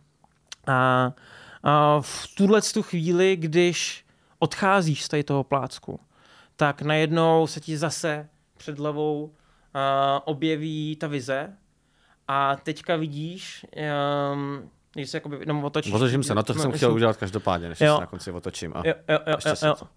a, 0.67 1.11
a 1.63 2.01
v 2.01 2.27
tuhle 2.37 2.61
tu 2.61 2.83
chvíli, 2.83 3.35
když 3.35 4.05
odcházíš 4.39 5.03
z 5.03 5.07
tady 5.07 5.23
toho 5.23 5.43
plácku, 5.43 5.99
tak 6.55 6.81
najednou 6.81 7.47
se 7.47 7.59
ti 7.59 7.77
zase 7.77 8.29
před 8.57 8.79
hlavou 8.79 9.31
objeví 10.25 10.95
ta 10.95 11.07
vize 11.07 11.53
a 12.27 12.55
teďka 12.55 12.95
vidíš, 12.95 13.65
um, 14.33 14.69
když 14.93 15.09
se 15.09 15.17
jakoby 15.17 15.37
jenom 15.39 15.63
otočíš. 15.63 15.93
Otočím 15.93 16.23
se, 16.23 16.35
na 16.35 16.43
to 16.43 16.53
jsem 16.53 16.61
No, 16.71 16.77
chtěl 16.77 16.89
myslím- 16.89 16.95
udělat 16.95 17.17
každopádně, 17.17 17.69
než 17.69 17.81
Jo. 17.81 17.95
se 17.95 18.01
na 18.01 18.07
konci 18.07 18.31
otočím. 18.31 18.71
A... 18.75 18.81
Jo, 18.85 18.93
jo, 19.09 19.19
jo, 19.27 19.35
Ještě 19.45 19.65
jo, 19.65 19.75
jo. 19.81 19.87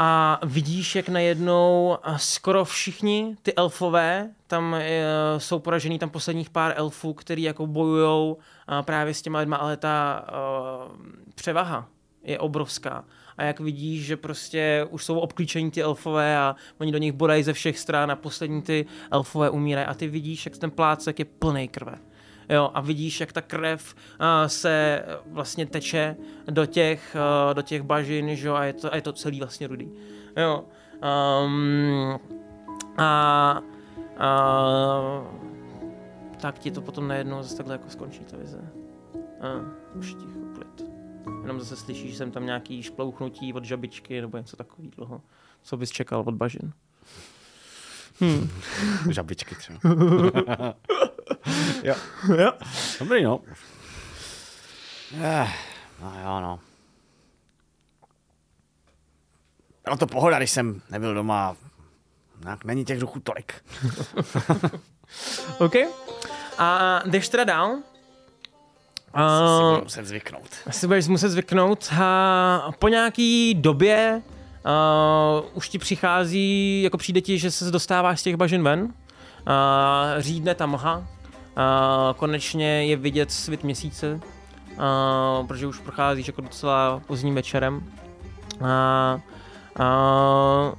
A 0.00 0.40
vidíš, 0.44 0.94
jak 0.96 1.08
najednou 1.08 1.98
a 2.02 2.18
skoro 2.18 2.64
všichni 2.64 3.36
ty 3.42 3.54
elfové, 3.54 4.30
tam 4.46 4.74
e, 4.74 5.02
jsou 5.38 5.58
poražený 5.58 5.98
tam 5.98 6.10
posledních 6.10 6.50
pár 6.50 6.72
elfů, 6.76 7.14
který 7.14 7.42
jako 7.42 7.66
bojujou 7.66 8.36
právě 8.82 9.14
s 9.14 9.22
těma 9.22 9.38
lidma, 9.38 9.56
ale 9.56 9.76
ta 9.76 10.24
e, 10.28 10.32
převaha 11.34 11.88
je 12.22 12.38
obrovská. 12.38 13.04
A 13.38 13.44
jak 13.44 13.60
vidíš, 13.60 14.04
že 14.04 14.16
prostě 14.16 14.86
už 14.90 15.04
jsou 15.04 15.18
obklíčení 15.18 15.70
ty 15.70 15.82
elfové 15.82 16.38
a 16.38 16.56
oni 16.78 16.92
do 16.92 16.98
nich 16.98 17.12
bodají 17.12 17.42
ze 17.42 17.52
všech 17.52 17.78
stran 17.78 18.10
a 18.10 18.16
poslední 18.16 18.62
ty 18.62 18.86
elfové 19.10 19.50
umírají 19.50 19.86
a 19.86 19.94
ty 19.94 20.08
vidíš, 20.08 20.46
jak 20.46 20.58
ten 20.58 20.70
plácek 20.70 21.18
je 21.18 21.24
plný 21.24 21.68
krve. 21.68 21.94
Jo, 22.48 22.70
a 22.74 22.80
vidíš, 22.80 23.20
jak 23.20 23.32
ta 23.32 23.40
krev 23.40 23.94
uh, 23.94 24.26
se 24.46 25.04
uh, 25.26 25.34
vlastně 25.34 25.66
teče 25.66 26.16
do 26.50 26.66
těch, 26.66 27.16
uh, 27.48 27.54
do 27.54 27.62
těch 27.62 27.82
bažin, 27.82 28.36
že 28.36 28.48
jo, 28.48 28.54
a 28.54 28.64
je 28.64 28.72
to, 28.72 28.92
a 28.92 28.96
je 28.96 29.02
to 29.02 29.12
celý 29.12 29.38
vlastně 29.38 29.66
rudý. 29.66 29.90
Jo. 30.36 30.64
Um, 31.44 32.18
a, 32.96 33.62
a 34.18 34.32
tak 36.40 36.58
ti 36.58 36.70
to 36.70 36.80
potom 36.80 37.08
najednou 37.08 37.42
zase 37.42 37.56
takhle 37.56 37.74
jako 37.74 37.90
skončí 37.90 38.20
ta 38.20 38.36
vize. 38.36 38.72
A 39.40 39.46
už 39.94 40.14
ticho. 40.14 40.47
Jenom 41.42 41.60
zase 41.60 41.76
slyšíš, 41.76 42.10
že 42.10 42.16
jsem 42.16 42.30
tam 42.30 42.46
nějaký 42.46 42.82
šplouchnutí 42.82 43.52
od 43.52 43.64
žabičky 43.64 44.20
nebo 44.20 44.38
něco 44.38 44.56
takového, 44.56 45.22
co 45.62 45.76
bys 45.76 45.90
čekal 45.90 46.24
od 46.26 46.34
bažin. 46.34 46.72
Hmm. 48.20 48.50
Žabičky 49.10 49.54
třeba. 49.54 49.78
jo. 51.82 51.94
jo. 52.38 52.52
Dobrý, 52.98 53.22
no. 53.24 53.40
Eh, 55.22 55.48
no 56.02 56.12
jo, 56.22 56.40
no. 56.40 56.60
Byla 59.84 59.96
to 59.96 60.06
pohoda, 60.06 60.38
když 60.38 60.50
jsem 60.50 60.82
nebyl 60.90 61.14
doma. 61.14 61.56
Tak 62.42 62.64
není 62.64 62.84
těch 62.84 63.00
duchů 63.00 63.20
tolik. 63.20 63.64
OK. 65.58 65.74
A 66.58 67.00
jdeš 67.06 67.28
teda 67.28 67.44
dál. 67.44 67.78
Uh, 69.14 69.58
si 69.58 69.64
budu 69.64 69.84
muset 69.84 70.06
zvyknout. 70.06 70.48
asi 70.66 70.86
budeš 70.86 71.08
muset 71.08 71.28
zvyknout 71.28 71.92
a 72.00 72.70
po 72.78 72.88
nějaký 72.88 73.54
době 73.54 74.22
uh, 75.42 75.46
už 75.54 75.68
ti 75.68 75.78
přichází, 75.78 76.82
jako 76.82 76.96
přijde 76.96 77.20
ti, 77.20 77.38
že 77.38 77.50
se 77.50 77.70
dostáváš 77.70 78.20
z 78.20 78.22
těch 78.22 78.36
bažin 78.36 78.62
ven. 78.62 78.80
Uh, 78.82 78.88
řídne 80.18 80.54
ta 80.54 80.66
mlha. 80.66 80.96
Uh, 80.96 81.04
konečně 82.16 82.84
je 82.84 82.96
vidět 82.96 83.32
svit 83.32 83.64
měsíce, 83.64 84.20
uh, 84.20 85.46
protože 85.46 85.66
už 85.66 85.80
procházíš 85.80 86.26
jako 86.26 86.40
docela 86.40 87.02
pozdním 87.06 87.34
večerem. 87.34 87.92
Uh, 88.60 88.66
uh, 89.80 90.74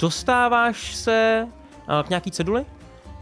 dostáváš 0.00 0.94
se 0.94 1.46
uh, 1.46 2.02
k 2.06 2.08
nějaký 2.08 2.30
ceduli, 2.30 2.66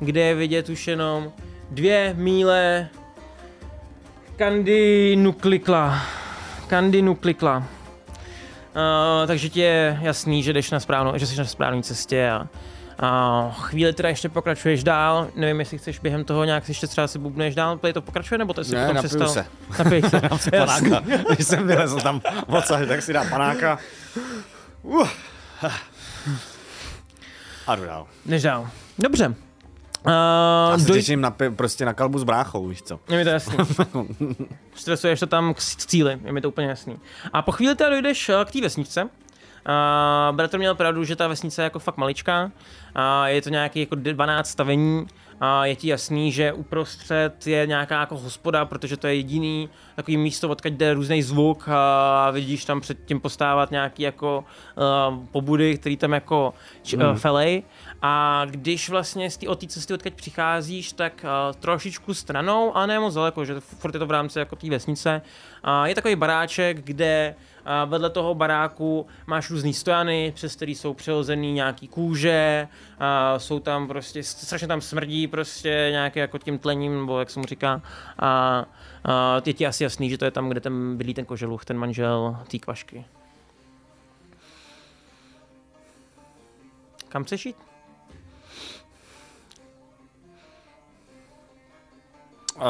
kde 0.00 0.20
je 0.20 0.34
vidět 0.34 0.68
už 0.68 0.86
jenom 0.86 1.32
dvě 1.70 2.14
míle 2.16 2.88
Kandy 4.37 5.16
nuklikla. 5.16 6.03
Kandy 6.66 7.03
nuklikla. 7.03 7.57
Uh, 7.57 9.26
takže 9.26 9.49
ti 9.49 9.61
je 9.61 9.99
jasný, 10.03 10.43
že 10.43 10.53
jdeš 10.53 10.70
na 10.70 10.80
správnou, 10.80 11.12
že 11.18 11.26
jsi 11.26 11.39
na 11.39 11.45
správné 11.45 11.82
cestě 11.82 12.30
a, 12.30 12.47
a 12.99 13.51
chvíli 13.61 13.93
teda 13.93 14.09
ještě 14.09 14.28
pokračuješ 14.28 14.84
dál. 14.84 15.28
Nevím, 15.34 15.61
jestli 15.61 15.78
chceš 15.78 15.99
během 15.99 16.24
toho 16.24 16.45
nějak 16.45 16.68
ještě 16.68 16.87
třeba 16.87 17.09
si 17.09 17.18
bubneš 17.18 17.55
dál, 17.55 17.78
play 17.78 17.93
to 17.93 18.03
pokračuje, 18.03 18.39
nebo 18.39 18.53
to 18.53 18.64
si 18.64 18.74
Ne, 18.74 18.87
potom 18.87 18.95
napiju 18.97 19.09
přestal? 19.09 19.28
se. 19.28 19.47
Napij 19.84 20.03
se. 20.03 20.20
Dám 20.28 20.39
si 20.39 20.51
panáka. 20.51 21.03
Když 21.34 21.47
jsem 21.47 21.66
vylezl 21.66 22.01
tam 22.01 22.20
odsaď, 22.47 22.89
tak 22.89 23.03
si 23.03 23.12
dám 23.12 23.28
panáka. 23.28 23.78
Uh. 24.82 25.09
A 27.66 27.76
jdu 27.76 27.84
dál. 27.84 28.07
Jdeš 28.26 28.43
dál. 28.43 28.68
Dobře. 28.99 29.34
Já 30.07 30.72
Uh, 30.72 30.80
se 30.80 30.88
doj... 30.88 30.98
těším 30.98 31.20
na, 31.20 31.36
prostě 31.57 31.84
na 31.84 31.94
kalbu 31.94 32.18
s 32.18 32.24
bráchou, 32.24 32.66
víš 32.66 32.82
co. 32.82 33.00
Je 33.09 33.16
mi 33.16 33.24
to 33.24 33.30
jasný. 33.30 33.57
Stresuješ 34.74 35.20
to 35.20 35.26
tam 35.26 35.54
k 35.54 35.59
cíli, 35.61 36.18
je 36.24 36.32
mi 36.32 36.40
to 36.40 36.48
úplně 36.48 36.68
jasný. 36.68 36.98
A 37.32 37.42
po 37.42 37.52
chvíli 37.52 37.74
teda 37.74 37.90
dojdeš 37.90 38.28
eh, 38.28 38.44
k 38.44 38.50
té 38.50 38.61
vesničce. 38.61 39.02
Uh, 39.04 40.36
bratr 40.36 40.59
měl 40.59 40.74
pravdu, 40.74 41.04
že 41.04 41.16
ta 41.16 41.28
vesnice 41.28 41.62
je 41.62 41.64
jako 41.64 41.78
fakt 41.78 41.96
maličká. 41.96 42.44
Uh, 42.44 42.50
je 43.24 43.42
to 43.42 43.48
nějaký 43.48 43.80
jako 43.80 43.94
12 43.94 44.48
stavení. 44.48 45.07
A 45.41 45.66
je 45.66 45.76
ti 45.76 45.89
jasný, 45.89 46.32
že 46.32 46.53
uprostřed 46.53 47.47
je 47.47 47.66
nějaká 47.66 48.01
jako 48.01 48.18
hospoda, 48.18 48.64
protože 48.64 48.97
to 48.97 49.07
je 49.07 49.14
jediný 49.14 49.68
takový 49.97 50.16
místo, 50.16 50.49
odkud 50.49 50.72
jde 50.72 50.95
různý 50.95 51.22
zvuk 51.22 51.68
a 51.68 52.30
vidíš 52.30 52.64
tam 52.64 52.80
před 52.80 52.99
tím 53.05 53.20
postávat 53.20 53.70
nějaký 53.70 54.03
jako 54.03 54.45
uh, 55.09 55.26
pobudy, 55.32 55.78
který 55.78 55.97
tam 55.97 56.12
jako 56.12 56.55
č- 56.82 56.97
uh, 56.97 57.14
felej. 57.16 57.62
A 58.03 58.43
když 58.51 58.89
vlastně 58.89 59.30
z 59.30 59.37
té 59.37 59.49
od 59.49 59.61
té 59.61 59.66
cesty, 59.66 59.95
odkud 59.95 60.14
přicházíš, 60.14 60.93
tak 60.93 61.24
uh, 61.24 61.57
trošičku 61.61 62.14
stranou, 62.14 62.76
ale 62.76 62.87
ne 62.87 63.01
moc 63.01 63.14
daleko, 63.14 63.45
že 63.45 63.61
furt 63.61 63.95
je 63.95 63.99
to 63.99 64.07
v 64.07 64.11
rámci 64.11 64.39
jako 64.39 64.57
té 64.57 64.70
vesnice. 64.70 65.22
Uh, 65.66 65.84
je 65.84 65.95
takový 65.95 66.16
baráček, 66.16 66.84
kde 66.84 67.34
uh, 67.66 67.90
vedle 67.90 68.10
toho 68.10 68.34
baráku 68.34 69.06
máš 69.26 69.50
různý 69.50 69.74
stojany, 69.74 70.32
přes 70.34 70.56
který 70.56 70.74
jsou 70.74 70.94
přihozený 70.94 71.52
nějaký 71.52 71.88
kůže, 71.88 72.68
uh, 73.00 73.38
jsou 73.38 73.60
tam 73.60 73.88
prostě, 73.88 74.22
strašně 74.22 74.68
tam 74.68 74.80
smrdí 74.80 75.26
prostě 75.26 75.88
nějaké 75.90 76.20
jako 76.20 76.38
tím 76.38 76.58
tlením, 76.58 77.00
nebo 77.00 77.18
jak 77.18 77.30
se 77.30 77.40
mu 77.40 77.46
říká. 77.46 77.82
A 78.18 78.64
uh, 79.08 79.42
je 79.46 79.52
ti 79.52 79.66
asi 79.66 79.84
jasný, 79.84 80.10
že 80.10 80.18
to 80.18 80.24
je 80.24 80.30
tam, 80.30 80.48
kde 80.48 80.60
ten 80.60 80.96
bydlí 80.96 81.14
ten 81.14 81.24
koželuch, 81.24 81.64
ten 81.64 81.78
manžel 81.78 82.36
té 82.50 82.58
kvašky. 82.58 83.04
Kam 87.08 87.24
chceš 87.24 87.46
jít? 87.46 87.56
Uh, 92.56 92.62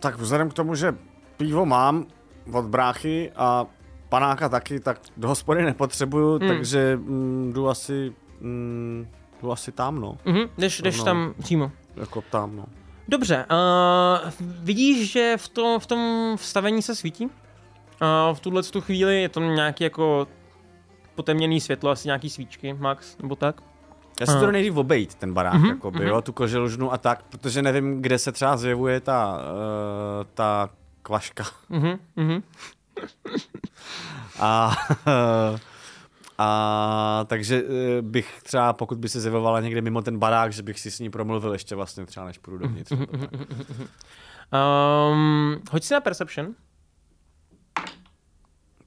tak 0.00 0.18
vzhledem 0.18 0.50
k 0.50 0.54
tomu, 0.54 0.74
že 0.74 0.94
pivo 1.36 1.66
mám 1.66 2.06
od 2.52 2.64
bráchy 2.64 3.32
a 3.36 3.66
panáka 4.12 4.48
taky, 4.48 4.80
tak 4.80 5.00
do 5.16 5.28
hospody 5.28 5.62
nepotřebuju, 5.64 6.38
Hmm. 6.38 6.48
takže 6.48 6.96
mm, 7.02 7.52
jdu 7.54 7.68
asi, 7.68 8.12
mm, 8.40 9.06
jdu 9.42 9.52
asi 9.52 9.72
tam, 9.72 10.00
no. 10.00 10.18
Mhm, 10.24 10.40
jdeš, 10.58 10.80
jdeš 10.80 10.98
No. 10.98 11.04
tam 11.04 11.34
přímo. 11.42 11.72
Jako 11.96 12.22
tam, 12.30 12.56
no. 12.56 12.64
Dobře, 13.08 13.46
uh, 13.50 14.30
vidíš, 14.40 15.12
že 15.12 15.34
v, 15.36 15.48
to, 15.48 15.78
v 15.80 15.86
tom 15.86 16.32
vstavení 16.36 16.82
se 16.82 16.94
svítí. 16.94 17.24
Uh, 17.26 17.30
v 18.36 18.40
tuhle 18.40 18.62
tu 18.62 18.80
chvíli 18.80 19.22
je 19.22 19.28
to 19.28 19.40
nějaký 19.40 19.84
jako 19.84 20.26
potemněný 21.14 21.60
světlo, 21.60 21.90
asi 21.90 22.08
nějaký 22.08 22.30
svíčky, 22.30 22.74
max, 22.74 23.16
nebo 23.18 23.36
tak. 23.36 23.60
Já 24.20 24.26
si 24.26 24.32
to 24.38 24.46
jdu 24.46 24.50
nejdřív 24.52 24.76
obejít, 24.76 25.14
ten 25.14 25.34
barák, 25.34 25.54
Mhm, 25.54 25.64
mm-hmm, 25.64 25.70
jakoby, 25.70 25.98
mhm. 25.98 26.08
jo, 26.08 26.22
tu 26.22 26.32
koželužnu 26.32 26.92
a 26.92 26.98
tak, 26.98 27.22
protože 27.22 27.62
nevím, 27.62 28.02
kde 28.02 28.18
se 28.18 28.32
třeba 28.32 28.56
zjevuje 28.56 29.00
ta, 29.00 29.36
uh, 29.38 30.26
ta 30.34 30.70
kvaška. 31.02 31.44
Mhm, 31.68 31.98
mhm. 32.16 32.42
A, 34.38 34.76
a 36.38 37.24
takže 37.28 37.62
eh, 37.62 38.02
bych 38.02 38.42
třeba, 38.42 38.72
pokud 38.72 38.98
by 38.98 39.08
se 39.08 39.20
zjevovala 39.20 39.60
někde 39.60 39.80
mimo 39.80 40.02
ten 40.02 40.18
barák, 40.18 40.52
že 40.52 40.62
bych 40.62 40.80
si 40.80 40.90
s 40.90 40.98
ní 40.98 41.10
promluvil 41.10 41.52
ještě 41.52 41.74
vlastně 41.74 42.06
třeba, 42.06 42.26
než 42.26 42.38
půjdu 42.38 42.58
dovnitř. 42.58 42.92
Um, 44.52 45.62
hoď 45.70 45.84
si 45.84 45.94
na 45.94 46.00
Perception. 46.00 46.54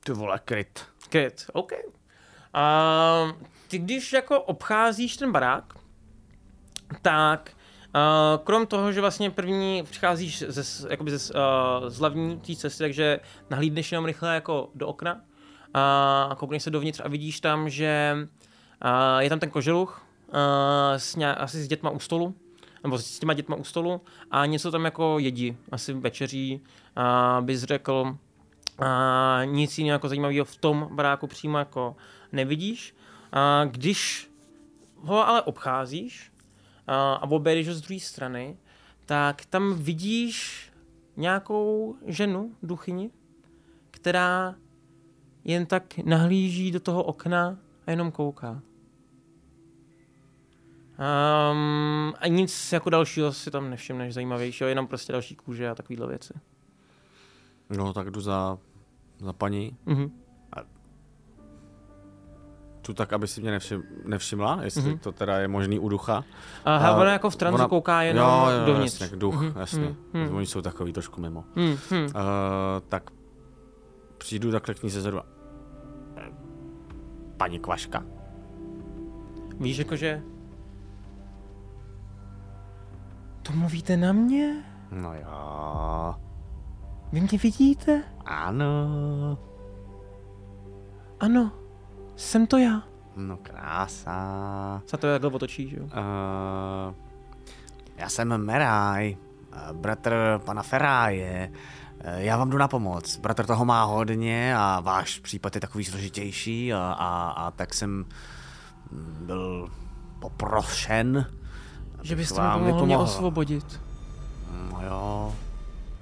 Ty 0.04 0.12
vole, 0.12 0.40
kryt. 0.46 0.86
Kryt, 1.10 1.46
OK. 1.54 1.72
Uh, 1.72 3.32
ty 3.68 3.78
když 3.78 4.14
jako 4.14 4.42
obcházíš 4.42 5.18
ten 5.18 5.32
barák, 5.32 5.74
tak 7.02 7.52
uh, 7.96 8.44
krom 8.44 8.68
toho, 8.68 8.92
že 8.92 9.02
vlastně 9.02 9.32
první 9.32 9.84
přicházíš 9.84 10.44
ze, 10.48 10.90
jakoby 10.90 11.18
ze, 11.18 11.34
uh, 11.34 11.40
z 11.90 12.00
hlavní 12.00 12.40
té 12.40 12.56
cesty, 12.56 12.84
takže 12.84 13.20
nahlídneš 13.50 13.92
jenom 13.92 14.06
rychle 14.06 14.36
jako 14.36 14.70
do 14.76 14.88
okna 14.88 15.14
uh, 15.14 15.22
a 16.32 16.36
koukneš 16.38 16.64
se 16.64 16.70
dovnitř 16.70 17.02
a 17.06 17.08
vidíš 17.08 17.40
tam, 17.40 17.70
že 17.70 18.16
uh, 18.86 19.20
je 19.20 19.30
tam 19.30 19.40
ten 19.40 19.50
koželuch 19.50 20.06
uh, 20.28 20.34
s 20.98 21.16
ně, 21.16 21.36
asi 21.36 21.64
s 21.64 21.68
dětma 21.68 21.90
u 21.90 22.00
stolu. 22.00 22.36
nebo 22.86 22.98
s 22.98 23.20
těma 23.20 23.34
dětma 23.34 23.56
u 23.56 23.64
stolu 23.64 24.02
a 24.32 24.46
něco 24.46 24.72
tam 24.72 24.86
jako 24.86 25.20
jedí, 25.20 25.58
asi 25.72 25.94
večeří, 25.94 26.62
a 26.96 27.38
bys 27.42 27.64
řekl, 27.64 28.18
a 28.80 29.42
nic 29.46 29.78
jiného 29.78 29.96
jako 29.96 30.10
zajímavého 30.10 30.46
v 30.46 30.58
tom 30.58 30.88
baráku 30.92 31.28
přímo 31.28 31.58
jako 31.58 31.96
nevidíš. 32.32 32.96
A 33.32 33.66
když 33.66 34.32
ho 34.96 35.28
ale 35.28 35.42
obcházíš 35.42 36.32
a, 36.88 37.32
objedeš 37.32 37.68
ho 37.68 37.74
z 37.74 37.82
druhé 37.82 38.00
strany, 38.00 38.58
tak 39.06 39.46
tam 39.46 39.74
vidíš 39.74 40.70
nějakou 41.18 41.96
ženu, 42.06 42.56
duchyni, 42.64 43.12
která 43.92 44.56
jen 45.44 45.66
tak 45.66 45.98
nahlíží 45.98 46.72
do 46.72 46.80
toho 46.80 47.04
okna 47.04 47.58
a 47.88 47.92
jenom 47.92 48.12
kouká. 48.12 48.62
Um, 51.52 52.14
a 52.20 52.28
nic 52.28 52.72
jako 52.72 52.90
dalšího 52.90 53.34
si 53.34 53.52
tam 53.52 53.70
nevšimneš 53.70 54.14
zajímavějšího, 54.14 54.68
jenom 54.68 54.88
prostě 54.88 55.12
další 55.12 55.36
kůže 55.36 55.70
a 55.70 55.76
takovéhle 55.76 56.08
věci. 56.08 56.34
No, 57.70 57.94
tak 57.94 58.12
jdu 58.12 58.22
za, 58.22 58.58
za 59.20 59.34
paní. 59.34 59.78
Mhm. 59.86 60.25
Tu 62.86 62.94
tak, 62.94 63.14
aby 63.14 63.28
si 63.28 63.42
mě 63.42 63.52
nevšim, 63.52 63.84
nevšimla, 64.06 64.60
jestli 64.64 64.82
Mhm. 64.82 64.92
mm-hmm. 64.92 65.00
to 65.00 65.12
teda 65.12 65.38
je 65.38 65.48
možný 65.48 65.80
u 65.80 65.90
ducha. 65.90 66.24
A, 66.66 66.78
a 66.78 66.96
ona 66.96 67.12
jako 67.12 67.30
v 67.30 67.36
tranzu 67.36 67.56
ona- 67.56 67.68
kouká 67.68 68.02
jenom 68.02 68.28
jo, 68.30 68.46
jo, 68.60 68.66
dovnitř. 68.66 69.02
Jasně, 69.02 69.18
duch, 69.18 69.36
Mhm, 69.36 69.46
mm-hmm. 69.50 69.60
jasně. 69.60 69.96
mhm, 70.14 70.24
mhm. 70.26 70.36
Oni 70.36 70.46
jsou 70.46 70.62
takový 70.62 70.94
trošku 70.94 71.22
mimo. 71.22 71.44
Hmm, 71.56 71.78
hmm. 71.92 72.04
Uh, 72.06 72.12
tak 72.90 73.12
přijdu 74.18 74.52
takhle 74.52 74.74
k 74.76 74.84
ní 74.84 74.90
ze 74.90 75.02
zadu. 75.02 75.20
a- 75.20 75.26
Paní 77.38 77.60
Kvaška. 77.60 78.04
Víš, 79.60 79.78
jakože... 79.78 80.22
To 83.42 83.54
mluvíte 83.54 83.98
na 83.98 84.12
mě? 84.14 84.64
No 84.92 85.14
jo. 85.14 86.16
Vy 87.12 87.22
mě 87.22 87.38
vidíte? 87.44 88.04
Ano. 88.26 89.38
Ano, 91.20 91.52
jsem 92.16 92.48
to 92.48 92.58
já. 92.58 92.82
No 93.16 93.38
krása. 93.38 94.82
Se 94.86 94.98
to 94.98 95.08
takhle 95.08 95.32
otočí, 95.32 95.70
že 95.70 95.78
jo? 95.78 95.84
Uh, 95.84 96.94
já 97.98 98.10
jsem 98.10 98.38
Meraj, 98.46 99.18
eh, 99.54 99.58
bratr 99.74 100.42
pana 100.46 100.64
Feráje. 100.64 101.52
Eh, 102.00 102.24
Já 102.24 102.38
vám 102.38 102.50
jdu 102.50 102.58
na 102.58 102.68
pomoc. 102.68 103.18
Bratr 103.18 103.46
toho 103.46 103.66
má 103.66 103.84
hodně 103.84 104.58
a 104.58 104.80
váš 104.80 105.20
případ 105.20 105.56
je 105.56 105.62
takový 105.62 105.86
složitější 105.86 106.74
a, 106.74 106.80
a, 107.00 107.30
a 107.30 107.52
tak 107.52 107.74
jsem 107.74 108.06
mm, 108.92 109.18
byl 109.26 109.70
poprošen. 110.20 111.26
Že 112.02 112.16
byste 112.16 112.42
mi 112.42 112.48
vám 112.48 112.64
mohl 112.64 112.86
mě 112.86 112.98
osvobodit. 112.98 113.82
No 114.72 114.80
jo. 114.86 115.36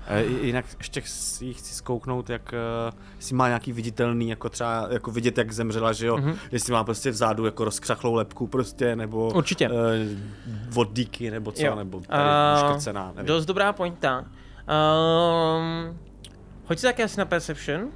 E, 0.07 0.23
i- 0.23 0.45
jinak 0.45 0.65
ještě 0.77 1.01
si 1.05 1.53
chci 1.53 1.73
zkouknout, 1.75 2.29
jak 2.29 2.53
eh, 2.53 2.91
jestli 3.15 3.35
má 3.35 3.47
nějaký 3.47 3.71
viditelný, 3.71 4.29
jako 4.29 4.49
třeba 4.49 4.87
jako 4.91 5.11
vidět, 5.11 5.37
jak 5.37 5.51
zemřela, 5.51 5.93
že 5.93 6.07
jo? 6.07 6.17
Mhm. 6.17 6.31
Mm-hmm. 6.31 6.37
Jestli 6.51 6.73
má 6.73 6.83
prostě 6.83 7.11
vzadu 7.11 7.45
jako 7.45 7.65
rozkřachlou 7.65 8.13
lepku 8.13 8.47
prostě, 8.47 8.95
nebo 8.95 9.31
Určitě. 9.35 9.65
eh, 9.65 9.69
vodíky, 10.69 11.31
nebo 11.31 11.51
co, 11.51 11.65
Jo. 11.65 11.75
nebo 11.75 11.99
tady 12.07 12.23
uškrcená, 12.63 13.11
nevím. 13.15 13.27
Dost 13.27 13.45
dobrá 13.45 13.73
pointa. 13.73 14.19
Um, 14.19 15.97
hoď 16.65 16.79
si 16.79 16.85
také 16.85 17.03
asi 17.03 17.19
na 17.19 17.25
Perception. 17.25 17.87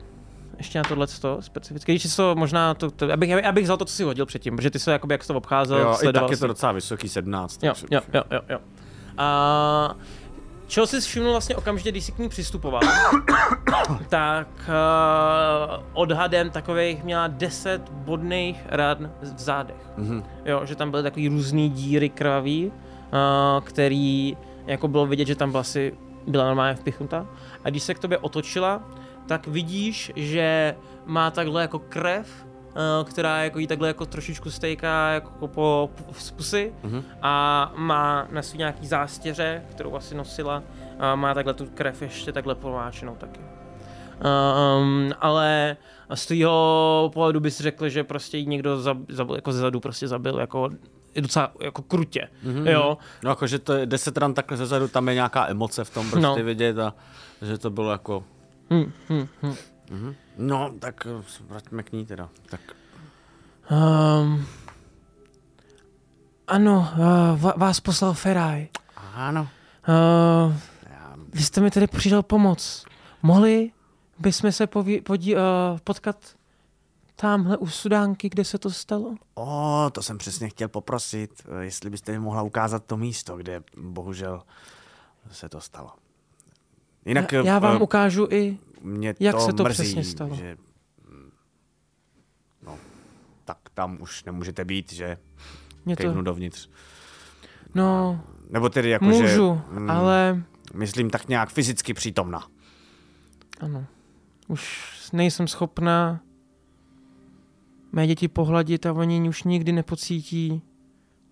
Ještě 0.57 0.79
na 0.79 0.83
tohle 0.83 1.07
specificky. 1.39 1.91
Když 1.91 2.15
to 2.15 2.35
možná, 2.35 2.73
to, 2.73 2.91
to, 2.91 3.13
abych, 3.13 3.45
abych 3.45 3.63
vzal 3.63 3.77
to, 3.77 3.85
co 3.85 3.93
jsi 3.93 4.03
hodil 4.03 4.25
předtím, 4.25 4.55
protože 4.55 4.69
ty 4.71 4.79
se 4.79 4.91
jako 4.91 5.07
jak 5.11 5.23
jsi 5.23 5.27
to 5.27 5.33
obcházel, 5.35 5.77
jo, 5.79 5.91
i 5.91 5.95
sledoval 5.95 6.27
tak 6.29 6.31
je 6.31 6.37
to 6.37 6.47
docela 6.47 6.71
vysoký, 6.71 7.09
17. 7.09 7.63
Jo, 7.63 7.73
jo, 7.91 8.01
jo, 8.13 8.23
jo, 8.31 8.41
jo. 8.49 8.59
A 9.17 9.95
čeho 10.67 10.87
jsi 10.87 11.01
všiml 11.01 11.31
vlastně 11.31 11.55
okamžitě, 11.55 11.91
když 11.91 12.03
jsi 12.03 12.11
k 12.11 12.17
ní 12.19 12.29
přistupoval, 12.29 12.81
tak 14.09 14.47
uh, 14.67 15.83
odhadem 15.93 16.49
takových 16.49 17.03
měla 17.03 17.27
10 17.27 17.89
bodných 17.89 18.63
ran 18.69 19.11
v 19.21 19.39
zádech. 19.39 19.89
Mhm. 19.97 20.23
Jo, 20.45 20.61
že 20.65 20.75
tam 20.75 20.91
byly 20.91 21.03
takový 21.03 21.27
různý 21.27 21.69
díry 21.69 22.09
krvavý, 22.09 22.65
uh, 22.65 23.63
který 23.63 24.37
jako 24.67 24.87
bylo 24.87 25.05
vidět, 25.05 25.27
že 25.27 25.35
tam 25.35 25.51
byla 25.51 25.61
asi 25.61 25.93
byla 26.27 26.45
normálně 26.45 26.75
vpichnutá. 26.75 27.27
A 27.63 27.69
když 27.69 27.83
se 27.83 27.93
k 27.93 27.99
tobě 27.99 28.17
otočila, 28.17 28.83
tak 29.27 29.47
vidíš, 29.47 30.11
že 30.15 30.75
má 31.05 31.31
takhle 31.31 31.61
jako 31.61 31.79
krev, 31.79 32.46
která 33.03 33.43
jako 33.43 33.59
jí 33.59 33.67
takhle 33.67 33.87
jako 33.87 34.05
trošičku 34.05 34.51
stejká 34.51 35.09
jako 35.09 35.47
po, 35.47 35.47
po 35.47 35.89
z 36.13 36.31
pusy 36.31 36.73
Mhm. 36.83 37.03
a 37.21 37.71
má 37.75 38.27
na 38.31 38.41
svý 38.41 38.57
nějaký 38.57 38.87
zástěře, 38.87 39.63
kterou 39.71 39.95
asi 39.95 40.15
nosila, 40.15 40.63
a 40.99 41.15
má 41.15 41.33
takhle 41.33 41.53
tu 41.53 41.65
krev 41.65 42.01
ještě 42.01 42.31
takhle 42.31 42.55
pomáčenou 42.55 43.15
taky. 43.15 43.39
Um, 44.79 45.11
ale 45.19 45.77
z 46.13 46.25
tvého 46.25 47.11
pohledu 47.13 47.39
bys 47.39 47.57
řekl, 47.61 47.89
že 47.89 48.03
prostě 48.03 48.43
někdo 48.43 48.81
zab, 48.81 48.97
zabil, 49.09 49.35
jako 49.35 49.51
zezadu 49.51 49.79
prostě 49.79 50.07
zabil, 50.07 50.39
jako 50.39 50.69
je 51.15 51.21
docela 51.21 51.51
jako 51.61 51.81
krutě, 51.81 52.27
mm-hmm. 52.45 52.67
jo. 52.71 52.97
No 53.23 53.29
jakože 53.29 53.59
to 53.59 53.73
je 53.73 53.85
10 53.85 54.17
ran 54.17 54.33
takhle 54.33 54.57
zezadu, 54.57 54.87
tam 54.87 55.07
je 55.07 55.13
nějaká 55.13 55.47
emoce 55.47 55.83
v 55.83 55.89
tom 55.93 56.09
prostě 56.09 56.27
No. 56.27 56.35
vidět 56.35 56.79
a 56.79 56.93
že 57.41 57.57
to 57.57 57.69
bylo 57.69 57.91
jako... 57.91 58.23
Hm, 58.73 58.91
hm, 59.09 59.27
hm. 59.43 59.53
Mhm. 59.89 60.15
No, 60.37 60.73
tak 60.79 61.07
eh, 61.07 61.23
vraťme 61.47 61.83
k 61.83 61.91
ní 61.91 62.05
teda. 62.05 62.29
Tak 62.49 62.61
Um, 63.71 64.47
ano, 66.47 66.87
uh, 67.33 67.51
vás 67.57 67.79
poslal 67.79 68.13
Feraj. 68.13 68.67
ano. 69.13 69.47
Uh, 69.87 70.53
vy 71.33 71.43
jste 71.43 71.61
mi 71.61 71.71
tedy 71.71 71.87
přidal 71.87 72.23
pomoc. 72.23 72.85
Mohli 73.21 73.71
bychom 74.19 74.51
se 74.51 74.67
poví, 74.67 75.01
podí, 75.01 75.35
uh, 75.35 75.41
potkat 75.83 76.35
tamhle 77.15 77.57
u 77.57 77.67
Sudánky, 77.67 78.29
kde 78.29 78.45
se 78.45 78.57
to 78.57 78.71
stalo? 78.71 79.15
o, 79.35 79.89
to 79.91 80.03
jsem 80.03 80.17
přesně 80.17 80.49
chtěl 80.49 80.67
poprosit, 80.67 81.43
jestli 81.59 81.89
byste 81.89 82.11
mi 82.11 82.19
mohla 82.19 82.41
ukázat 82.41 82.85
to 82.85 82.97
místo, 82.97 83.37
kde 83.37 83.63
bohužel 83.77 84.43
se 85.31 85.49
to 85.49 85.61
stalo. 85.61 85.91
Jinak 87.05 87.31
já, 87.31 87.43
já 87.43 87.59
vám 87.59 87.75
eh, 87.75 87.79
ukážu 87.79 88.27
i... 88.31 88.57
mě 88.81 89.15
jak 89.19 89.35
to 89.35 89.41
se 89.41 89.53
to 89.53 89.63
mrzí, 89.63 89.73
přesně 89.83 90.03
stalo. 90.03 90.35
že 90.35 90.57
no, 92.65 92.77
tak 93.45 93.57
tam 93.73 93.97
už 94.01 94.23
nemůžete 94.23 94.65
být, 94.65 94.93
že 94.93 95.17
Mě 95.85 95.95
to, 95.95 96.21
dovnitř. 96.21 96.69
no, 97.75 98.21
Nebo 98.49 98.69
tedy 98.69 98.89
jako, 98.89 99.05
můžu, 99.05 99.61
že, 99.73 99.79
mm, 99.79 99.89
ale 99.89 100.43
Myslím 100.73 101.09
tak 101.09 101.27
nějak 101.27 101.49
fyzicky 101.49 101.93
přítomna. 101.93 102.47
ano, 103.59 103.85
už 104.47 104.93
nejsem 105.13 105.47
schopná 105.47 106.19
mé 107.91 108.07
děti 108.07 108.27
pohladit 108.27 108.85
a 108.85 108.93
oni 108.93 109.29
už 109.29 109.43
nikdy 109.43 109.71
nepocítí 109.71 110.61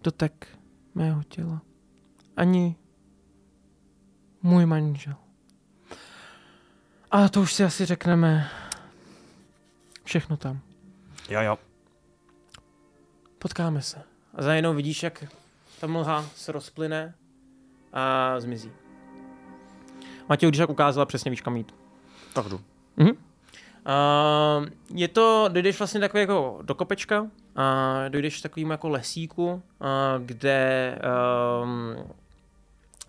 dotek 0.04 0.48
mého 0.96 1.24
těla. 1.24 1.62
Ani 2.38 2.76
můj 4.44 4.66
manžel. 4.66 5.16
Ale 7.16 7.30
to 7.30 7.42
už 7.42 7.54
si 7.54 7.64
asi 7.64 7.86
řekneme 7.86 8.50
všechno 10.04 10.38
tam. 10.38 10.60
Jo, 11.30 11.42
jo. 11.42 11.58
Potkáme 13.40 13.82
se. 13.82 14.04
A 14.34 14.42
zajednou 14.42 14.74
vidíš, 14.74 15.04
jak 15.04 15.24
ta 15.80 15.88
mlha 15.88 16.26
se 16.36 16.52
rozplyne 16.52 17.16
a 17.94 18.36
zmizí. 18.40 18.72
Matěj, 20.30 20.50
když 20.50 20.60
tak 20.60 20.70
ukázala, 20.70 21.06
přesně 21.06 21.32
víš, 21.32 21.42
kam 21.42 21.56
jít. 21.56 21.76
Tak 22.34 22.46
jdu. 22.46 22.62
Mhm. 22.98 23.10
Uh, 23.10 23.16
je 24.94 25.08
to, 25.08 25.50
dojdeš 25.52 25.80
vlastně 25.80 26.00
takový 26.00 26.22
jako 26.22 26.60
do 26.62 26.76
kopečka, 26.76 27.28
a 27.56 27.94
dojdeš 28.10 28.42
takovým 28.42 28.72
jako 28.72 28.90
lesíku, 28.90 29.48
uh, 29.54 29.62
kde 30.26 31.00
um, 31.64 31.96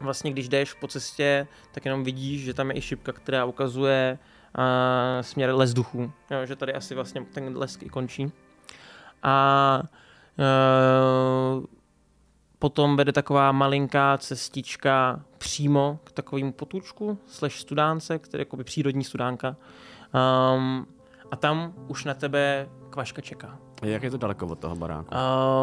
vlastně 0.01 0.30
když 0.30 0.49
jdeš 0.49 0.74
po 0.74 0.88
cestě, 0.88 1.47
tak 1.72 1.84
jenom 1.84 2.05
vidíš, 2.05 2.44
že 2.44 2.55
tam 2.55 2.70
je 2.70 2.76
i 2.76 2.82
šipka, 2.82 3.12
která 3.12 3.44
ukazuje 3.44 4.18
uh, 4.59 4.64
směr 5.20 5.55
les 5.55 5.74
duchů. 5.74 6.12
Jo, 6.30 6.47
že 6.47 6.57
tady 6.57 6.74
asi 6.74 6.94
vlastně 6.94 7.24
ten 7.34 7.57
les 7.57 7.78
i 7.82 7.88
končí. 7.88 8.32
A 9.22 9.82
uh, 10.38 11.64
potom 12.59 12.97
vede 12.97 13.12
taková 13.12 13.53
malinká 13.53 14.18
cestička 14.18 15.20
přímo 15.38 15.99
k 16.05 16.12
takovému 16.12 16.53
potůčku, 16.53 17.18
slash 17.26 17.55
studánce, 17.55 18.18
který 18.18 18.40
je 18.40 18.42
jakoby 18.42 18.64
přírodní 18.64 19.05
studánka. 19.05 19.57
Um, 20.57 20.86
a 21.30 21.36
tam 21.36 21.74
už 21.88 22.05
na 22.05 22.14
tebe 22.14 22.68
kvaška 22.90 23.22
čeká. 23.22 23.59
Jak 23.82 24.03
je 24.03 24.11
to 24.11 24.16
daleko 24.16 24.47
od 24.47 24.59
toho 24.59 24.76
baráku? 24.76 25.14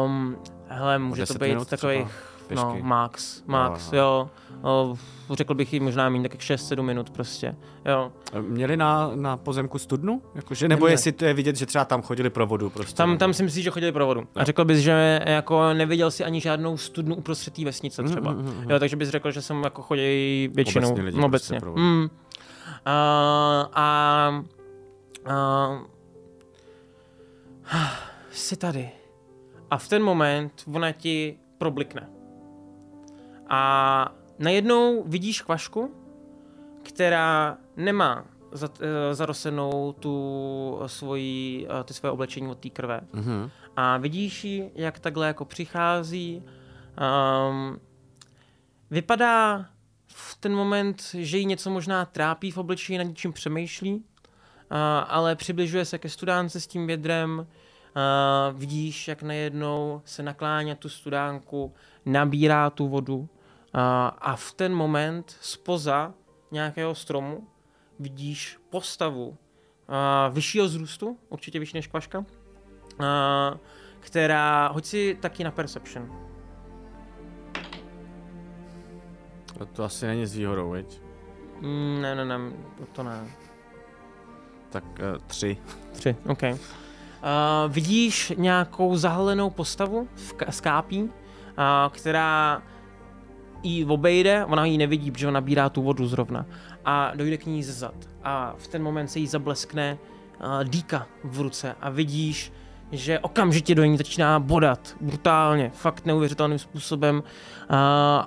Um, 0.04 0.38
hele, 0.68 0.98
může 0.98 1.26
to 1.26 1.32
10 1.32 1.42
být 1.42 1.48
minut 1.48 1.68
takových 1.68 2.06
třeba? 2.08 2.33
Pěšky. 2.48 2.64
No, 2.66 2.78
max, 2.82 3.42
max, 3.46 3.92
Jo, 3.92 3.98
jo. 3.98 4.30
O, 4.62 4.96
řekl 5.34 5.54
bych 5.54 5.72
jí 5.72 5.80
možná 5.80 6.08
méně, 6.08 6.28
tak 6.28 6.40
6-7 6.40 6.82
minut 6.82 7.10
prostě, 7.10 7.56
jo. 7.84 8.12
Měli 8.40 8.76
na, 8.76 9.10
na 9.14 9.36
pozemku 9.36 9.78
studnu? 9.78 10.22
Jakože, 10.34 10.68
nebo 10.68 10.78
Neměli. 10.80 10.92
jestli 10.92 11.12
to 11.12 11.24
je 11.24 11.34
vidět, 11.34 11.56
že 11.56 11.66
třeba 11.66 11.84
tam 11.84 12.02
chodili 12.02 12.30
pro 12.30 12.46
vodu 12.46 12.70
prostě. 12.70 12.96
Tam, 12.96 13.18
tam 13.18 13.34
si 13.34 13.42
myslíš, 13.42 13.64
že 13.64 13.70
chodili 13.70 13.92
pro 13.92 14.06
vodu. 14.06 14.24
A 14.34 14.44
řekl 14.44 14.64
bys, 14.64 14.78
že 14.78 15.20
jako 15.26 15.72
neviděl 15.74 16.10
si 16.10 16.24
ani 16.24 16.40
žádnou 16.40 16.76
studnu 16.76 17.14
uprostřed 17.14 17.54
té 17.54 17.64
vesnice 17.64 18.02
třeba. 18.02 18.32
mm, 18.32 18.38
mm, 18.38 18.46
mm. 18.64 18.70
Jo, 18.70 18.78
takže 18.78 18.96
bys 18.96 19.08
řekl, 19.08 19.30
že 19.30 19.42
jsem 19.42 19.62
jako 19.64 19.82
chodí 19.82 20.48
většinou. 20.54 20.88
Obecně 20.88 21.02
lidi 21.04 21.18
no, 21.20 21.28
prostě 21.28 21.54
obecně. 21.54 21.60
pro 21.60 21.70
vodu. 21.72 21.82
Mm. 21.82 22.08
A, 22.84 23.70
a, 23.74 24.44
a, 25.26 25.78
jsi 28.30 28.56
tady. 28.56 28.90
A 29.70 29.78
v 29.78 29.88
ten 29.88 30.02
moment 30.02 30.52
ona 30.74 30.92
ti 30.92 31.36
problikne. 31.58 32.08
A 33.54 34.14
najednou 34.38 35.04
vidíš 35.06 35.42
kvašku, 35.42 35.94
která 36.82 37.58
nemá 37.76 38.24
eh, 38.54 39.14
zarosenou 39.14 39.92
tu 39.92 40.78
svoji, 40.86 41.66
eh, 41.70 41.84
ty 41.84 41.94
svoje 41.94 42.10
oblečení 42.12 42.48
od 42.48 42.58
té 42.58 42.70
krve. 42.70 43.00
Mhm. 43.12 43.50
A 43.76 43.96
vidíš 43.96 44.44
ji, 44.44 44.70
jak 44.74 44.98
takhle 44.98 45.26
jako 45.26 45.44
přichází. 45.44 46.42
Um, 47.48 47.80
vypadá 48.90 49.66
v 50.06 50.36
ten 50.40 50.54
moment, 50.54 51.02
že 51.14 51.38
jí 51.38 51.46
něco 51.46 51.70
možná 51.70 52.04
trápí 52.04 52.50
v 52.50 52.58
obličeji, 52.58 52.98
nad 52.98 53.04
něčím 53.04 53.32
přemýšlí, 53.32 53.94
uh, 53.94 54.02
ale 55.08 55.36
přibližuje 55.36 55.84
se 55.84 55.98
ke 55.98 56.08
studánce 56.08 56.60
s 56.60 56.66
tím 56.66 56.86
vědrem. 56.86 57.38
Uh, 57.38 58.58
vidíš, 58.58 59.08
jak 59.08 59.22
najednou 59.22 60.02
se 60.04 60.22
naklání 60.22 60.68
na 60.70 60.74
tu 60.76 60.88
studánku, 60.88 61.74
nabírá 62.06 62.70
tu 62.70 62.88
vodu 62.88 63.28
a 64.18 64.36
v 64.36 64.52
ten 64.52 64.74
moment 64.74 65.36
spoza 65.40 66.14
nějakého 66.50 66.94
stromu 66.94 67.48
vidíš 67.98 68.58
postavu 68.70 69.36
vyššího 70.30 70.68
zrůstu, 70.68 71.18
určitě 71.28 71.58
vyšší 71.58 71.76
než 71.76 71.86
kvaška, 71.86 72.24
která, 74.00 74.68
hoď 74.68 74.84
si 74.84 75.18
taky 75.20 75.44
na 75.44 75.50
Perception. 75.50 76.12
To, 79.58 79.66
to 79.66 79.84
asi 79.84 80.06
není 80.06 80.26
s 80.26 80.34
výhodou, 80.34 80.70
veď? 80.70 81.00
Mm, 81.60 81.98
ne, 82.02 82.14
ne, 82.14 82.24
ne, 82.24 82.52
to 82.92 83.02
ne. 83.02 83.26
Tak 84.70 84.84
uh, 84.84 85.18
tři. 85.26 85.56
Tři, 85.92 86.16
OK. 86.28 86.42
Uh, 86.42 86.58
vidíš 87.68 88.32
nějakou 88.36 88.96
zahalenou 88.96 89.50
postavu 89.50 90.08
v 90.14 90.34
ka- 90.34 90.50
z 90.50 90.60
kápí, 90.60 91.02
uh, 91.02 91.10
která 91.90 92.62
jí 93.64 93.84
obejde, 93.84 94.44
ona 94.44 94.64
ji 94.64 94.78
nevidí, 94.78 95.10
protože 95.10 95.26
ona 95.26 95.34
nabírá 95.34 95.68
tu 95.68 95.82
vodu 95.82 96.06
zrovna 96.06 96.46
a 96.84 97.12
dojde 97.14 97.36
k 97.36 97.46
ní 97.46 97.62
ze 97.62 97.72
zad. 97.72 97.94
A 98.24 98.54
v 98.58 98.68
ten 98.68 98.82
moment 98.82 99.08
se 99.08 99.18
jí 99.18 99.26
zableskne 99.26 99.98
uh, 100.40 100.64
dýka 100.64 101.06
v 101.24 101.40
ruce 101.40 101.76
a 101.80 101.90
vidíš, 101.90 102.52
že 102.92 103.18
okamžitě 103.18 103.74
do 103.74 103.84
ní 103.84 103.96
začíná 103.96 104.40
bodat 104.40 104.96
brutálně, 105.00 105.70
fakt 105.74 106.06
neuvěřitelným 106.06 106.58
způsobem 106.58 107.16
uh, 107.16 107.22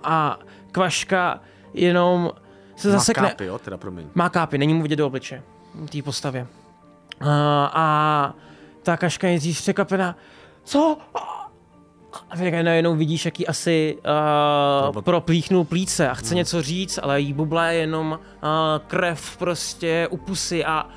a 0.03 0.39
kvaška 0.71 1.41
jenom 1.73 2.31
se 2.75 2.91
zasekne. 2.91 3.23
Má 3.23 3.29
kápy, 3.29 3.45
jo, 3.45 3.59
teda 3.59 3.77
promiň. 3.77 4.07
Má 4.15 4.29
kápy, 4.29 4.57
není 4.57 4.73
mu 4.73 4.81
vidět 4.81 4.95
do 4.95 5.07
obliče, 5.07 5.43
té 5.91 6.01
postavě. 6.01 6.47
Uh, 7.21 7.27
a 7.73 8.33
ta 8.83 8.97
kaška 8.97 9.27
je 9.27 9.31
nejdřív 9.31 9.57
překvapená. 9.57 10.15
Co? 10.63 10.97
A 12.29 12.37
tak 12.37 12.53
najednou 12.53 12.95
vidíš, 12.95 13.25
jaký 13.25 13.47
asi 13.47 13.97
uh, 13.97 14.85
Nebo- 14.85 15.01
proplíchnul 15.01 15.63
plíce 15.63 16.09
a 16.09 16.13
chce 16.13 16.35
něco 16.35 16.61
říct, 16.61 16.99
ale 17.03 17.21
jí 17.21 17.33
bubla 17.33 17.67
je 17.67 17.79
jenom 17.79 18.11
uh, 18.11 18.49
krev 18.87 19.37
prostě 19.37 20.07
u 20.11 20.17
pusy 20.17 20.65
a 20.65 20.89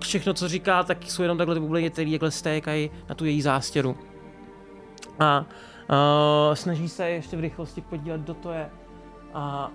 všechno, 0.00 0.34
co 0.34 0.48
říká, 0.48 0.82
tak 0.82 1.02
jsou 1.02 1.22
jenom 1.22 1.38
takhle 1.38 1.54
ty 1.54 1.60
bubliny, 1.60 1.90
které 1.90 2.10
takhle 2.10 2.30
stékají 2.30 2.90
na 3.08 3.14
tu 3.14 3.24
její 3.24 3.42
zástěru. 3.42 3.96
A 5.20 5.40
uh, 5.40 6.54
snaží 6.54 6.88
se 6.88 7.10
ještě 7.10 7.36
v 7.36 7.40
rychlosti 7.40 7.80
podívat, 7.80 8.20
kdo 8.20 8.34
to 8.34 8.52
je. 8.52 8.70
A 9.34 9.70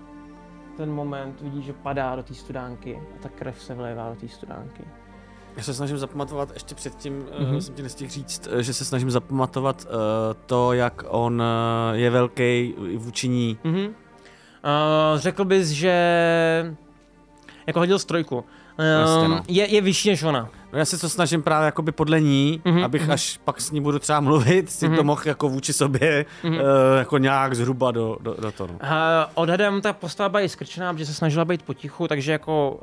ten 0.78 0.91
moment 0.91 1.41
vidí, 1.41 1.61
že 1.61 1.73
padá 1.73 2.15
do 2.15 2.23
té 2.23 2.34
studánky 2.34 2.95
a 2.95 3.23
ta 3.23 3.30
krev 3.30 3.61
se 3.61 3.73
vlévá 3.73 4.09
do 4.09 4.15
té 4.15 4.28
studánky. 4.28 4.84
Já 5.58 5.64
se 5.64 5.74
snažím 5.74 5.97
zapamatovat, 5.97 6.51
ještě 6.53 6.76
předtím 6.76 7.14
Mhm. 7.39 7.51
mm-hmm. 7.51 7.58
jsem 7.58 7.76
ti 7.76 7.84
nestihl 7.84 8.12
říct, 8.12 8.47
eh, 8.51 8.64
že 8.64 8.74
se 8.74 8.86
snažím 8.86 9.12
zapamatovat 9.12 9.86
uh, 9.86 9.91
to, 10.45 10.74
jak 10.74 11.03
on 11.08 11.41
uh, 11.41 11.95
je 11.97 12.10
velký 12.10 12.76
vůči 12.97 13.28
ní. 13.28 13.58
Mhm. 13.64 13.86
Uh, 13.86 13.91
řekl 15.16 15.45
bys, 15.45 15.68
že 15.68 15.95
jako 17.68 17.80
hodil 17.80 17.99
strojku. 17.99 18.45
No. 18.78 19.43
je, 19.47 19.73
je 19.73 19.82
vyšší 19.82 20.09
než 20.09 20.23
ona. 20.23 20.49
No 20.73 20.80
já 20.80 20.86
se 20.86 20.97
to 20.97 21.09
snažím 21.09 21.43
právě 21.43 21.65
jakoby 21.65 21.91
podle 21.91 22.21
ní, 22.21 22.61
Mhm, 22.65 22.76
mm-hmm. 22.78 22.86
abych 22.86 23.01
mhm. 23.01 23.09
mm-hmm. 23.09 23.13
až 23.13 23.39
pak 23.45 23.61
s 23.61 23.71
ní 23.71 23.82
budu 23.82 23.99
třeba 23.99 24.19
mluvit, 24.19 24.71
si 24.71 24.86
Mhm. 24.86 24.93
mm-hmm. 24.93 24.97
to 24.97 25.03
mohl 25.03 25.21
jako 25.26 25.49
vůči 25.49 25.73
sobě 25.73 26.26
Mhm. 26.43 26.53
mm-hmm. 26.53 26.61
uh, 26.61 26.97
jako 26.97 27.17
nějak 27.17 27.55
zhruba 27.55 27.91
do, 27.91 28.17
do, 28.21 28.36
do 28.41 28.51
toho. 28.51 28.69
Uh, 28.73 28.80
odhadem 29.34 29.82
ta 29.82 29.93
postava 29.93 30.30
byla 30.30 30.41
i 30.41 30.49
skrčená, 30.49 30.93
protože 30.93 31.05
se 31.05 31.13
snažila 31.13 31.45
být 31.45 31.61
potichu, 31.63 32.07
takže 32.07 32.32
jako, 32.32 32.80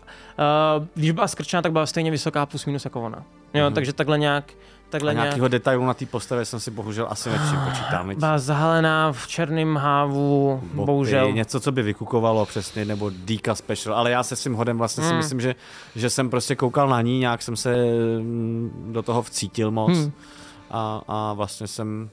uh, 0.78 0.86
když 0.95 1.11
byla 1.11 1.28
skrčená, 1.28 1.62
tak 1.62 1.72
byla 1.72 1.86
stejně 1.86 2.11
vysoká 2.11 2.47
plus 2.47 2.66
minus 2.66 2.84
jako 2.84 3.01
ona. 3.03 3.22
Jo, 3.55 3.64
Mhm. 3.64 3.74
takže 3.74 3.93
takhle 3.93 4.18
nějak, 4.18 4.45
A 4.93 4.95
takhle 4.95 5.14
nějak, 5.14 5.24
nějakého 5.26 5.49
detailu 5.49 5.86
na 5.86 5.95
té 5.95 6.07
postavě 6.07 6.45
jsem 6.45 6.61
si 6.61 6.70
bohužel 6.70 7.07
asi 7.11 7.30
nepřipočítám. 7.30 8.09
viď? 8.09 8.18
byla 8.18 8.38
zahalená 8.38 9.12
v 9.12 9.26
černém 9.26 9.76
hávu, 9.76 10.61
Bopy, 10.62 10.86
bohužel. 10.86 11.32
Něco, 11.32 11.61
co 11.61 11.72
by 11.72 11.82
vykukovalo 11.82 12.47
přesně, 12.47 12.84
nebo 12.84 13.11
Dika 13.24 13.55
Special, 13.55 13.95
ale 13.95 14.11
já 14.11 14.22
se 14.22 14.36
svým 14.36 14.55
hodem 14.55 14.78
vlastně 14.78 15.05
si 15.05 15.11
Mm. 15.11 15.16
myslím, 15.16 15.40
že, 15.40 15.55
že 15.97 16.11
jsem 16.11 16.30
prostě 16.30 16.57
koukal 16.57 16.88
na 16.88 17.01
ní, 17.01 17.18
nějak 17.18 17.43
jsem 17.43 17.57
se 17.57 17.74
mm, 18.20 18.88
do 18.93 19.03
toho 19.03 19.22
vcítil 19.22 19.70
moc 19.70 19.93
Hmm. 19.99 20.12
a, 20.70 21.03
a 21.09 21.32
vlastně 21.32 21.66
jsem 21.66 22.11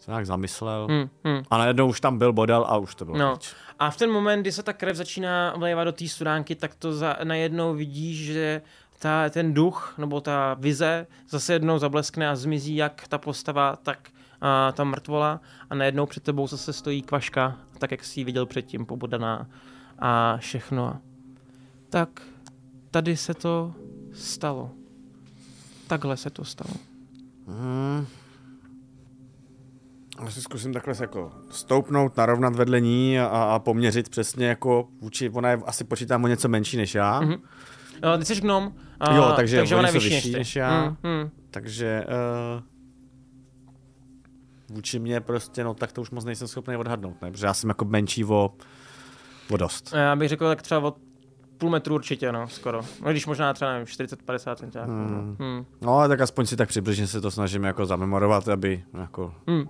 se 0.00 0.10
nějak 0.10 0.26
zamyslel. 0.26 0.86
Hmm, 0.90 1.08
hmm. 1.24 1.42
A 1.50 1.58
najednou 1.58 1.88
už 1.88 2.00
tam 2.00 2.18
byl 2.18 2.32
bodal 2.32 2.66
a 2.68 2.76
už 2.76 2.94
to 2.94 3.04
bylo 3.04 3.18
No. 3.18 3.32
pryč. 3.36 3.52
A 3.78 3.90
v 3.90 3.96
ten 3.96 4.10
moment, 4.12 4.40
kdy 4.40 4.52
se 4.52 4.62
ta 4.62 4.72
krev 4.72 4.96
začíná 4.96 5.54
vlévat 5.56 5.84
do 5.86 5.92
té 5.92 6.08
studánky, 6.08 6.54
tak 6.54 6.74
to 6.74 6.92
za, 6.92 7.16
najednou 7.24 7.74
vidíš, 7.74 8.32
že 8.32 8.62
ta, 9.04 9.30
ten 9.30 9.54
duch, 9.54 9.94
nebo 9.98 10.20
ta 10.20 10.54
vize 10.54 11.06
zase 11.28 11.52
jednou 11.52 11.78
zableskne 11.78 12.28
a 12.28 12.36
zmizí 12.36 12.76
jak 12.76 13.08
ta 13.08 13.18
postava, 13.18 13.76
tak 13.76 14.08
a, 14.40 14.72
ta 14.72 14.84
mrtvola 14.84 15.40
a 15.70 15.74
najednou 15.74 16.06
před 16.06 16.22
tebou 16.22 16.46
zase 16.46 16.72
stojí 16.72 17.02
kvaška, 17.02 17.56
tak 17.78 17.90
jak 17.90 18.04
jsi 18.04 18.20
ji 18.20 18.24
viděl 18.24 18.46
předtím, 18.46 18.86
pobodaná 18.86 19.46
a 19.98 20.36
všechno. 20.36 21.00
Tak 21.90 22.08
tady 22.90 23.16
se 23.16 23.34
to 23.34 23.74
stalo. 24.12 24.70
Takhle 25.86 26.16
se 26.16 26.30
to 26.30 26.44
stalo. 26.44 26.74
Hmm. 27.46 28.06
Já 30.20 30.30
si 30.30 30.42
zkusím 30.42 30.72
takhle 30.72 30.94
jako 31.00 31.32
stoupnout, 31.50 32.16
narovnat 32.16 32.54
vedle 32.54 32.80
ní 32.80 33.20
a, 33.20 33.26
a 33.26 33.58
poměřit 33.58 34.08
přesně 34.08 34.46
jako 34.46 34.88
vůči, 35.00 35.30
ona 35.30 35.50
je 35.50 35.60
asi 35.66 35.84
počítám 35.84 36.24
o 36.24 36.28
něco 36.28 36.48
menší 36.48 36.76
než 36.76 36.94
já, 36.94 37.20
Mhm. 37.20 37.34
Uh, 38.12 38.18
ty 38.18 38.24
jsi 38.24 38.40
gnom, 38.40 38.72
a, 39.00 39.14
Jo, 39.14 39.32
takže 39.36 39.56
takže 39.56 39.74
o 39.74 39.78
ona 39.78 39.88
je 39.88 39.92
vyšší, 39.92 40.10
než, 40.10 40.24
než 40.24 40.56
já. 40.56 40.80
Hmm, 40.80 40.96
hmm. 41.04 41.30
takže 41.50 42.04
uh, 42.56 42.62
vůči 44.76 44.98
mě 44.98 45.20
prostě, 45.20 45.64
no 45.64 45.74
tak 45.74 45.92
to 45.92 46.00
už 46.00 46.10
moc 46.10 46.24
nejsem 46.24 46.48
schopný 46.48 46.76
odhadnout, 46.76 47.22
ne? 47.22 47.30
protože 47.30 47.46
já 47.46 47.54
jsem 47.54 47.70
jako 47.70 47.84
menší 47.84 48.24
o, 48.24 48.50
o 49.50 49.56
dost. 49.56 49.92
Já 49.96 50.16
bych 50.16 50.28
řekl 50.28 50.48
tak 50.48 50.62
třeba 50.62 50.80
od 50.80 50.96
půl 51.58 51.70
metru 51.70 51.94
určitě, 51.94 52.32
no, 52.32 52.48
skoro. 52.48 52.80
No, 53.04 53.10
když 53.10 53.26
možná 53.26 53.52
třeba, 53.52 53.72
nevím, 53.72 53.86
40-50 53.86 54.54
cm. 54.54 54.78
Hmm. 54.78 55.36
Hmm. 55.40 55.64
No, 55.80 55.98
ale 55.98 56.08
tak 56.08 56.20
aspoň 56.20 56.46
si 56.46 56.56
tak 56.56 56.68
přibližně 56.68 57.06
se 57.06 57.20
to 57.20 57.30
snažím 57.30 57.64
jako 57.64 57.86
zamemorovat, 57.86 58.48
aby 58.48 58.84
jako... 59.00 59.34
Hmm. 59.48 59.64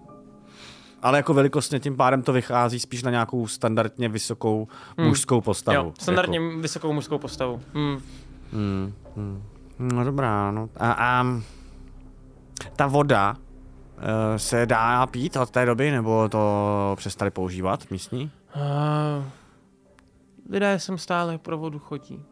Ale 1.02 1.18
jako 1.18 1.34
velikostně 1.34 1.80
tím 1.80 1.96
pádem 1.96 2.22
to 2.22 2.32
vychází 2.32 2.80
spíš 2.80 3.02
na 3.02 3.10
nějakou 3.10 3.46
standardně 3.46 4.08
vysokou 4.08 4.68
Hmm. 4.98 5.08
mužskou 5.08 5.40
postavu. 5.40 5.86
Jo, 5.88 5.92
standardně 6.00 6.40
vysokou 6.40 6.92
mužskou 6.92 7.18
postavu. 7.18 7.62
Hmm. 7.74 7.98
Hmm, 8.54 8.94
hmm. 9.16 9.42
No 9.78 10.04
dobrá, 10.04 10.50
no. 10.50 10.68
A, 10.76 10.92
a 10.92 11.24
ta 12.76 12.86
voda 12.86 13.36
uh, 13.36 14.36
se 14.36 14.66
dá 14.66 15.06
pít 15.06 15.36
od 15.36 15.50
té 15.50 15.66
doby, 15.66 15.90
nebo 15.90 16.28
to 16.28 16.94
přestali 16.96 17.30
používat 17.30 17.90
místní? 17.90 18.30
Uh, 18.56 19.24
lidé 20.50 20.78
sem 20.78 20.98
stále 20.98 21.38
pro 21.38 21.58
vodu 21.58 21.78
chodí. 21.78 22.24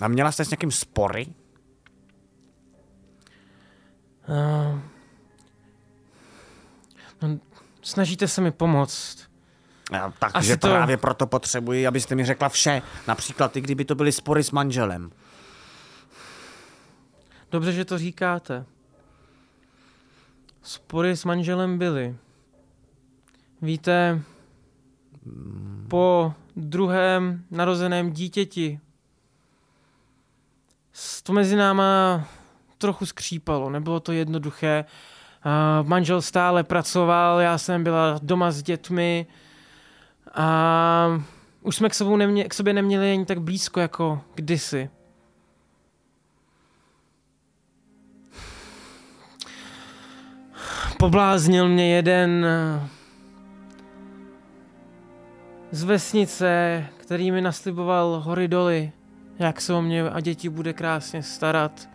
A 0.00 0.08
měla 0.08 0.32
jste 0.32 0.44
s 0.44 0.50
někým 0.50 0.70
spory? 0.70 1.26
Uh, 4.28 4.78
no, 7.22 7.38
snažíte 7.82 8.28
se 8.28 8.40
mi 8.40 8.50
pomoct. 8.50 9.31
Takže 10.32 10.56
to... 10.56 10.68
právě 10.68 10.96
proto 10.96 11.26
potřebuji, 11.26 11.86
abyste 11.86 12.14
mi 12.14 12.24
řekla 12.24 12.48
vše. 12.48 12.82
Například 13.08 13.56
i 13.56 13.60
kdyby 13.60 13.84
to 13.84 13.94
byly 13.94 14.12
spory 14.12 14.42
s 14.42 14.50
manželem. 14.50 15.10
Dobře, 17.50 17.72
že 17.72 17.84
to 17.84 17.98
říkáte. 17.98 18.64
Spory 20.62 21.16
s 21.16 21.24
manželem 21.24 21.78
byly. 21.78 22.16
Víte, 23.62 24.22
po 25.88 26.34
druhém 26.56 27.44
narozeném 27.50 28.10
dítěti 28.12 28.80
to 31.22 31.32
mezi 31.32 31.56
náma 31.56 32.24
trochu 32.78 33.06
skřípalo, 33.06 33.70
nebylo 33.70 34.00
to 34.00 34.12
jednoduché. 34.12 34.84
Manžel 35.82 36.22
stále 36.22 36.64
pracoval, 36.64 37.40
já 37.40 37.58
jsem 37.58 37.84
byla 37.84 38.20
doma 38.22 38.50
s 38.50 38.62
dětmi 38.62 39.26
a 40.34 41.22
už 41.62 41.76
jsme 41.76 41.88
k, 41.88 41.94
sobou 41.94 42.16
nemě, 42.16 42.44
k 42.44 42.54
sobě 42.54 42.72
neměli 42.72 43.12
ani 43.12 43.24
tak 43.24 43.40
blízko 43.40 43.80
jako 43.80 44.20
kdysi. 44.34 44.90
Pobláznil 50.98 51.68
mě 51.68 51.94
jeden 51.96 52.46
z 55.70 55.82
vesnice, 55.84 56.84
který 56.96 57.30
mi 57.30 57.40
nasliboval 57.40 58.20
hory 58.24 58.48
doly, 58.48 58.92
jak 59.38 59.60
se 59.60 59.72
o 59.72 59.82
mě 59.82 60.10
a 60.10 60.20
děti 60.20 60.48
bude 60.48 60.72
krásně 60.72 61.22
starat. 61.22 61.88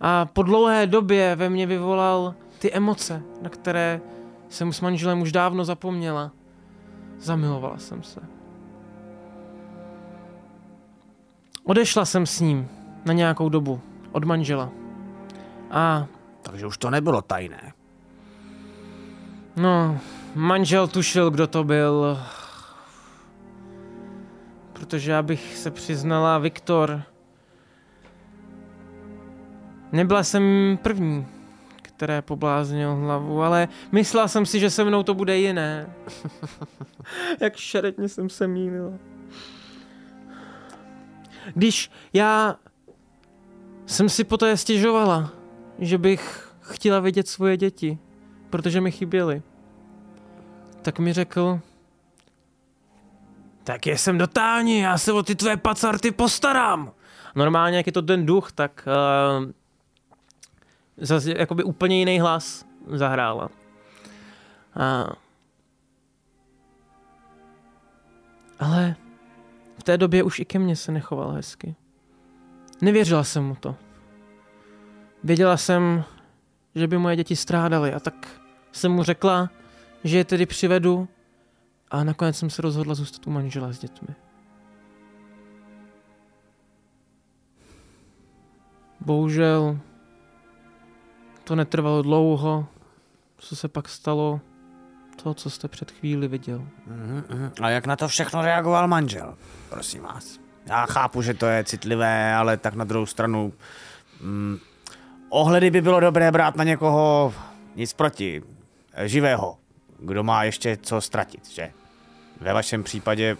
A 0.00 0.26
po 0.26 0.42
dlouhé 0.42 0.86
době 0.86 1.36
ve 1.36 1.48
mně 1.48 1.66
vyvolal 1.66 2.34
ty 2.58 2.72
emoce, 2.72 3.22
na 3.42 3.50
které 3.50 4.00
jsem 4.48 4.72
s 4.72 4.80
manželem 4.80 5.20
už 5.20 5.32
dávno 5.32 5.64
zapomněla. 5.64 6.32
Zamilovala 7.18 7.78
jsem 7.78 8.02
se. 8.02 8.20
Odešla 11.64 12.04
jsem 12.04 12.26
s 12.26 12.40
ním 12.40 12.68
na 13.04 13.12
nějakou 13.12 13.48
dobu 13.48 13.80
od 14.12 14.24
manžela. 14.24 14.70
A... 15.70 16.06
Takže 16.42 16.66
už 16.66 16.78
to 16.78 16.90
nebylo 16.90 17.22
tajné. 17.22 17.72
No, 19.56 19.98
manžel 20.34 20.88
tušil, 20.88 21.30
kdo 21.30 21.46
to 21.46 21.64
byl. 21.64 22.18
Protože 24.72 25.16
abych 25.16 25.56
se 25.56 25.70
přiznala, 25.70 26.38
Viktor... 26.38 27.02
Nebyla 29.92 30.24
jsem 30.24 30.42
první, 30.82 31.26
které 31.98 32.22
pobláznil 32.22 32.96
hlavu, 32.96 33.42
ale 33.42 33.68
myslela 33.92 34.28
jsem 34.28 34.46
si, 34.46 34.60
že 34.60 34.70
se 34.70 34.84
mnou 34.84 35.02
to 35.02 35.14
bude 35.14 35.38
jiné. 35.38 35.94
Jak 37.40 37.56
šeretně 37.56 38.08
jsem 38.08 38.28
se 38.28 38.46
mýlila. 38.46 38.92
Když 41.54 41.90
já 42.12 42.56
jsem 43.86 44.08
si 44.08 44.24
poté 44.24 44.56
stěžovala, 44.56 45.32
že 45.78 45.98
bych 45.98 46.52
chtěla 46.60 47.00
vidět 47.00 47.28
svoje 47.28 47.56
děti, 47.56 47.98
protože 48.50 48.80
mi 48.80 48.90
chyběly, 48.90 49.42
tak 50.82 50.98
mi 50.98 51.12
řekl, 51.12 51.60
tak 53.64 53.86
je 53.86 53.98
jsem 53.98 54.18
dotální, 54.18 54.78
já 54.78 54.98
se 54.98 55.12
o 55.12 55.22
ty 55.22 55.34
tvé 55.34 55.56
pacarty 55.56 56.10
postarám. 56.10 56.92
Normálně, 57.34 57.76
jak 57.76 57.86
je 57.86 57.92
to 57.92 58.02
ten 58.02 58.26
duch, 58.26 58.52
tak 58.52 58.88
uh, 59.40 59.50
zase 61.00 61.34
jakoby 61.38 61.62
úplně 61.62 61.98
jiný 61.98 62.20
hlas 62.20 62.66
zahrála. 62.86 63.48
A... 64.74 65.06
Ale 68.58 68.96
v 69.78 69.82
té 69.82 69.98
době 69.98 70.22
už 70.22 70.38
i 70.38 70.44
ke 70.44 70.58
mně 70.58 70.76
se 70.76 70.92
nechoval 70.92 71.30
hezky. 71.30 71.74
Nevěřila 72.82 73.24
jsem 73.24 73.44
mu 73.44 73.54
to. 73.54 73.76
Věděla 75.24 75.56
jsem, 75.56 76.04
že 76.74 76.86
by 76.86 76.98
moje 76.98 77.16
děti 77.16 77.36
strádaly 77.36 77.94
a 77.94 78.00
tak 78.00 78.40
jsem 78.72 78.92
mu 78.92 79.02
řekla, 79.02 79.50
že 80.04 80.18
je 80.18 80.24
tedy 80.24 80.46
přivedu 80.46 81.08
a 81.90 82.04
nakonec 82.04 82.36
jsem 82.36 82.50
se 82.50 82.62
rozhodla 82.62 82.94
zůstat 82.94 83.26
u 83.26 83.30
manžela 83.30 83.72
s 83.72 83.78
dětmi. 83.78 84.14
Bohužel 89.00 89.78
to 91.48 91.56
netrvalo 91.56 92.02
dlouho. 92.02 92.66
Co 93.38 93.56
se 93.56 93.68
pak 93.68 93.88
stalo? 93.88 94.40
To, 95.22 95.34
co 95.34 95.50
jste 95.50 95.68
před 95.68 95.90
chvíli 95.90 96.28
viděl. 96.28 96.58
Mm-hmm. 96.58 97.50
A 97.62 97.70
jak 97.70 97.86
na 97.86 97.96
to 97.96 98.08
všechno 98.08 98.42
reagoval 98.42 98.88
manžel? 98.88 99.34
Prosím 99.68 100.02
vás. 100.02 100.38
Já 100.66 100.86
chápu, 100.86 101.22
že 101.22 101.34
to 101.34 101.46
je 101.46 101.64
citlivé, 101.64 102.34
ale 102.34 102.56
tak 102.56 102.74
na 102.74 102.84
druhou 102.84 103.06
stranu... 103.06 103.52
Mm, 104.20 104.58
ohledy 105.28 105.70
by 105.70 105.80
bylo 105.80 106.00
dobré 106.00 106.32
brát 106.32 106.56
na 106.56 106.64
někoho 106.64 107.34
nic 107.76 107.92
proti. 107.92 108.42
Živého. 109.04 109.58
Kdo 109.98 110.22
má 110.22 110.44
ještě 110.44 110.78
co 110.82 111.00
ztratit, 111.00 111.48
že? 111.48 111.72
Ve 112.40 112.52
vašem 112.52 112.82
případě... 112.82 113.36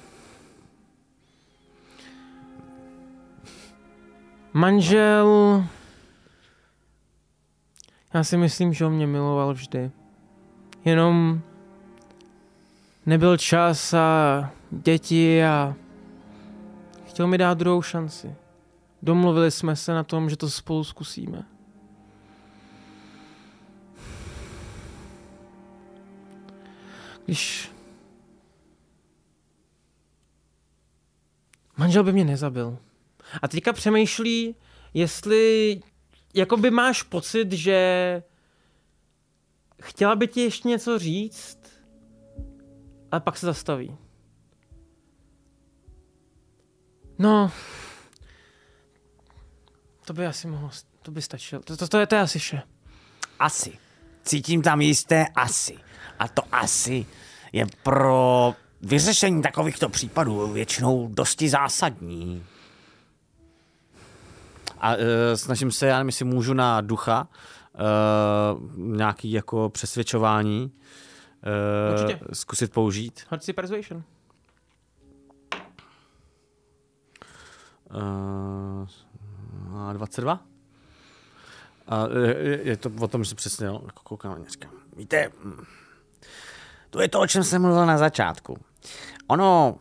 Manžel 4.52 5.64
já 8.14 8.24
si 8.24 8.36
myslím, 8.36 8.72
že 8.72 8.86
on 8.86 8.92
mě 8.92 9.06
miloval 9.06 9.54
vždy. 9.54 9.90
Jenom 10.84 11.40
nebyl 13.06 13.36
čas 13.36 13.94
a 13.94 14.50
děti 14.70 15.44
a 15.44 15.74
chtěl 17.06 17.26
mi 17.26 17.38
dát 17.38 17.58
druhou 17.58 17.82
šanci. 17.82 18.34
Domluvili 19.02 19.50
jsme 19.50 19.76
se 19.76 19.92
na 19.92 20.04
tom, 20.04 20.30
že 20.30 20.36
to 20.36 20.50
spolu 20.50 20.84
zkusíme. 20.84 21.44
Když 27.24 27.72
manžel 31.76 32.04
by 32.04 32.12
mě 32.12 32.24
nezabil. 32.24 32.78
A 33.42 33.48
teďka 33.48 33.72
přemýšlí, 33.72 34.54
jestli 34.94 35.80
jakoby 36.38 36.70
máš 36.70 37.02
pocit, 37.02 37.52
že 37.52 38.22
chtěla 39.82 40.16
by 40.16 40.28
ti 40.28 40.40
ještě 40.40 40.68
něco 40.68 40.98
říct, 40.98 41.58
ale 43.10 43.20
pak 43.20 43.38
se 43.38 43.46
zastaví. 43.46 43.96
No, 47.18 47.52
to 50.04 50.12
by 50.12 50.26
asi 50.26 50.48
mohlo, 50.48 50.70
to 51.02 51.10
by 51.10 51.22
stačilo. 51.22 51.62
To, 51.62 51.76
to, 51.76 51.88
to, 51.88 51.98
je, 51.98 52.06
to 52.06 52.14
je 52.14 52.20
asi 52.20 52.38
vše. 52.38 52.62
Asi. 53.38 53.78
Cítím 54.24 54.62
tam 54.62 54.80
jisté 54.80 55.26
asi. 55.34 55.78
A 56.18 56.28
to 56.28 56.42
asi 56.52 57.06
je 57.52 57.66
pro 57.82 58.54
vyřešení 58.80 59.42
takovýchto 59.42 59.88
případů 59.88 60.52
většinou 60.52 61.08
dosti 61.08 61.48
zásadní. 61.48 62.44
A 64.80 64.94
uh, 64.94 65.02
snažím 65.34 65.70
se, 65.70 65.86
já 65.86 65.96
nevím, 65.96 66.08
jestli 66.08 66.24
můžu 66.24 66.54
na 66.54 66.80
ducha 66.80 67.28
uh, 67.28 68.86
nějaký 68.96 69.32
jako 69.32 69.68
přesvědčování 69.70 70.72
uh, 70.72 72.16
zkusit 72.32 72.72
použít. 72.72 73.20
Hoď 73.30 73.42
si 73.42 73.52
persuasion. 73.52 74.02
Uh, 77.94 78.88
22? 79.92 80.40
A 81.88 82.06
je, 82.38 82.60
je 82.62 82.76
to 82.76 82.90
o 83.00 83.08
tom, 83.08 83.24
že 83.24 83.34
přesně 83.34 83.66
jako 83.66 84.02
koukám 84.02 84.42
na 84.42 84.48
říkám. 84.48 84.70
Víte, 84.96 85.30
hm, 85.44 85.64
to 86.90 87.00
je 87.00 87.08
to, 87.08 87.20
o 87.20 87.26
čem 87.26 87.44
jsem 87.44 87.62
mluvil 87.62 87.86
na 87.86 87.98
začátku. 87.98 88.58
Ono, 89.26 89.78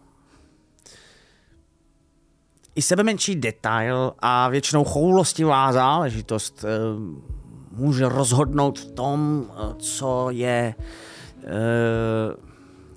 i 2.78 2.82
sebe 2.82 3.04
menší 3.04 3.36
detail 3.36 4.14
a 4.20 4.50
většinou 4.50 4.84
choulostivá 4.84 5.74
záležitost 5.74 6.66
eh, 6.66 6.68
může 7.72 8.10
rozhodnout 8.10 8.80
v 8.80 8.92
tom, 8.92 9.46
eh, 9.50 9.76
co 9.80 10.28
je 10.30 10.76
eh, 10.76 11.48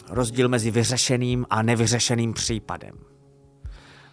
rozdíl 0.08 0.48
mezi 0.48 0.70
vyřešeným 0.70 1.46
a 1.50 1.62
nevyřešeným 1.62 2.32
případem. 2.32 2.94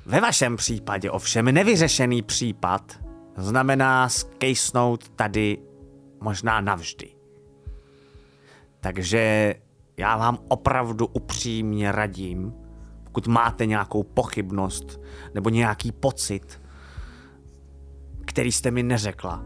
Ve 0.05 0.21
vašem 0.21 0.55
případě 0.55 1.11
ovšem 1.11 1.45
nevyřešený 1.45 2.21
případ 2.21 2.99
znamená 3.37 4.09
skejsnout 4.09 5.09
tady 5.09 5.57
možná 6.21 6.61
navždy. 6.61 7.09
Takže 8.79 9.55
já 9.97 10.17
vám 10.17 10.37
opravdu 10.47 11.05
upřímně 11.05 11.91
radím, 11.91 12.53
pokud 13.17 13.27
máte 13.27 13.65
nějakou 13.65 14.03
pochybnost 14.03 14.99
nebo 15.33 15.49
nějaký 15.49 15.91
pocit, 15.91 16.61
který 18.25 18.51
jste 18.51 18.71
mi 18.71 18.83
neřekla, 18.83 19.43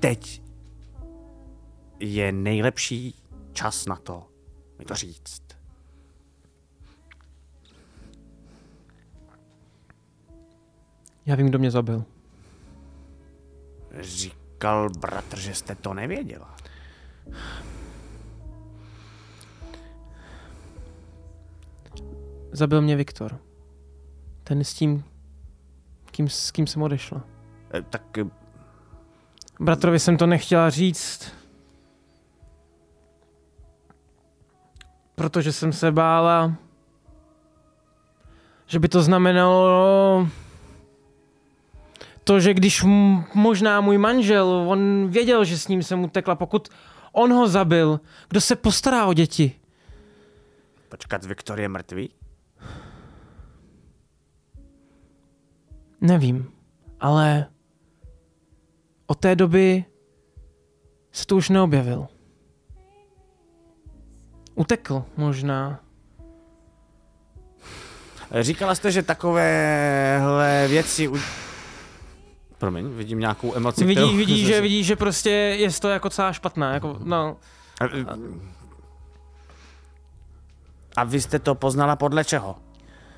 teď 0.00 0.42
je 2.00 2.32
nejlepší 2.32 3.22
čas 3.52 3.86
na 3.86 3.96
to 3.96 4.28
mi 4.78 4.84
to 4.84 4.94
říct. 4.94 5.42
Já 11.26 11.34
vím, 11.36 11.48
kdo 11.48 11.58
mě 11.58 11.70
zabil. 11.70 12.04
Říkal 14.00 14.90
bratr, 14.90 15.38
že 15.38 15.54
jste 15.54 15.74
to 15.74 15.94
nevěděla. 15.94 16.56
Zabil 22.52 22.82
mě 22.82 22.96
Viktor. 22.96 23.38
Ten 24.44 24.64
s 24.64 24.74
tím, 24.74 25.04
kým, 26.10 26.28
s 26.28 26.50
kým 26.50 26.66
jsem 26.66 26.82
odešla. 26.82 27.24
Eh, 27.74 27.82
Tak 27.82 28.18
eh, 28.18 28.24
Bratrovi 29.60 29.98
jsem 29.98 30.16
to 30.16 30.26
nechtěla 30.26 30.70
říct. 30.70 31.32
Protože 35.14 35.52
jsem 35.52 35.72
se 35.72 35.92
bála, 35.92 36.52
že 38.66 38.78
by 38.78 38.88
to 38.88 39.02
znamenalo 39.02 40.28
to, 42.24 42.40
že 42.40 42.54
když 42.54 42.82
m- 42.82 43.24
možná 43.34 43.80
můj 43.80 43.98
manžel, 43.98 44.46
on 44.68 45.08
věděl, 45.08 45.44
že 45.44 45.58
s 45.58 45.68
ním 45.68 45.82
jsem 45.82 46.04
utekla, 46.04 46.34
pokud 46.34 46.68
on 47.12 47.32
ho 47.32 47.48
zabil, 47.48 48.00
kdo 48.28 48.40
se 48.40 48.56
postará 48.56 49.06
o 49.06 49.12
děti? 49.12 49.52
počkat, 50.88 51.24
Viktor 51.24 51.60
je 51.60 51.68
mrtvý? 51.68 52.10
Nevím, 56.02 56.52
ale 57.00 57.46
od 59.06 59.18
té 59.18 59.36
doby 59.36 59.84
se 61.12 61.26
tu 61.26 61.36
už 61.36 61.48
neobjevil. 61.48 62.06
Utekl 64.54 65.04
možná. 65.16 65.80
Říkala 68.40 68.74
jste, 68.74 68.92
že 68.92 69.02
takovéhle 69.02 70.66
věci... 70.68 71.08
U... 71.08 71.16
Promiň, 72.58 72.88
vidím 72.88 73.18
nějakou 73.18 73.54
emoci, 73.56 73.84
Vidí, 73.84 73.94
kterou- 74.00 74.16
vidí, 74.16 74.46
že, 74.46 74.60
vidí, 74.60 74.84
že 74.84 74.96
prostě 74.96 75.30
je 75.30 75.70
to 75.80 75.88
jako 75.88 76.10
celá 76.10 76.32
špatná. 76.32 76.74
Jako, 76.74 76.96
no, 77.04 77.36
A, 77.80 77.84
a 80.96 81.04
vy 81.04 81.20
jste 81.20 81.38
to 81.38 81.54
poznala 81.54 81.96
podle 81.96 82.24
čeho? 82.24 82.56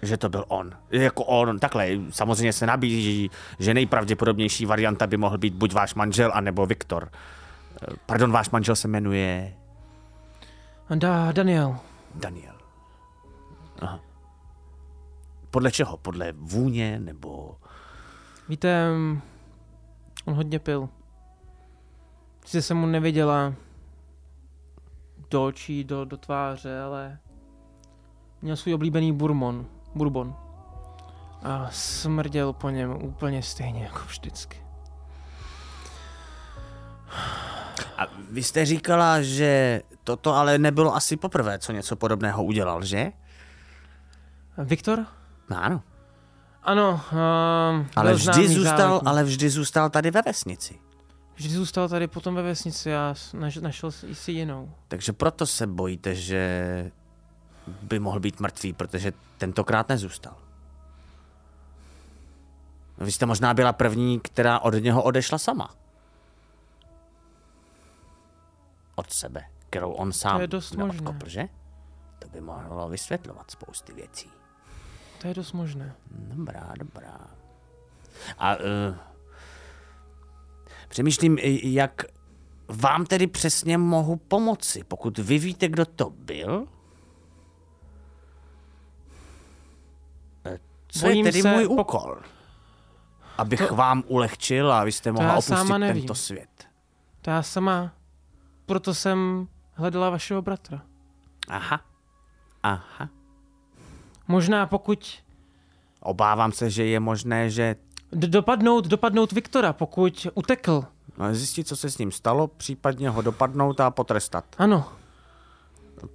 Že 0.05 0.17
to 0.17 0.29
byl 0.29 0.45
on. 0.49 0.71
Jako 0.91 1.25
on, 1.25 1.59
takhle, 1.59 1.89
samozřejmě 2.11 2.53
se 2.53 2.67
nabízí, 2.67 3.31
že 3.59 3.75
nejpravděpodobnější 3.75 4.67
varianta 4.67 5.07
by 5.07 5.17
mohl 5.17 5.39
být 5.39 5.55
buď 5.55 5.73
váš 5.73 5.95
manžel, 5.95 6.31
anebo 6.35 6.67
Viktor. 6.67 7.09
Eh, 7.13 7.95
Pardon, 8.07 8.33
váš 8.33 8.51
manžel 8.51 8.77
se 8.77 8.89
jmenuje 8.89 9.55
da, 10.91 11.33
Daniel. 11.33 11.77
Daniel. 12.15 12.55
Aha. 13.81 14.01
Podle 15.51 15.73
čeho? 15.73 15.97
Podle 15.97 16.33
vůně, 16.33 16.99
nebo... 16.99 17.57
Víte, 18.49 18.91
mm, 18.91 19.21
on 20.25 20.35
hodně 20.35 20.59
pil. 20.59 20.89
Sice 22.45 22.63
jsem 22.63 22.77
mu 22.77 22.87
neviděla 22.87 23.55
do 25.31 25.45
očí, 25.45 25.85
do, 25.85 26.05
do 26.05 26.17
tváře, 26.17 26.81
ale 26.81 27.19
měl 28.43 28.57
svůj 28.57 28.75
oblíbený 28.75 29.13
bourbon. 29.13 29.67
Bourbon. 29.95 30.37
A 31.43 31.69
smrděl 31.71 32.53
po 32.53 32.71
něm 32.71 33.03
úplně 33.03 33.43
stejně 33.43 33.85
jako 33.85 33.99
vždycky. 34.07 34.65
A 37.99 38.07
vy 38.31 38.43
jste 38.43 38.65
říkala, 38.65 39.23
že 39.23 39.83
toto 40.05 40.35
ale 40.35 40.59
nebylo 40.59 40.95
asi 40.95 41.17
poprvé, 41.17 41.59
co 41.59 41.73
něco 41.73 41.97
podobného 41.97 42.45
udělal, 42.45 42.85
že? 42.85 43.13
Viktor? 44.59 45.07
No, 45.51 45.65
ano. 45.65 45.83
Ano, 46.63 47.01
uh, 47.13 47.87
Ale 47.97 48.15
vždy, 48.15 48.49
zůstal, 48.49 49.01
ale 49.05 49.25
vždy 49.25 49.51
zůstal 49.51 49.91
tady 49.91 50.11
ve 50.11 50.23
vesnici. 50.23 50.79
Vždy 51.35 51.55
zůstal 51.55 51.89
tady 51.89 52.07
potom 52.07 52.35
ve 52.35 52.43
vesnici 52.43 52.95
a 52.95 53.15
naš, 53.33 53.57
našel 53.57 53.91
si 53.91 54.33
jinou. 54.33 54.71
Takže 54.89 55.13
proto 55.13 55.47
se 55.47 55.67
bojíte, 55.67 56.15
že 56.15 56.91
by 57.67 57.99
mohl 57.99 58.21
být 58.21 58.41
mrtvý, 58.41 58.73
protože 58.73 59.13
tentokrát 59.39 59.89
nezůstal. 59.89 60.37
Vy 62.99 63.13
jste 63.13 63.27
možná 63.27 63.55
byla 63.55 63.73
první, 63.73 64.21
která 64.21 64.59
od 64.59 64.75
něho 64.75 65.03
odešla 65.03 65.39
sama. 65.39 65.75
Od 68.95 69.13
sebe, 69.13 69.45
kterou 69.71 69.93
on 69.93 70.13
sám 70.13 70.37
To 70.37 70.41
je 70.41 70.47
dost 70.47 70.77
možné. 70.77 71.01
neodkopl, 71.01 71.29
že? 71.29 71.49
To 72.19 72.29
by 72.29 72.41
mohlo 72.41 72.89
vysvětlovat 72.89 73.51
spousty 73.51 73.93
věcí. 73.93 74.31
To 75.21 75.29
je 75.29 75.35
dost 75.35 75.53
možné. 75.53 75.95
Dobrá, 76.11 76.73
dobrá. 76.79 77.21
A 78.39 78.57
uh, 78.57 78.63
přemýšlím, 80.89 81.39
jak 81.63 82.03
vám 82.69 83.07
tedy 83.07 83.27
přesně 83.27 83.79
mohu 83.79 84.17
pomoci, 84.17 84.85
pokud 84.85 85.19
vy 85.19 85.39
víte, 85.39 85.69
kdo 85.69 85.87
to 85.87 86.11
byl? 86.11 86.69
Co 90.99 91.07
Bojím 91.07 91.27
je 91.27 91.33
tedy 91.33 91.43
se, 91.43 91.53
můj 91.53 91.67
úkol? 91.67 92.17
Abych 93.39 93.69
to... 93.69 93.75
vám 93.75 94.03
ulehčil 94.07 94.73
a 94.73 94.85
vy 94.85 94.93
jste 94.93 95.13
mohla 95.13 95.33
opustit 95.35 95.69
tento 95.79 96.15
svět. 96.15 96.49
To 97.23 97.31
já 97.31 97.43
sama, 97.43 97.93
proto 98.67 98.95
jsem 98.95 99.49
hledala 99.73 100.11
vašeho 100.11 100.43
bratra. 100.43 100.83
Aha. 101.49 101.81
Aha. 102.63 103.09
Možná 104.29 104.67
pokud 104.67 105.25
Obávám 106.01 106.53
se, 106.53 106.71
že 106.71 106.85
je 106.85 107.01
možné, 107.01 107.51
že 107.51 107.77
d- 108.13 108.27
dopadnout, 108.27 108.87
dopadnout 108.87 109.33
Viktora, 109.33 109.73
pokud 109.73 110.27
utekl. 110.35 110.85
no, 111.19 111.35
zjistit, 111.35 111.69
co 111.69 111.77
se 111.77 111.91
s 111.91 111.99
ním 111.99 112.13
stalo, 112.13 112.47
případně 112.47 113.11
ho 113.11 113.23
dopadnout 113.23 113.81
a 113.81 113.91
potrestat. 113.91 114.45
Ano, 114.59 114.93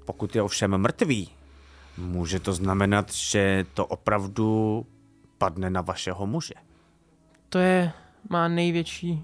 Pokud 0.06 0.36
je 0.36 0.42
ovšem 0.42 0.78
mrtvý, 0.78 1.30
může 2.00 2.40
to 2.40 2.54
znamenat, 2.54 3.14
že 3.14 3.66
to 3.74 3.86
opravdu 3.86 4.86
padne 5.38 5.70
na 5.70 5.82
vašeho 5.82 6.28
muže. 6.28 6.54
to 7.50 7.58
je 7.60 7.92
má 8.30 8.48
největší, 8.48 9.24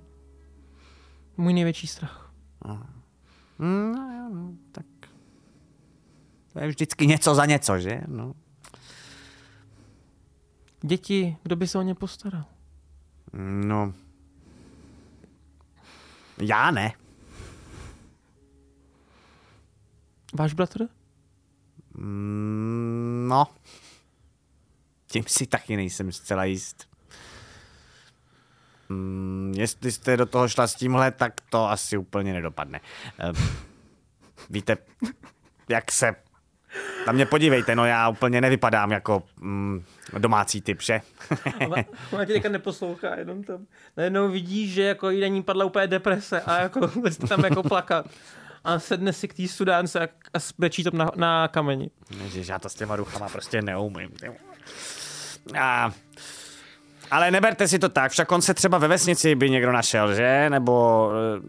můj 1.37 1.53
největší 1.53 1.87
strach. 1.87 2.33
Hmm, 3.59 3.91
no, 3.95 4.11
jo, 4.17 4.29
no, 4.35 4.53
tak 4.71 4.85
to 6.53 6.59
je 6.59 6.67
vždycky 6.67 7.07
něco 7.07 7.35
za 7.35 7.45
něco, 7.45 7.79
že? 7.79 8.01
No. 8.07 8.33
Děti, 10.81 11.37
kdo 11.43 11.55
by 11.55 11.67
se 11.67 11.77
o 11.77 11.81
ně 11.81 11.95
postaral? 11.95 12.45
no. 13.65 13.93
Já 16.37 16.71
ne. 16.71 16.93
Váš 20.33 20.53
bratr? 20.53 20.87
Mm, 21.97 23.25
no. 23.29 23.47
Tím 25.07 25.23
si 25.27 25.47
taky 25.47 25.75
nejsem 25.75 26.11
zcela 26.11 26.43
jist. 26.43 26.87
Mm, 28.89 29.53
jestli 29.57 29.91
jste 29.91 30.17
do 30.17 30.25
toho 30.25 30.47
šla 30.47 30.67
s 30.67 30.75
tímhle, 30.75 31.11
tak 31.11 31.33
to 31.49 31.69
asi 31.69 31.97
úplně 31.97 32.33
nedopadne. 32.33 32.81
Eh, 33.19 33.33
víte, 34.49 34.77
jak 35.69 35.91
se... 35.91 36.15
Na 37.07 37.13
mě 37.13 37.25
podívejte, 37.25 37.75
no 37.75 37.85
já 37.85 38.09
úplně 38.09 38.41
nevypadám 38.41 38.91
jako 38.91 39.23
mm, 39.39 39.83
domácí 40.17 40.61
typ, 40.61 40.81
že? 40.81 41.01
Ona 42.11 42.25
tě 42.25 42.33
teďka 42.33 42.49
neposlouchá, 42.49 43.15
jenom 43.15 43.43
tam. 43.43 43.65
Najednou 43.97 44.29
vidíš, 44.29 44.73
že 44.73 44.83
jako 44.83 45.09
jí 45.09 45.21
na 45.21 45.27
ní 45.27 45.43
padla 45.43 45.65
úplně 45.65 45.87
deprese 45.87 46.41
a 46.41 46.61
jako 46.61 46.87
tam 47.29 47.43
jako 47.43 47.63
plakat. 47.63 48.05
A 48.65 48.79
sedne 48.79 49.13
si 49.13 49.27
k 49.27 49.33
té 49.33 49.47
studánce 49.47 49.99
a, 49.99 50.03
a 50.33 50.37
brečí 50.57 50.83
to 50.83 50.89
na, 50.93 51.11
na 51.15 51.47
kameni. 51.47 51.89
Ježiš, 52.23 52.47
já 52.47 52.59
to 52.59 52.69
s 52.69 52.75
těma 52.75 52.95
duchama 52.95 53.29
prostě 53.29 53.61
neumím. 53.61 54.11
A, 55.59 55.91
ale 57.11 57.31
neberte 57.31 57.67
si 57.67 57.79
to 57.79 57.89
tak, 57.89 58.11
však 58.11 58.31
on 58.31 58.41
se 58.41 58.53
třeba 58.53 58.77
ve 58.77 58.87
vesnici 58.87 59.35
by 59.35 59.49
někdo 59.49 59.71
našel, 59.71 60.15
že? 60.15 60.49
Nebo 60.49 61.09
eh, 61.13 61.41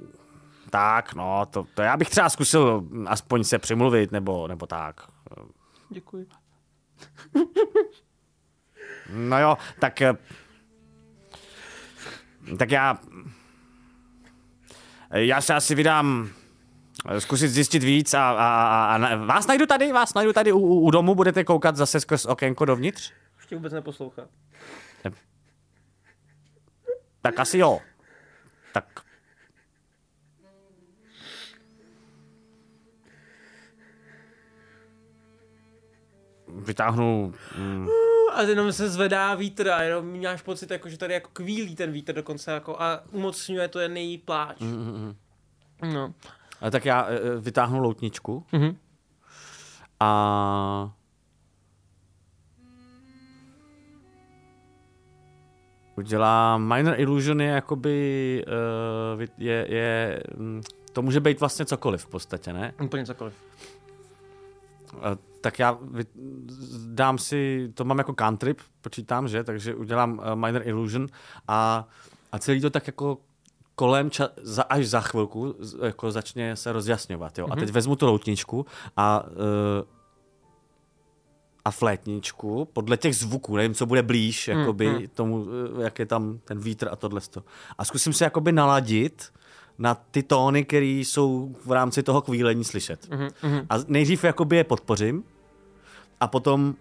tak, 0.70 1.14
no, 1.14 1.47
to, 1.51 1.66
to 1.74 1.82
já 1.82 1.97
bych 1.97 2.10
třeba 2.10 2.28
zkusil 2.28 2.84
aspoň 3.06 3.44
se 3.44 3.59
přimluvit, 3.59 4.12
nebo, 4.12 4.48
nebo 4.48 4.66
tak. 4.66 5.01
Děkuji. 5.90 6.26
No 9.10 9.40
jo, 9.40 9.59
tak... 9.78 10.02
eh, 10.02 10.14
Tak 12.59 12.70
já... 12.70 12.98
Já 15.10 15.40
se 15.40 15.55
asi 15.55 15.74
vydám 15.74 16.30
zkusit 17.18 17.48
zjistit 17.48 17.82
víc 17.82 18.14
a, 18.14 18.30
a, 18.30 18.96
a, 18.96 19.06
a 19.06 19.16
vás 19.16 19.46
najdu 19.46 19.66
tady, 19.66 19.92
vás 19.92 20.14
najdu 20.14 20.32
tady 20.32 20.52
u, 20.52 20.58
u, 20.58 20.90
domu, 20.90 21.14
budete 21.14 21.44
koukat 21.44 21.76
zase 21.76 22.00
skrz 22.00 22.24
okénko 22.24 22.64
dovnitř? 22.64 23.12
Už 23.38 23.46
tě 23.46 23.56
vůbec 23.56 23.72
neposlouchá. 23.72 24.22
Tak 27.22 27.40
asi 27.40 27.58
jo. 27.58 27.80
Tak. 28.72 29.00
Vytáhnu... 36.48 37.34
Mm, 37.58 37.88
A 38.32 38.42
jenom 38.42 38.72
se 38.72 38.88
zvedá 38.90 39.34
vítr 39.34 39.68
a 39.68 39.82
jenom 39.82 40.22
máš 40.22 40.42
pocit, 40.42 40.70
jako, 40.70 40.88
že 40.88 40.98
tady 40.98 41.14
jako 41.14 41.30
kvílí 41.32 41.76
ten 41.76 41.92
vítr 41.92 42.12
dokonce 42.12 42.50
jako, 42.52 42.80
a 42.82 43.02
umocňuje 43.10 43.68
to 43.68 43.80
jen 43.80 43.96
její 43.96 44.18
pláč. 44.18 44.56
No. 45.82 46.14
A 46.60 46.70
tak 46.70 46.84
já 46.84 47.06
e, 47.08 47.14
e, 47.14 47.36
vytáhnu 47.40 47.78
loutničku. 47.78 48.44
Mm-hmm. 48.52 48.76
A 50.00 50.92
udělá 55.96 56.58
Minor 56.58 57.00
Illusion 57.00 57.40
je 57.40 57.48
jakoby 57.48 58.44
E, 59.18 59.26
je, 59.38 59.66
je, 59.68 60.22
mm, 60.36 60.62
to 60.92 61.02
může 61.02 61.20
být 61.20 61.40
vlastně 61.40 61.66
cokoliv 61.66 62.04
v 62.04 62.08
podstatě, 62.08 62.52
ne? 62.52 62.74
Úplně 62.82 63.06
cokoliv. 63.06 63.34
A, 65.00 65.16
tak 65.40 65.58
já 65.58 65.78
dám 66.86 67.18
si, 67.18 67.70
to 67.74 67.84
mám 67.84 67.98
jako 67.98 68.14
cantrip, 68.18 68.60
počítám, 68.80 69.28
že? 69.28 69.44
Takže 69.44 69.74
udělám 69.74 70.18
uh, 70.18 70.34
Minor 70.34 70.62
Illusion 70.64 71.06
a, 71.48 71.88
a 72.32 72.38
celý 72.38 72.60
to 72.60 72.70
tak 72.70 72.86
jako 72.86 73.18
kolem, 73.76 74.08
ča- 74.08 74.28
za, 74.42 74.62
až 74.62 74.86
za 74.86 75.00
chvilku 75.00 75.54
jako 75.82 76.10
začne 76.12 76.56
se 76.56 76.72
rozjasňovat. 76.72 77.38
Jo? 77.38 77.46
Mm-hmm. 77.46 77.52
A 77.52 77.56
teď 77.56 77.70
vezmu 77.70 77.96
tu 77.96 78.06
loutničku 78.06 78.66
a, 78.96 79.24
uh, 79.24 79.30
a 81.64 81.70
flétničku 81.70 82.64
podle 82.72 82.96
těch 82.96 83.16
zvuků, 83.16 83.56
nevím, 83.56 83.74
co 83.74 83.86
bude 83.86 84.02
blíž 84.02 84.48
jakoby, 84.48 84.88
mm-hmm. 84.88 85.08
tomu, 85.14 85.36
uh, 85.36 85.48
jak 85.80 85.98
je 85.98 86.06
tam 86.06 86.38
ten 86.44 86.58
vítr 86.58 86.88
a 86.92 86.96
tohle. 86.96 87.20
A 87.78 87.84
zkusím 87.84 88.12
se 88.12 88.24
jakoby 88.24 88.52
naladit 88.52 89.32
na 89.78 89.94
ty 89.94 90.22
tóny, 90.22 90.64
které 90.64 90.86
jsou 90.86 91.54
v 91.64 91.72
rámci 91.72 92.02
toho 92.02 92.22
kvílení 92.22 92.64
slyšet. 92.64 93.08
Mm-hmm. 93.08 93.66
A 93.70 93.74
nejdřív 93.86 94.24
jakoby 94.24 94.56
je 94.56 94.64
podpořím 94.64 95.24
a 96.20 96.28
potom 96.28 96.74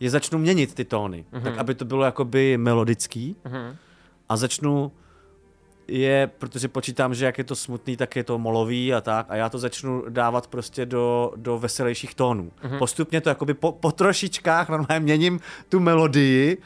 je 0.00 0.10
začnu 0.10 0.38
měnit 0.38 0.74
ty 0.74 0.84
tóny, 0.84 1.24
mm-hmm. 1.32 1.42
tak 1.42 1.58
aby 1.58 1.74
to 1.74 1.84
bylo 1.84 2.04
jakoby 2.04 2.56
melodický 2.56 3.36
mm-hmm. 3.44 3.76
a 4.28 4.36
začnu 4.36 4.92
je, 5.88 6.30
protože 6.38 6.68
počítám, 6.68 7.14
že 7.14 7.24
jak 7.24 7.38
je 7.38 7.44
to 7.44 7.56
smutný, 7.56 7.96
tak 7.96 8.16
je 8.16 8.24
to 8.24 8.38
molový 8.38 8.94
a 8.94 9.00
tak 9.00 9.26
a 9.28 9.36
já 9.36 9.48
to 9.48 9.58
začnu 9.58 10.04
dávat 10.08 10.46
prostě 10.46 10.86
do, 10.86 11.32
do 11.36 11.58
veselějších 11.58 12.14
tónů. 12.14 12.52
Mm-hmm. 12.62 12.78
Postupně 12.78 13.20
to 13.20 13.28
jakoby 13.28 13.54
po, 13.54 13.72
po 13.72 13.92
trošičkách 13.92 14.68
normálně 14.68 15.00
měním 15.00 15.40
tu 15.68 15.80
melodii, 15.80 16.58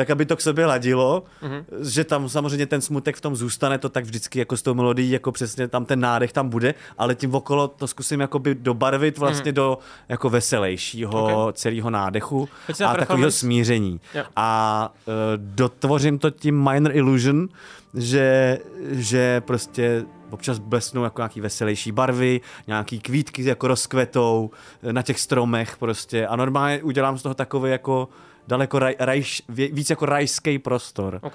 tak 0.00 0.10
aby 0.10 0.26
to 0.26 0.36
k 0.36 0.40
sobě 0.40 0.66
ladilo, 0.66 1.22
mm-hmm. 1.42 1.64
že 1.80 2.04
tam 2.04 2.28
samozřejmě 2.28 2.66
ten 2.66 2.80
smutek 2.80 3.16
v 3.16 3.20
tom 3.20 3.36
zůstane, 3.36 3.78
to 3.78 3.88
tak 3.88 4.04
vždycky 4.04 4.38
jako 4.38 4.56
s 4.56 4.62
tou 4.62 4.74
melodií, 4.74 5.10
jako 5.10 5.32
přesně 5.32 5.68
tam 5.68 5.84
ten 5.84 6.00
nádech 6.00 6.32
tam 6.32 6.48
bude, 6.48 6.74
ale 6.98 7.14
tím 7.14 7.34
okolo 7.34 7.68
to 7.68 7.86
zkusím 7.86 8.20
jakoby 8.20 8.54
dobarvit 8.54 9.18
vlastně 9.18 9.52
mm-hmm. 9.52 9.54
do 9.54 9.78
jako 10.08 10.30
veselějšího 10.30 11.42
okay. 11.42 11.52
celého 11.52 11.90
nádechu 11.90 12.48
a 12.86 12.94
takového 12.94 13.30
smíření. 13.30 14.00
Jo. 14.14 14.24
A 14.36 14.92
uh, 15.06 15.14
dotvořím 15.36 16.18
to 16.18 16.30
tím 16.30 16.70
Minor 16.70 16.96
Illusion, 16.96 17.48
že, 17.94 18.58
že 18.90 19.40
prostě 19.40 20.04
občas 20.30 20.58
blesnou 20.58 21.04
jako 21.04 21.20
nějaký 21.20 21.40
veselější 21.40 21.92
barvy, 21.92 22.40
nějaký 22.66 23.00
kvítky 23.00 23.44
jako 23.44 23.68
rozkvetou 23.68 24.50
eh, 24.82 24.92
na 24.92 25.02
těch 25.02 25.20
stromech 25.20 25.76
prostě 25.76 26.26
a 26.26 26.36
normálně 26.36 26.82
udělám 26.82 27.18
z 27.18 27.22
toho 27.22 27.34
takový 27.34 27.70
jako 27.70 28.08
daleko 28.48 28.78
raj, 28.78 28.94
rajš, 28.98 29.42
víc 29.48 29.90
jako 29.90 30.06
rajský 30.06 30.58
prostor. 30.58 31.18
OK. 31.22 31.34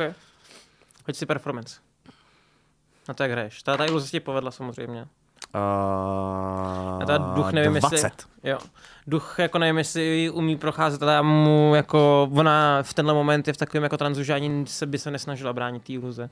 Hoď 1.08 1.16
si 1.16 1.26
performance. 1.26 1.76
Na 3.08 3.14
to 3.14 3.24
jak 3.24 3.32
hraješ. 3.32 3.64
Ta, 3.64 3.78
ta 3.78 3.86
iluze 3.86 4.06
se 4.06 4.12
ti 4.12 4.20
povedla 4.20 4.52
samozřejmě. 4.52 5.08
Uh, 5.56 5.60
A 7.02 7.06
ta 7.08 7.18
duch 7.18 7.52
nevím, 7.52 7.74
20. 7.74 7.94
jestli... 7.96 8.10
Jo. 8.44 8.58
Duch 9.08 9.36
jako 9.40 9.58
nevím, 9.60 9.78
jestli 9.78 10.30
umí 10.30 10.58
procházet, 10.58 11.04
ale 11.04 11.22
mu 11.22 11.72
jako, 11.76 12.30
ona 12.34 12.80
v 12.84 12.94
tenhle 12.94 13.14
moment 13.14 13.48
je 13.48 13.54
v 13.54 13.58
takovém 13.58 13.84
jako 13.84 13.98
tranzu, 13.98 14.24
že 14.24 14.34
ani 14.34 14.66
se 14.68 14.86
by 14.86 14.98
se 15.00 15.12
nesnažila 15.12 15.54
bránit 15.54 15.84
té 15.84 15.94
iluze. 15.94 16.30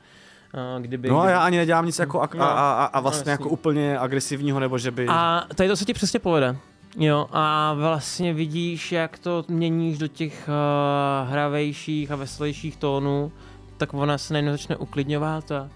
Uh, 0.76 0.82
kdyby, 0.82 1.10
No 1.10 1.22
a 1.22 1.30
já 1.30 1.40
ani 1.44 1.58
nedělám 1.58 1.86
nic 1.86 2.00
jako 2.00 2.20
ak- 2.22 2.38
No, 2.38 2.44
a, 2.46 2.74
a, 2.74 2.86
a 2.86 2.98
no, 3.00 3.02
vlastně 3.02 3.32
jasný. 3.32 3.44
jako 3.44 3.50
úplně 3.50 4.00
agresivního, 4.00 4.60
nebo 4.60 4.78
že 4.78 4.92
by... 4.92 5.08
A 5.10 5.44
tady 5.56 5.70
to 5.70 5.76
se 5.76 5.86
ti 5.86 5.94
přesně 5.94 6.20
povede. 6.20 6.56
Jo, 6.98 7.28
a 7.32 7.74
vlastně 7.74 8.34
vidíš, 8.34 8.92
jak 8.92 9.20
to 9.20 9.46
měníš 9.48 9.98
do 9.98 10.08
těch 10.08 10.50
uh, 10.50 11.30
hravejších 11.30 12.12
a 12.12 12.16
veselějších 12.16 12.78
tónů, 12.78 13.32
tak 13.78 13.94
ona 13.94 14.18
se 14.18 14.34
najednou 14.34 14.52
začne 14.52 14.78
uklidňovat 14.78 15.52
a 15.52 15.70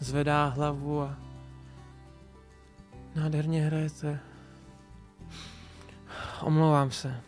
zvedá 0.00 0.46
hlavu 0.46 1.02
a 1.02 1.16
nádherně 3.16 3.62
hrajete. 3.62 4.20
Omlouvám 6.42 6.90
se. 6.90 7.20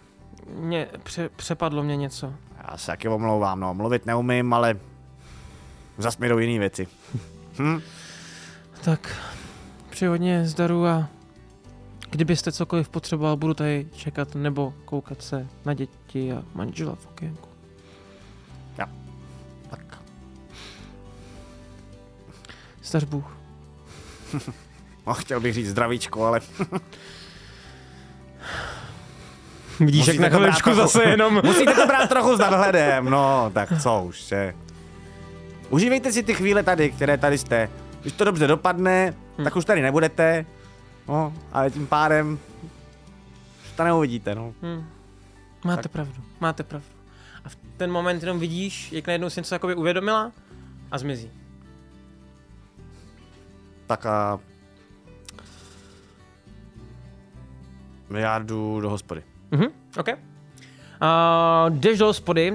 Mě, 0.49 0.89
pře, 1.03 1.29
přepadlo 1.29 1.83
mě 1.83 1.97
něco. 1.97 2.35
Já 2.71 2.77
se 2.77 2.87
taky 2.87 3.09
omlouvám, 3.09 3.61
no, 3.61 3.75
mluvit 3.75 4.07
neumím, 4.07 4.53
ale 4.53 4.77
zas 5.99 6.19
mi 6.19 6.29
jdou 6.29 6.39
jiný 6.39 6.59
věci. 6.59 6.89
Hm? 7.59 7.81
Tak, 8.85 9.17
přeji 9.91 10.09
hodně 10.09 10.47
zdaru 10.47 10.87
a 10.87 11.09
kdybyste 12.15 12.53
cokoliv 12.53 12.89
potřeboval, 12.89 13.37
budu 13.37 13.55
tady 13.55 13.87
čekat 13.97 14.35
nebo 14.35 14.75
koukat 14.85 15.23
se 15.23 15.47
na 15.65 15.75
děti 15.75 16.33
a 16.33 16.43
manžela 16.55 16.95
v 16.95 17.07
okénku. 17.07 17.49
Tak. 19.71 19.99
Zdař 22.83 23.05
Bůh. 23.05 23.37
No, 25.07 25.15
chtěl 25.15 25.41
bych 25.41 25.55
říct 25.55 25.69
zdravíčko, 25.69 26.25
ale 26.25 26.41
Vidíš, 29.81 30.07
jak 30.07 30.19
na 30.19 30.29
chviličku 30.29 30.75
zase 30.75 31.05
jenom... 31.05 31.35
musíte 31.45 31.75
to 31.75 31.87
brát 31.87 32.09
trochu 32.09 32.37
s 32.37 32.39
nadhledem, 32.39 33.05
no, 33.05 33.51
tak 33.55 33.83
co 33.83 34.05
už, 34.05 34.27
že. 34.27 34.55
Užívejte 35.71 36.13
si 36.13 36.23
ty 36.23 36.35
chvíle 36.35 36.63
tady, 36.63 36.91
které 36.91 37.19
tady 37.19 37.39
jste. 37.39 37.71
Když 38.01 38.13
to 38.13 38.25
dobře 38.25 38.47
dopadne, 38.47 39.15
Hm. 39.39 39.45
tak 39.45 39.57
už 39.57 39.65
tady 39.65 39.83
nebudete, 39.83 40.47
no, 41.09 41.33
ale 41.53 41.71
tím 41.71 41.87
pádem 41.87 42.39
to 43.77 43.85
neuvidíte, 43.85 44.35
no. 44.35 44.55
Hm. 44.63 44.85
Máte 45.65 45.83
Tak. 45.83 45.93
pravdu, 45.93 46.23
máte 46.41 46.63
pravdu. 46.63 46.87
A 47.45 47.49
v 47.49 47.57
ten 47.77 47.91
moment 47.93 48.23
jenom 48.23 48.39
vidíš, 48.39 48.93
jak 48.93 49.07
najednou 49.07 49.31
si 49.31 49.41
něco 49.41 49.55
jakoby 49.55 49.75
uvědomila 49.75 50.33
a 50.91 50.99
zmizí. 50.99 51.31
Tak 53.87 54.07
a... 54.07 54.41
Já 58.11 58.39
jdu 58.39 58.81
do 58.81 58.91
hospody. 58.91 59.23
Mhm, 59.51 59.67
OK. 59.99 60.09
Uh, 60.09 60.17
jdeš 61.79 61.99
do 61.99 62.07
hospody, 62.07 62.55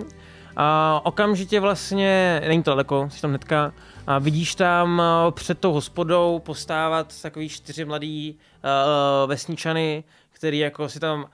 uh, 0.60 1.02
okamžitě 1.04 1.60
vlastně, 1.60 2.42
není 2.48 2.64
to 2.64 2.72
daleko, 2.72 3.10
jsi 3.12 3.22
tam 3.22 3.30
hnedka, 3.30 3.74
a 4.08 4.20
vidíš 4.20 4.56
tam 4.56 5.02
před 5.32 5.60
tou 5.60 5.74
hospodou 5.74 6.40
postávat 6.40 7.22
takový 7.22 7.50
čtyři 7.50 7.86
mladý 7.86 8.36
uh, 8.36 9.30
vesničany, 9.30 10.04
který 10.32 10.60
jako 10.60 10.90
si 10.90 11.00
tam 11.00 11.26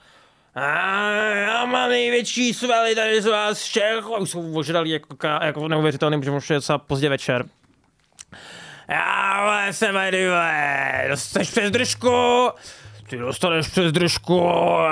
a 0.56 1.12
já 1.34 1.66
mám 1.66 1.90
největší 1.90 2.54
svaly 2.54 2.96
tady 2.96 3.22
z 3.22 3.26
vás 3.26 3.64
všech. 3.64 4.06
A 4.06 4.18
už 4.18 4.30
jsou 4.30 4.58
ožralí 4.58 4.90
jako, 4.90 5.28
jako 5.42 5.68
neuvěřitelný, 5.68 6.20
protože 6.20 6.32
už 6.32 6.50
je 6.50 6.56
docela 6.56 6.78
pozdě 6.78 7.10
večer. 7.10 7.46
Já 8.88 9.68
jsem 9.72 9.94
tady, 9.94 10.28
vole, 10.28 11.06
dostaneš 11.10 11.50
přes 11.50 11.72
držku, 11.72 12.50
ty 13.10 13.18
dostaneš 13.18 13.68
přes 13.68 13.92
držku, 13.92 14.50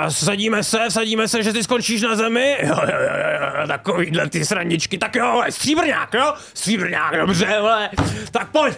sadíme 0.08 0.64
se, 0.64 0.90
sadíme 0.90 1.28
se, 1.28 1.42
že 1.42 1.52
ty 1.52 1.64
skončíš 1.64 2.02
na 2.02 2.16
zemi, 2.16 2.58
jo, 2.62 2.76
jo, 2.82 2.98
jo, 3.00 3.60
jo, 3.60 3.66
takovýhle 3.66 4.28
ty 4.28 4.44
srandičky, 4.44 4.98
tak 4.98 5.16
jo, 5.16 5.32
vole, 5.32 5.52
stříbrňák, 5.52 6.14
jo, 6.14 6.34
stříbrňák, 6.54 7.16
dobře, 7.16 7.56
vole, 7.60 7.90
tak 8.30 8.50
pojď. 8.50 8.74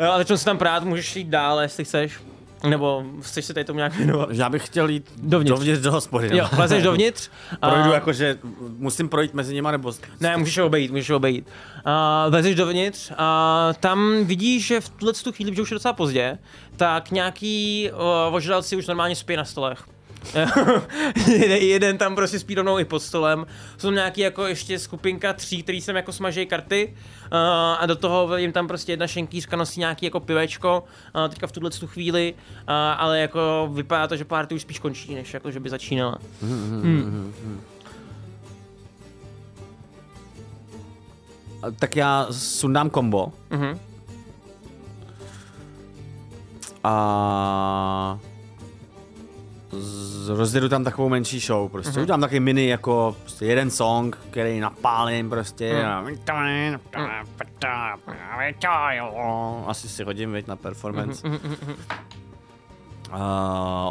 Jo, 0.00 0.12
a 0.12 0.18
začnu 0.18 0.36
se 0.36 0.44
tam 0.44 0.58
prát, 0.58 0.84
můžeš 0.84 1.16
jít 1.16 1.28
dál, 1.28 1.60
jestli 1.60 1.84
chceš. 1.84 2.29
Nebo 2.68 3.04
chceš 3.20 3.44
se 3.44 3.54
tady 3.54 3.64
tomu 3.64 3.76
nějak 3.76 3.96
věnovat? 3.96 4.28
Já 4.32 4.48
bych 4.48 4.66
chtěl 4.66 4.88
jít 4.88 5.12
Dovnitř. 5.22 5.50
dovnitř 5.50 5.80
do 5.82 5.92
hospody. 5.92 6.30
no. 6.30 6.36
Jo, 6.36 6.48
vlezeš 6.52 6.82
dovnitř. 6.82 7.28
Projdu 7.60 7.90
a- 7.90 7.94
jakože, 7.94 8.38
musím 8.78 9.08
projít 9.08 9.34
mezi 9.34 9.54
nima, 9.54 9.70
nebo... 9.70 9.92
Ne, 10.20 10.36
můžeš 10.36 10.58
ho 10.58 10.66
obejít, 10.66 10.90
můžeš 10.90 11.10
ho 11.10 11.16
obejít. 11.16 11.46
Uh, 11.46 12.30
vlezeš 12.32 12.54
dovnitř 12.54 13.12
a 13.16 13.68
tam 13.80 14.24
vidíš, 14.24 14.66
že 14.66 14.80
v 14.80 14.88
tuhle 14.88 15.12
tu 15.12 15.32
chvíli, 15.32 15.54
že 15.54 15.62
už 15.62 15.70
je 15.70 15.74
docela 15.74 15.92
pozdě, 15.94 16.38
tak 16.76 17.10
nějaký 17.10 17.90
uh, 18.28 18.34
ožralci 18.34 18.76
už 18.76 18.86
normálně 18.86 19.16
spí 19.16 19.36
na 19.36 19.44
stolech. 19.44 19.84
jeden, 21.60 21.98
tam 21.98 22.14
prostě 22.14 22.38
spí 22.38 22.54
rovnou 22.54 22.78
i 22.78 22.84
pod 22.84 23.02
stolem. 23.02 23.46
Jsou 23.78 23.90
nějaký 23.90 24.20
jako 24.20 24.46
ještě 24.46 24.78
skupinka 24.78 25.32
tří, 25.32 25.62
který 25.62 25.80
sem 25.80 25.96
jako 25.96 26.12
smažejí 26.12 26.46
karty 26.46 26.94
uh, 27.32 27.38
a 27.78 27.86
do 27.86 27.96
toho 27.96 28.36
jim 28.36 28.52
tam 28.52 28.68
prostě 28.68 28.92
jedna 28.92 29.06
šenkýřka 29.06 29.56
nosí 29.56 29.80
nějaký 29.80 30.06
jako 30.06 30.20
pivečko 30.20 30.84
uh, 31.14 31.28
teďka 31.28 31.46
v 31.46 31.52
tuhle 31.52 31.70
tu 31.70 31.86
chvíli, 31.86 32.34
uh, 32.36 32.74
ale 32.74 33.20
jako 33.20 33.70
vypadá 33.72 34.06
to, 34.06 34.16
že 34.16 34.24
party 34.24 34.54
už 34.54 34.62
spíš 34.62 34.78
končí, 34.78 35.14
než 35.14 35.34
jako, 35.34 35.50
že 35.50 35.60
by 35.60 35.70
začínala. 35.70 36.18
Tak 41.78 41.96
já 41.96 42.26
sundám 42.30 42.90
kombo. 42.90 43.32
Mhm. 43.50 43.78
A 46.84 48.18
z- 49.72 50.28
rozjedu 50.28 50.68
tam 50.68 50.84
takovou 50.84 51.08
menší 51.08 51.40
show, 51.40 51.70
prostě 51.70 51.92
mm-hmm. 51.92 52.02
udělám 52.02 52.20
takový 52.20 52.40
mini 52.40 52.66
jako 52.68 53.16
prostě 53.20 53.44
jeden 53.46 53.70
song, 53.70 54.18
který 54.30 54.60
napálím 54.60 55.30
prostě. 55.30 55.82
a- 55.84 56.02
Asi 59.66 59.88
si 59.88 60.04
hodím, 60.04 60.32
veď, 60.32 60.46
na 60.46 60.56
performance. 60.56 61.28
Uh, 61.28 61.36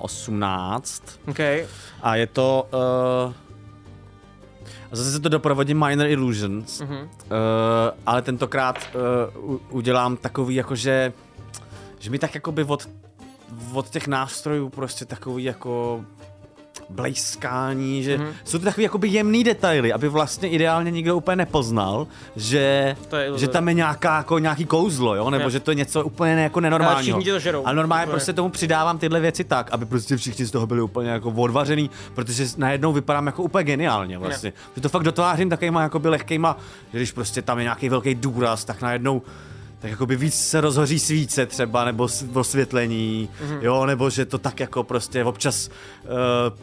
18. 0.02 1.04
Okay. 1.28 1.66
A 2.02 2.16
je 2.16 2.28
to... 2.28 2.68
Uh, 3.28 3.34
A 4.92 4.96
zase 4.96 5.12
se 5.12 5.20
to 5.20 5.30
doprovodí 5.30 5.74
Minor 5.74 6.08
Illusions. 6.08 6.82
Mm-hmm. 6.82 7.04
Uh, 7.04 7.08
ale 8.06 8.22
tentokrát 8.22 8.78
uh, 9.36 9.52
u- 9.54 9.62
udělám 9.70 10.18
takový 10.18 10.56
jakože, 10.56 11.14
že 12.00 12.10
mi 12.10 12.20
tak 12.20 12.36
jakoby 12.36 12.64
od, 12.64 12.90
od 13.74 13.90
těch 13.90 14.08
nástrojů 14.08 14.70
prostě 14.70 15.06
takový 15.06 15.44
jako 15.44 16.06
blejskání, 16.90 18.04
že 18.04 18.18
mm-hmm. 18.18 18.34
jsou 18.44 18.58
to 18.58 18.66
takový 18.66 18.84
jakoby 18.84 19.08
jemný 19.08 19.44
detaily, 19.44 19.94
aby 19.94 20.10
vlastně 20.10 20.50
ideálně 20.50 20.92
nikdo 20.92 21.18
úplně 21.18 21.36
nepoznal, 21.36 22.08
že, 22.36 22.96
To 23.10 23.16
je 23.16 23.38
že 23.38 23.48
tam 23.48 23.68
je 23.68 23.74
nějaká, 23.74 24.18
jako 24.18 24.40
nějaký 24.40 24.66
kouzlo, 24.66 25.16
jo? 25.16 25.30
nebo 25.30 25.44
Jo. 25.44 25.50
že 25.50 25.60
to 25.60 25.72
je 25.72 25.76
něco 25.76 26.04
úplně 26.06 26.36
ne, 26.36 26.44
jako 26.44 26.60
nenormálního. 26.60 27.22
ti 27.22 27.32
to 27.32 27.40
žerou. 27.40 27.64
A 27.66 27.74
normálně 27.74 28.04
Úplně. 28.04 28.12
prostě 28.12 28.34
tomu 28.34 28.50
přidávám 28.50 28.98
tyhle 28.98 29.20
věci 29.20 29.44
tak, 29.44 29.70
aby 29.72 29.86
prostě 29.86 30.18
všichni 30.18 30.46
z 30.46 30.52
toho 30.52 30.68
byli 30.68 30.82
úplně 30.82 31.10
jako 31.10 31.32
odvařený, 31.32 31.90
protože 32.16 32.46
najednou 32.58 32.94
vypadám 32.94 33.26
jako 33.26 33.44
úplně 33.44 33.64
geniálně 33.64 34.18
vlastně. 34.18 34.54
Že 34.76 34.82
to 34.82 34.90
fakt 34.90 35.04
dotvářím 35.04 35.50
takovýma 35.50 35.82
jakoby 35.82 36.10
lehkejma, 36.10 36.58
že 36.94 37.00
když 37.00 37.12
prostě 37.12 37.42
tam 37.42 37.58
je 37.58 37.64
nějaký 37.64 37.90
velký 37.90 38.16
důraz, 38.16 38.66
tak 38.66 38.82
najednou 38.82 39.22
tak 39.80 39.92
jakoby 39.92 40.16
víc 40.16 40.34
se 40.36 40.62
rozhoří 40.62 41.00
svíce 41.00 41.46
třeba, 41.46 41.86
nebo 41.86 42.08
osvětlení, 42.34 43.30
Mhm. 43.42 43.50
mm-hmm. 43.52 43.64
jo, 43.64 43.86
nebo 43.86 44.10
že 44.10 44.26
to 44.26 44.38
tak 44.38 44.60
jako 44.60 44.84
prostě 44.84 45.24
občas 45.24 45.70
uh, 46.04 46.58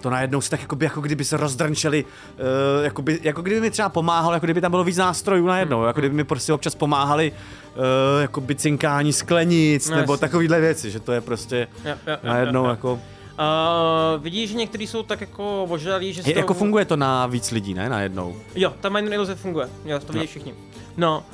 to 0.00 0.10
najednou 0.10 0.40
si 0.40 0.50
tak 0.50 0.60
jakoby, 0.60 0.84
jako 0.84 1.00
kdyby 1.00 1.24
se 1.24 1.36
rozdrnčeli, 1.36 2.04
uh, 2.04 2.84
jakoby, 2.84 3.18
jako 3.22 3.42
kdyby 3.42 3.60
mi 3.60 3.70
třeba 3.70 3.88
pomáhalo, 3.88 4.34
jako 4.34 4.46
kdyby 4.46 4.60
tam 4.60 4.70
bylo 4.70 4.84
víc 4.84 4.96
nástrojů 4.96 5.46
najednou, 5.46 5.78
Mhm. 5.78 5.86
jako 5.86 6.00
kdyby 6.00 6.14
mi 6.16 6.24
prostě 6.24 6.52
občas 6.52 6.74
pomáhali 6.74 7.32
uh, 7.32 8.22
jakoby 8.22 8.54
cinkání 8.54 9.12
sklenic, 9.12 9.88
No, 9.90 9.96
nebo 9.96 10.12
jasně. 10.12 10.20
takovýhle 10.20 10.60
věci, 10.60 10.90
že 10.90 11.00
to 11.00 11.12
je 11.12 11.20
prostě 11.20 11.68
Jo, 11.84 11.90
jo, 11.90 11.96
jo, 12.06 12.16
najednou 12.22 12.60
jo, 12.60 12.64
jo. 12.66 12.70
jako, 12.70 13.00
Uh, 13.42 14.22
vidíš, 14.22 14.50
že 14.50 14.56
někteří 14.56 14.86
jsou 14.86 15.02
tak 15.02 15.20
jako 15.20 15.64
ožralí, 15.64 16.12
že 16.12 16.22
je, 16.26 16.32
to... 16.32 16.38
jako 16.38 16.54
funguje 16.54 16.84
to 16.84 16.96
na 16.96 17.26
víc 17.26 17.50
lidí, 17.50 17.74
ne, 17.74 17.88
najednou. 17.88 18.36
Jo, 18.54 18.72
ta 18.80 18.88
minor 18.88 19.12
iluze 19.12 19.34
funguje, 19.34 19.68
jo, 19.84 19.98
to 19.98 20.12
vidí 20.12 20.26
všichni. 20.26 20.54
No, 20.96 21.24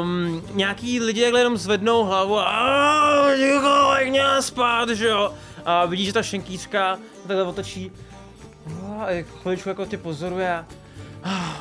um, 0.00 0.42
nějaký 0.54 1.00
lidi 1.00 1.22
takhle 1.22 1.40
jenom 1.40 1.56
zvednou 1.56 2.04
hlavu 2.04 2.38
a 2.38 2.44
"A, 2.44 3.34
ticho, 3.36 3.92
jak 3.98 4.08
měla 4.08 4.42
spát, 4.42 4.88
že 4.88 5.08
jo. 5.08 5.32
A 5.64 5.86
vidíš, 5.86 6.06
že 6.06 6.12
ta 6.12 6.22
šenkýřka 6.22 6.98
takhle 7.26 7.44
otočí 7.44 7.92
a 9.00 9.10
jak 9.10 9.26
chviličku 9.42 9.68
jako 9.68 9.86
tě 9.86 9.98
pozoruje. 9.98 10.64
a, 11.24 11.56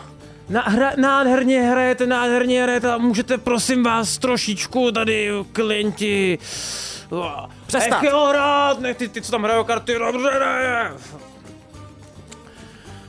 Na, 0.49 0.61
hra, 0.61 0.91
nádherně 0.97 1.61
hrajete, 1.61 2.07
nádherně 2.07 2.63
hrajete 2.63 2.91
a 2.93 2.97
můžete 2.97 3.37
prosím 3.37 3.83
vás 3.83 4.17
trošičku 4.17 4.91
tady 4.91 5.31
klienti 5.51 6.37
Přestat. 7.69 8.01
Nech 8.01 8.11
ho 8.11 8.29
hrát, 8.29 8.79
nech 8.79 8.97
ty, 8.97 9.07
ty, 9.07 9.21
co 9.21 9.31
tam 9.31 9.43
hrajou 9.43 9.63
karty, 9.63 9.95
dobře 9.99 10.39
ne. 10.39 10.91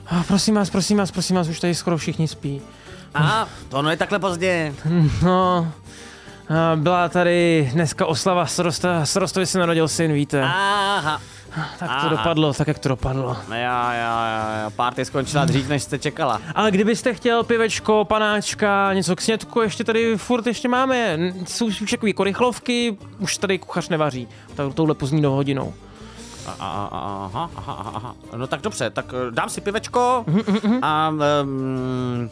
A 0.07 0.24
prosím 0.27 0.55
vás, 0.55 0.70
prosím 0.70 0.99
vás, 0.99 1.11
prosím 1.11 1.37
vás, 1.37 1.49
už 1.49 1.61
tady 1.61 1.74
skoro 1.74 1.97
všichni 1.97 2.28
spí. 2.28 2.62
A 3.15 3.49
to 3.69 3.82
no 3.82 3.91
je 3.91 3.97
takhle 3.97 4.19
pozdě. 4.19 4.74
No, 5.23 5.73
a 6.49 6.77
byla 6.77 7.09
tady 7.09 7.70
dneska 7.73 8.07
oslava 8.07 8.47
starosta, 8.47 9.07
starostovi 9.07 9.47
se 9.47 9.59
narodil 9.59 9.89
syn, 9.89 10.12
víte. 10.12 10.43
Aha. 10.43 11.20
Tak 11.78 11.89
to 11.89 11.97
aha. 11.97 12.09
dopadlo, 12.09 12.55
tak 12.55 12.68
jak 12.68 12.78
to 12.78 12.89
dopadlo. 12.89 13.36
Jo, 13.48 13.55
jo, 13.55 13.60
jo, 13.60 14.64
jo, 14.64 14.70
party 14.77 15.05
skončila 15.05 15.44
dřív, 15.44 15.68
než 15.68 15.82
jste 15.82 15.98
čekala. 15.98 16.40
Ale 16.55 16.70
kdybyste 16.70 17.14
chtěl 17.14 17.44
pivečko, 17.44 18.05
panáčka, 18.05 18.93
něco 18.94 19.16
k 19.16 19.20
snědku, 19.20 19.60
ještě 19.60 19.85
tady 19.85 20.16
furt 20.16 20.47
ještě 20.47 20.68
máme. 20.68 21.18
Jsou 21.47 21.70
spíš 21.70 21.90
takový 21.90 22.10
jako 22.10 22.24
rychlovky, 22.24 22.98
už 23.18 23.36
tady 23.36 23.59
kuchař 23.59 23.89
nevaří. 23.89 24.28
Tak 24.55 24.74
touhle 24.74 24.94
pozdní 24.94 25.22
do 25.22 25.31
hodinou. 25.31 25.74
Aha, 26.47 26.89
aha, 26.93 27.51
aha, 27.56 27.93
aha. 27.94 28.14
No 28.36 28.47
tak 28.47 28.60
dobře, 28.60 28.90
tak 28.90 29.14
eh, 29.14 29.31
dám 29.31 29.48
si 29.48 29.60
pivečko 29.60 30.24
a, 30.82 31.09
um, 31.43 32.31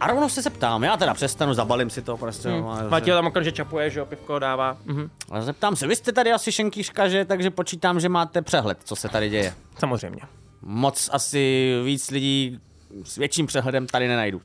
a 0.00 0.06
rovnou 0.06 0.28
se 0.28 0.42
zeptám, 0.42 0.84
já 0.84 0.96
teda 0.96 1.14
přestanu, 1.14 1.54
zabalím 1.54 1.90
si 1.90 2.02
to 2.02 2.16
prostě. 2.16 2.48
no, 2.48 2.70
a- 2.72 2.88
Matěj 2.88 3.14
tam 3.14 3.26
okamžitě 3.26 3.56
čapuje, 3.56 3.90
že 3.90 3.98
jo, 4.00 4.06
pivko 4.06 4.38
dává. 4.38 4.76
Mhm. 4.84 5.10
a 5.30 5.40
zeptám 5.42 5.76
se, 5.76 5.86
vy 5.86 5.96
jste 5.96 6.12
tady 6.12 6.32
asi 6.32 6.52
šenkýška, 6.52 7.08
že, 7.08 7.24
takže 7.24 7.50
počítám, 7.50 8.00
že 8.00 8.08
máte 8.08 8.42
přehled, 8.42 8.78
co 8.84 8.96
se 8.96 9.08
tady 9.08 9.28
děje. 9.28 9.54
Samozřejmě. 9.78 10.20
Moc 10.62 11.10
asi 11.12 11.72
víc 11.84 12.10
lidí 12.10 12.60
s 13.04 13.16
větším 13.16 13.46
přehledem 13.46 13.86
tady 13.86 14.08
nenajdu. 14.08 14.42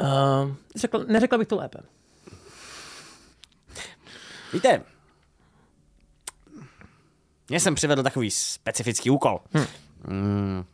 Uh, 0.00 0.50
řekl, 0.76 1.04
neřekla 1.08 1.38
bych 1.38 1.48
to 1.48 1.56
lépe. 1.56 1.78
Víte, 4.52 4.82
mě 7.48 7.60
jsem 7.60 7.74
přivedl 7.74 8.02
takový 8.02 8.30
specifický 8.30 9.10
úkol. 9.10 9.40
Hm. 9.54 9.64
Mm. 10.08 10.64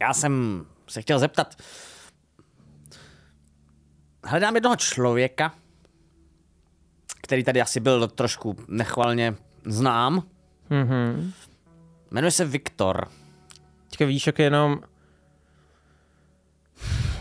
Já 0.00 0.14
jsem 0.14 0.64
se 0.90 1.02
chtěl 1.02 1.18
zeptat, 1.18 1.56
hledám 4.24 4.54
jednoho 4.54 4.76
člověka, 4.76 5.54
který 7.22 7.44
tady 7.44 7.60
asi 7.60 7.80
byl 7.80 8.08
trošku 8.08 8.56
nechvalně 8.68 9.34
znám. 9.64 10.22
Mhm. 10.70 11.32
Jmenuje 12.10 12.30
se 12.30 12.44
Viktor. 12.44 13.08
Teďka 13.90 14.04
víš, 14.04 14.26
jak 14.26 14.38
jenom... 14.38 14.80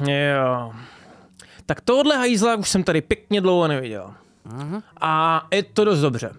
Jo. 0.08 0.74
Tak 1.66 1.82
tohle 1.82 2.18
hajzla 2.18 2.56
už 2.56 2.70
jsem 2.70 2.84
tady 2.84 3.02
pěkně 3.02 3.42
dlouho 3.42 3.68
neviděl. 3.68 4.14
A 5.02 5.48
je 5.54 5.64
to 5.64 5.86
dost 5.86 6.00
dobře. 6.00 6.32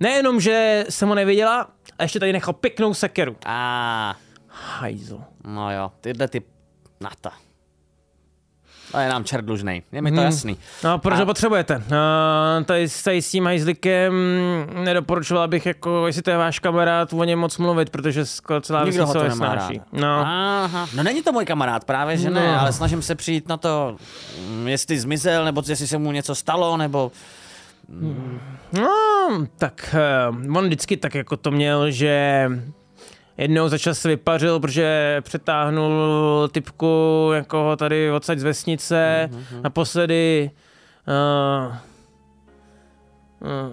Nejenom, 0.00 0.40
že 0.40 0.84
jsem 0.88 1.08
ho 1.08 1.14
neviděla, 1.14 1.70
a 1.98 2.02
ještě 2.02 2.20
tady 2.20 2.32
nechal 2.32 2.54
pěknou 2.54 2.94
sekeru. 2.94 3.36
A 3.46 4.16
Hajzl. 4.48 5.24
no 5.44 5.74
jo, 5.74 5.92
tyhle 6.00 6.28
ty 6.28 6.42
na 7.00 7.10
to. 7.20 7.30
Je 9.00 9.08
nám 9.08 9.24
čert 9.24 9.44
dlužnej, 9.44 9.82
je 9.92 10.02
mi 10.02 10.12
to 10.12 10.20
jasný. 10.20 10.56
No, 10.84 10.98
proč 10.98 11.14
A- 11.14 11.18
ho 11.18 11.26
potřebujete? 11.26 11.76
Uh, 11.76 12.64
tady, 12.64 12.88
s- 12.88 13.02
tady 13.02 13.22
s 13.22 13.30
tím 13.30 13.44
hajzlikem 13.44 14.12
nedoporučovala 14.84 15.46
bych, 15.46 15.66
jako, 15.66 16.06
jestli 16.06 16.22
to 16.22 16.30
je 16.30 16.36
váš 16.36 16.58
kamarád, 16.58 17.12
o 17.12 17.24
něm 17.24 17.38
moc 17.38 17.58
mluvit, 17.58 17.90
protože 17.90 18.26
skoro 18.26 18.60
celá 18.60 18.84
Nikdo 18.84 19.06
ho 19.06 19.12
to 19.12 19.22
nesnáší. 19.22 19.80
No. 19.92 20.20
Aha. 20.26 20.88
no 20.96 21.02
není 21.02 21.22
to 21.22 21.32
můj 21.32 21.44
kamarád, 21.44 21.84
právě 21.84 22.16
že 22.16 22.30
ne, 22.30 22.52
No. 22.52 22.60
ale 22.60 22.72
snažím 22.72 23.02
se 23.02 23.14
přijít 23.14 23.48
na 23.48 23.56
to, 23.56 23.96
mm, 24.48 24.68
jestli 24.68 24.98
zmizel, 25.00 25.44
nebo 25.44 25.62
jestli 25.68 25.86
se 25.86 25.98
mu 25.98 26.12
něco 26.12 26.34
stalo, 26.34 26.76
nebo... 26.76 27.12
No, 28.72 28.88
tak 29.58 29.94
uh, 30.50 30.56
on 30.56 30.64
vždycky 30.66 30.96
tak 30.96 31.14
jako 31.14 31.36
to 31.36 31.50
měl, 31.50 31.90
že 31.90 32.48
jednou 33.38 33.68
za 33.68 33.78
čas 33.78 33.98
se 33.98 34.08
vypařil, 34.08 34.60
protože 34.60 35.18
přetáhnul 35.20 36.48
typku 36.52 37.30
jako 37.34 37.62
ho 37.62 37.76
tady 37.76 38.12
odsaď 38.12 38.38
z 38.38 38.42
vesnice, 38.42 39.30
mm-hmm. 39.32 39.62
naposledy 39.62 40.50
uh, 41.68 41.76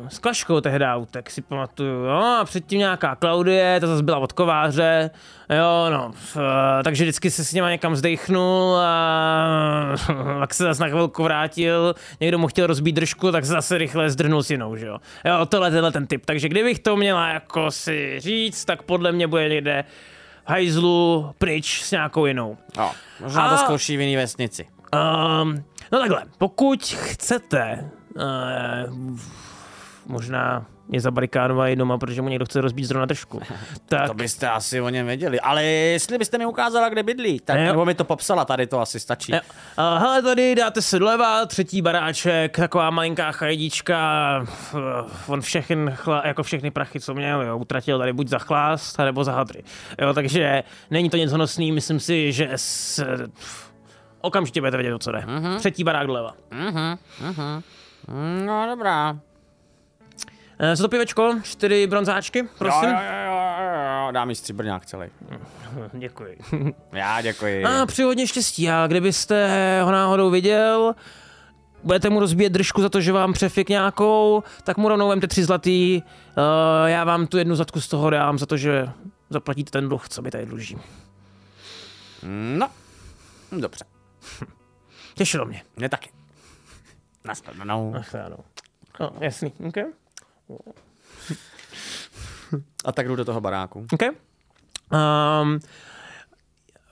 s 0.07 0.19
Klaškou 0.19 0.61
tehdy 0.61 0.85
utek, 0.97 1.31
si 1.31 1.41
pamatuju, 1.41 2.03
jo, 2.03 2.37
a 2.41 2.45
předtím 2.45 2.79
nějaká 2.79 3.15
Klaudie, 3.15 3.79
ta 3.79 3.87
zase 3.87 4.03
byla 4.03 4.17
od 4.17 4.33
kováře, 4.33 5.09
jo, 5.49 5.89
no, 5.89 6.11
f, 6.15 6.35
uh, 6.35 6.41
takže 6.83 7.03
vždycky 7.03 7.31
se 7.31 7.45
s 7.45 7.53
něma 7.53 7.69
někam 7.69 7.95
zdechnul 7.95 8.77
a 8.77 9.95
pak 10.39 10.53
se 10.53 10.63
zase 10.63 10.83
na 10.83 10.89
chvilku 10.89 11.23
vrátil, 11.23 11.95
někdo 12.19 12.37
mu 12.37 12.47
chtěl 12.47 12.67
rozbít 12.67 12.95
držku, 12.95 13.31
tak 13.31 13.45
se 13.45 13.51
zase 13.51 13.77
rychle 13.77 14.09
zdrhnul 14.09 14.43
s 14.43 14.49
jinou, 14.51 14.75
že 14.75 14.85
jo. 14.85 14.97
Jo, 15.25 15.45
tohle, 15.45 15.71
tenhle 15.71 15.91
ten 15.91 16.07
typ, 16.07 16.25
takže 16.25 16.49
kdybych 16.49 16.79
to 16.79 16.95
měla 16.95 17.29
jako 17.29 17.71
si 17.71 18.19
říct, 18.19 18.65
tak 18.65 18.83
podle 18.83 19.11
mě 19.11 19.27
bude 19.27 19.49
někde 19.49 19.83
v 20.45 20.49
hajzlu 20.49 21.31
pryč 21.37 21.81
s 21.83 21.91
nějakou 21.91 22.25
jinou. 22.25 22.57
Jo, 22.77 22.91
možná 23.19 23.47
A- 23.47 23.49
to 23.49 23.57
zkouší 23.57 23.97
v 23.97 24.01
jiný 24.01 24.15
vesnici. 24.15 24.67
Um, 25.41 25.63
no 25.91 25.99
takhle, 25.99 26.23
pokud 26.37 26.83
chcete, 26.83 27.89
uh, 28.15 29.17
možná 30.05 30.65
je 30.89 31.01
zabarikádovaný 31.01 31.75
doma, 31.75 31.97
protože 31.97 32.21
mu 32.21 32.29
někdo 32.29 32.45
chce 32.45 32.61
rozbít 32.61 32.85
zrovna 32.85 33.05
držku, 33.05 33.41
tak 33.85 34.07
To 34.07 34.13
byste 34.13 34.49
asi 34.49 34.81
o 34.81 34.89
něm 34.89 35.05
věděli, 35.05 35.39
ale 35.39 35.63
jestli 35.63 36.17
byste 36.17 36.37
mi 36.37 36.45
ukázala, 36.45 36.89
kde 36.89 37.03
bydlí, 37.03 37.39
tak 37.39 37.57
nebo 37.57 37.85
mi 37.85 37.95
to 37.95 38.03
popsala, 38.03 38.45
tady 38.45 38.67
to 38.67 38.79
asi 38.79 38.99
stačí. 38.99 39.31
Jo. 39.31 39.39
Uh, 39.77 40.01
hele, 40.01 40.21
tady 40.21 40.55
dáte 40.55 40.81
se 40.81 40.99
doleva, 40.99 41.45
třetí 41.45 41.81
baráček, 41.81 42.57
taková 42.57 42.89
malinká 42.89 43.31
chajdička, 43.31 44.45
uh, 44.73 44.79
on 45.27 45.41
všechny, 45.41 45.91
chla, 45.95 46.21
jako 46.25 46.43
všechny 46.43 46.71
prachy, 46.71 46.99
co 46.99 47.13
měl, 47.13 47.41
jo, 47.41 47.57
utratil 47.57 47.99
tady 47.99 48.13
buď 48.13 48.27
za 48.27 48.39
chlást, 48.39 48.97
nebo 48.97 49.23
za 49.23 49.31
hadry. 49.31 49.63
Jo, 50.01 50.13
takže 50.13 50.63
není 50.91 51.09
to 51.09 51.17
nic 51.17 51.31
honosný, 51.31 51.71
myslím 51.71 51.99
si, 51.99 52.31
že 52.31 52.49
s, 52.55 53.05
okamžitě 54.21 54.61
budete 54.61 54.77
vědět, 54.77 54.93
o 54.93 54.99
co 54.99 55.11
jde. 55.11 55.19
Uh-huh. 55.19 55.57
Třetí 55.57 55.83
barák 55.83 56.07
doleva. 56.07 56.33
Mhm, 56.51 56.97
mhm. 57.21 57.63
No 58.45 58.65
dobrá. 58.69 59.19
Uh, 60.59 60.75
co 60.75 60.83
to 60.83 60.89
pivečko? 60.89 61.35
Čtyři 61.43 61.87
bronzáčky, 61.87 62.43
prosím. 62.57 62.89
Jo, 62.89 62.95
jo, 62.95 63.25
jo, 63.25 63.55
jo, 63.59 64.05
jo, 64.05 64.11
dám 64.11 64.29
jí 64.29 64.35
stříbrňák 64.35 64.85
celý. 64.85 65.07
Děkuji. 65.93 66.37
Já 66.91 67.21
děkuji. 67.21 67.65
A 67.65 67.85
přeji 67.85 68.05
hodně 68.05 68.27
štěstí. 68.27 68.69
A 68.69 68.87
kdybyste 68.87 69.81
ho 69.83 69.91
náhodou 69.91 70.29
viděl, 70.29 70.95
budete 71.83 72.09
mu 72.09 72.19
rozbíjet 72.19 72.53
držku 72.53 72.81
za 72.81 72.89
to, 72.89 73.01
že 73.01 73.11
vám 73.11 73.33
přefik 73.33 73.69
nějakou, 73.69 74.43
tak 74.63 74.77
mu 74.77 74.89
rovnou 74.89 75.09
vemte 75.09 75.27
tři 75.27 75.43
zlatý. 75.43 76.01
Uh, 76.37 76.43
já 76.89 77.03
vám 77.03 77.27
tu 77.27 77.37
jednu 77.37 77.55
zadku 77.55 77.81
z 77.81 77.87
toho 77.87 78.09
dám 78.09 78.39
za 78.39 78.45
to, 78.45 78.57
že 78.57 78.89
zaplatíte 79.29 79.71
ten 79.71 79.89
dluh, 79.89 80.09
co 80.09 80.21
mi 80.21 80.31
tady 80.31 80.45
dluží. 80.45 80.77
No, 82.57 82.69
dobře. 83.51 83.85
Těšilo 85.15 85.45
mě. 85.45 85.63
Mě 85.75 85.89
taky. 85.89 86.09
Naschledanou. 87.23 87.95
Ach, 87.97 88.15
ano. 88.15 88.37
No, 88.99 89.11
jasný, 89.19 89.53
OK. 89.67 89.75
A 92.85 92.91
tak 92.91 93.07
jdu 93.07 93.15
do 93.15 93.25
toho 93.25 93.41
baráku. 93.41 93.85
OK. 93.93 94.01
Um, 95.41 95.59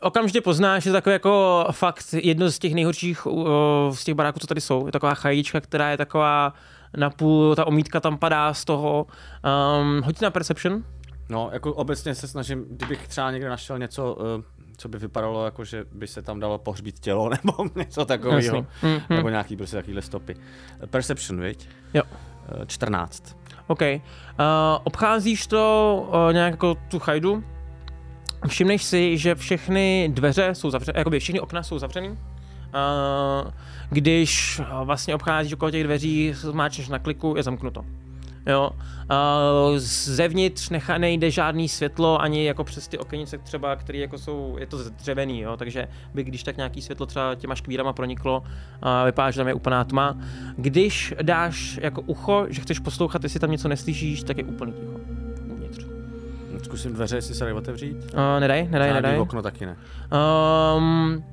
okamžitě 0.02 0.42
poznáš, 0.42 0.84
že 0.84 0.90
to 0.90 0.94
takový 0.94 1.14
jako 1.14 1.66
fakt 1.72 2.06
jedno 2.14 2.52
z 2.52 2.60
těch 2.60 2.74
nejhorších 2.74 3.26
uh, 3.26 3.46
z 3.94 4.04
těch 4.04 4.16
baráků, 4.16 4.40
co 4.40 4.48
tady 4.48 4.62
jsou. 4.62 4.86
Je 4.86 4.92
taková 4.92 5.14
chajička, 5.14 5.62
která 5.62 5.92
je 5.92 5.98
taková 5.98 6.54
napůl, 6.98 7.56
ta 7.56 7.68
omítka 7.68 8.00
tam 8.00 8.18
padá 8.18 8.54
z 8.54 8.66
toho. 8.66 9.08
Um, 9.82 10.02
hoďte 10.02 10.26
na 10.26 10.32
Perception. 10.32 10.84
No, 11.30 11.50
jako 11.54 11.74
obecně 11.74 12.16
se 12.16 12.28
snažím, 12.28 12.66
kdybych 12.70 13.08
třeba 13.08 13.32
někde 13.32 13.50
našel 13.50 13.80
něco, 13.80 14.14
uh, 14.14 14.44
co 14.78 14.90
by 14.90 14.98
vypadalo 14.98 15.46
jako, 15.46 15.66
že 15.66 15.86
by 15.92 16.08
se 16.08 16.22
tam 16.22 16.40
dalo 16.40 16.58
pohřbít 16.58 17.00
tělo, 17.00 17.30
nebo 17.44 17.66
něco 17.76 18.06
takového. 18.06 18.66
Mhm. 18.84 19.02
Nebo 19.10 19.30
nějaký 19.30 19.58
prostě 19.58 19.76
takovýhle 19.76 20.02
stopy. 20.02 20.36
Perception, 20.86 21.42
viď? 21.42 21.70
Jo. 21.94 22.04
Uh, 22.60 22.66
14. 22.66 23.43
OK. 23.68 23.82
Uh, 23.82 23.98
obcházíš 24.84 25.48
to 25.48 26.06
uh, 26.28 26.34
nějak 26.34 26.52
jako 26.52 26.76
tu 26.76 27.00
chajdu. 27.00 27.44
Všimneš 28.48 28.84
si, 28.84 29.18
že 29.18 29.36
všechny 29.36 30.10
dveře 30.14 30.56
jsou 30.56 30.70
zavřené, 30.70 31.00
jakoby 31.00 31.20
všechny 31.20 31.40
okna 31.40 31.64
jsou 31.64 31.80
zavřený. 31.80 32.10
Uh, 32.10 32.16
když 33.90 34.62
vlastně 34.84 35.16
obcházíš 35.16 35.54
okolo 35.54 35.72
těch 35.72 35.84
dveří, 35.84 36.34
zmáčneš 36.34 36.90
na 36.90 37.00
kliku, 37.00 37.34
je 37.38 37.44
zamknuto. 37.44 37.86
Jo. 38.46 38.70
Uh, 38.72 39.78
zevnitř 39.78 40.70
necha, 40.70 40.98
nejde 40.98 41.32
žádný 41.32 41.70
světlo, 41.70 42.22
ani 42.22 42.46
jako 42.46 42.64
přes 42.64 42.88
ty 42.88 42.98
okenice 42.98 43.38
třeba, 43.38 43.76
které 43.76 44.00
jako 44.00 44.18
jsou, 44.18 44.56
je 44.60 44.66
to 44.66 44.78
dřevěný, 44.90 45.40
jo, 45.42 45.58
takže 45.58 45.88
by 46.14 46.24
když 46.24 46.44
tak 46.44 46.58
nějaký 46.58 46.82
světlo 46.82 47.06
třeba 47.06 47.36
těma 47.36 47.56
škvírama 47.56 47.94
proniklo, 47.94 48.40
uh, 48.40 49.06
vypadá, 49.06 49.32
že 49.32 49.38
tam 49.38 49.48
je 49.48 49.54
úplná 49.54 49.84
tma. 49.84 50.18
Když 50.58 51.14
dáš 51.22 51.80
jako 51.82 52.02
ucho, 52.02 52.46
že 52.50 52.62
chceš 52.62 52.80
poslouchat, 52.80 53.24
jestli 53.24 53.40
tam 53.40 53.52
něco 53.52 53.68
neslyšíš, 53.68 54.24
tak 54.24 54.38
je 54.38 54.44
úplný 54.44 54.74
ticho. 54.74 55.00
Uvnitř. 55.52 55.86
Zkusím 56.64 56.94
dveře, 56.94 57.16
jestli 57.16 57.36
se 57.36 57.44
dají 57.44 57.56
otevřít. 57.56 57.98
Uh, 57.98 58.40
nedaj, 58.40 58.68
nedaj, 58.72 58.90
Žádný 58.90 59.02
nedaj. 59.02 59.20
okno 59.20 59.42
taky 59.42 59.66
ne. 59.66 59.78
Um, 60.78 61.24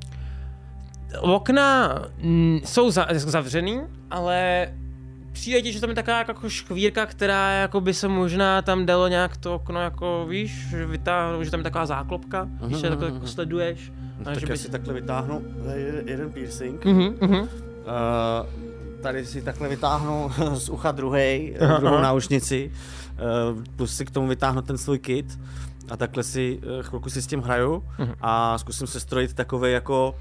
okna 1.20 1.94
mm, 2.18 2.60
jsou 2.64 2.90
za, 2.90 3.06
zavřený, 3.12 3.80
ale 4.10 4.68
přijde 5.32 5.62
ti, 5.62 5.72
že 5.72 5.80
tam 5.80 5.90
je 5.90 5.96
taková 5.96 6.18
jako 6.18 6.48
škvírka, 6.50 7.06
která 7.06 7.50
jako 7.52 7.80
by 7.80 7.94
se 7.94 8.08
možná 8.08 8.62
tam 8.62 8.86
dalo 8.86 9.08
nějak 9.08 9.36
to 9.36 9.54
okno 9.54 9.80
jako 9.80 10.26
víš, 10.28 10.68
že 10.68 10.86
vytáhnout, 10.86 11.42
že 11.44 11.50
tam 11.50 11.60
je 11.60 11.64
taková 11.64 11.86
záklopka, 11.86 12.48
když 12.66 12.78
se 12.80 12.88
takhle 12.88 13.06
aha. 13.08 13.14
jako 13.14 13.26
sleduješ. 13.26 13.92
No, 14.18 14.24
tak 14.24 14.34
že 14.40 14.46
já 14.46 14.52
by 14.52 14.58
si 14.58 14.70
takhle 14.70 14.94
vytáhnu 14.94 15.42
jeden, 15.74 16.08
jeden 16.08 16.32
piercing. 16.32 16.84
Mhm, 16.84 17.14
mhm. 17.20 17.38
Uh, 17.40 17.46
tady 19.02 19.26
si 19.26 19.42
takhle 19.42 19.68
vytáhnu 19.68 20.30
z 20.54 20.68
ucha 20.68 20.92
druhej, 20.92 21.56
Aha, 21.60 21.78
druhou 21.78 21.98
náušnici, 22.00 22.72
uh, 23.54 23.62
plus 23.76 23.96
si 23.96 24.04
k 24.04 24.10
tomu 24.10 24.28
vytáhnu 24.28 24.62
ten 24.62 24.78
svůj 24.78 24.98
kit 24.98 25.38
a 25.90 25.96
takhle 25.96 26.22
si 26.22 26.58
uh, 26.62 26.82
chvilku 26.82 27.10
si 27.10 27.22
s 27.22 27.26
tím 27.26 27.40
hraju 27.40 27.84
Mhm. 27.98 28.14
a 28.20 28.58
zkusím 28.58 28.86
se 28.86 29.00
strojit 29.00 29.34
takový 29.34 29.72
jako 29.72 30.14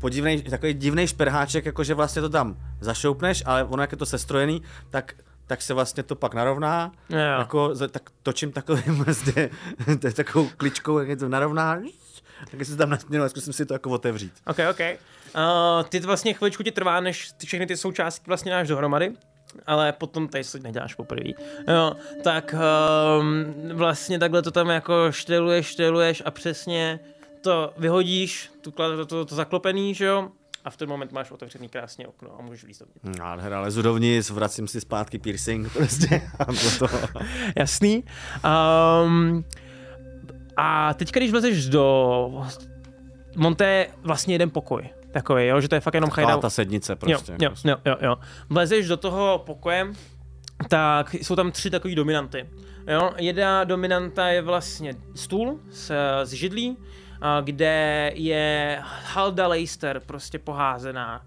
podivnej, 0.00 0.42
takový 0.42 0.74
divný 0.74 1.06
šperháček, 1.06 1.66
jako 1.66 1.84
že 1.84 1.94
vlastně 1.94 2.22
to 2.22 2.28
tam 2.28 2.56
zašoupneš, 2.80 3.42
ale 3.46 3.64
ono 3.64 3.82
jak 3.82 3.92
je 3.92 3.98
to 3.98 4.06
sestrojený, 4.06 4.62
tak 4.90 5.14
tak 5.46 5.62
se 5.62 5.74
vlastně 5.74 6.02
to 6.02 6.14
pak 6.14 6.34
narovná, 6.34 6.92
Jo. 7.10 7.18
jako, 7.18 7.74
tak 7.90 8.02
točím 8.22 8.52
takovým 8.52 9.04
prostě, 9.04 9.50
to 10.00 10.06
je 10.06 10.12
takovou 10.12 10.48
kličkou, 10.56 10.98
jak 10.98 11.08
je 11.08 11.16
to 11.16 11.28
narovná, 11.28 11.80
tak 12.50 12.64
se 12.66 12.76
tam 12.76 12.90
nasměru 12.90 13.24
a 13.24 13.28
zkusím 13.28 13.52
si 13.52 13.66
to 13.66 13.74
jako 13.74 13.90
otevřít. 13.90 14.32
Ok, 14.46 14.56
ok. 14.70 14.80
Uh, 14.80 15.84
ty 15.88 16.00
vlastně 16.00 16.34
chviličku 16.34 16.62
ti 16.62 16.72
trvá, 16.72 17.00
než 17.00 17.32
ty 17.36 17.46
všechny 17.46 17.66
ty 17.66 17.76
součástky 17.76 18.24
vlastně 18.26 18.52
dáš 18.52 18.68
dohromady, 18.68 19.12
ale 19.66 19.92
potom 19.92 20.28
tady 20.28 20.44
si 20.44 20.60
neděláš 20.60 20.94
poprvé. 20.94 21.30
Jo, 21.68 21.92
tak 22.24 22.54
um, 23.18 23.44
vlastně 23.76 24.18
takhle 24.18 24.42
to 24.42 24.50
tam 24.50 24.68
jako 24.68 25.12
šteluješ, 25.12 25.66
šteluješ 25.66 26.22
a 26.26 26.30
přesně 26.30 27.00
to 27.40 27.74
vyhodíš, 27.78 28.50
tu, 28.60 28.70
to, 28.70 29.06
to, 29.06 29.24
to 29.24 29.34
zaklopený, 29.34 29.94
že 29.94 30.04
jo, 30.04 30.28
a 30.64 30.70
v 30.70 30.76
ten 30.76 30.88
moment 30.88 31.12
máš 31.12 31.30
otevřený 31.30 31.68
krásně 31.68 32.06
okno 32.06 32.30
a 32.38 32.42
můžeš 32.42 32.62
líst 32.62 32.82
dovnitř. 32.82 33.18
Nádhera, 33.18 33.60
lezu 33.60 33.82
dovnitř, 33.82 34.30
vracím 34.30 34.68
si 34.68 34.80
zpátky 34.80 35.18
piercing 35.18 35.72
prostě 35.72 36.22
a 36.38 36.44
to. 36.78 36.86
Jasný. 37.56 38.04
Um, 39.04 39.44
a 40.56 40.94
teď, 40.94 41.12
když 41.12 41.30
vlezeš 41.30 41.66
do... 41.66 42.44
Monté 43.36 43.86
vlastně 44.02 44.34
jeden 44.34 44.50
pokoj. 44.50 44.88
Takový, 45.12 45.46
jo, 45.46 45.60
že 45.60 45.68
to 45.68 45.74
je 45.74 45.80
fakt 45.80 45.94
jenom 45.94 46.10
hideout. 46.16 46.40
ta 46.40 46.50
sednice 46.50 46.96
prostě. 46.96 47.32
Jo, 47.32 47.50
jo, 47.64 47.70
jo, 47.70 47.76
jo, 47.84 47.96
jo. 48.00 48.16
Vlezeš 48.50 48.88
do 48.88 48.96
toho 48.96 49.42
pokoje, 49.46 49.92
tak 50.68 51.14
jsou 51.14 51.36
tam 51.36 51.52
tři 51.52 51.70
takový 51.70 51.94
dominanty. 51.94 52.48
Jo? 52.88 53.10
Jedna 53.16 53.64
dominanta 53.64 54.28
je 54.28 54.42
vlastně 54.42 54.94
stůl 55.14 55.60
z, 55.70 55.90
z 56.24 56.32
židlí, 56.32 56.76
kde 57.42 58.10
je 58.14 58.78
halda 59.04 59.46
Leicester 59.46 60.00
prostě 60.00 60.38
poházená. 60.38 61.22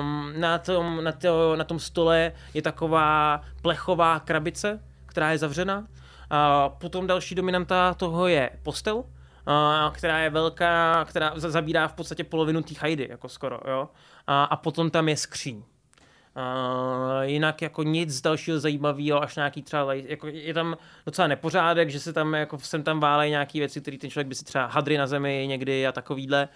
Um, 0.00 0.32
na, 0.40 0.58
tom, 0.58 1.04
na, 1.04 1.12
to, 1.12 1.56
na 1.56 1.64
tom 1.64 1.78
stole 1.78 2.32
je 2.54 2.62
taková 2.62 3.40
plechová 3.62 4.20
krabice, 4.20 4.80
která 5.06 5.32
je 5.32 5.38
zavřena. 5.38 5.86
A 6.30 6.68
potom 6.68 7.06
další 7.06 7.34
dominanta 7.34 7.94
toho 7.94 8.28
je 8.28 8.50
postel, 8.62 9.04
a, 9.46 9.90
která 9.94 10.18
je 10.18 10.30
velká, 10.30 11.04
která 11.04 11.32
za- 11.36 11.50
zabírá 11.50 11.88
v 11.88 11.92
podstatě 11.92 12.24
polovinu 12.24 12.62
té 12.62 12.74
chajdy, 12.74 13.06
jako 13.10 13.28
skoro, 13.28 13.60
jo. 13.68 13.88
A, 14.26 14.44
a 14.44 14.56
potom 14.56 14.90
tam 14.90 15.08
je 15.08 15.16
skříň. 15.16 15.62
Uh, 16.36 17.20
jinak 17.22 17.62
jako 17.62 17.82
nic 17.82 18.20
dalšího 18.20 18.60
zajímavého, 18.60 19.22
až 19.22 19.36
nějaký 19.36 19.62
třeba, 19.62 19.94
jako 19.94 20.26
je 20.26 20.54
tam 20.54 20.76
docela 21.06 21.28
nepořádek, 21.28 21.90
že 21.90 22.00
se 22.00 22.12
tam 22.12 22.34
jako 22.34 22.58
sem 22.58 22.82
tam 22.82 23.00
válejí 23.00 23.30
nějaký 23.30 23.58
věci, 23.58 23.80
které 23.80 23.98
ten 23.98 24.10
člověk 24.10 24.26
by 24.28 24.34
si 24.34 24.44
třeba 24.44 24.66
hadry 24.66 24.98
na 24.98 25.06
zemi 25.06 25.44
někdy 25.48 25.86
a 25.86 25.92
takovýhle 25.92 26.48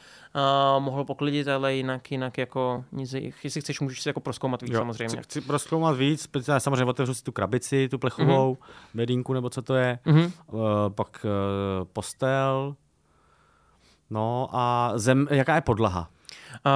uh, 0.77 0.83
mohl 0.85 1.05
poklidit, 1.05 1.49
ale 1.49 1.75
jinak, 1.75 2.11
jinak 2.11 2.39
jako 2.39 2.85
nic, 2.93 3.15
jestli 3.45 3.61
chceš, 3.61 3.81
můžeš 3.81 4.01
si 4.03 4.09
jako 4.09 4.21
proskoumat 4.21 4.63
víc 4.63 4.73
Jo, 4.73 4.79
samozřejmě. 4.79 5.17
Chci, 5.17 5.23
chci 5.23 5.41
proskoumat 5.41 5.97
víc, 5.97 6.27
protože 6.27 6.53
já 6.53 6.61
samozřejmě 6.61 6.85
otevřu 6.85 7.15
si 7.15 7.23
tu 7.23 7.33
krabici, 7.33 7.89
tu 7.89 7.99
plechovou, 7.99 8.51
Mhm. 8.51 8.63
mm-hmm. 8.63 8.97
bedínku 8.97 9.33
nebo 9.33 9.51
co 9.51 9.63
to 9.63 9.75
je, 9.75 9.99
Mhm. 10.05 10.21
uh, 10.53 10.61
pak 10.95 11.27
uh, 11.27 11.89
postel, 11.93 12.75
no 14.11 14.49
a 14.53 14.93
zem, 14.95 15.27
jaká 15.31 15.55
je 15.55 15.61
podlaha? 15.61 16.11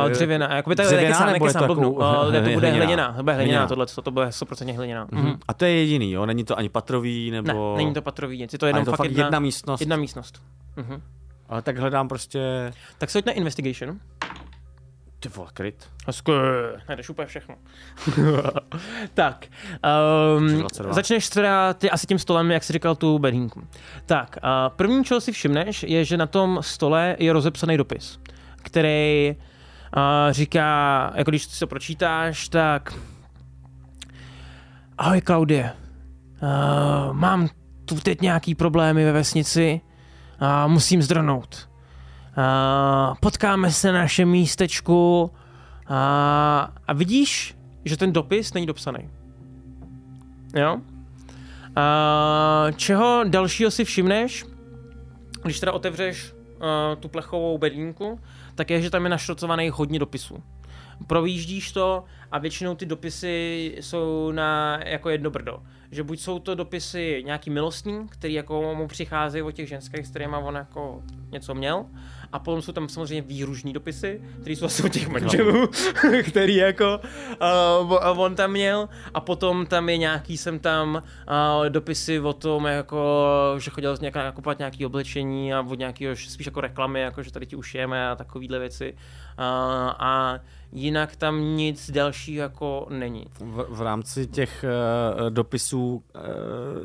Uh, 0.05 0.11
dřevěná, 0.11 0.57
jakoby 0.57 0.77
tak, 0.77 0.87
Dřevěná, 0.87 1.27
je 1.27 1.33
nebo 1.33 1.53
to 1.53 1.67
blbnu. 1.67 1.91
Uh, 1.93 2.33
ne, 2.33 2.41
to 2.45 2.51
bude 2.51 2.71
hliněná? 2.71 3.13
to 3.17 3.23
bude 3.23 3.35
hliněná, 3.35 3.67
tohle, 3.67 3.87
to 3.87 4.11
bude 4.11 4.27
100% 4.27 4.77
hliněná. 4.77 5.07
Mm-hmm. 5.07 5.23
Mhm. 5.23 5.39
A 5.49 5.55
to 5.55 5.65
je 5.65 5.71
jediný, 5.71 6.13
jo? 6.13 6.27
Není 6.27 6.45
to 6.45 6.59
ani 6.59 6.69
patrový, 6.69 7.31
Ne, 7.31 7.43
nebo... 7.43 7.75
není 7.77 7.95
to 7.95 8.03
patrový 8.03 8.39
nic, 8.39 8.53
je 8.53 8.59
to 8.59 8.67
jenom 8.67 8.81
je 8.81 8.85
to 8.85 8.91
fakt, 8.91 8.99
fakt 8.99 9.11
jedna, 9.11 9.25
jedna 9.25 9.39
místnost. 9.39 9.81
jedna 9.81 9.97
místnost. 9.97 10.43
Mhm. 10.77 11.03
Ale 11.49 11.63
tak 11.63 11.79
hledám 11.79 12.09
prostě... 12.09 12.73
Tak 12.99 13.11
se 13.11 13.23
na 13.27 13.33
investigation. 13.33 13.99
Ty 15.21 15.29
vole, 15.29 15.49
kryt. 15.55 15.89
Hezky, 16.07 16.33
najdeš 16.89 17.09
úplně 17.09 17.27
všechno. 17.27 17.55
tak, 19.15 19.47
um, 20.39 20.59
22. 20.59 20.95
začneš 20.95 21.29
teda 21.29 21.75
ty 21.75 21.91
asi 21.91 22.07
tím 22.07 22.19
stolem, 22.19 22.51
jak 22.51 22.65
jsi 22.65 22.73
říkal, 22.73 22.95
tu 22.95 23.19
bedínku. 23.19 23.63
Tak, 24.07 24.37
uh, 24.43 24.77
první, 24.77 25.05
čeho 25.05 25.21
si 25.21 25.33
všimneš, 25.33 25.83
je, 25.83 26.05
že 26.05 26.17
na 26.17 26.27
tom 26.27 26.59
stole 26.61 27.17
je 27.19 27.33
rozepsaný 27.33 27.77
dopis, 27.77 28.19
který 28.63 29.37
uh, 29.97 30.03
říká, 30.31 31.13
jako 31.15 31.31
když 31.31 31.45
si 31.45 31.61
to 31.61 31.67
pročítáš, 31.67 32.49
tak 32.49 32.95
Ahoj 34.99 35.21
Klaudie, 35.21 35.73
uh, 36.43 37.13
mám 37.13 37.49
tu 37.85 37.95
teď 37.95 38.21
nějaký 38.21 38.55
problémy 38.55 39.05
ve 39.05 39.13
vesnici 39.13 39.81
a 40.41 40.67
musím 40.67 41.03
zdrhnout. 41.03 41.69
Uh, 42.39 43.17
potkáme 43.21 43.71
se 43.71 43.93
na 43.93 43.99
našem 43.99 44.29
místečku 44.29 45.31
a, 45.87 46.73
a 46.87 46.93
vidíš, 46.93 47.57
že 47.85 47.97
ten 47.97 48.13
dopis 48.13 48.55
není 48.55 48.67
dopsaný. 48.67 49.11
Jo? 50.55 50.81
A, 51.77 52.67
čeho 52.77 53.25
dalšího 53.29 53.71
si 53.71 53.85
všimneš, 53.85 54.47
když 55.45 55.61
teda 55.61 55.73
otevřeš 55.73 56.33
uh, 56.33 57.01
tu 57.01 57.09
plechovou 57.09 57.59
bedínku, 57.59 58.21
tak 58.59 58.71
je, 58.71 58.83
že 58.83 58.91
tam 58.91 59.05
je 59.05 59.11
našrocovaný 59.11 59.71
hodně 59.71 59.99
dopisů. 59.99 60.43
Províždíš 61.07 61.73
to 61.73 62.05
a 62.33 62.39
většinou 62.39 62.75
ty 62.75 62.87
dopisy 62.87 63.75
jsou 63.81 64.33
na 64.33 64.81
jako 64.85 65.11
jedno 65.11 65.31
brdo. 65.31 65.63
Že 65.91 66.03
buď 66.03 66.21
jsou 66.21 66.39
to 66.39 66.55
dopisy 66.55 67.23
nějaký 67.27 67.51
milostní, 67.51 68.09
který 68.09 68.35
jako 68.35 68.75
mu 68.75 68.89
přicházejí 68.89 69.43
od 69.43 69.53
těch 69.53 69.69
ženských, 69.69 70.07
s 70.07 70.11
kterými 70.11 70.37
on 70.37 70.55
jako 70.55 71.03
něco 71.31 71.55
měl, 71.55 71.87
a 72.33 72.39
potom 72.39 72.63
jsou 72.63 72.73
tam 72.73 72.89
samozřejmě 72.89 73.23
výhružní 73.23 73.73
dopisy, 73.73 74.23
které 74.41 74.57
jsou 74.57 74.67
asi 74.67 74.83
od 74.83 74.93
těch 74.93 75.09
manželů, 75.09 75.69
který 76.29 76.57
jako 76.57 77.01
uh, 77.83 78.21
on 78.21 78.35
tam 78.35 78.51
měl. 78.51 78.89
A 79.15 79.21
potom 79.21 79.67
tam 79.67 79.89
je 79.89 79.97
nějaký, 79.97 80.37
jsem 80.37 80.59
tam 80.59 80.95
uh, 80.95 81.67
dopisy 81.69 82.21
o 82.21 82.33
tom, 82.33 82.67
jako, 82.67 83.27
že 83.59 83.71
chodil 83.71 83.97
z 83.97 84.01
nějaká 84.01 84.25
nakupovat 84.25 84.59
nějaký 84.59 84.87
oblečení 84.87 85.55
a 85.55 85.61
od 85.61 85.79
nějakého 85.79 86.17
spíš 86.17 86.47
jako 86.47 86.61
reklamy, 86.61 87.01
jako 87.01 87.23
že 87.23 87.33
tady 87.33 87.47
ti 87.47 87.57
ušijeme 87.57 88.09
a 88.09 88.17
takovýhle 88.17 88.59
věci. 88.59 88.93
Uh, 88.93 89.45
a 89.99 90.41
jinak 90.73 91.17
tam 91.17 91.41
nic 91.57 91.91
dalšího 91.91 92.43
jako 92.43 92.87
není. 92.91 93.27
V, 93.41 93.67
v 93.69 93.83
rámci 93.83 94.27
těch 94.27 94.65
uh, 94.65 95.31
dopisů 95.31 96.03
uh, 96.15 96.23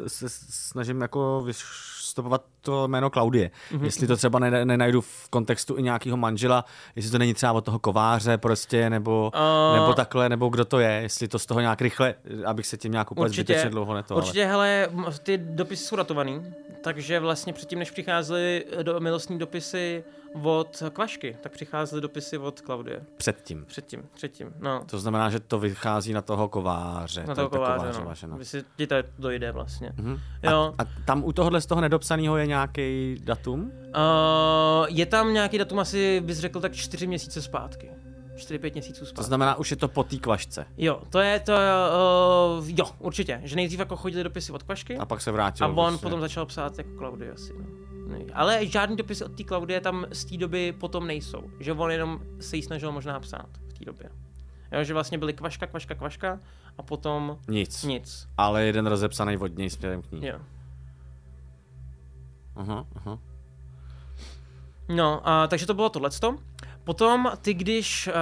se 0.08 0.30
snažím 0.30 1.02
jako 1.02 1.42
vystupovat 1.46 2.53
to 2.64 2.88
jméno 2.88 3.10
Klaudie. 3.10 3.52
Mm-hmm. 3.72 3.84
Jestli 3.84 4.08
to 4.08 4.18
třeba 4.18 4.40
nenajdu 4.40 5.02
v 5.02 5.30
kontextu 5.30 5.78
i 5.78 5.84
nějakého 5.84 6.18
manžela, 6.18 6.66
jestli 6.96 7.12
to 7.12 7.18
není 7.18 7.34
třeba 7.34 7.52
od 7.52 7.66
toho 7.66 7.80
kováře 7.80 8.38
prostě, 8.38 8.90
nebo, 8.90 9.32
uh, 9.36 9.80
nebo 9.80 9.94
takhle, 9.94 10.30
nebo 10.30 10.50
kdo 10.50 10.66
to 10.66 10.80
je, 10.80 10.92
jestli 10.92 11.28
to 11.28 11.40
z 11.40 11.46
toho 11.46 11.60
nějak 11.60 11.82
rychle, 11.82 12.16
abych 12.46 12.68
se 12.68 12.78
tím 12.78 12.92
nějak 12.92 13.12
úplně 13.12 13.30
zbytečně 13.30 13.70
dlouho 13.70 13.94
neto. 13.94 14.16
Určitě, 14.16 14.52
ale... 14.52 14.88
hele, 14.94 15.14
ty 15.24 15.38
dopisy 15.38 15.84
jsou 15.84 15.96
datovaný, 15.96 16.54
takže 16.84 17.20
vlastně 17.20 17.54
předtím, 17.54 17.80
než 17.80 17.92
přicházely 17.92 18.66
do, 18.84 19.00
milostní 19.00 19.40
dopisy 19.40 20.04
od 20.44 20.84
Kvašky, 20.94 21.38
tak 21.42 21.52
přicházely 21.52 22.02
dopisy 22.02 22.38
od 22.38 22.62
Klaudie. 22.62 23.02
Předtím. 23.18 23.66
Předtím, 23.66 24.04
předtím, 24.14 24.54
no. 24.60 24.84
To 24.86 25.00
znamená, 25.00 25.30
že 25.30 25.40
to 25.40 25.60
vychází 25.60 26.14
na 26.14 26.22
toho 26.22 26.50
kováře. 26.50 27.24
Na 27.28 27.36
toho 27.36 27.50
to 27.50 27.56
kováře, 27.56 27.78
kováře 27.78 28.00
no. 28.00 28.06
Vaše, 28.06 28.28
no. 28.28 28.64
Vy 28.78 28.88
to 28.88 28.96
dojde 29.20 29.52
vlastně. 29.52 29.94
Mm-hmm. 29.96 30.20
Jo. 30.44 30.74
A, 30.78 30.84
a, 30.84 30.86
tam 31.06 31.24
u 31.24 31.34
tohohle 31.34 31.62
z 31.62 31.66
toho 31.66 31.82
nedopsaného 31.82 32.38
je 32.38 32.48
nějaký 32.54 33.18
datum? 33.24 33.62
Uh, 33.62 34.88
je 34.88 35.06
tam 35.06 35.34
nějaký 35.34 35.58
datum, 35.58 35.80
asi 35.80 36.22
bys 36.26 36.38
řekl 36.38 36.60
tak 36.60 36.74
čtyři 36.74 37.08
měsíce 37.08 37.42
zpátky. 37.42 37.90
4-5 38.36 38.74
měsíců 38.74 39.06
zpátky. 39.06 39.16
To 39.16 39.24
znamená, 39.24 39.56
už 39.56 39.72
je 39.72 39.78
to 39.78 39.88
po 39.88 40.04
té 40.04 40.18
kvašce. 40.18 40.66
Jo, 40.78 41.02
to 41.10 41.20
je 41.20 41.40
to, 41.40 41.54
uh, 41.54 42.70
jo, 42.70 42.86
určitě. 43.00 43.42
Že 43.44 43.56
nejdřív 43.56 43.80
jako 43.80 43.96
chodili 43.96 44.24
dopisy 44.24 44.52
od 44.52 44.64
kvašky. 44.64 44.98
A 44.98 45.06
pak 45.06 45.22
se 45.22 45.32
vrátil. 45.32 45.66
A 45.66 45.70
on 45.70 45.76
vlastně. 45.76 45.98
potom 45.98 46.22
začal 46.22 46.46
psát 46.46 46.78
jako 46.78 46.90
Claudie 46.98 47.32
asi. 47.32 47.54
No. 47.54 48.18
Ale 48.34 48.66
žádný 48.66 48.96
dopisy 48.96 49.24
od 49.24 49.38
té 49.38 49.44
Claudie 49.44 49.82
tam 49.82 50.06
z 50.12 50.26
té 50.26 50.38
doby 50.38 50.72
potom 50.72 51.08
nejsou. 51.08 51.44
Že 51.60 51.74
on 51.74 51.92
jenom 51.92 52.20
se 52.40 52.56
jí 52.56 52.62
snažil 52.62 52.92
možná 52.92 53.20
psát 53.20 53.50
v 53.68 53.74
té 53.74 53.86
době. 53.86 54.10
Jo, 54.72 54.84
že 54.84 54.94
vlastně 54.94 55.18
byly 55.18 55.34
kvaška, 55.34 55.68
kvaška, 55.68 55.96
kvaška 55.96 56.40
a 56.78 56.84
potom 56.84 57.38
nic. 57.48 57.84
nic. 57.84 58.28
Ale 58.38 58.64
jeden 58.64 58.88
rozepsaný 58.88 59.38
od 59.38 59.58
něj 59.58 59.70
směrem 59.70 60.02
k 60.02 60.12
ní. 60.12 60.28
Jo. 60.28 60.40
Aha. 62.56 62.86
No, 64.90 65.22
a, 65.30 65.48
takže 65.48 65.66
to 65.66 65.74
bylo 65.74 65.90
tohleto. 65.90 66.36
Potom 66.84 67.32
ty, 67.42 67.54
když 67.54 68.08
uh, 68.08 68.14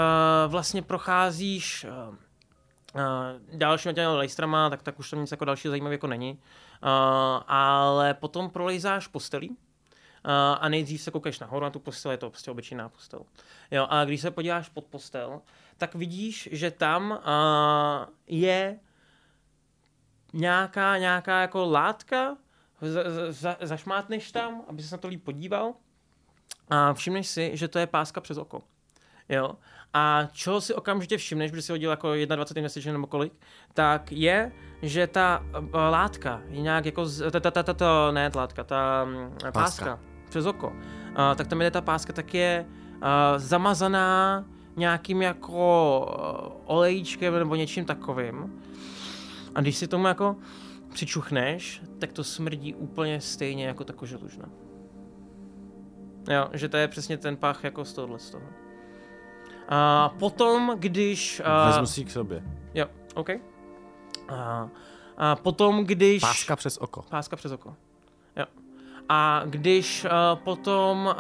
vlastně 0.52 0.82
procházíš 0.82 1.86
uh, 1.86 2.16
uh, 2.96 3.58
dalšíma 3.58 3.94
těmi 3.94 4.08
lejstrama, 4.08 4.70
tak, 4.70 4.84
tak 4.84 5.00
už 5.00 5.10
tam 5.10 5.22
nic 5.22 5.32
jako 5.32 5.46
další 5.46 5.68
zajímavé 5.68 5.96
jako 5.96 6.08
není. 6.08 6.32
Uh, 6.32 6.90
ale 7.48 8.14
potom 8.14 8.50
prolejzáš 8.50 9.08
postelí 9.08 9.50
uh, 9.50 9.56
a 10.60 10.70
nejdřív 10.70 11.02
se 11.02 11.12
koukáš 11.12 11.40
nahoru 11.40 11.64
na 11.64 11.70
tu 11.70 11.80
postel, 11.80 12.12
je 12.12 12.18
to 12.18 12.30
prostě 12.30 12.52
obyčejná 12.52 12.90
postel. 12.90 13.22
Jo, 13.72 13.88
a 13.90 14.06
když 14.06 14.22
se 14.22 14.32
podíváš 14.32 14.70
pod 14.70 14.86
postel, 14.86 15.42
tak 15.78 15.96
vidíš, 15.96 16.50
že 16.52 16.72
tam 16.72 17.12
uh, 17.12 17.18
je 18.28 18.80
nějaká, 20.34 20.98
nějaká 20.98 21.42
jako 21.42 21.66
látka, 21.66 22.38
za, 22.82 23.04
za, 23.30 23.58
zašmátneš 23.62 24.32
tam, 24.32 24.62
aby 24.68 24.84
se 24.84 24.96
na 24.96 25.00
to 25.00 25.08
líp 25.08 25.24
podíval 25.24 25.74
a 26.70 26.94
všimneš 26.94 27.28
si, 27.28 27.52
že 27.54 27.68
to 27.68 27.80
je 27.80 27.88
páska 27.88 28.22
přes 28.22 28.38
oko. 28.38 28.62
Jo? 29.30 29.56
A 29.94 30.28
čeho 30.32 30.62
si 30.62 30.74
okamžitě 30.74 31.18
všimneš, 31.18 31.52
když 31.52 31.66
si 31.66 31.72
hodil 31.72 31.90
jako 31.90 32.14
21 32.26 32.62
měsíčně 32.62 32.94
nebo 32.94 33.08
kolik, 33.08 33.34
tak 33.74 34.12
je, 34.12 34.52
že 34.82 35.08
ta 35.08 35.44
uh, 35.60 35.74
látka 35.74 36.42
je 36.48 36.62
nějak 36.62 36.86
jako, 36.86 37.06
ta, 37.32 37.40
ta, 37.40 37.52
ta, 37.52 37.64
ta, 37.64 37.74
ta 37.74 38.12
ne 38.12 38.30
ta 38.30 38.40
látka, 38.40 38.64
ta 38.64 39.04
um, 39.04 39.36
páska, 39.40 39.52
páska 39.52 40.00
přes 40.30 40.46
oko, 40.46 40.68
uh, 40.68 40.76
tak 41.36 41.48
tam 41.48 41.62
je 41.62 41.72
ta 41.72 41.82
páska, 41.82 42.14
tak 42.14 42.34
je 42.34 42.66
uh, 42.68 43.04
zamazaná 43.38 44.46
nějakým 44.76 45.22
jako 45.22 46.00
uh, 46.46 46.76
olejčkem 46.76 47.34
nebo 47.34 47.56
něčím 47.56 47.86
takovým. 47.86 48.62
A 49.56 49.62
když 49.62 49.78
si 49.78 49.88
tomu 49.88 50.08
jako 50.08 50.36
přičuchneš, 50.92 51.82
tak 52.00 52.14
to 52.14 52.24
smrdí 52.24 52.74
úplně 52.74 53.22
stejně 53.22 53.66
jako 53.66 53.84
ta 53.84 53.94
koželužna. 53.94 54.50
Jo, 56.30 56.50
že 56.54 56.70
to 56.70 56.78
je 56.78 56.88
přesně 56.88 57.18
ten 57.18 57.38
pach 57.38 57.64
jako 57.64 57.86
z 57.86 57.94
tohohle 57.94 58.20
z 58.20 58.30
toho. 58.30 58.46
A 59.70 60.10
potom, 60.20 60.76
když... 60.80 61.40
Uh, 61.40 61.68
Vezmu 61.68 61.86
si 61.86 62.06
k 62.06 62.12
sobě. 62.12 62.44
Jo, 62.74 62.86
OK. 63.16 63.30
A, 64.30 64.70
a 65.18 65.36
potom, 65.36 65.86
když... 65.86 66.22
Páska 66.22 66.56
přes 66.56 66.78
oko. 66.78 67.02
Páska 67.02 67.36
přes 67.36 67.52
oko. 67.52 67.76
Jo. 68.36 68.46
A 69.10 69.44
když 69.46 70.06
uh, 70.06 70.40
potom 70.44 71.06
uh, 71.06 71.14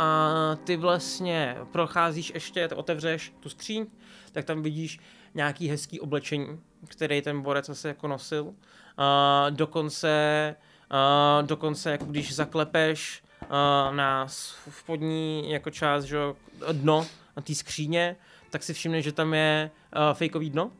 ty 0.63 0.77
vlastně 0.77 1.57
procházíš 1.71 2.31
ještě, 2.33 2.67
otevřeš 2.67 3.33
tu 3.39 3.49
skříň, 3.49 3.85
tak 4.31 4.45
tam 4.45 4.61
vidíš 4.61 4.99
nějaký 5.33 5.67
hezký 5.67 5.99
oblečení, 5.99 6.59
který 6.87 7.21
ten 7.21 7.41
borec 7.41 7.69
asi 7.69 7.87
jako 7.87 8.07
nosil. 8.07 8.53
Uh, 8.99 9.55
dokonce, 9.55 10.55
uh, 10.91 11.47
dokonce 11.47 11.91
jako 11.91 12.05
když 12.05 12.35
zaklepeš 12.35 13.23
na 13.91 14.27
spodní 14.69 15.51
jako 15.51 15.69
část, 15.69 16.03
že 16.03 16.17
dno 16.71 17.07
na 17.37 17.41
té 17.41 17.55
skříně, 17.55 18.15
tak 18.49 18.63
si 18.63 18.73
všimneš, 18.73 19.03
že 19.03 19.11
tam 19.11 19.33
je 19.33 19.71
fejkový 20.13 20.49
dno 20.49 20.71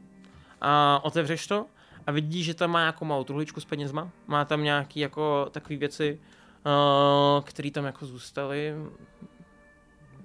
a 0.62 1.00
otevřeš 1.04 1.48
to 1.48 1.66
a 2.08 2.12
vidíš, 2.12 2.46
že 2.46 2.54
tam 2.54 2.72
má 2.72 2.86
jako 2.86 3.06
malou 3.06 3.24
truhličku 3.24 3.60
s 3.60 3.66
penězma, 3.66 4.10
má 4.28 4.46
tam 4.46 4.64
nějaký 4.64 5.00
jako 5.00 5.48
takové 5.52 5.76
věci, 5.76 6.20
které 7.44 7.72
tam 7.72 7.86
jako 7.86 8.06
zůstaly, 8.06 8.74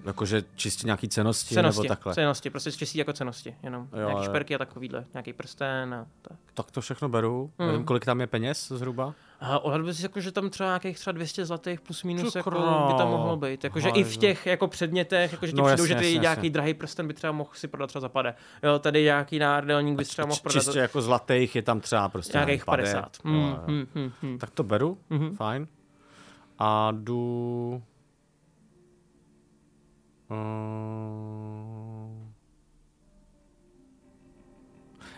Jakože 0.06 0.44
čistě 0.54 0.86
nějaký 0.86 1.08
cenosti, 1.08 1.54
cenosti 1.54 1.82
nebo 1.82 1.88
takhle? 1.88 2.14
Cenosti, 2.14 2.50
prostě 2.50 2.72
čistí 2.72 2.98
jako 2.98 3.12
cenosti, 3.12 3.56
jenom 3.62 3.88
jo, 3.92 4.08
nějaký 4.08 4.24
šperky 4.24 4.54
a 4.54 4.58
takovýhle, 4.58 5.04
nějaký 5.14 5.32
prsten 5.32 5.94
a 5.94 6.06
tak. 6.22 6.38
Tak 6.54 6.70
to 6.70 6.80
všechno 6.80 7.08
beru, 7.08 7.50
mm. 7.58 7.66
nevím, 7.66 7.84
kolik 7.84 8.04
tam 8.04 8.20
je 8.20 8.26
peněz 8.26 8.68
zhruba? 8.68 9.14
A 9.40 9.58
odhadl 9.58 9.94
si 9.94 10.02
jako, 10.02 10.20
že 10.20 10.32
tam 10.32 10.50
třeba 10.50 10.68
nějakých 10.68 10.98
třeba 10.98 11.12
200 11.12 11.44
zlatých 11.44 11.80
plus 11.80 12.02
minus 12.02 12.34
jako 12.34 12.50
by 12.50 12.94
tam 12.98 13.08
mohlo 13.08 13.36
být. 13.36 13.64
Jakože 13.64 13.88
i 13.88 14.04
v 14.04 14.16
těch 14.16 14.46
jako 14.46 14.68
předmětech, 14.68 15.32
jakože 15.32 15.52
ti 15.52 15.58
no, 15.58 15.64
přijdou, 15.64 15.86
že 15.86 15.94
ty 15.94 16.04
jasně, 16.04 16.18
nějaký 16.18 16.38
jasně. 16.38 16.50
drahý 16.50 16.74
prsten 16.74 17.06
by 17.06 17.14
třeba 17.14 17.32
mohl 17.32 17.50
si 17.52 17.68
prodat 17.68 17.86
třeba 17.86 18.00
zapade. 18.00 18.34
Jo, 18.62 18.78
tady 18.78 19.02
nějaký 19.02 19.38
náhrdelník 19.38 19.96
by 19.96 20.04
třeba 20.04 20.26
mohl 20.26 20.40
prodat. 20.42 20.62
Čistě 20.62 20.78
jako 20.78 21.02
zlatých 21.02 21.56
je 21.56 21.62
tam 21.62 21.80
třeba 21.80 22.08
prostě 22.08 22.32
nějakých 22.32 22.64
50. 22.64 23.18
Mm, 23.24 23.56
mm, 23.66 23.86
mm, 23.94 24.12
mm. 24.22 24.38
Tak 24.38 24.50
to 24.50 24.62
beru, 24.62 24.98
mm-hmm. 25.10 25.36
fajn. 25.36 25.68
A 26.58 26.92
jdu 26.92 27.82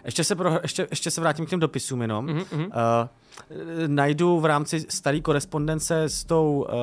Ještě 0.05 0.25
se, 0.25 0.37
pro, 0.37 0.59
ještě, 0.63 0.87
ještě 0.91 1.11
se 1.11 1.21
vrátím 1.21 1.47
k 1.47 1.51
těm 1.51 1.61
dopisům 1.61 2.03
jenom. 2.03 2.27
Mm-hmm. 2.27 2.67
Uh, 2.67 3.09
najdu 3.87 4.41
v 4.41 4.45
rámci 4.45 4.87
staré 4.89 5.21
korespondence 5.21 6.03
s 6.03 6.25
tou, 6.25 6.67
uh, 6.69 6.75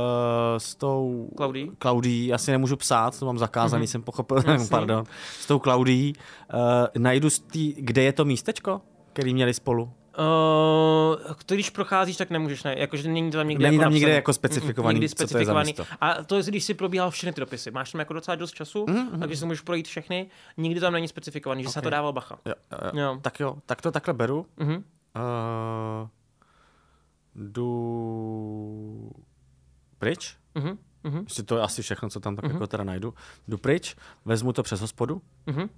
s 0.57 0.75
tou 0.75 1.29
Claudí. 1.37 1.71
Claudí, 1.79 2.33
asi 2.33 2.51
nemůžu 2.51 2.75
psát, 2.75 3.19
to 3.19 3.25
mám 3.25 3.37
zakázaný, 3.37 3.85
mm-hmm. 3.85 3.89
jsem 3.89 4.01
pochopil, 4.01 4.37
pardon, 4.69 5.03
s 5.39 5.47
tou 5.47 5.59
Claudí. 5.59 6.13
Uh, 6.53 6.59
najdu, 6.97 7.29
tý, 7.51 7.73
kde 7.77 8.03
je 8.03 8.13
to 8.13 8.25
místečko, 8.25 8.81
který 9.13 9.33
měli 9.33 9.53
spolu? 9.53 9.91
Uh, 10.17 11.35
když 11.47 11.69
procházíš, 11.69 12.17
tak 12.17 12.29
nemůžeš, 12.29 12.63
ne, 12.63 12.75
jakože 12.77 13.09
není 13.09 13.31
to 13.31 13.37
tam 13.37 13.47
někde 13.47 13.63
Není 13.63 13.75
jako 13.75 13.83
tam 13.85 13.93
nikde 13.93 14.11
jako 14.11 14.33
specifikovaný, 14.33 14.95
nikdy 14.95 15.09
specifikovaný. 15.09 15.73
Co 15.73 15.83
to 15.83 15.89
je 15.91 15.97
A 16.01 16.23
to 16.23 16.37
je, 16.37 16.43
když 16.43 16.63
si 16.63 16.73
probíhal 16.73 17.11
všechny 17.11 17.33
ty 17.33 17.41
dopisy. 17.41 17.71
Máš 17.71 17.91
tam 17.91 17.99
jako 17.99 18.13
docela 18.13 18.35
dost 18.35 18.51
času, 18.51 18.85
mm-hmm. 18.85 19.19
takže 19.19 19.37
si 19.37 19.45
můžeš 19.45 19.61
projít 19.61 19.87
všechny, 19.87 20.27
nikdy 20.57 20.79
tam 20.79 20.93
není 20.93 21.07
specifikovaný, 21.07 21.63
že 21.63 21.67
okay. 21.67 21.73
se 21.73 21.81
to 21.81 21.89
dával 21.89 22.13
bacha. 22.13 22.39
Jo, 22.45 22.53
jo, 22.71 22.99
jo. 23.01 23.19
Tak 23.21 23.39
jo, 23.39 23.57
tak 23.65 23.81
to 23.81 23.91
takhle 23.91 24.13
beru. 24.13 24.45
Mm-hmm. 24.57 24.75
Uh, 24.75 26.09
jdu 27.35 29.11
pryč. 29.97 30.37
Mm-hmm. 30.55 30.77
Mm-hmm. 31.03 31.45
to 31.45 31.55
je 31.55 31.61
asi 31.61 31.81
všechno, 31.81 32.09
co 32.09 32.19
tam 32.19 32.35
tak 32.35 32.45
mm-hmm. 32.45 32.53
jako 32.53 32.67
teda 32.67 32.83
najdu. 32.83 33.13
Jdu 33.47 33.57
pryč, 33.57 33.95
vezmu 34.25 34.53
to 34.53 34.63
přes 34.63 34.81
hospodu. 34.81 35.21
Mm-hmm 35.47 35.69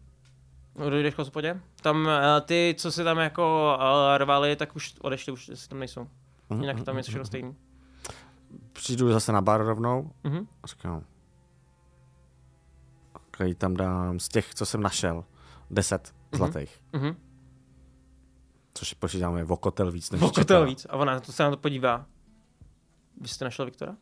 Dojdeš 0.78 1.16
k 1.16 1.18
hospodě? 1.18 1.62
Tam 1.82 2.10
eh, 2.10 2.42
ty, 2.42 2.76
co 2.78 2.92
si 2.92 3.04
tam 3.04 3.18
jako 3.18 3.76
uh, 3.80 4.18
rvali, 4.18 4.56
tak 4.56 4.76
už 4.76 4.96
odešli, 5.02 5.34
už 5.34 5.52
si 5.54 5.70
tam 5.70 5.80
nejsou. 5.80 6.08
Uh-huh, 6.50 6.62
Jinak 6.62 6.84
tam 6.84 6.98
je 6.98 7.04
všechno 7.04 7.22
uh-huh. 7.22 7.28
stejný. 7.28 7.56
Přijdu 8.74 9.12
zase 9.12 9.32
na 9.32 9.42
bar 9.42 9.66
rovnou 9.66 10.12
uh-huh. 10.24 10.48
a 10.64 10.68
říkám, 10.68 11.04
okay, 13.14 13.54
tam 13.54 13.74
dám 13.74 14.20
z 14.20 14.28
těch, 14.30 14.56
co 14.56 14.66
jsem 14.66 14.82
našel, 14.82 15.24
10 15.70 16.14
zlatých. 16.32 16.82
Mhm. 16.94 17.16
Což 18.74 18.94
počítáme 18.94 19.44
v 19.44 19.52
okotel 19.52 19.92
víc 19.92 20.12
než 20.12 20.22
Vokotel 20.22 20.66
víc. 20.66 20.88
A 20.90 20.94
ona 20.94 21.20
to 21.20 21.32
se 21.32 21.44
na 21.44 21.50
to 21.50 21.58
podívá. 21.58 22.06
Vy 23.22 23.28
jste 23.28 23.46
našel 23.46 23.66
Viktora? 23.66 23.96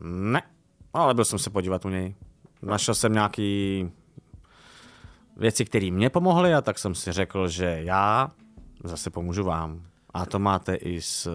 Ne, 0.00 0.42
ale 0.92 1.14
byl 1.14 1.24
jsem 1.24 1.38
se 1.38 1.50
podívat 1.50 1.84
u 1.84 1.88
něj. 1.88 2.14
Našel 2.62 2.94
jsem 2.94 3.12
nějaký 3.12 3.90
věci, 5.36 5.64
které 5.64 5.90
mě 5.90 6.10
pomohly 6.10 6.54
a 6.54 6.60
tak 6.60 6.78
jsem 6.78 6.94
si 6.94 7.12
řekl, 7.12 7.48
že 7.48 7.64
já 7.80 8.30
zase 8.84 9.10
pomůžu 9.10 9.44
vám. 9.44 9.82
A 10.14 10.26
to 10.26 10.38
máte 10.38 10.74
i 10.74 11.00
s 11.00 11.30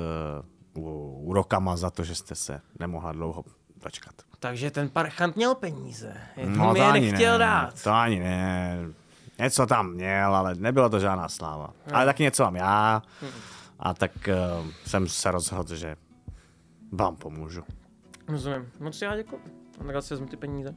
uh, 0.76 1.27
úrokama 1.30 1.77
za 1.77 1.89
to, 1.89 2.03
že 2.03 2.15
jste 2.15 2.35
se 2.35 2.61
nemohla 2.80 3.11
dlouho 3.11 3.43
dočkat. 3.84 4.13
Takže 4.39 4.71
ten 4.71 4.89
parchant 4.89 5.35
měl 5.35 5.55
peníze. 5.55 6.13
Jenom 6.38 6.57
No, 6.57 6.73
mi 6.73 6.80
je 6.80 6.91
nechtěl 6.91 7.34
ne, 7.34 7.45
dát. 7.45 7.84
To 7.84 7.91
ani 7.91 8.19
ne. 8.19 8.77
Něco 9.39 9.65
tam 9.65 9.91
měl, 9.93 10.35
ale 10.35 10.55
nebylo 10.55 10.89
to 10.89 10.99
žádná 10.99 11.30
sláva. 11.30 11.69
Ale 11.93 12.05
taky 12.05 12.23
něco 12.23 12.43
mám 12.43 12.55
já. 12.55 13.01
A 13.80 13.93
tak 13.93 14.11
uh, 14.61 14.67
jsem 14.85 15.07
se 15.07 15.31
rozhodl, 15.31 15.76
že 15.76 15.95
vám 16.91 17.15
pomůžu. 17.15 17.63
Rozumím. 18.27 18.71
Moc 18.80 19.01
já 19.01 19.15
děkuji. 19.15 19.41
A 19.80 19.84
tak 19.93 20.03
si 20.03 20.13
vezmu 20.13 20.27
ty 20.27 20.38
peníze. 20.38 20.76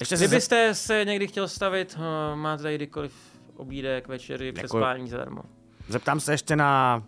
Ještě 0.00 0.16
Kdybyste 0.16 0.74
se 0.74 1.04
někdy 1.04 1.26
chtěl 1.26 1.48
stavit, 1.48 1.96
uh, 1.98 2.36
máte 2.38 2.62
tady 2.62 2.74
kdykoliv 2.74 3.12
obídek, 3.56 4.08
večery, 4.08 4.46
Děkuju. 4.52 4.58
přespání 4.68 5.08
zadarmo. 5.08 5.42
Zeptám 5.88 6.20
se 6.20 6.32
ještě 6.32 6.56
na... 6.56 7.02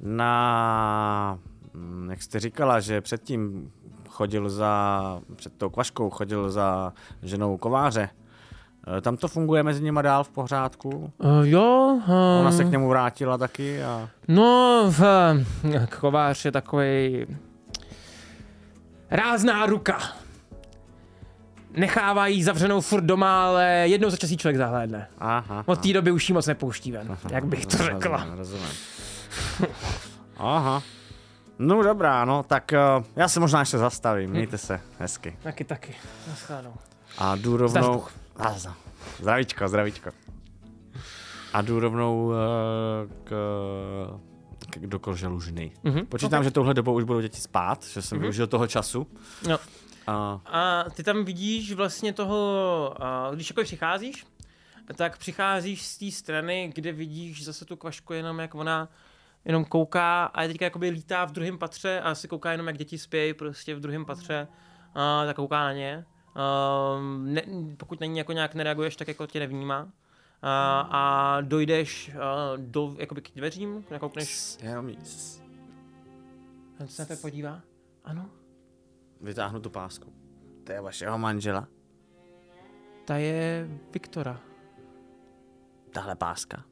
Na... 0.00 1.38
hm, 1.74 2.06
Jak 2.10 2.22
jste 2.22 2.40
říkala, 2.40 2.80
že 2.80 3.00
předtím 3.00 3.72
chodil 4.08 4.50
za... 4.50 5.20
Před 5.36 5.52
tou 5.52 5.70
kvaškou 5.70 6.10
chodil 6.10 6.50
za 6.50 6.92
ženou 7.22 7.56
kováře. 7.56 8.08
Eh, 8.98 9.00
Tam 9.00 9.16
to 9.16 9.28
funguje 9.28 9.62
mezi 9.62 9.82
nimi 9.82 10.00
dál 10.02 10.24
v 10.24 10.28
pořádku. 10.28 10.90
Uh, 11.18 11.30
jo. 11.42 11.98
Uh, 12.08 12.14
Ona 12.40 12.52
se 12.52 12.64
k 12.64 12.70
němu 12.70 12.88
vrátila 12.88 13.38
taky 13.38 13.82
a... 13.82 14.08
No, 14.28 14.84
v, 14.90 15.02
kovář 16.00 16.44
je 16.44 16.52
takový 16.52 17.26
rázná 19.10 19.66
ruka. 19.66 19.98
Nechává 21.76 22.26
jí 22.26 22.42
zavřenou 22.42 22.80
furt 22.80 23.02
doma, 23.02 23.46
ale 23.46 23.64
jednou 23.88 24.10
za 24.10 24.16
čas 24.16 24.30
jí 24.30 24.36
člověk 24.36 24.56
zahlédne. 24.56 25.08
Aha. 25.18 25.62
Od 25.66 25.80
té 25.80 25.92
doby 25.92 26.10
už 26.10 26.28
jí 26.28 26.32
moc 26.32 26.46
nepouští 26.46 26.92
ven, 26.92 27.16
jak 27.30 27.44
bych 27.44 27.66
to 27.66 27.76
řekla. 27.76 28.16
Rozumím, 28.18 28.38
rozumím. 28.38 28.68
Aha. 30.36 30.82
No 31.58 31.82
dobrá, 31.82 32.24
no, 32.24 32.42
tak 32.42 32.72
uh, 32.98 33.04
já 33.16 33.28
se 33.28 33.40
možná 33.40 33.60
ještě 33.60 33.78
zastavím, 33.78 34.30
mějte 34.30 34.58
se 34.58 34.80
hezky. 34.98 35.36
Taky, 35.42 35.64
taky. 35.64 35.94
Naschledanou. 36.28 36.74
A 37.18 37.36
jdu 37.36 37.56
rovnou... 37.56 38.04
Zdař 38.36 38.68
Zdravíčko, 39.20 39.68
zdravíčko. 39.68 40.10
A 41.52 41.62
jdu 41.62 41.80
rovnou 41.80 42.26
uh, 42.26 42.34
k, 43.24 43.30
k, 44.70 44.86
do 44.86 44.98
koželužny. 44.98 45.72
Mhm, 45.84 46.06
Počítám, 46.06 46.44
že 46.44 46.50
touhle 46.50 46.74
dobou 46.74 46.94
už 46.94 47.04
budou 47.04 47.20
děti 47.20 47.40
spát, 47.40 47.84
že 47.84 48.02
jsem 48.02 48.18
využil 48.18 48.46
toho 48.46 48.66
času. 48.66 49.06
No. 49.48 49.58
A 50.06 50.40
A 50.44 50.84
ty 50.90 51.02
tam 51.02 51.24
vidíš 51.24 51.72
vlastně 51.72 52.12
toho, 52.12 52.94
a 53.00 53.30
když 53.34 53.50
jako 53.50 53.62
přicházíš, 53.62 54.26
tak 54.96 55.18
přicházíš 55.18 55.86
z 55.86 55.98
té 55.98 56.10
strany, 56.10 56.72
kde 56.74 56.92
vidíš 56.92 57.44
zase 57.44 57.64
tu 57.64 57.76
kvašku 57.76 58.12
jenom 58.12 58.38
jak 58.38 58.54
ona 58.54 58.88
jenom 59.44 59.64
kouká 59.64 60.24
a 60.24 60.42
je 60.42 60.48
teďka 60.48 60.64
jakoby 60.64 60.88
lítá 60.88 61.24
v 61.24 61.32
druhém 61.32 61.58
patře 61.58 62.00
a 62.00 62.14
si 62.14 62.28
kouká 62.28 62.52
jenom 62.52 62.66
jak 62.66 62.78
děti 62.78 62.98
spějí 62.98 63.34
prostě 63.34 63.74
v 63.74 63.80
druhém 63.80 64.04
patře 64.04 64.48
a 64.94 65.24
tak 65.26 65.36
kouká 65.36 65.64
na 65.64 65.72
ně. 65.72 66.04
Um, 66.98 67.34
ne, 67.34 67.42
pokud 67.76 68.00
na 68.00 68.06
ní 68.06 68.18
jako 68.18 68.32
nějak 68.32 68.54
nereaguješ, 68.54 68.96
tak 68.96 69.08
jako 69.08 69.26
tě 69.26 69.40
nevnímá. 69.40 69.88
A, 70.42 70.80
a 70.80 71.40
dojdeš 71.40 72.10
a, 72.14 72.52
do, 72.56 72.96
jakoby 72.98 73.20
k 73.20 73.30
dveřím, 73.36 73.84
nakoukneš, 73.90 74.56
jenom 74.62 74.86
nic. 74.86 75.42
on 76.80 76.88
se 76.88 77.02
na 77.02 77.06
to 77.06 77.16
podívá. 77.16 77.60
Ano, 78.04 78.30
Vytáhnu 79.24 79.60
tu 79.60 79.70
pásku. 79.70 80.12
To 80.64 80.72
je 80.72 80.80
vašeho 80.80 81.18
manžela? 81.18 81.68
ta 83.04 83.16
je 83.16 83.68
Viktora. 83.92 84.40
Tahle 85.92 86.16
páska. 86.16 86.64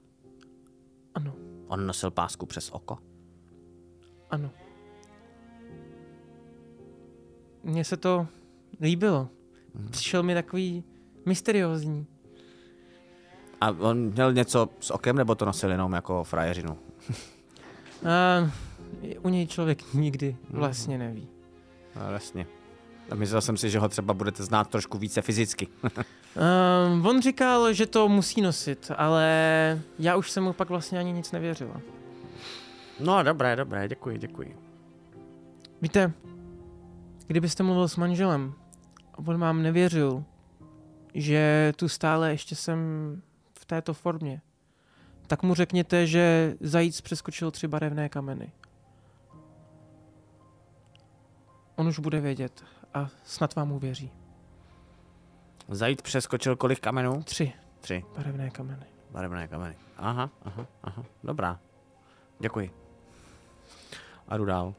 Ano, 1.14 1.34
On 1.66 1.86
nosil 1.86 2.10
pásku 2.10 2.46
přes 2.46 2.70
oko. 2.70 2.98
ano. 4.30 4.50
Mně 7.62 7.84
se 7.84 7.96
to 7.96 8.26
líbilo. 8.80 9.28
Přišel 9.90 10.22
mi 10.22 10.34
takový 10.34 10.84
mysteriózní. 11.26 12.06
A 13.60 13.70
on 13.70 13.98
měl 13.98 14.32
něco 14.32 14.68
s 14.80 14.90
okem, 14.90 15.16
nebo 15.16 15.34
to 15.34 15.44
nosil 15.44 15.70
jenom 15.70 15.92
jako 15.92 16.24
frajeřinu? 16.24 16.78
A 18.08 18.50
u 19.22 19.28
něj 19.28 19.46
člověk 19.46 19.94
nikdy 19.94 20.36
vlastně 20.50 20.98
neví. 20.98 21.28
No, 21.96 22.12
jasně. 22.12 22.46
A 23.10 23.14
myslel 23.14 23.40
jsem 23.40 23.56
si, 23.56 23.70
že 23.70 23.78
ho 23.78 23.88
třeba 23.88 24.14
budete 24.14 24.42
znát 24.42 24.68
trošku 24.68 24.98
více 24.98 25.22
fyzicky. 25.22 25.68
Um, 26.94 27.06
on 27.06 27.22
říkal, 27.22 27.72
že 27.72 27.86
to 27.86 28.08
musí 28.08 28.40
nosit, 28.40 28.90
ale 28.96 29.82
já 29.98 30.16
už 30.16 30.30
jsem 30.30 30.44
mu 30.44 30.52
pak 30.52 30.68
vlastně 30.68 30.98
ani 30.98 31.12
nic 31.12 31.32
nevěřila. 31.32 31.80
No, 33.00 33.22
dobré, 33.22 33.56
dobré, 33.56 33.88
děkuji, 33.88 34.18
děkuji. 34.18 34.56
Víte, 35.82 36.12
kdybyste 37.26 37.62
mluvil 37.62 37.88
s 37.88 37.96
manželem 37.96 38.54
a 39.14 39.18
on 39.18 39.38
vám 39.38 39.62
nevěřil, 39.62 40.24
že 41.14 41.72
tu 41.76 41.88
stále 41.88 42.30
ještě 42.30 42.54
jsem 42.54 42.78
v 43.58 43.64
této 43.64 43.94
formě, 43.94 44.40
tak 45.26 45.42
mu 45.42 45.54
řekněte, 45.54 46.06
že 46.06 46.54
zajíc 46.60 47.00
přeskočil 47.00 47.50
tři 47.50 47.68
barevné 47.68 48.08
kameny. 48.08 48.52
On 51.76 51.88
už 51.88 51.98
bude 51.98 52.20
vědět 52.20 52.64
a 52.94 53.08
snad 53.24 53.54
vám 53.54 53.72
uvěří. 53.72 54.10
Zajít 55.68 56.02
přeskočil 56.02 56.56
kolik 56.56 56.80
kamenů? 56.80 57.22
Tři 57.22 57.52
Tři 57.80 58.04
barevné 58.16 58.50
kameny. 58.50 58.86
barevné 59.10 59.48
kameny. 59.48 59.76
Aha, 59.96 60.30
aha, 60.44 60.66
aha, 60.82 61.04
dobrá. 61.24 61.58
Děkuji. 62.38 62.70
A 64.28 64.36
jdu 64.36 64.44
dál. 64.44 64.74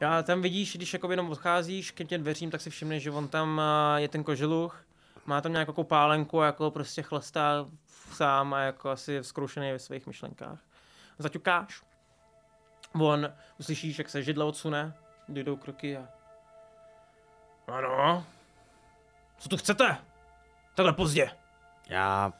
Já 0.00 0.22
tam 0.22 0.42
vidíš, 0.42 0.76
když 0.76 0.92
jako 0.92 1.10
jenom 1.10 1.30
odcházíš 1.30 1.90
k 1.90 2.04
těm 2.04 2.20
dveřím, 2.20 2.50
tak 2.50 2.60
si 2.60 2.70
všimneš, 2.70 3.02
že 3.02 3.10
on 3.10 3.28
tam 3.28 3.60
a, 3.60 3.98
je 3.98 4.08
ten 4.08 4.24
koželuch, 4.24 4.84
má 5.26 5.40
tam 5.40 5.52
nějakou 5.52 5.84
pálenku 5.84 6.40
a 6.40 6.46
jako 6.46 6.70
prostě 6.70 7.02
chlastá 7.02 7.66
sám 8.12 8.54
a 8.54 8.60
jako 8.60 8.90
asi 8.90 9.12
je 9.12 9.24
zkroušený 9.24 9.72
ve 9.72 9.78
svých 9.78 10.06
myšlenkách. 10.06 10.58
Zaťukáš, 11.18 11.82
on 13.00 13.32
uslyšíš, 13.58 13.98
jak 13.98 14.08
se 14.08 14.22
židle 14.22 14.44
odsune, 14.44 14.94
dojdou 15.28 15.56
kroky 15.56 15.96
a... 15.96 16.08
Ano? 17.66 18.26
Co 19.38 19.48
tu 19.48 19.56
chcete? 19.56 19.96
Takhle 20.74 20.92
pozdě. 20.92 21.30
Já 21.88 22.32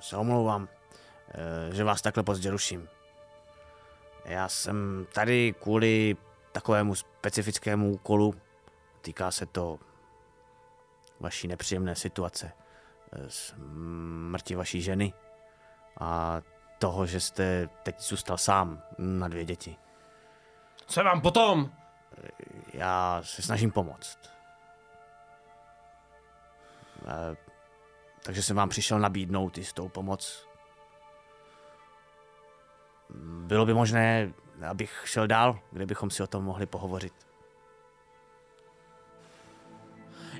se 0.00 0.16
omlouvám, 0.16 0.68
eh, 1.28 1.74
že 1.74 1.84
vás 1.84 2.02
takhle 2.02 2.22
pozdě 2.22 2.50
ruším. 2.50 2.88
Já 4.24 4.48
jsem 4.48 5.06
tady 5.14 5.54
kvůli 5.60 6.16
takovému 6.52 6.94
specifickému 6.94 7.90
úkolu. 7.92 8.34
Týká 9.00 9.30
se 9.30 9.46
to 9.46 9.78
vaší 11.20 11.48
nepříjemné 11.48 11.94
situace. 11.96 12.52
eh, 13.12 13.24
Smrti 13.28 14.54
vaší 14.54 14.82
ženy 14.82 15.12
a 16.00 16.40
toho, 16.82 17.06
že 17.06 17.20
jste 17.20 17.68
teď 17.82 18.00
zůstal 18.00 18.38
sám 18.38 18.82
na 18.98 19.28
dvě 19.28 19.44
děti. 19.44 19.76
Co 20.86 21.00
je 21.00 21.04
vám 21.04 21.20
potom? 21.20 21.70
Já 22.72 23.20
se 23.22 23.42
snažím 23.42 23.70
pomoct. 23.70 24.18
Eh, 27.06 27.36
Takže 28.24 28.42
jsem 28.42 28.56
vám 28.56 28.68
přišel 28.68 28.98
nabídnout 28.98 29.58
jistou 29.58 29.88
pomoc. 29.88 30.48
Bylo 33.46 33.66
by 33.66 33.74
možné, 33.74 34.32
abych 34.70 35.02
šel 35.04 35.26
dál, 35.26 35.58
kde 35.70 35.86
bychom 35.86 36.10
si 36.10 36.22
o 36.22 36.26
tom 36.26 36.44
mohli 36.44 36.66
pohovořit. 36.66 37.14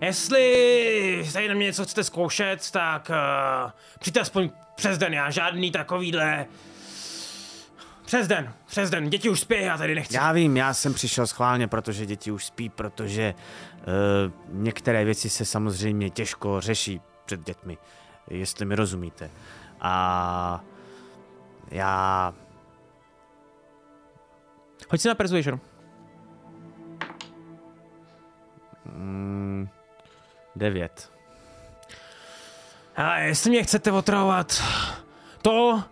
Jestli 0.03 1.29
tady 1.33 1.49
na 1.49 1.55
mě 1.55 1.66
něco 1.66 1.85
chcete 1.85 2.05
zkoušet, 2.05 2.70
tak 2.70 3.11
uh, 3.11 3.70
přijďte 3.99 4.20
aspoň 4.20 4.51
přes 4.74 4.99
den, 4.99 5.15
já 5.15 5.31
žádný 5.31 5.70
takovýhle... 5.70 6.47
Přes 8.05 8.29
den, 8.29 8.55
přes 8.66 8.91
den, 8.91 9.11
děti 9.11 9.29
už 9.29 9.41
spí, 9.41 9.55
já 9.62 9.79
tady 9.79 9.95
nechci. 9.95 10.16
Já 10.16 10.33
vím, 10.33 10.57
já 10.57 10.74
jsem 10.74 10.95
přišel 10.95 11.27
schválně, 11.27 11.69
protože 11.69 12.07
děti 12.07 12.31
už 12.31 12.45
spí, 12.45 12.69
protože 12.69 13.35
uh, 13.35 14.33
některé 14.62 15.05
věci 15.05 15.31
se 15.31 15.45
samozřejmě 15.45 16.11
těžko 16.11 16.61
řeší 16.61 17.01
před 17.24 17.45
dětmi, 17.45 17.79
jestli 18.31 18.65
mi 18.65 18.74
rozumíte. 18.74 19.31
A 19.81 20.65
já 21.70 22.35
Hoď 24.91 25.01
si 25.01 25.09
na 25.09 25.15
persuasion. 25.15 25.61
Mm, 28.85 29.69
Devět. 30.57 31.11
A 32.97 33.19
jestli 33.19 33.51
mě 33.51 33.62
chcete 33.62 33.93
otravovat, 33.93 34.62
to, 35.43 35.83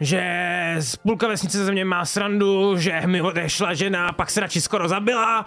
že 0.00 0.76
z 0.78 0.96
půlka 0.96 1.28
vesnice 1.28 1.64
ze 1.64 1.72
mě 1.72 1.84
má 1.84 2.04
srandu, 2.04 2.76
že 2.76 3.00
mi 3.06 3.22
odešla 3.22 3.74
žena, 3.74 4.12
pak 4.12 4.30
se 4.30 4.40
radši 4.40 4.60
skoro 4.60 4.88
zabila, 4.88 5.46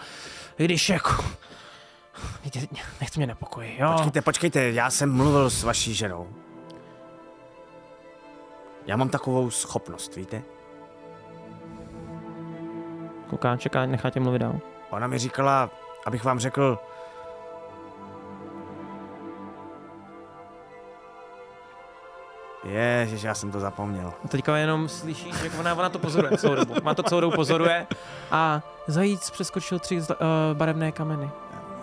když 0.57 0.89
jako... 0.89 1.25
Víte, 2.43 2.59
Nechci 3.01 3.19
mě 3.19 3.27
nepokojí, 3.27 3.77
jo? 3.77 3.91
Počkejte, 3.91 4.21
počkejte, 4.21 4.71
já 4.71 4.89
jsem 4.89 5.13
mluvil 5.13 5.49
s 5.49 5.63
vaší 5.63 5.93
ženou. 5.93 6.27
Já 8.85 8.97
mám 8.97 9.09
takovou 9.09 9.49
schopnost, 9.49 10.15
víte? 10.15 10.41
Kouká, 13.29 13.57
čeká, 13.57 13.85
nechá 13.85 14.09
tě 14.09 14.19
mluvit 14.19 14.39
dál. 14.39 14.59
Ona 14.89 15.07
mi 15.07 15.19
říkala, 15.19 15.69
abych 16.05 16.23
vám 16.23 16.39
řekl, 16.39 16.79
Ježiš, 22.63 23.23
já 23.23 23.33
jsem 23.35 23.51
to 23.51 23.59
zapomněl. 23.59 24.13
A 24.25 24.27
teďka 24.27 24.57
jenom 24.57 24.89
slyšíš, 24.89 25.41
jak 25.43 25.53
ona, 25.59 25.73
ona 25.75 25.89
to 25.89 25.99
pozoruje 25.99 26.37
celou 26.37 26.55
dobu. 26.55 26.73
Má 26.83 26.93
to 26.93 27.03
celou 27.03 27.21
dobu 27.21 27.35
pozoruje 27.35 27.87
a 28.31 28.61
zajíc 28.87 29.29
přeskočil 29.29 29.79
tři 29.79 29.97
uh, 29.97 30.05
barevné 30.53 30.91
kameny. 30.91 31.29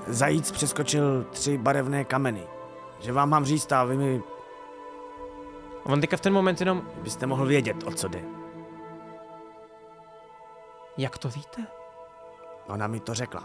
Zajíc 0.07 0.51
přeskočil 0.51 1.25
tři 1.31 1.59
barevné 1.59 2.05
kameny. 2.05 2.43
Že 3.01 3.13
vám 3.13 3.29
mám 3.29 3.45
říct 3.45 3.73
a 3.73 3.85
vy 3.85 3.97
mi 3.97 4.23
A 5.85 5.89
on 5.89 6.01
teďka 6.01 6.17
v 6.17 6.21
ten 6.21 6.33
moment 6.33 6.61
jenom, 6.61 6.83
byste 7.03 7.27
mohl 7.27 7.47
vědět, 7.47 7.77
o 7.87 7.91
co 7.93 8.09
jde. 8.09 8.23
jak 10.99 11.19
to 11.19 11.29
víte? 11.29 11.67
Ona 12.69 12.87
mi 12.87 13.01
to 13.01 13.15
řekla. 13.15 13.45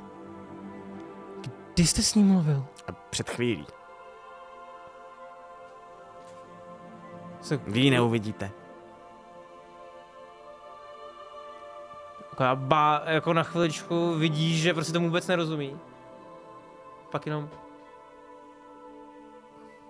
Kdy 1.73 1.87
jste 1.87 2.01
s 2.01 2.15
ním 2.15 2.27
mluvil? 2.27 2.65
A 2.87 2.91
před 2.91 3.29
chvílí. 3.29 3.65
Se, 7.45 7.57
Vy 7.57 7.79
ji 7.79 7.89
neuvidíte. 7.89 8.51
a 12.37 12.55
ba, 12.55 13.01
jako 13.05 13.33
na 13.33 13.43
chviličku 13.43 14.13
vidíš, 14.13 14.61
že 14.61 14.73
prostě 14.73 14.93
tomu 14.93 15.05
vůbec 15.05 15.27
nerozumí. 15.27 15.79
Pak 17.11 17.25
jenom... 17.25 17.49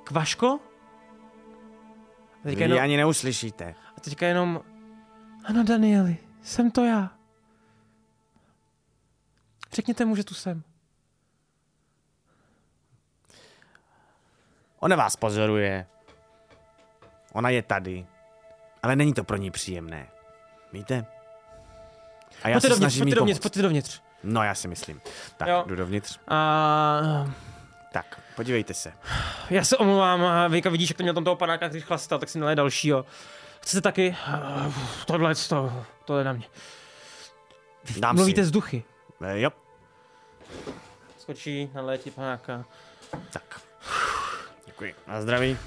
Kvaško? 0.04 0.60
A 2.44 2.48
Vy 2.48 2.56
jenom, 2.60 2.80
ani 2.80 2.98
neuslyšíte. 2.98 3.76
a 3.98 4.02
teďka 4.02 4.26
jenom... 4.26 4.62
Ano, 5.46 5.64
Danieli, 5.64 6.18
jsem 6.42 6.72
to 6.72 6.86
já. 6.86 7.12
Řekněte 9.74 10.06
mu, 10.06 10.16
že 10.16 10.24
tu 10.24 10.34
jsem. 10.34 10.64
Ona 14.80 14.96
vás 14.96 15.16
pozoruje. 15.16 15.88
Ona 17.36 17.50
je 17.50 17.62
tady. 17.62 18.06
Ale 18.84 18.96
není 18.96 19.14
to 19.14 19.24
pro 19.24 19.38
ní 19.38 19.52
příjemné. 19.52 20.08
Víte? 20.74 21.06
A 22.44 22.50
já 22.50 22.54
Pojďte 22.56 22.62
se 22.62 22.70
dovnitř, 22.70 22.78
snažím 22.94 23.04
pojďte 23.04 23.16
dovnitř, 23.16 23.40
pojďte 23.42 23.62
dovnitř. 23.62 24.02
No, 24.24 24.44
já 24.44 24.56
si 24.56 24.68
myslím. 24.68 25.02
Tak, 25.38 25.48
Jo. 25.48 25.64
jdu 25.68 25.76
dovnitř. 25.76 26.20
A 26.28 27.26
Tak, 27.94 28.20
podívejte 28.36 28.74
se. 28.74 28.94
já 29.50 29.64
se 29.64 29.78
omlouvám, 29.78 30.52
Vejka 30.52 30.70
vidíš, 30.70 30.90
jak 30.90 30.98
to 30.98 31.04
měl 31.04 31.14
tam 31.14 31.24
toho 31.24 31.36
panáka, 31.36 31.68
když 31.68 31.84
chlastal, 31.84 32.20
tak 32.20 32.30
si 32.30 32.40
nalej 32.40 32.56
dalšího. 32.56 33.06
Chcete 33.62 33.82
taky? 33.82 34.16
Uh, 34.68 34.74
Tohle, 35.06 35.36
to, 35.50 35.84
to 36.06 36.18
je 36.18 36.24
na 36.24 36.34
mě. 36.34 36.46
Dám 38.00 38.16
Mluvíte 38.16 38.42
si. 38.42 38.46
z 38.48 38.52
duchy. 38.52 38.84
Eh, 39.22 39.40
Jo, 39.40 39.50
Skočí, 41.18 41.70
naleje 41.74 41.98
ti 41.98 42.12
panáka. 42.12 42.66
tak. 43.34 43.62
Děkuji. 44.66 44.96
Na 45.08 45.22
zdraví. 45.22 45.58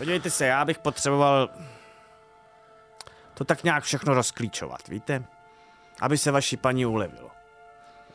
Podívejte 0.00 0.30
se, 0.30 0.46
já 0.46 0.64
bych 0.64 0.78
potřeboval 0.78 1.48
to 3.34 3.44
tak 3.44 3.64
nějak 3.64 3.84
všechno 3.84 4.14
rozklíčovat, 4.14 4.88
víte? 4.88 5.24
Aby 6.00 6.18
se 6.18 6.30
vaší 6.30 6.56
paní 6.56 6.86
ulevilo. 6.86 7.30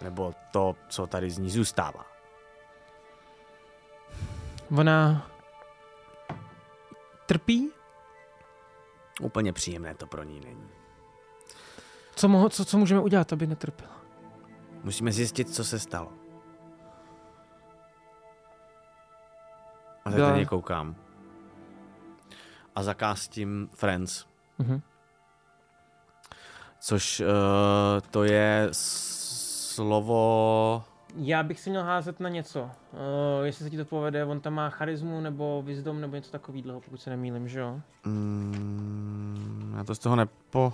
Nebo 0.01 0.33
to, 0.51 0.75
co 0.89 1.07
tady 1.07 1.29
z 1.29 1.37
ní 1.37 1.49
zůstává. 1.49 2.05
Ona 4.77 5.27
trpí? 7.25 7.71
Úplně 9.21 9.53
příjemné 9.53 9.95
to 9.95 10.07
pro 10.07 10.23
ní 10.23 10.39
není. 10.39 10.69
Co, 12.15 12.27
moho, 12.27 12.49
co, 12.49 12.65
co 12.65 12.77
můžeme 12.77 13.01
udělat, 13.01 13.33
aby 13.33 13.47
netrpěla? 13.47 13.95
Musíme 14.83 15.11
zjistit, 15.11 15.55
co 15.55 15.63
se 15.63 15.79
stalo. 15.79 16.11
A 20.05 20.09
tak 20.09 20.13
Byla- 20.13 20.29
na 20.29 20.35
něj 20.35 20.45
koukám. 20.45 21.04
A 22.75 22.83
zakástím 22.83 23.69
Friends, 23.73 24.25
Mhm. 24.59 24.81
což 26.79 27.19
uh, 27.19 27.25
to 28.11 28.23
je 28.23 28.67
slovo... 28.71 30.83
Já 31.17 31.43
bych 31.43 31.59
si 31.59 31.69
měl 31.69 31.83
házet 31.83 32.19
na 32.19 32.29
něco. 32.29 32.61
Uh, 32.63 32.69
jestli 33.43 33.63
se 33.65 33.69
ti 33.69 33.77
to 33.77 33.85
povede, 33.85 34.25
on 34.25 34.39
tam 34.39 34.53
má 34.53 34.69
charismu 34.69 35.21
nebo 35.21 35.61
wisdom 35.65 36.01
nebo 36.01 36.15
něco 36.15 36.31
takového, 36.31 36.81
pokud 36.81 37.01
se 37.01 37.09
nemýlim, 37.09 37.47
že 37.47 37.59
jo? 37.59 37.81
Mm, 38.05 39.73
já 39.77 39.83
to 39.83 39.95
z 39.95 39.99
toho 39.99 40.15
nepo... 40.15 40.73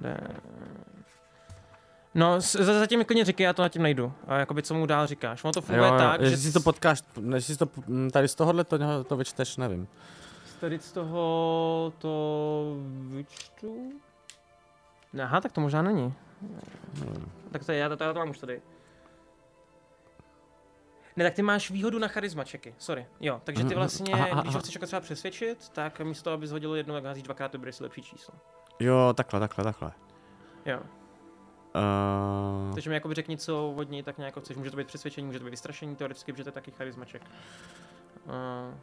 Ne. 0.00 0.20
No, 2.14 2.40
zatím 2.40 2.98
mi 2.98 3.04
klidně 3.04 3.24
říkej, 3.24 3.44
já 3.44 3.52
to 3.52 3.62
na 3.62 3.68
tím 3.68 3.82
najdu. 3.82 4.12
A 4.26 4.38
jakoby 4.38 4.62
co 4.62 4.74
mu 4.74 4.86
dál 4.86 5.06
říkáš. 5.06 5.44
Ono 5.44 5.52
to 5.52 5.60
funguje 5.60 5.90
tak, 5.90 6.20
jestli 6.20 6.36
že 6.36 6.42
si 6.42 6.52
to 6.52 6.60
potkáš, 6.60 7.02
jestli 7.34 7.54
si 7.54 7.58
to 7.58 7.68
tady 8.10 8.28
z 8.28 8.34
tohohle 8.34 8.64
to, 8.64 9.04
to 9.04 9.16
vyčteš, 9.16 9.56
nevím. 9.56 9.88
tady 10.60 10.78
z 10.78 10.92
toho 10.92 11.92
to 11.98 12.76
vyčtu. 13.08 13.92
Aha, 15.22 15.40
tak 15.40 15.52
to 15.52 15.60
možná 15.60 15.82
není. 15.82 16.14
Tak 17.50 17.64
to 17.64 17.72
je, 17.72 17.78
já 17.78 17.96
to, 17.96 18.04
já 18.04 18.12
to 18.12 18.18
mám 18.18 18.30
už 18.30 18.38
tady. 18.38 18.62
Ne, 21.16 21.24
tak 21.24 21.34
ty 21.34 21.42
máš 21.42 21.70
výhodu 21.70 21.98
na 21.98 22.08
charisma 22.08 22.44
čeky, 22.44 22.74
sorry. 22.78 23.06
Jo, 23.20 23.40
takže 23.44 23.64
ty 23.64 23.74
vlastně, 23.74 24.14
Aha, 24.14 24.28
aha, 24.30 24.42
když 24.42 24.54
ho 24.54 24.60
chceš 24.60 24.74
jako 24.74 24.86
třeba 24.86 25.00
přesvědčit, 25.00 25.68
tak 25.68 26.00
místo, 26.00 26.32
abys 26.32 26.50
hodil 26.50 26.74
jednou, 26.74 26.94
tak 26.94 27.04
házíš 27.04 27.22
dvakrát, 27.22 27.52
to 27.52 27.58
bude 27.58 27.72
si 27.72 27.82
lepší 27.82 28.02
číslo. 28.02 28.34
Jo, 28.80 29.12
takhle, 29.16 29.40
takhle, 29.40 29.64
takhle. 29.64 29.92
Jo, 30.66 30.80
Uh, 31.76 32.74
takže 32.74 32.90
mi 32.90 32.96
jakoby 32.96 33.14
řekni, 33.14 33.36
co 33.38 33.70
od 33.76 33.90
něj 33.90 34.02
tak 34.02 34.18
nějak 34.18 34.38
chceš. 34.40 34.56
Může 34.56 34.70
to 34.70 34.76
být 34.76 34.86
přesvědčení, 34.86 35.26
může 35.26 35.38
to 35.38 35.44
být 35.44 35.50
vystrašení, 35.50 35.96
teoreticky, 35.96 36.32
protože 36.32 36.44
to 36.44 36.48
je 36.48 36.52
taky 36.52 36.70
charismaček. 36.70 37.22
Uh, 38.26 38.74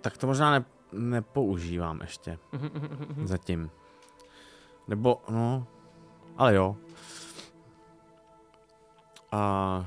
tak 0.00 0.16
to 0.18 0.26
možná 0.26 0.50
ne, 0.50 0.64
nepoužívám 0.92 2.00
ještě. 2.00 2.38
Mhm, 2.52 3.26
Zatím. 3.26 3.70
Nebo, 4.88 5.22
no, 5.30 5.66
ale 6.36 6.54
jo. 6.54 6.76
A 9.32 9.86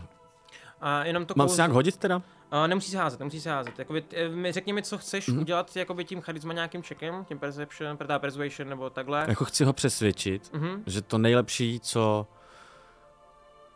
a 0.81 1.03
jenom 1.05 1.25
to 1.25 1.33
mám 1.37 1.47
kouzlo- 1.47 1.51
si 1.51 1.57
nějak 1.57 1.71
hodit 1.71 1.97
teda? 1.97 2.21
Uh, 2.53 2.67
nemusí 2.67 2.91
se 2.91 2.97
házet, 2.97 3.19
nemusí 3.19 3.41
se 3.41 3.49
házet. 3.51 3.79
Jakoby, 3.79 4.03
eh, 4.13 4.29
mi- 4.29 4.51
řekni 4.51 4.73
mi, 4.73 4.83
co 4.83 4.97
chceš 4.97 5.27
Mhm. 5.27 5.37
mm-hmm. 5.37 5.41
udělat 5.41 5.75
jakoby 5.75 6.05
tím 6.05 6.21
charisma 6.21 6.53
nějakým 6.53 6.81
checkem, 6.83 7.25
tím 7.25 7.39
perception, 7.39 7.97
teda 7.97 8.19
persuasion 8.19 8.69
nebo 8.69 8.89
takhle. 8.89 9.25
Jako 9.27 9.45
chci 9.45 9.63
ho 9.65 9.73
přesvědčit, 9.73 10.53
Mhm. 10.53 10.83
že 10.85 11.01
to 11.01 11.17
nejlepší, 11.17 11.79
co 11.79 12.27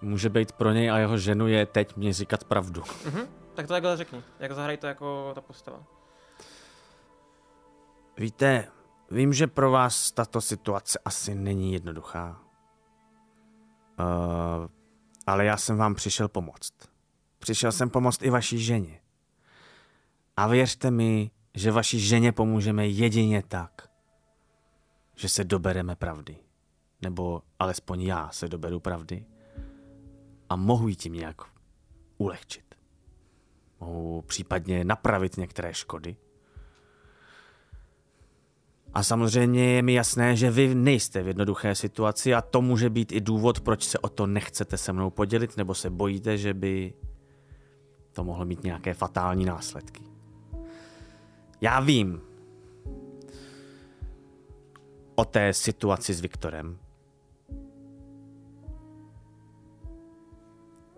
může 0.01 0.29
být 0.29 0.51
pro 0.51 0.71
něj 0.71 0.91
a 0.91 0.97
jeho 0.97 1.17
ženu 1.17 1.47
je 1.47 1.65
teď 1.65 1.95
mě 1.95 2.13
říkat 2.13 2.43
pravdu. 2.43 2.83
Mhm. 3.05 3.21
Tak 3.53 3.67
to 3.67 3.73
takhle 3.73 3.97
řekni, 3.97 4.23
jak 4.39 4.51
zahraj 4.51 4.77
to 4.77 4.87
jako 4.87 5.31
ta 5.35 5.41
postava. 5.41 5.83
Víte, 8.17 8.67
vím, 9.11 9.33
že 9.33 9.47
pro 9.47 9.71
vás 9.71 10.11
tato 10.11 10.41
situace 10.41 10.99
asi 11.05 11.35
není 11.35 11.73
jednoduchá. 11.73 12.41
Uh, 13.99 14.05
ale 15.27 15.45
já 15.45 15.57
jsem 15.57 15.77
vám 15.77 15.95
přišel 15.95 16.27
pomoct. 16.27 16.73
Přišel 17.47 17.71
jsem 17.71 17.89
pomoct 17.89 18.23
i 18.23 18.29
vaší 18.29 18.63
ženě. 18.63 18.99
A 20.37 20.47
věřte 20.47 20.91
mi, 20.91 21.31
že 21.55 21.71
vaší 21.71 21.99
ženě 21.99 22.31
pomůžeme 22.31 22.87
jedině 22.87 23.43
tak, 23.47 23.89
že 25.15 25.29
se 25.29 25.43
dobereme 25.43 25.95
pravdy. 25.95 26.37
Nebo 27.01 27.41
alespoň 27.59 28.01
já 28.01 28.29
se 28.31 28.47
doberu 28.47 28.79
pravdy. 28.79 29.25
A 30.49 30.55
mohu 30.55 30.87
jí 30.87 30.95
tím 30.95 31.13
nějak 31.13 31.41
ulehčit. 32.17 32.75
Mohu 33.79 34.21
případně 34.21 34.83
napravit 34.83 35.37
některé 35.37 35.73
škody. 35.73 36.15
A 38.93 39.03
samozřejmě 39.03 39.65
je 39.65 39.81
mi 39.81 39.93
jasné, 39.93 40.35
že 40.35 40.51
vy 40.51 40.75
nejste 40.75 41.23
v 41.23 41.27
jednoduché 41.27 41.75
situaci 41.75 42.33
a 42.33 42.41
to 42.41 42.61
může 42.61 42.89
být 42.89 43.11
i 43.11 43.21
důvod, 43.21 43.59
proč 43.59 43.83
se 43.83 43.99
o 43.99 44.09
to 44.09 44.27
nechcete 44.27 44.77
se 44.77 44.93
mnou 44.93 45.09
podělit, 45.09 45.57
nebo 45.57 45.75
se 45.75 45.89
bojíte, 45.89 46.37
že 46.37 46.53
by 46.53 46.93
to 48.17 48.23
mohlo 48.23 48.45
mít 48.45 48.63
nějaké 48.63 48.93
fatální 48.93 49.45
následky. 49.45 50.03
Já 51.61 51.79
vím. 51.79 52.21
o 55.15 55.25
té 55.25 55.53
situaci 55.53 56.13
s 56.13 56.21
Viktorem. 56.21 56.79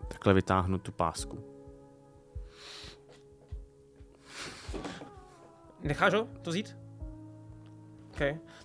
Takhle 0.07 0.33
vytáhnu 0.33 0.79
tu 0.79 0.91
pásku. 0.91 1.43
Necháš 5.83 6.13
ho 6.13 6.27
to 6.41 6.49
vzít? 6.49 6.77
OK. 8.11 8.19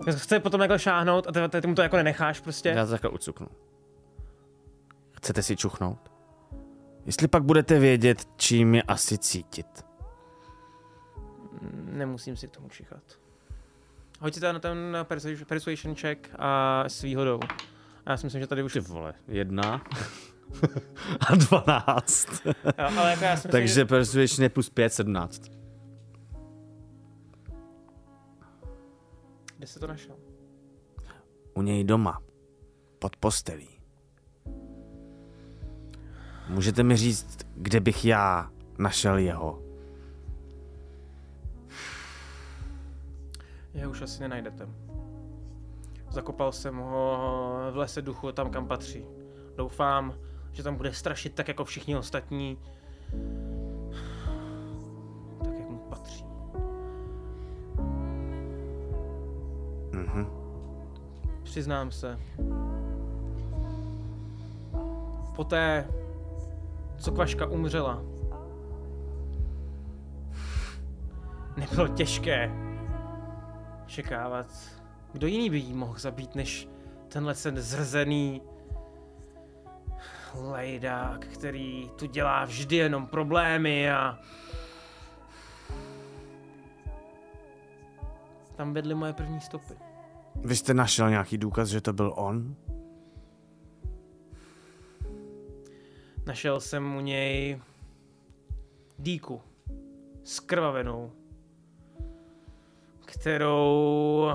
Tak 0.05 0.15
chce 0.15 0.41
potom 0.41 0.59
takhle 0.59 0.79
šáhnout 0.79 1.27
a 1.27 1.33
ty, 1.33 1.49
ty, 1.49 1.61
ty 1.61 1.67
mu 1.67 1.75
to 1.75 1.83
jako 1.83 1.97
nenecháš 1.97 2.41
prostě. 2.41 2.69
Já 2.69 2.85
to 2.85 2.91
takhle 2.91 3.11
ucuknu. 3.11 3.49
Chcete 5.13 5.43
si 5.43 5.57
čuchnout? 5.57 6.14
Jestli 7.07 7.29
pak 7.29 7.43
budete 7.45 7.79
vědět, 7.79 8.29
čím 8.37 8.75
je 8.75 8.83
asi 8.83 9.19
cítit. 9.19 9.85
Nemusím 11.73 12.37
si 12.37 12.49
k 12.49 12.51
tomu 12.51 12.69
čichat. 12.69 13.03
Hoď 14.21 14.35
si 14.35 14.41
to 14.41 14.53
na 14.53 14.59
ten 14.59 14.97
persuasion- 15.03 15.95
check 15.95 16.31
a 16.39 16.85
s 16.89 17.03
výhodou. 17.03 17.41
A 18.07 18.11
já 18.11 18.17
si 18.17 18.27
myslím, 18.27 18.41
že 18.43 18.47
tady 18.47 18.63
už... 18.63 18.73
Ty 18.73 18.81
vole, 18.81 19.15
jedna 19.29 19.75
a 21.29 21.35
dvanáct. 21.35 22.47
Jo, 22.47 22.53
ale 22.99 23.11
jako 23.11 23.25
já 23.25 23.31
si 23.37 23.39
myslím, 23.39 23.51
Takže 23.51 23.75
že... 23.75 23.85
persuasion 23.85 24.43
je 24.43 24.49
plus 24.49 24.71
pět, 24.71 24.93
sedmnáct. 24.93 25.43
Kde 29.57 29.67
jsi 29.67 29.81
to 29.81 29.87
našel? 29.87 30.17
U 31.55 31.63
něj 31.63 31.85
doma. 31.85 32.19
Pod 32.99 33.17
postelí. 33.17 33.74
Můžete 36.49 36.83
mi 36.83 36.97
říct, 36.97 37.39
kde 37.57 37.81
bych 37.81 38.05
já 38.05 38.51
našel 38.79 39.19
jeho? 39.19 39.62
Je 43.75 43.87
už 43.87 44.03
asi 44.03 44.21
nenajdete. 44.21 44.69
Zakopal 46.11 46.53
jsem 46.53 46.77
ho 46.77 47.19
v 47.73 47.77
lese 47.77 48.03
duchu 48.03 48.33
tam, 48.33 48.51
kam 48.51 48.66
patří. 48.66 49.05
Doufám, 49.57 50.15
že 50.53 50.62
tam 50.62 50.77
bude 50.77 50.93
strašit 50.93 51.35
tak 51.35 51.49
jako 51.49 51.65
všichni 51.65 51.97
ostatní. 51.97 52.59
Tak, 55.45 55.55
jak 55.59 55.69
mu 55.69 55.79
patří. 55.79 56.25
Mhm. 59.93 60.27
Přiznám 61.43 61.91
se. 61.91 62.19
Poté, 65.37 65.89
co 67.05 67.13
Kvaška 67.13 67.47
umřela, 67.47 68.03
nebylo 71.57 71.89
těžké 71.89 72.51
očekávat, 73.85 74.47
kdo 75.13 75.27
jiný 75.27 75.51
by 75.51 75.59
jí 75.59 75.73
mohl 75.73 75.99
zabít, 75.99 76.35
než 76.35 76.69
tenhle 77.09 77.35
ten 77.35 77.61
zrzený 77.61 78.43
lejdák, 80.35 81.27
který 81.27 81.91
tu 81.97 82.07
dělá 82.07 82.45
vždy 82.45 82.77
jenom 82.77 83.07
problémy 83.07 83.91
a 83.91 84.19
tam 88.57 88.75
vedly 88.75 88.95
moje 88.95 89.13
první 89.13 89.41
stopy. 89.41 89.75
Vy 90.45 90.57
jste 90.57 90.75
našel 90.75 91.11
nějaký 91.11 91.39
důkaz, 91.39 91.69
že 91.69 91.81
to 91.81 91.93
byl 91.93 92.13
on? 92.17 92.57
Našel 96.27 96.61
jsem 96.61 96.97
u 96.97 97.01
něj 97.01 97.61
dýku 98.99 99.43
s 100.25 100.41
krvavenou, 100.41 101.13
kterou 103.05 104.29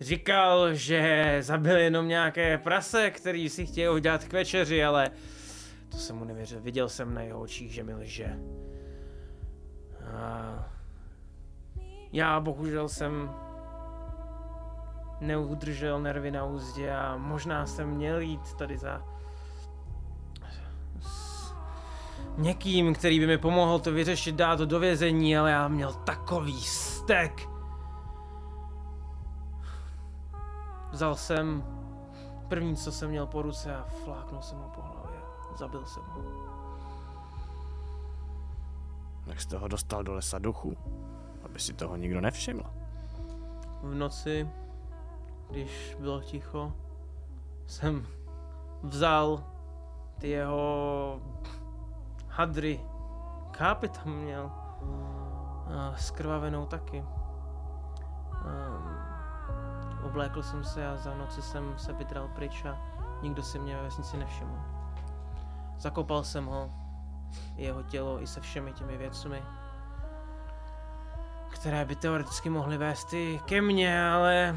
říkal, 0.00 0.74
že 0.74 1.36
zabil 1.40 1.76
jenom 1.76 2.08
nějaké 2.08 2.58
prase, 2.58 3.10
který 3.10 3.48
si 3.48 3.66
chtěl 3.66 3.94
udělat 3.94 4.24
k 4.24 4.32
večeři, 4.32 4.84
ale 4.84 5.10
to 5.88 5.96
jsem 5.96 6.16
mu 6.16 6.24
nevěřil. 6.24 6.60
Viděl 6.60 6.88
jsem 6.88 7.14
na 7.14 7.22
jeho 7.22 7.40
očích, 7.40 7.72
že 7.72 7.82
mi 7.82 7.94
lže. 7.94 8.38
A 10.04 10.72
já 12.12 12.40
bohužel 12.40 12.88
jsem 12.88 13.30
neudržel 15.20 16.00
nervy 16.00 16.30
na 16.30 16.44
úzdě 16.44 16.90
a 16.90 17.16
možná 17.16 17.66
jsem 17.66 17.88
měl 17.88 18.20
jít 18.20 18.54
tady 18.54 18.78
za 18.78 19.15
někým, 22.36 22.94
který 22.94 23.20
by 23.20 23.26
mi 23.26 23.38
pomohl 23.38 23.78
to 23.78 23.92
vyřešit, 23.92 24.34
dát 24.34 24.56
to 24.56 24.66
do 24.66 24.80
vězení, 24.80 25.38
ale 25.38 25.50
já 25.50 25.68
měl 25.68 25.92
takový 25.92 26.60
stek. 26.60 27.48
Vzal 30.90 31.14
jsem 31.14 31.64
první, 32.48 32.76
co 32.76 32.92
jsem 32.92 33.08
měl 33.10 33.26
po 33.26 33.42
ruce 33.42 33.76
a 33.76 33.84
fláknul 34.04 34.42
jsem 34.42 34.58
ho 34.58 34.68
po 34.74 34.82
hlavě. 34.82 35.20
Zabil 35.56 35.84
jsem 35.86 36.02
ho. 36.02 36.22
Jak 39.26 39.40
jste 39.40 39.58
ho 39.58 39.68
dostal 39.68 40.02
do 40.02 40.14
lesa 40.14 40.38
duchu? 40.38 40.76
Aby 41.44 41.60
si 41.60 41.72
toho 41.72 41.96
nikdo 41.96 42.20
nevšiml. 42.20 42.62
V 43.82 43.94
noci, 43.94 44.48
když 45.50 45.96
bylo 46.00 46.20
ticho, 46.20 46.72
jsem 47.66 48.06
vzal 48.82 49.44
ty 50.18 50.28
jeho 50.28 51.20
hadry. 52.36 52.80
Kápy 53.50 53.88
tam 53.88 54.12
měl. 54.12 54.50
A 55.76 55.94
skrvavenou 55.96 56.66
taky. 56.66 57.04
Um, 58.44 58.96
oblékl 60.02 60.42
jsem 60.42 60.64
se 60.64 60.88
a 60.88 60.96
za 60.96 61.14
noci 61.14 61.42
jsem 61.42 61.78
se 61.78 61.92
vydral 61.92 62.28
pryč 62.28 62.64
a 62.64 62.78
nikdo 63.22 63.42
si 63.42 63.58
mě 63.58 63.76
ve 63.76 63.82
vesnici 63.82 64.16
nevšiml. 64.16 64.58
Zakopal 65.78 66.24
jsem 66.24 66.46
ho, 66.46 66.70
i 67.56 67.64
jeho 67.64 67.82
tělo, 67.82 68.22
i 68.22 68.26
se 68.26 68.40
všemi 68.40 68.72
těmi 68.72 68.96
věcmi, 68.96 69.42
které 71.48 71.84
by 71.84 71.96
teoreticky 71.96 72.50
mohly 72.50 72.78
vést 72.78 73.12
i 73.12 73.40
ke 73.44 73.60
mně, 73.60 74.08
ale 74.10 74.56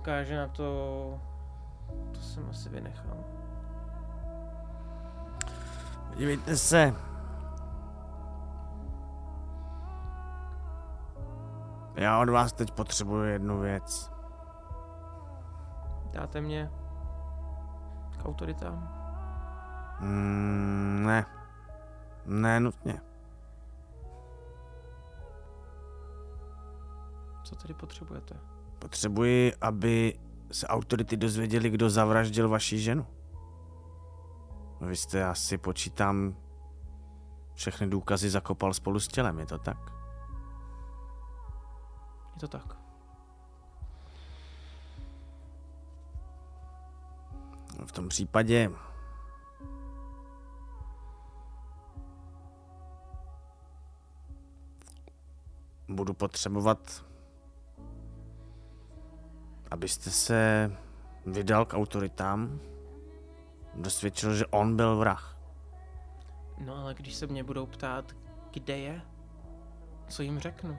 ukáže 0.00 0.36
na 0.36 0.48
to, 0.48 1.20
to 2.12 2.20
jsem 2.20 2.50
asi 2.50 2.68
vynechal. 2.68 3.31
Podívejte 6.12 6.56
se. 6.56 6.94
Já 11.94 12.20
od 12.20 12.28
vás 12.28 12.52
teď 12.52 12.70
potřebuji 12.70 13.22
jednu 13.22 13.60
věc. 13.60 14.12
Dáte 16.12 16.40
mě 16.40 16.70
k 18.16 18.24
autoritám? 18.24 18.88
Mm, 20.00 21.02
ne. 21.06 21.26
Ne 22.26 22.60
nutně. 22.60 23.00
Co 27.44 27.56
tedy 27.56 27.74
potřebujete? 27.74 28.34
Potřebuji, 28.78 29.52
aby 29.60 30.18
se 30.52 30.66
autority 30.66 31.16
dozvěděli, 31.16 31.70
kdo 31.70 31.90
zavraždil 31.90 32.48
vaši 32.48 32.78
ženu. 32.78 33.06
Vy 34.82 34.96
jste 34.96 35.24
asi, 35.24 35.58
počítám, 35.58 36.36
všechny 37.54 37.86
důkazy 37.86 38.30
zakopal 38.30 38.74
spolu 38.74 39.00
s 39.00 39.08
tělem, 39.08 39.38
je 39.38 39.46
to 39.46 39.58
tak? 39.58 39.92
Je 42.34 42.40
to 42.40 42.48
tak. 42.48 42.76
V 47.86 47.92
tom 47.92 48.08
případě 48.08 48.70
budu 55.88 56.14
potřebovat, 56.14 57.04
abyste 59.70 60.10
se 60.10 60.70
vydal 61.26 61.64
k 61.64 61.74
autoritám, 61.74 62.60
dosvědčil, 63.74 64.34
že 64.34 64.46
on 64.46 64.76
byl 64.76 64.96
vrah. 64.96 65.38
No 66.58 66.76
ale 66.76 66.94
když 66.94 67.14
se 67.14 67.26
mě 67.26 67.44
budou 67.44 67.66
ptát, 67.66 68.16
kde 68.52 68.78
je, 68.78 69.02
co 70.08 70.22
jim 70.22 70.38
řeknu? 70.38 70.78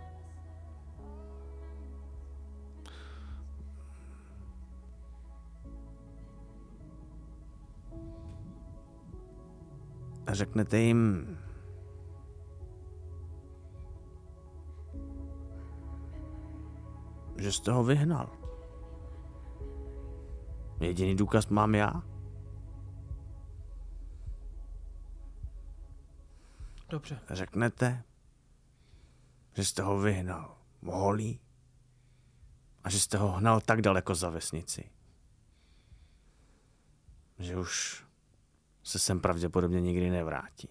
A 10.28 10.34
řeknete 10.34 10.78
jim, 10.78 11.28
že 17.38 17.52
jste 17.52 17.72
ho 17.72 17.84
vyhnal. 17.84 18.30
Jediný 20.80 21.16
důkaz 21.16 21.48
mám 21.48 21.76
já. 21.76 22.13
Dobře, 26.94 27.20
Řeknete, 27.30 28.04
že 29.54 29.66
jste 29.66 29.82
ho 29.82 30.00
vyhnal 30.00 30.58
holý 30.84 31.40
a 32.84 32.90
že 32.90 33.00
jste 33.00 33.18
ho 33.18 33.32
hnal 33.32 33.62
tak 33.62 33.82
daleko 33.82 34.16
za 34.16 34.30
vesnici, 34.30 34.90
že 37.40 37.58
už 37.58 38.06
se 38.84 39.00
sem 39.00 39.20
pravděpodobně 39.20 39.82
nikdy 39.82 40.10
nevrátí. 40.10 40.70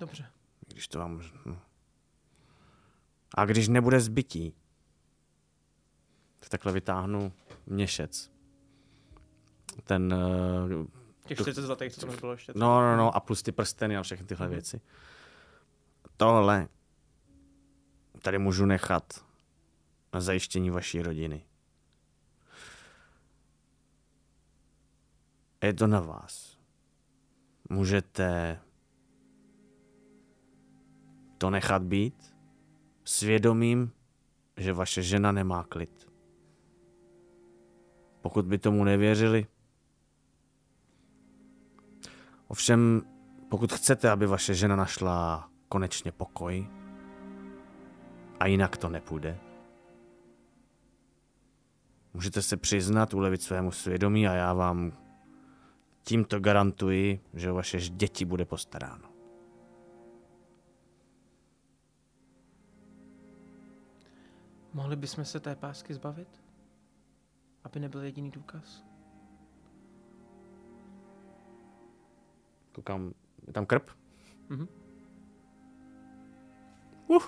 Dobře. 0.00 0.32
Když 0.68 0.88
to 0.88 0.98
vám... 0.98 1.22
No. 1.46 1.60
A 3.34 3.44
když 3.44 3.68
nebude 3.68 4.00
zbytí, 4.00 4.54
tak 6.40 6.48
takhle 6.48 6.72
vytáhnu 6.72 7.32
měšec. 7.66 8.30
Ten... 9.84 10.14
Těch 11.28 11.38
40 11.38 11.62
zlatých, 11.62 11.94
co 11.94 12.06
bylo 12.06 12.32
ještě. 12.32 12.52
no, 12.56 12.80
no, 12.80 12.96
no, 12.96 13.16
a 13.16 13.20
plus 13.20 13.42
ty 13.42 13.52
prsteny 13.52 13.96
a 13.96 14.02
všechny 14.02 14.26
tyhle 14.26 14.48
věci. 14.48 14.80
Tohle 16.16 16.68
tady 18.22 18.38
můžu 18.38 18.66
nechat 18.66 19.24
na 20.12 20.20
zajištění 20.20 20.70
vaší 20.70 21.02
rodiny. 21.02 21.44
Je 25.62 25.74
to 25.74 25.86
na 25.86 26.00
vás. 26.00 26.58
Můžete 27.70 28.60
to 31.38 31.50
nechat 31.50 31.82
být 31.82 32.34
svědomím, 33.04 33.92
že 34.56 34.72
vaše 34.72 35.02
žena 35.02 35.32
nemá 35.32 35.64
klid. 35.64 36.10
Pokud 38.20 38.44
by 38.44 38.58
tomu 38.58 38.84
nevěřili. 38.84 39.46
Ovšem, 42.48 43.02
pokud 43.48 43.72
chcete, 43.72 44.10
aby 44.10 44.26
vaše 44.26 44.54
žena 44.54 44.76
našla 44.76 45.50
konečně 45.68 46.12
pokoj, 46.12 46.68
a 48.40 48.46
jinak 48.46 48.76
to 48.76 48.88
nepůjde, 48.88 49.38
můžete 52.14 52.42
se 52.42 52.56
přiznat, 52.56 53.14
ulevit 53.14 53.42
svému 53.42 53.72
svědomí 53.72 54.28
a 54.28 54.32
já 54.32 54.52
vám 54.52 54.92
tímto 56.02 56.40
garantuji, 56.40 57.20
že 57.34 57.50
o 57.50 57.54
vaše 57.54 57.80
děti 57.80 58.24
bude 58.24 58.44
postaráno. 58.44 59.08
Mohli 64.72 64.96
bychom 64.96 65.24
se 65.24 65.40
té 65.40 65.56
pásky 65.56 65.94
zbavit? 65.94 66.42
Aby 67.64 67.80
nebyl 67.80 68.02
jediný 68.02 68.30
důkaz? 68.30 68.87
Koukám, 72.78 73.12
je 73.46 73.52
tam 73.52 73.66
krp? 73.66 73.90
Mhm. 74.48 74.68
Uh. 77.06 77.22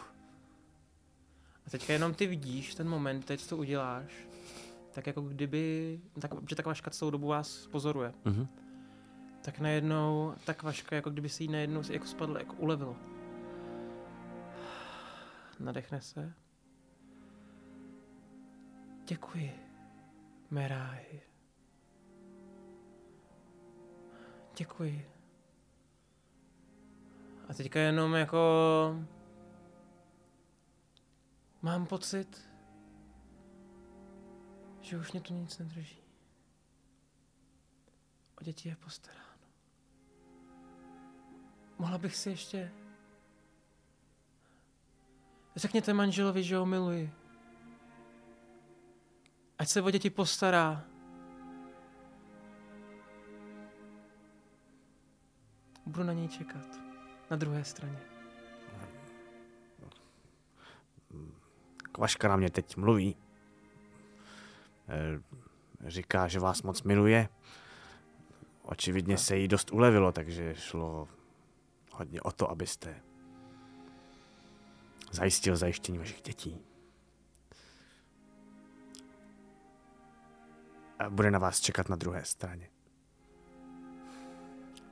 A 1.67 1.71
teďka 1.71 1.93
jenom 1.93 2.15
ty 2.15 2.27
vidíš 2.27 2.75
ten 2.75 2.89
moment, 2.89 3.25
teď 3.25 3.41
co 3.41 3.57
uděláš, 3.57 4.27
tak 4.91 5.07
jako 5.07 5.21
kdyby, 5.21 6.01
tak, 6.21 6.31
že 6.49 6.57
ta 6.57 6.63
kvaška 6.63 6.91
celou 6.91 7.11
dobu 7.11 7.27
vás 7.27 7.67
pozoruje, 7.67 8.13
Mhm. 8.25 8.47
tak 9.45 9.59
najednou 9.59 10.35
ta 10.45 10.55
kvaška, 10.55 10.97
jako 10.97 11.11
kdyby 11.11 11.29
si 11.29 11.45
jí 11.45 11.49
najednou 11.49 11.83
jako 11.91 12.07
spadla, 12.07 12.39
jako 12.39 12.55
ulevilo. 12.57 12.97
Nadechne 15.61 16.01
se. 16.01 16.33
Děkuji, 19.09 19.53
Meráj. 20.51 21.21
Děkuji. 24.57 25.10
A 27.51 27.55
teďka 27.55 27.81
jenom 27.81 28.15
jako... 28.15 28.39
Mám 31.63 31.87
pocit, 31.87 32.51
že 34.81 34.99
už 34.99 35.13
mě 35.13 35.21
tu 35.21 35.35
nic 35.35 35.59
nedrží. 35.59 36.03
O 38.41 38.45
děti 38.45 38.69
je 38.69 38.77
postaráno. 38.77 39.25
Mohla 41.79 41.99
bych 41.99 42.17
si 42.17 42.31
ještě... 42.31 42.73
Řekněte 45.57 45.93
manželovi, 45.93 46.43
že 46.43 46.57
ho 46.57 46.67
miluji. 46.67 47.13
Ať 49.59 49.69
se 49.69 49.83
o 49.83 49.91
děti 49.91 50.11
postará. 50.11 50.85
Budu 55.87 56.03
na 56.03 56.13
něj 56.13 56.29
čekat. 56.29 56.90
Na 57.31 57.37
druhé 57.37 57.65
straně. 57.65 57.99
Kvaška 61.93 62.29
na 62.29 62.37
mě 62.37 62.51
teď 62.51 62.77
mluví. 62.77 63.17
Eh, 64.89 65.21
Říká, 65.87 66.29
že 66.29 66.41
vás 66.41 66.63
moc 66.63 66.83
miluje. 66.83 67.29
Očividně 68.63 69.19
se 69.19 69.37
jí 69.37 69.49
dost 69.49 69.73
ulevilo, 69.73 70.13
takže 70.13 70.55
šlo 70.55 71.09
hodně 71.93 72.21
o 72.21 72.33
to, 72.33 72.51
abyste 72.51 73.03
zajistil 75.11 75.57
zajištění 75.57 75.99
vašich 75.99 76.23
dětí. 76.23 76.61
A 80.99 81.11
bude 81.11 81.31
na 81.31 81.39
vás 81.39 81.61
čekat 81.61 81.89
na 81.89 81.97
druhé 81.97 82.25
straně. 82.25 82.71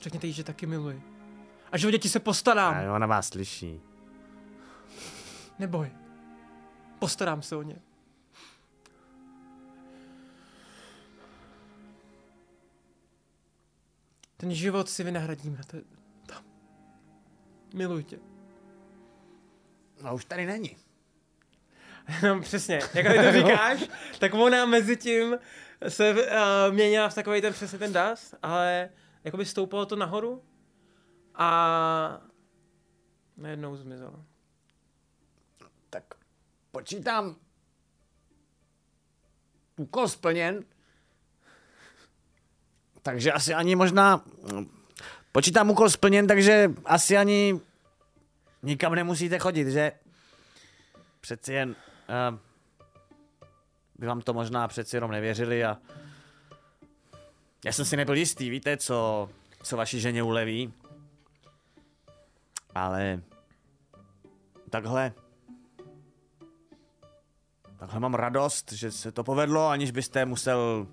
Řekněte 0.00 0.26
jí, 0.26 0.32
že 0.32 0.44
taky 0.44 0.66
miluji. 0.66 1.17
A 1.72 1.78
že 1.78 1.88
o 1.88 1.90
děti 1.90 2.08
se 2.08 2.20
postarám. 2.20 2.74
A 2.74 2.94
ona 2.94 3.06
vás 3.06 3.28
slyší. 3.28 3.80
Neboj. 5.58 5.90
Postarám 6.98 7.42
se 7.42 7.56
o 7.56 7.62
ně. 7.62 7.76
Ten 14.36 14.54
život 14.54 14.88
si 14.88 15.04
vynahradíme. 15.04 15.58
To 15.66 15.76
je... 15.76 15.82
Tam. 16.26 16.44
Miluji 17.74 18.04
tě. 18.04 18.18
No 20.02 20.14
už 20.14 20.24
tady 20.24 20.46
není. 20.46 20.76
No 22.22 22.40
přesně, 22.40 22.74
jak 22.74 22.92
ty 22.92 23.02
to 23.02 23.32
říkáš, 23.38 23.84
tak 24.18 24.34
ona 24.34 24.66
mezi 24.66 24.96
tím 24.96 25.38
se 25.88 26.12
uh, 26.12 26.18
měnila 26.74 27.08
v 27.08 27.14
takový 27.14 27.40
ten 27.40 27.52
přesně 27.52 27.78
ten 27.78 27.92
dust, 27.92 28.34
ale 28.42 28.88
jakoby 29.24 29.44
stoupalo 29.44 29.86
to 29.86 29.96
nahoru 29.96 30.42
a 31.38 32.20
najednou 33.36 33.76
zmizelo. 33.76 34.24
Tak 35.90 36.04
počítám. 36.70 37.36
Úkol 39.76 40.08
splněn. 40.08 40.64
Takže 43.02 43.32
asi 43.32 43.54
ani 43.54 43.76
možná... 43.76 44.24
Počítám 45.32 45.70
úkol 45.70 45.90
splněn, 45.90 46.26
takže 46.26 46.70
asi 46.84 47.16
ani 47.16 47.60
nikam 48.62 48.94
nemusíte 48.94 49.38
chodit, 49.38 49.68
že? 49.68 49.92
Přeci 51.20 51.52
jen... 51.52 51.76
Uh, 52.30 52.38
by 53.98 54.06
vám 54.06 54.20
to 54.20 54.34
možná 54.34 54.68
přeci 54.68 54.96
jenom 54.96 55.10
nevěřili 55.10 55.64
a... 55.64 55.78
Já 57.64 57.72
jsem 57.72 57.84
si 57.84 57.96
nebyl 57.96 58.14
jistý, 58.14 58.50
víte, 58.50 58.76
co, 58.76 59.30
co 59.62 59.76
vaší 59.76 60.00
ženě 60.00 60.22
uleví. 60.22 60.72
Ale... 62.74 63.22
Takhle 64.70 65.12
Takhle 67.78 68.00
mám 68.00 68.14
radost, 68.14 68.72
že 68.72 68.90
se 68.92 69.12
to 69.12 69.24
povedlo, 69.24 69.68
aniž 69.68 69.90
byste 69.90 70.24
musel 70.24 70.86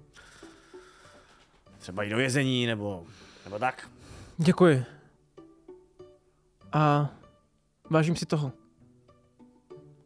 třeba 1.79 2.03
jít 2.03 2.09
do 2.09 2.17
vězení, 2.17 2.65
nebo, 2.65 3.05
nebo 3.43 3.59
tak. 3.59 3.89
Děkuji. 4.37 4.85
A 6.73 7.09
vážím 7.89 8.15
si 8.15 8.25
toho. 8.25 8.51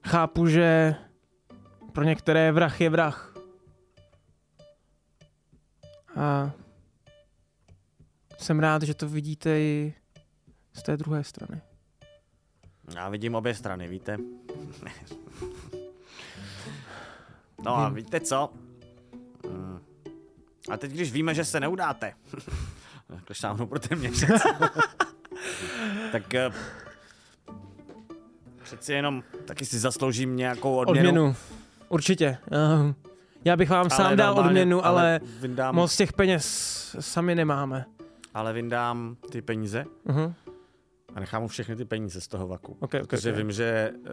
Chápu, 0.07 0.47
že 0.47 0.95
pro 1.91 2.03
některé 2.03 2.51
vrah 2.51 2.81
je 2.81 2.89
vrah. 2.89 3.33
A 6.15 6.51
jsem 8.37 8.59
rád, 8.59 8.83
že 8.83 8.93
to 8.93 9.09
vidíte 9.09 9.59
i 9.59 9.93
z 10.73 10.83
té 10.83 10.97
druhé 10.97 11.23
strany. 11.23 11.61
Já 12.95 13.09
vidím 13.09 13.35
obě 13.35 13.55
strany, 13.55 13.87
víte? 13.87 14.17
No 17.63 17.77
a 17.77 17.89
víte 17.89 18.19
co? 18.19 18.49
Mm. 19.49 19.79
A 20.71 20.77
teď, 20.77 20.91
když 20.91 21.11
víme, 21.11 21.33
že 21.35 21.45
se 21.45 21.59
neudáte, 21.59 22.13
šáhnu 23.31 23.67
pro 23.67 23.79
ten 23.79 23.99
měsíc, 23.99 24.29
tak 26.11 26.33
eh, 26.33 26.51
přeci 28.63 28.93
jenom 28.93 29.23
taky 29.45 29.65
si 29.65 29.79
zasloužím 29.79 30.35
nějakou 30.35 30.75
odměnu. 30.75 31.09
Odměnu. 31.09 31.35
Určitě. 31.89 32.37
Uh, 32.51 32.93
já 33.45 33.57
bych 33.57 33.69
vám 33.69 33.89
sám 33.89 34.15
dal 34.15 34.27
normálně- 34.35 34.49
odměnu, 34.49 34.85
ale, 34.85 35.19
vyndám, 35.39 35.75
moc 35.75 35.95
těch 35.97 36.13
peněz 36.13 36.45
sami 36.99 37.35
nemáme. 37.35 37.85
ale 38.33 38.53
vyndám 38.53 39.15
ty 39.31 39.41
peníze 39.41 39.85
Uh-huh. 40.07 40.33
A 41.15 41.19
nechám 41.19 41.41
mu 41.41 41.47
všechny 41.47 41.75
ty 41.75 41.85
peníze 41.85 42.21
z 42.21 42.27
toho 42.27 42.47
vaku. 42.47 42.71
Okay, 42.79 43.01
okay, 43.01 43.07
Protože 43.07 43.29
okay. 43.29 43.43
vím, 43.43 43.51
že 43.51 43.91
eh, 44.05 44.09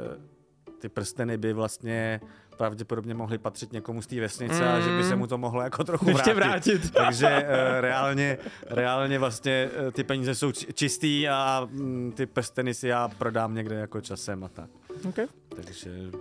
ty 0.78 0.88
prsteny 0.88 1.38
by 1.38 1.52
vlastně 1.52 2.20
pravděpodobně 2.56 3.14
mohly 3.14 3.38
patřit 3.38 3.72
někomu 3.72 4.02
z 4.02 4.06
té 4.06 4.20
vesnice 4.20 4.62
mm. 4.62 4.68
a 4.68 4.80
že 4.80 4.90
by 4.90 5.04
se 5.04 5.16
mu 5.16 5.26
to 5.26 5.38
mohlo 5.38 5.62
jako 5.62 5.84
trochu 5.84 6.04
vrátit. 6.04 6.34
vrátit. 6.34 6.90
Takže 6.94 7.26
uh, 7.28 7.80
reálně, 7.80 8.38
reálně 8.70 9.18
vlastně 9.18 9.70
uh, 9.84 9.90
ty 9.90 10.04
peníze 10.04 10.34
jsou 10.34 10.52
či- 10.52 10.66
čistý 10.72 11.28
a 11.28 11.68
mm, 11.70 12.12
ty 12.16 12.26
prsteny 12.26 12.74
si 12.74 12.88
já 12.88 13.08
prodám 13.08 13.54
někde 13.54 13.76
jako 13.76 14.00
časem 14.00 14.44
a 14.44 14.48
tak. 14.48 14.70
Okay. 15.08 15.26
Takže 15.56 15.90
mm, 15.90 16.12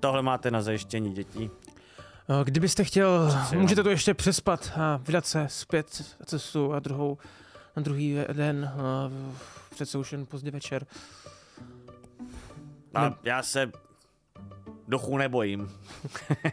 tohle 0.00 0.22
máte 0.22 0.50
na 0.50 0.62
zajištění 0.62 1.12
dětí. 1.12 1.50
Eh, 2.40 2.44
Kdybyste 2.44 2.84
chtěl, 2.84 3.36
můžete 3.54 3.82
to 3.82 3.90
ještě 3.90 4.14
přespat 4.14 4.72
a 4.76 4.96
vydat 4.96 5.26
se 5.26 5.46
zpět 5.48 6.02
cestu 6.26 6.72
a 6.72 6.78
druhou, 6.78 7.18
na 7.76 7.82
druhý 7.82 8.16
den, 8.32 8.70
přece 9.82 9.98
už 9.98 10.12
jen 10.12 10.26
pozdě 10.26 10.50
večer. 10.50 10.86
A 12.94 13.18
já 13.22 13.42
se 13.42 13.72
duchů 14.88 15.18
nebojím. 15.18 15.80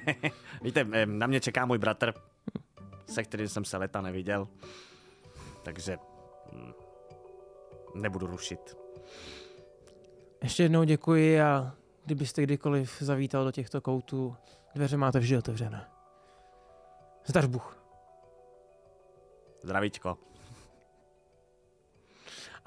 Víte, 0.62 0.88
eh, 0.92 1.06
na 1.06 1.28
mě 1.28 1.40
čeká 1.40 1.66
můj 1.66 1.78
bratr, 1.78 2.14
se 3.06 3.24
kterým 3.24 3.48
jsem 3.48 3.66
se 3.66 3.78
leta 3.78 4.02
neviděl. 4.02 4.48
Takže 5.64 5.98
mm, 6.52 6.74
nebudu 7.96 8.28
rušit. 8.28 8.78
Ještě 10.44 10.64
jednou 10.64 10.84
děkuji 10.84 11.42
a 11.42 11.76
kdybyste 12.06 12.44
kdykoliv 12.44 12.98
zavítal 13.02 13.46
do 13.46 13.52
těchto 13.52 13.82
koutů, 13.82 14.36
dveře 14.76 14.98
máte 14.98 15.20
vždy 15.20 15.38
otevřené. 15.38 15.88
Zdař 17.26 17.46
Bůh. 17.46 17.84
Zdravíčko. 19.64 20.29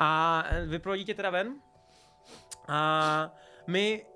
A 0.03 0.45
eh, 0.49 0.67
vyprovodí 0.67 1.05
tě 1.05 1.15
teda 1.15 1.31
ven. 1.31 1.55
A 2.69 3.35
my 3.67 4.07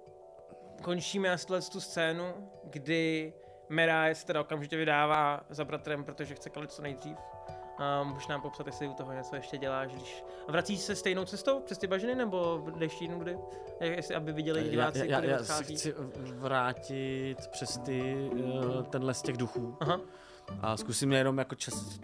končíme 0.83 1.33
asi 1.33 1.47
tuhle 1.47 1.63
tu 1.63 1.81
scénu, 1.81 2.51
kdy 2.65 3.33
Mera 3.69 4.15
se 4.15 4.27
teda 4.27 4.41
okamžitě 4.41 4.77
vydává 4.77 5.41
za 5.51 5.65
bratrem, 5.65 6.05
protože 6.05 6.35
chce 6.35 6.51
kalit 6.51 6.73
co 6.73 6.83
nejdřív. 6.83 7.17
A 7.79 8.03
můžeš 8.03 8.27
nám 8.27 8.41
popsat, 8.41 8.67
jestli 8.67 8.89
u 8.89 8.93
toho 8.93 9.13
něco 9.13 9.37
ještě 9.37 9.59
děláš, 9.59 9.93
když... 9.93 10.25
Vracíš 10.49 10.81
se 10.81 10.97
stejnou 10.97 11.25
cestou 11.25 11.61
přes 11.61 11.79
ty 11.79 11.87
bažiny, 11.87 12.15
nebo 12.15 12.65
jdeš 12.77 13.01
jinudy? 13.01 13.39
Jestli, 13.81 14.15
aby 14.15 14.33
viděli 14.33 14.71
diváci, 14.71 14.99
já, 14.99 15.05
já, 15.05 15.19
který 15.19 15.33
já 15.33 15.45
se 15.45 15.65
chci 15.65 15.95
vrátit 16.35 17.47
přes 17.49 17.79
ty, 17.79 18.31
uh, 18.33 18.83
tenhle 18.83 19.15
z 19.15 19.23
těch 19.23 19.37
duchů. 19.37 19.77
Aha. 19.81 20.01
A 20.61 20.77
zkusím 20.77 21.13
jenom 21.13 21.39
jako 21.39 21.55
čas 21.55 22.01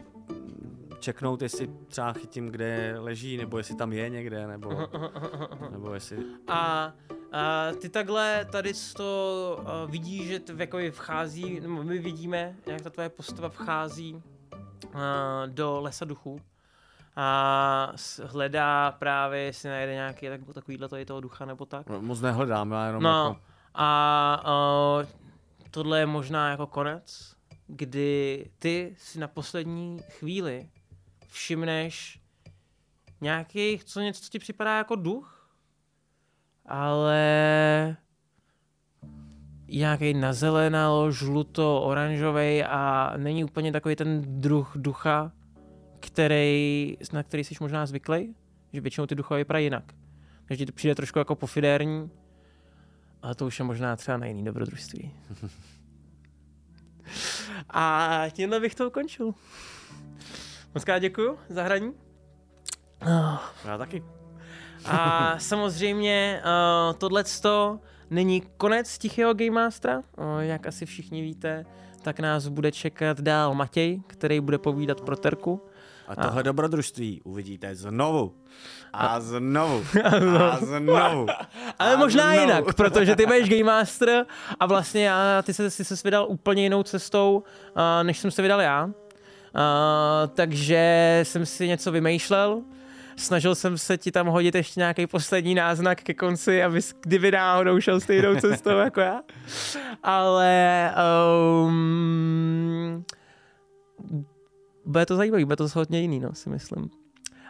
čeknout, 1.02 1.42
jestli 1.42 1.70
třeba 1.88 2.12
chytím, 2.12 2.48
kde 2.48 2.94
leží, 2.98 3.36
nebo 3.36 3.58
jestli 3.58 3.74
tam 3.76 3.92
je 3.92 4.10
někde, 4.10 4.46
nebo, 4.46 4.88
nebo 5.70 5.94
jestli... 5.94 6.18
A, 6.48 6.92
a 7.32 7.72
ty 7.80 7.88
takhle 7.88 8.46
tady 8.52 8.74
z 8.74 8.94
to 8.94 9.56
uh, 9.60 9.90
vidíš, 9.90 10.28
že 10.28 10.40
to 10.40 10.52
jako 10.52 10.78
vchází, 10.90 11.60
nebo 11.60 11.84
my 11.84 11.98
vidíme, 11.98 12.56
jak 12.66 12.80
ta 12.80 12.90
tvoje 12.90 13.08
postava 13.08 13.48
vchází 13.48 14.14
uh, 14.14 14.20
do 15.46 15.80
lesa 15.80 16.04
duchů 16.04 16.40
a 17.16 17.92
hledá 18.24 18.92
právě, 18.92 19.40
jestli 19.40 19.68
najde 19.68 19.92
nějaký 19.92 20.28
tak, 20.28 20.40
takovýhle 20.54 20.88
tady 20.88 21.04
toho 21.04 21.20
ducha 21.20 21.44
nebo 21.44 21.66
tak. 21.66 21.88
No, 21.88 22.02
moc 22.02 22.20
nehledám, 22.20 22.72
já 22.72 22.86
jenom 22.86 23.02
No 23.02 23.24
jako... 23.28 23.40
a 23.74 24.42
uh, 25.00 25.06
tohle 25.70 25.98
je 25.98 26.06
možná 26.06 26.50
jako 26.50 26.66
konec, 26.66 27.34
kdy 27.66 28.50
ty 28.58 28.94
si 28.98 29.18
na 29.18 29.28
poslední 29.28 29.98
chvíli 30.08 30.68
všimneš 31.32 32.20
nějaký, 33.20 33.80
co 33.84 34.00
něco, 34.00 34.22
co 34.22 34.28
ti 34.30 34.38
připadá 34.38 34.76
jako 34.76 34.96
duch, 34.96 35.50
ale 36.66 37.96
nějaký 39.68 40.14
nazelenalo, 40.14 41.12
žluto, 41.12 41.82
oranžový 41.82 42.64
a 42.64 43.12
není 43.16 43.44
úplně 43.44 43.72
takový 43.72 43.96
ten 43.96 44.40
druh 44.40 44.72
ducha, 44.76 45.32
který, 46.00 46.96
na 47.12 47.22
který 47.22 47.44
jsi 47.44 47.54
možná 47.60 47.86
zvyklý, 47.86 48.34
že 48.72 48.80
většinou 48.80 49.06
ty 49.06 49.14
duchové 49.14 49.38
vypadají 49.38 49.66
jinak. 49.66 49.94
Takže 50.44 50.58
ti 50.58 50.66
to 50.66 50.72
přijde 50.72 50.94
trošku 50.94 51.18
jako 51.18 51.34
pofidérní, 51.34 52.10
ale 53.22 53.34
to 53.34 53.46
už 53.46 53.58
je 53.58 53.64
možná 53.64 53.96
třeba 53.96 54.16
na 54.16 54.26
jiný 54.26 54.44
dobrodružství. 54.44 55.14
A 57.70 58.24
tímhle 58.32 58.60
bych 58.60 58.74
to 58.74 58.86
ukončil. 58.86 59.34
Moc 60.74 60.84
krát 60.84 60.98
děkuju 60.98 61.38
za 61.48 61.62
hraní. 61.62 61.92
Ah. 63.00 63.38
Já 63.64 63.78
taky. 63.78 64.02
A 64.84 65.34
samozřejmě 65.38 66.42
uh, 66.44 66.94
tohle 66.98 67.24
není 68.10 68.42
konec 68.56 68.98
Tichého 68.98 69.34
Game 69.34 69.50
Mastera. 69.50 69.98
Uh, 69.98 70.38
jak 70.38 70.66
asi 70.66 70.86
všichni 70.86 71.22
víte, 71.22 71.64
tak 72.02 72.20
nás 72.20 72.48
bude 72.48 72.72
čekat 72.72 73.20
dál 73.20 73.54
Matěj, 73.54 74.02
který 74.06 74.40
bude 74.40 74.58
povídat 74.58 75.00
pro 75.00 75.16
Terku. 75.16 75.66
A 76.08 76.16
tohle 76.16 76.42
dobrodružství 76.42 77.20
uvidíte 77.24 77.74
znovu. 77.74 78.34
A 78.92 79.20
znovu. 79.20 79.84
A 80.38 80.58
znovu. 80.58 81.26
Ale 81.78 81.94
A 81.94 81.96
možná 81.96 82.24
znovu. 82.24 82.40
jinak, 82.40 82.74
protože 82.74 83.16
ty 83.16 83.26
budeš 83.26 83.48
Game 83.48 83.64
Master 83.64 84.26
a 84.60 84.66
vlastně 84.66 85.04
já, 85.04 85.42
ty 85.42 85.54
se, 85.54 85.70
ty 85.70 85.84
se 85.84 85.94
vydal 86.04 86.26
úplně 86.28 86.62
jinou 86.62 86.82
cestou, 86.82 87.42
uh, 87.76 87.82
než 88.02 88.18
jsem 88.18 88.30
se 88.30 88.42
vydal 88.42 88.60
já. 88.60 88.90
Takže 90.34 91.20
jsem 91.22 91.46
si 91.46 91.68
něco 91.68 91.92
vymýšlel. 91.92 92.62
Snažil 93.16 93.54
jsem 93.54 93.78
se 93.78 93.98
ti 93.98 94.12
tam 94.12 94.26
hodit 94.26 94.54
ještě 94.54 94.80
nějaký 94.80 95.06
poslední 95.06 95.54
náznak 95.54 96.02
ke 96.02 96.14
konci, 96.14 96.62
abys 96.62 96.94
kdyby 97.00 97.30
náhodou 97.30 97.80
šel 97.80 98.00
stejnou 98.00 98.40
cestou 98.40 98.70
jako 98.70 99.00
já. 99.00 99.20
Ale 100.02 100.94
um, 101.64 103.04
bude 104.84 105.06
to 105.06 105.16
zajímavý, 105.16 105.44
bude 105.44 105.56
to 105.56 105.66
hodně 105.74 106.00
jiný, 106.00 106.20
no, 106.20 106.34
si 106.34 106.50
myslím. 106.50 106.90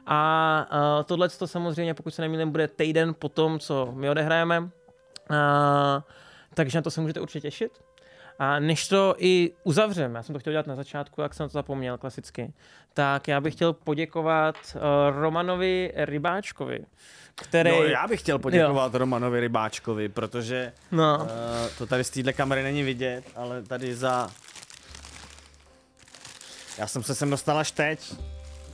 A 0.07 0.67
uh, 0.73 1.05
tohle 1.05 1.29
to 1.29 1.47
samozřejmě, 1.47 1.95
pokud 1.95 2.15
se 2.15 2.23
nemýlím, 2.23 2.51
bude 2.51 2.69
týden 2.69 3.15
po 3.19 3.29
tom, 3.29 3.59
co 3.59 3.93
my 3.95 4.11
odehrajeme. 4.11 4.61
Uh, 4.61 4.69
takže 6.55 6.79
na 6.79 6.83
to 6.83 6.91
se 6.91 7.01
můžete 7.01 7.21
určitě 7.21 7.41
těšit. 7.41 7.73
A 8.39 8.59
než 8.59 8.89
to 8.89 9.15
i 9.19 9.51
uzavřeme, 9.65 10.19
já 10.19 10.23
jsem 10.23 10.33
to 10.33 10.39
chtěl 10.39 10.53
dělat 10.53 10.67
na 10.67 10.77
začátku, 10.77 11.21
jak 11.21 11.35
jsem 11.35 11.49
to 11.49 11.53
zapomněl 11.53 11.99
klasicky, 11.99 12.53
tak 12.95 13.29
já 13.29 13.41
bych 13.41 13.55
chtěl 13.55 13.73
poděkovat 13.73 14.57
uh, 14.75 14.81
Romanovi 15.21 15.93
Rybáčkovi, 15.97 16.85
který... 17.35 17.71
No, 17.71 17.83
já 17.83 18.09
bych 18.09 18.21
chtěl 18.21 18.39
poděkovat 18.39 18.93
jo. 18.93 18.99
Romanovi 18.99 19.41
Rybáčkovi, 19.41 20.09
protože 20.09 20.73
No. 20.91 21.19
uh, 21.21 21.29
to 21.79 21.87
tady 21.87 22.05
z 22.05 22.11
téhle 22.11 22.33
kamery 22.33 22.63
není 22.63 22.83
vidět, 22.83 23.25
ale 23.37 23.63
tady 23.63 23.95
za... 23.95 24.29
Já 26.79 26.87
jsem 26.87 27.03
se 27.03 27.15
sem 27.15 27.31
dostal 27.31 27.59
až 27.59 27.71
teď, 27.71 28.15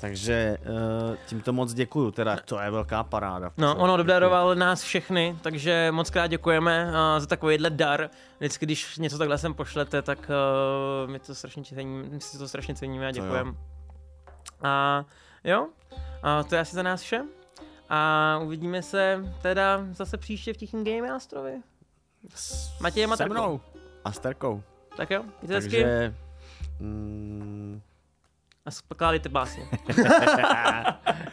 takže 0.00 0.58
uh, 1.10 1.16
tímto 1.26 1.52
moc 1.52 1.74
děkuju, 1.74 2.10
teda 2.10 2.36
to 2.44 2.60
je 2.60 2.70
velká 2.70 3.04
paráda. 3.04 3.52
No, 3.56 3.76
ono 3.76 3.94
obdaroval 3.94 4.54
nás 4.54 4.82
všechny, 4.82 5.36
takže 5.42 5.88
moc 5.90 6.10
krát 6.10 6.26
děkujeme 6.26 6.84
uh, 6.84 7.20
za 7.20 7.26
takovýhle 7.26 7.70
dar. 7.70 8.10
Vždycky, 8.38 8.66
když 8.66 8.98
něco 8.98 9.18
takhle 9.18 9.38
sem 9.38 9.54
pošlete, 9.54 10.02
tak 10.02 10.18
uh, 10.18 11.10
my 11.10 11.18
to 11.18 11.34
strašně 11.34 11.64
ceníme, 11.64 12.02
my 12.08 12.20
si 12.20 12.38
to 12.38 12.48
strašně 12.48 12.74
ceníme 12.74 13.08
a 13.08 13.10
děkujeme. 13.10 13.54
A 14.62 15.04
jo, 15.44 15.68
a 16.22 16.42
to 16.42 16.54
je 16.54 16.60
asi 16.60 16.76
za 16.76 16.82
nás 16.82 17.00
vše. 17.00 17.24
A 17.90 18.40
uvidíme 18.42 18.82
se 18.82 19.24
teda 19.42 19.80
zase 19.92 20.16
příště 20.16 20.52
v 20.52 20.56
Tichým 20.56 20.84
Game 20.84 21.12
Mástrovi. 21.12 21.52
S- 22.34 22.80
Matěj 22.80 23.08
Se 23.14 23.26
mnou. 23.28 23.60
A 24.04 24.12
s 24.12 24.18
Terkou. 24.18 24.62
Tak 24.96 25.10
jo, 25.10 25.22
mějte 25.22 25.54
hezky 25.54 25.70
Takže... 25.70 26.14
Mm, 26.80 27.80
a 28.68 28.70
spokládejte 28.70 29.28
básně. 29.28 29.62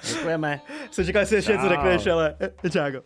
děkujeme. 0.07 0.61
Jsem 0.91 1.05
čekal, 1.05 1.19
jestli 1.19 1.35
ještě 1.35 1.51
něco 1.51 1.69
řekneš, 1.69 2.07
ale 2.07 2.35
čáko. 2.71 3.01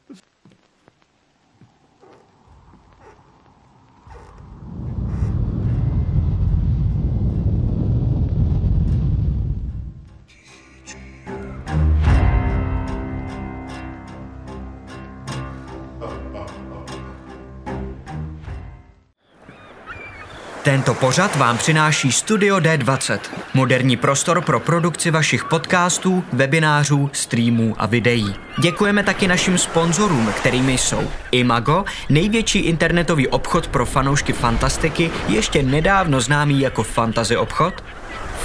Tento 20.69 20.93
pořad 20.93 21.35
vám 21.35 21.57
přináší 21.57 22.11
Studio 22.11 22.57
D20, 22.57 23.19
moderní 23.53 23.97
prostor 23.97 24.41
pro 24.41 24.59
produkci 24.59 25.11
vašich 25.11 25.43
podcastů, 25.43 26.23
webinářů, 26.33 27.09
streamů 27.13 27.75
a 27.77 27.85
videí. 27.85 28.35
Děkujeme 28.59 29.03
taky 29.03 29.27
našim 29.27 29.57
sponzorům, 29.57 30.33
kterými 30.37 30.77
jsou 30.77 31.11
Imago, 31.31 31.85
největší 32.09 32.59
internetový 32.59 33.27
obchod 33.27 33.67
pro 33.67 33.85
fanoušky 33.85 34.33
fantastiky, 34.33 35.11
ještě 35.27 35.63
nedávno 35.63 36.21
známý 36.21 36.59
jako 36.61 36.83
Fantasy 36.83 37.37
obchod, 37.37 37.83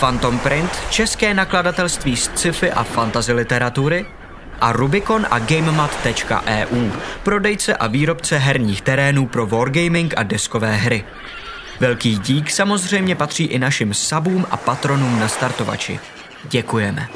Phantom 0.01 0.39
Print, 0.39 0.71
české 0.91 1.35
nakladatelství 1.35 2.17
z 2.17 2.31
sci-fi 2.35 2.73
a 2.73 2.83
fantasy 2.85 3.33
literatury, 3.33 4.07
a 4.61 4.73
Rubicon 4.73 5.27
a 5.31 5.39
GameMat.eu, 5.39 6.91
prodejce 7.23 7.77
a 7.77 7.87
výrobce 7.87 8.39
herních 8.39 8.83
terénů 8.83 9.27
pro 9.27 9.47
wargaming 9.47 10.15
a 10.17 10.23
deskové 10.23 10.73
hry. 10.73 11.05
Velký 11.81 12.19
dík 12.19 12.51
samozřejmě 12.51 13.15
patří 13.15 13.45
i 13.45 13.59
našim 13.59 13.95
sabům 13.95 14.47
a 14.51 14.57
patronům 14.57 15.21
na 15.21 15.29
startovači. 15.29 16.01
Děkujeme. 16.51 17.09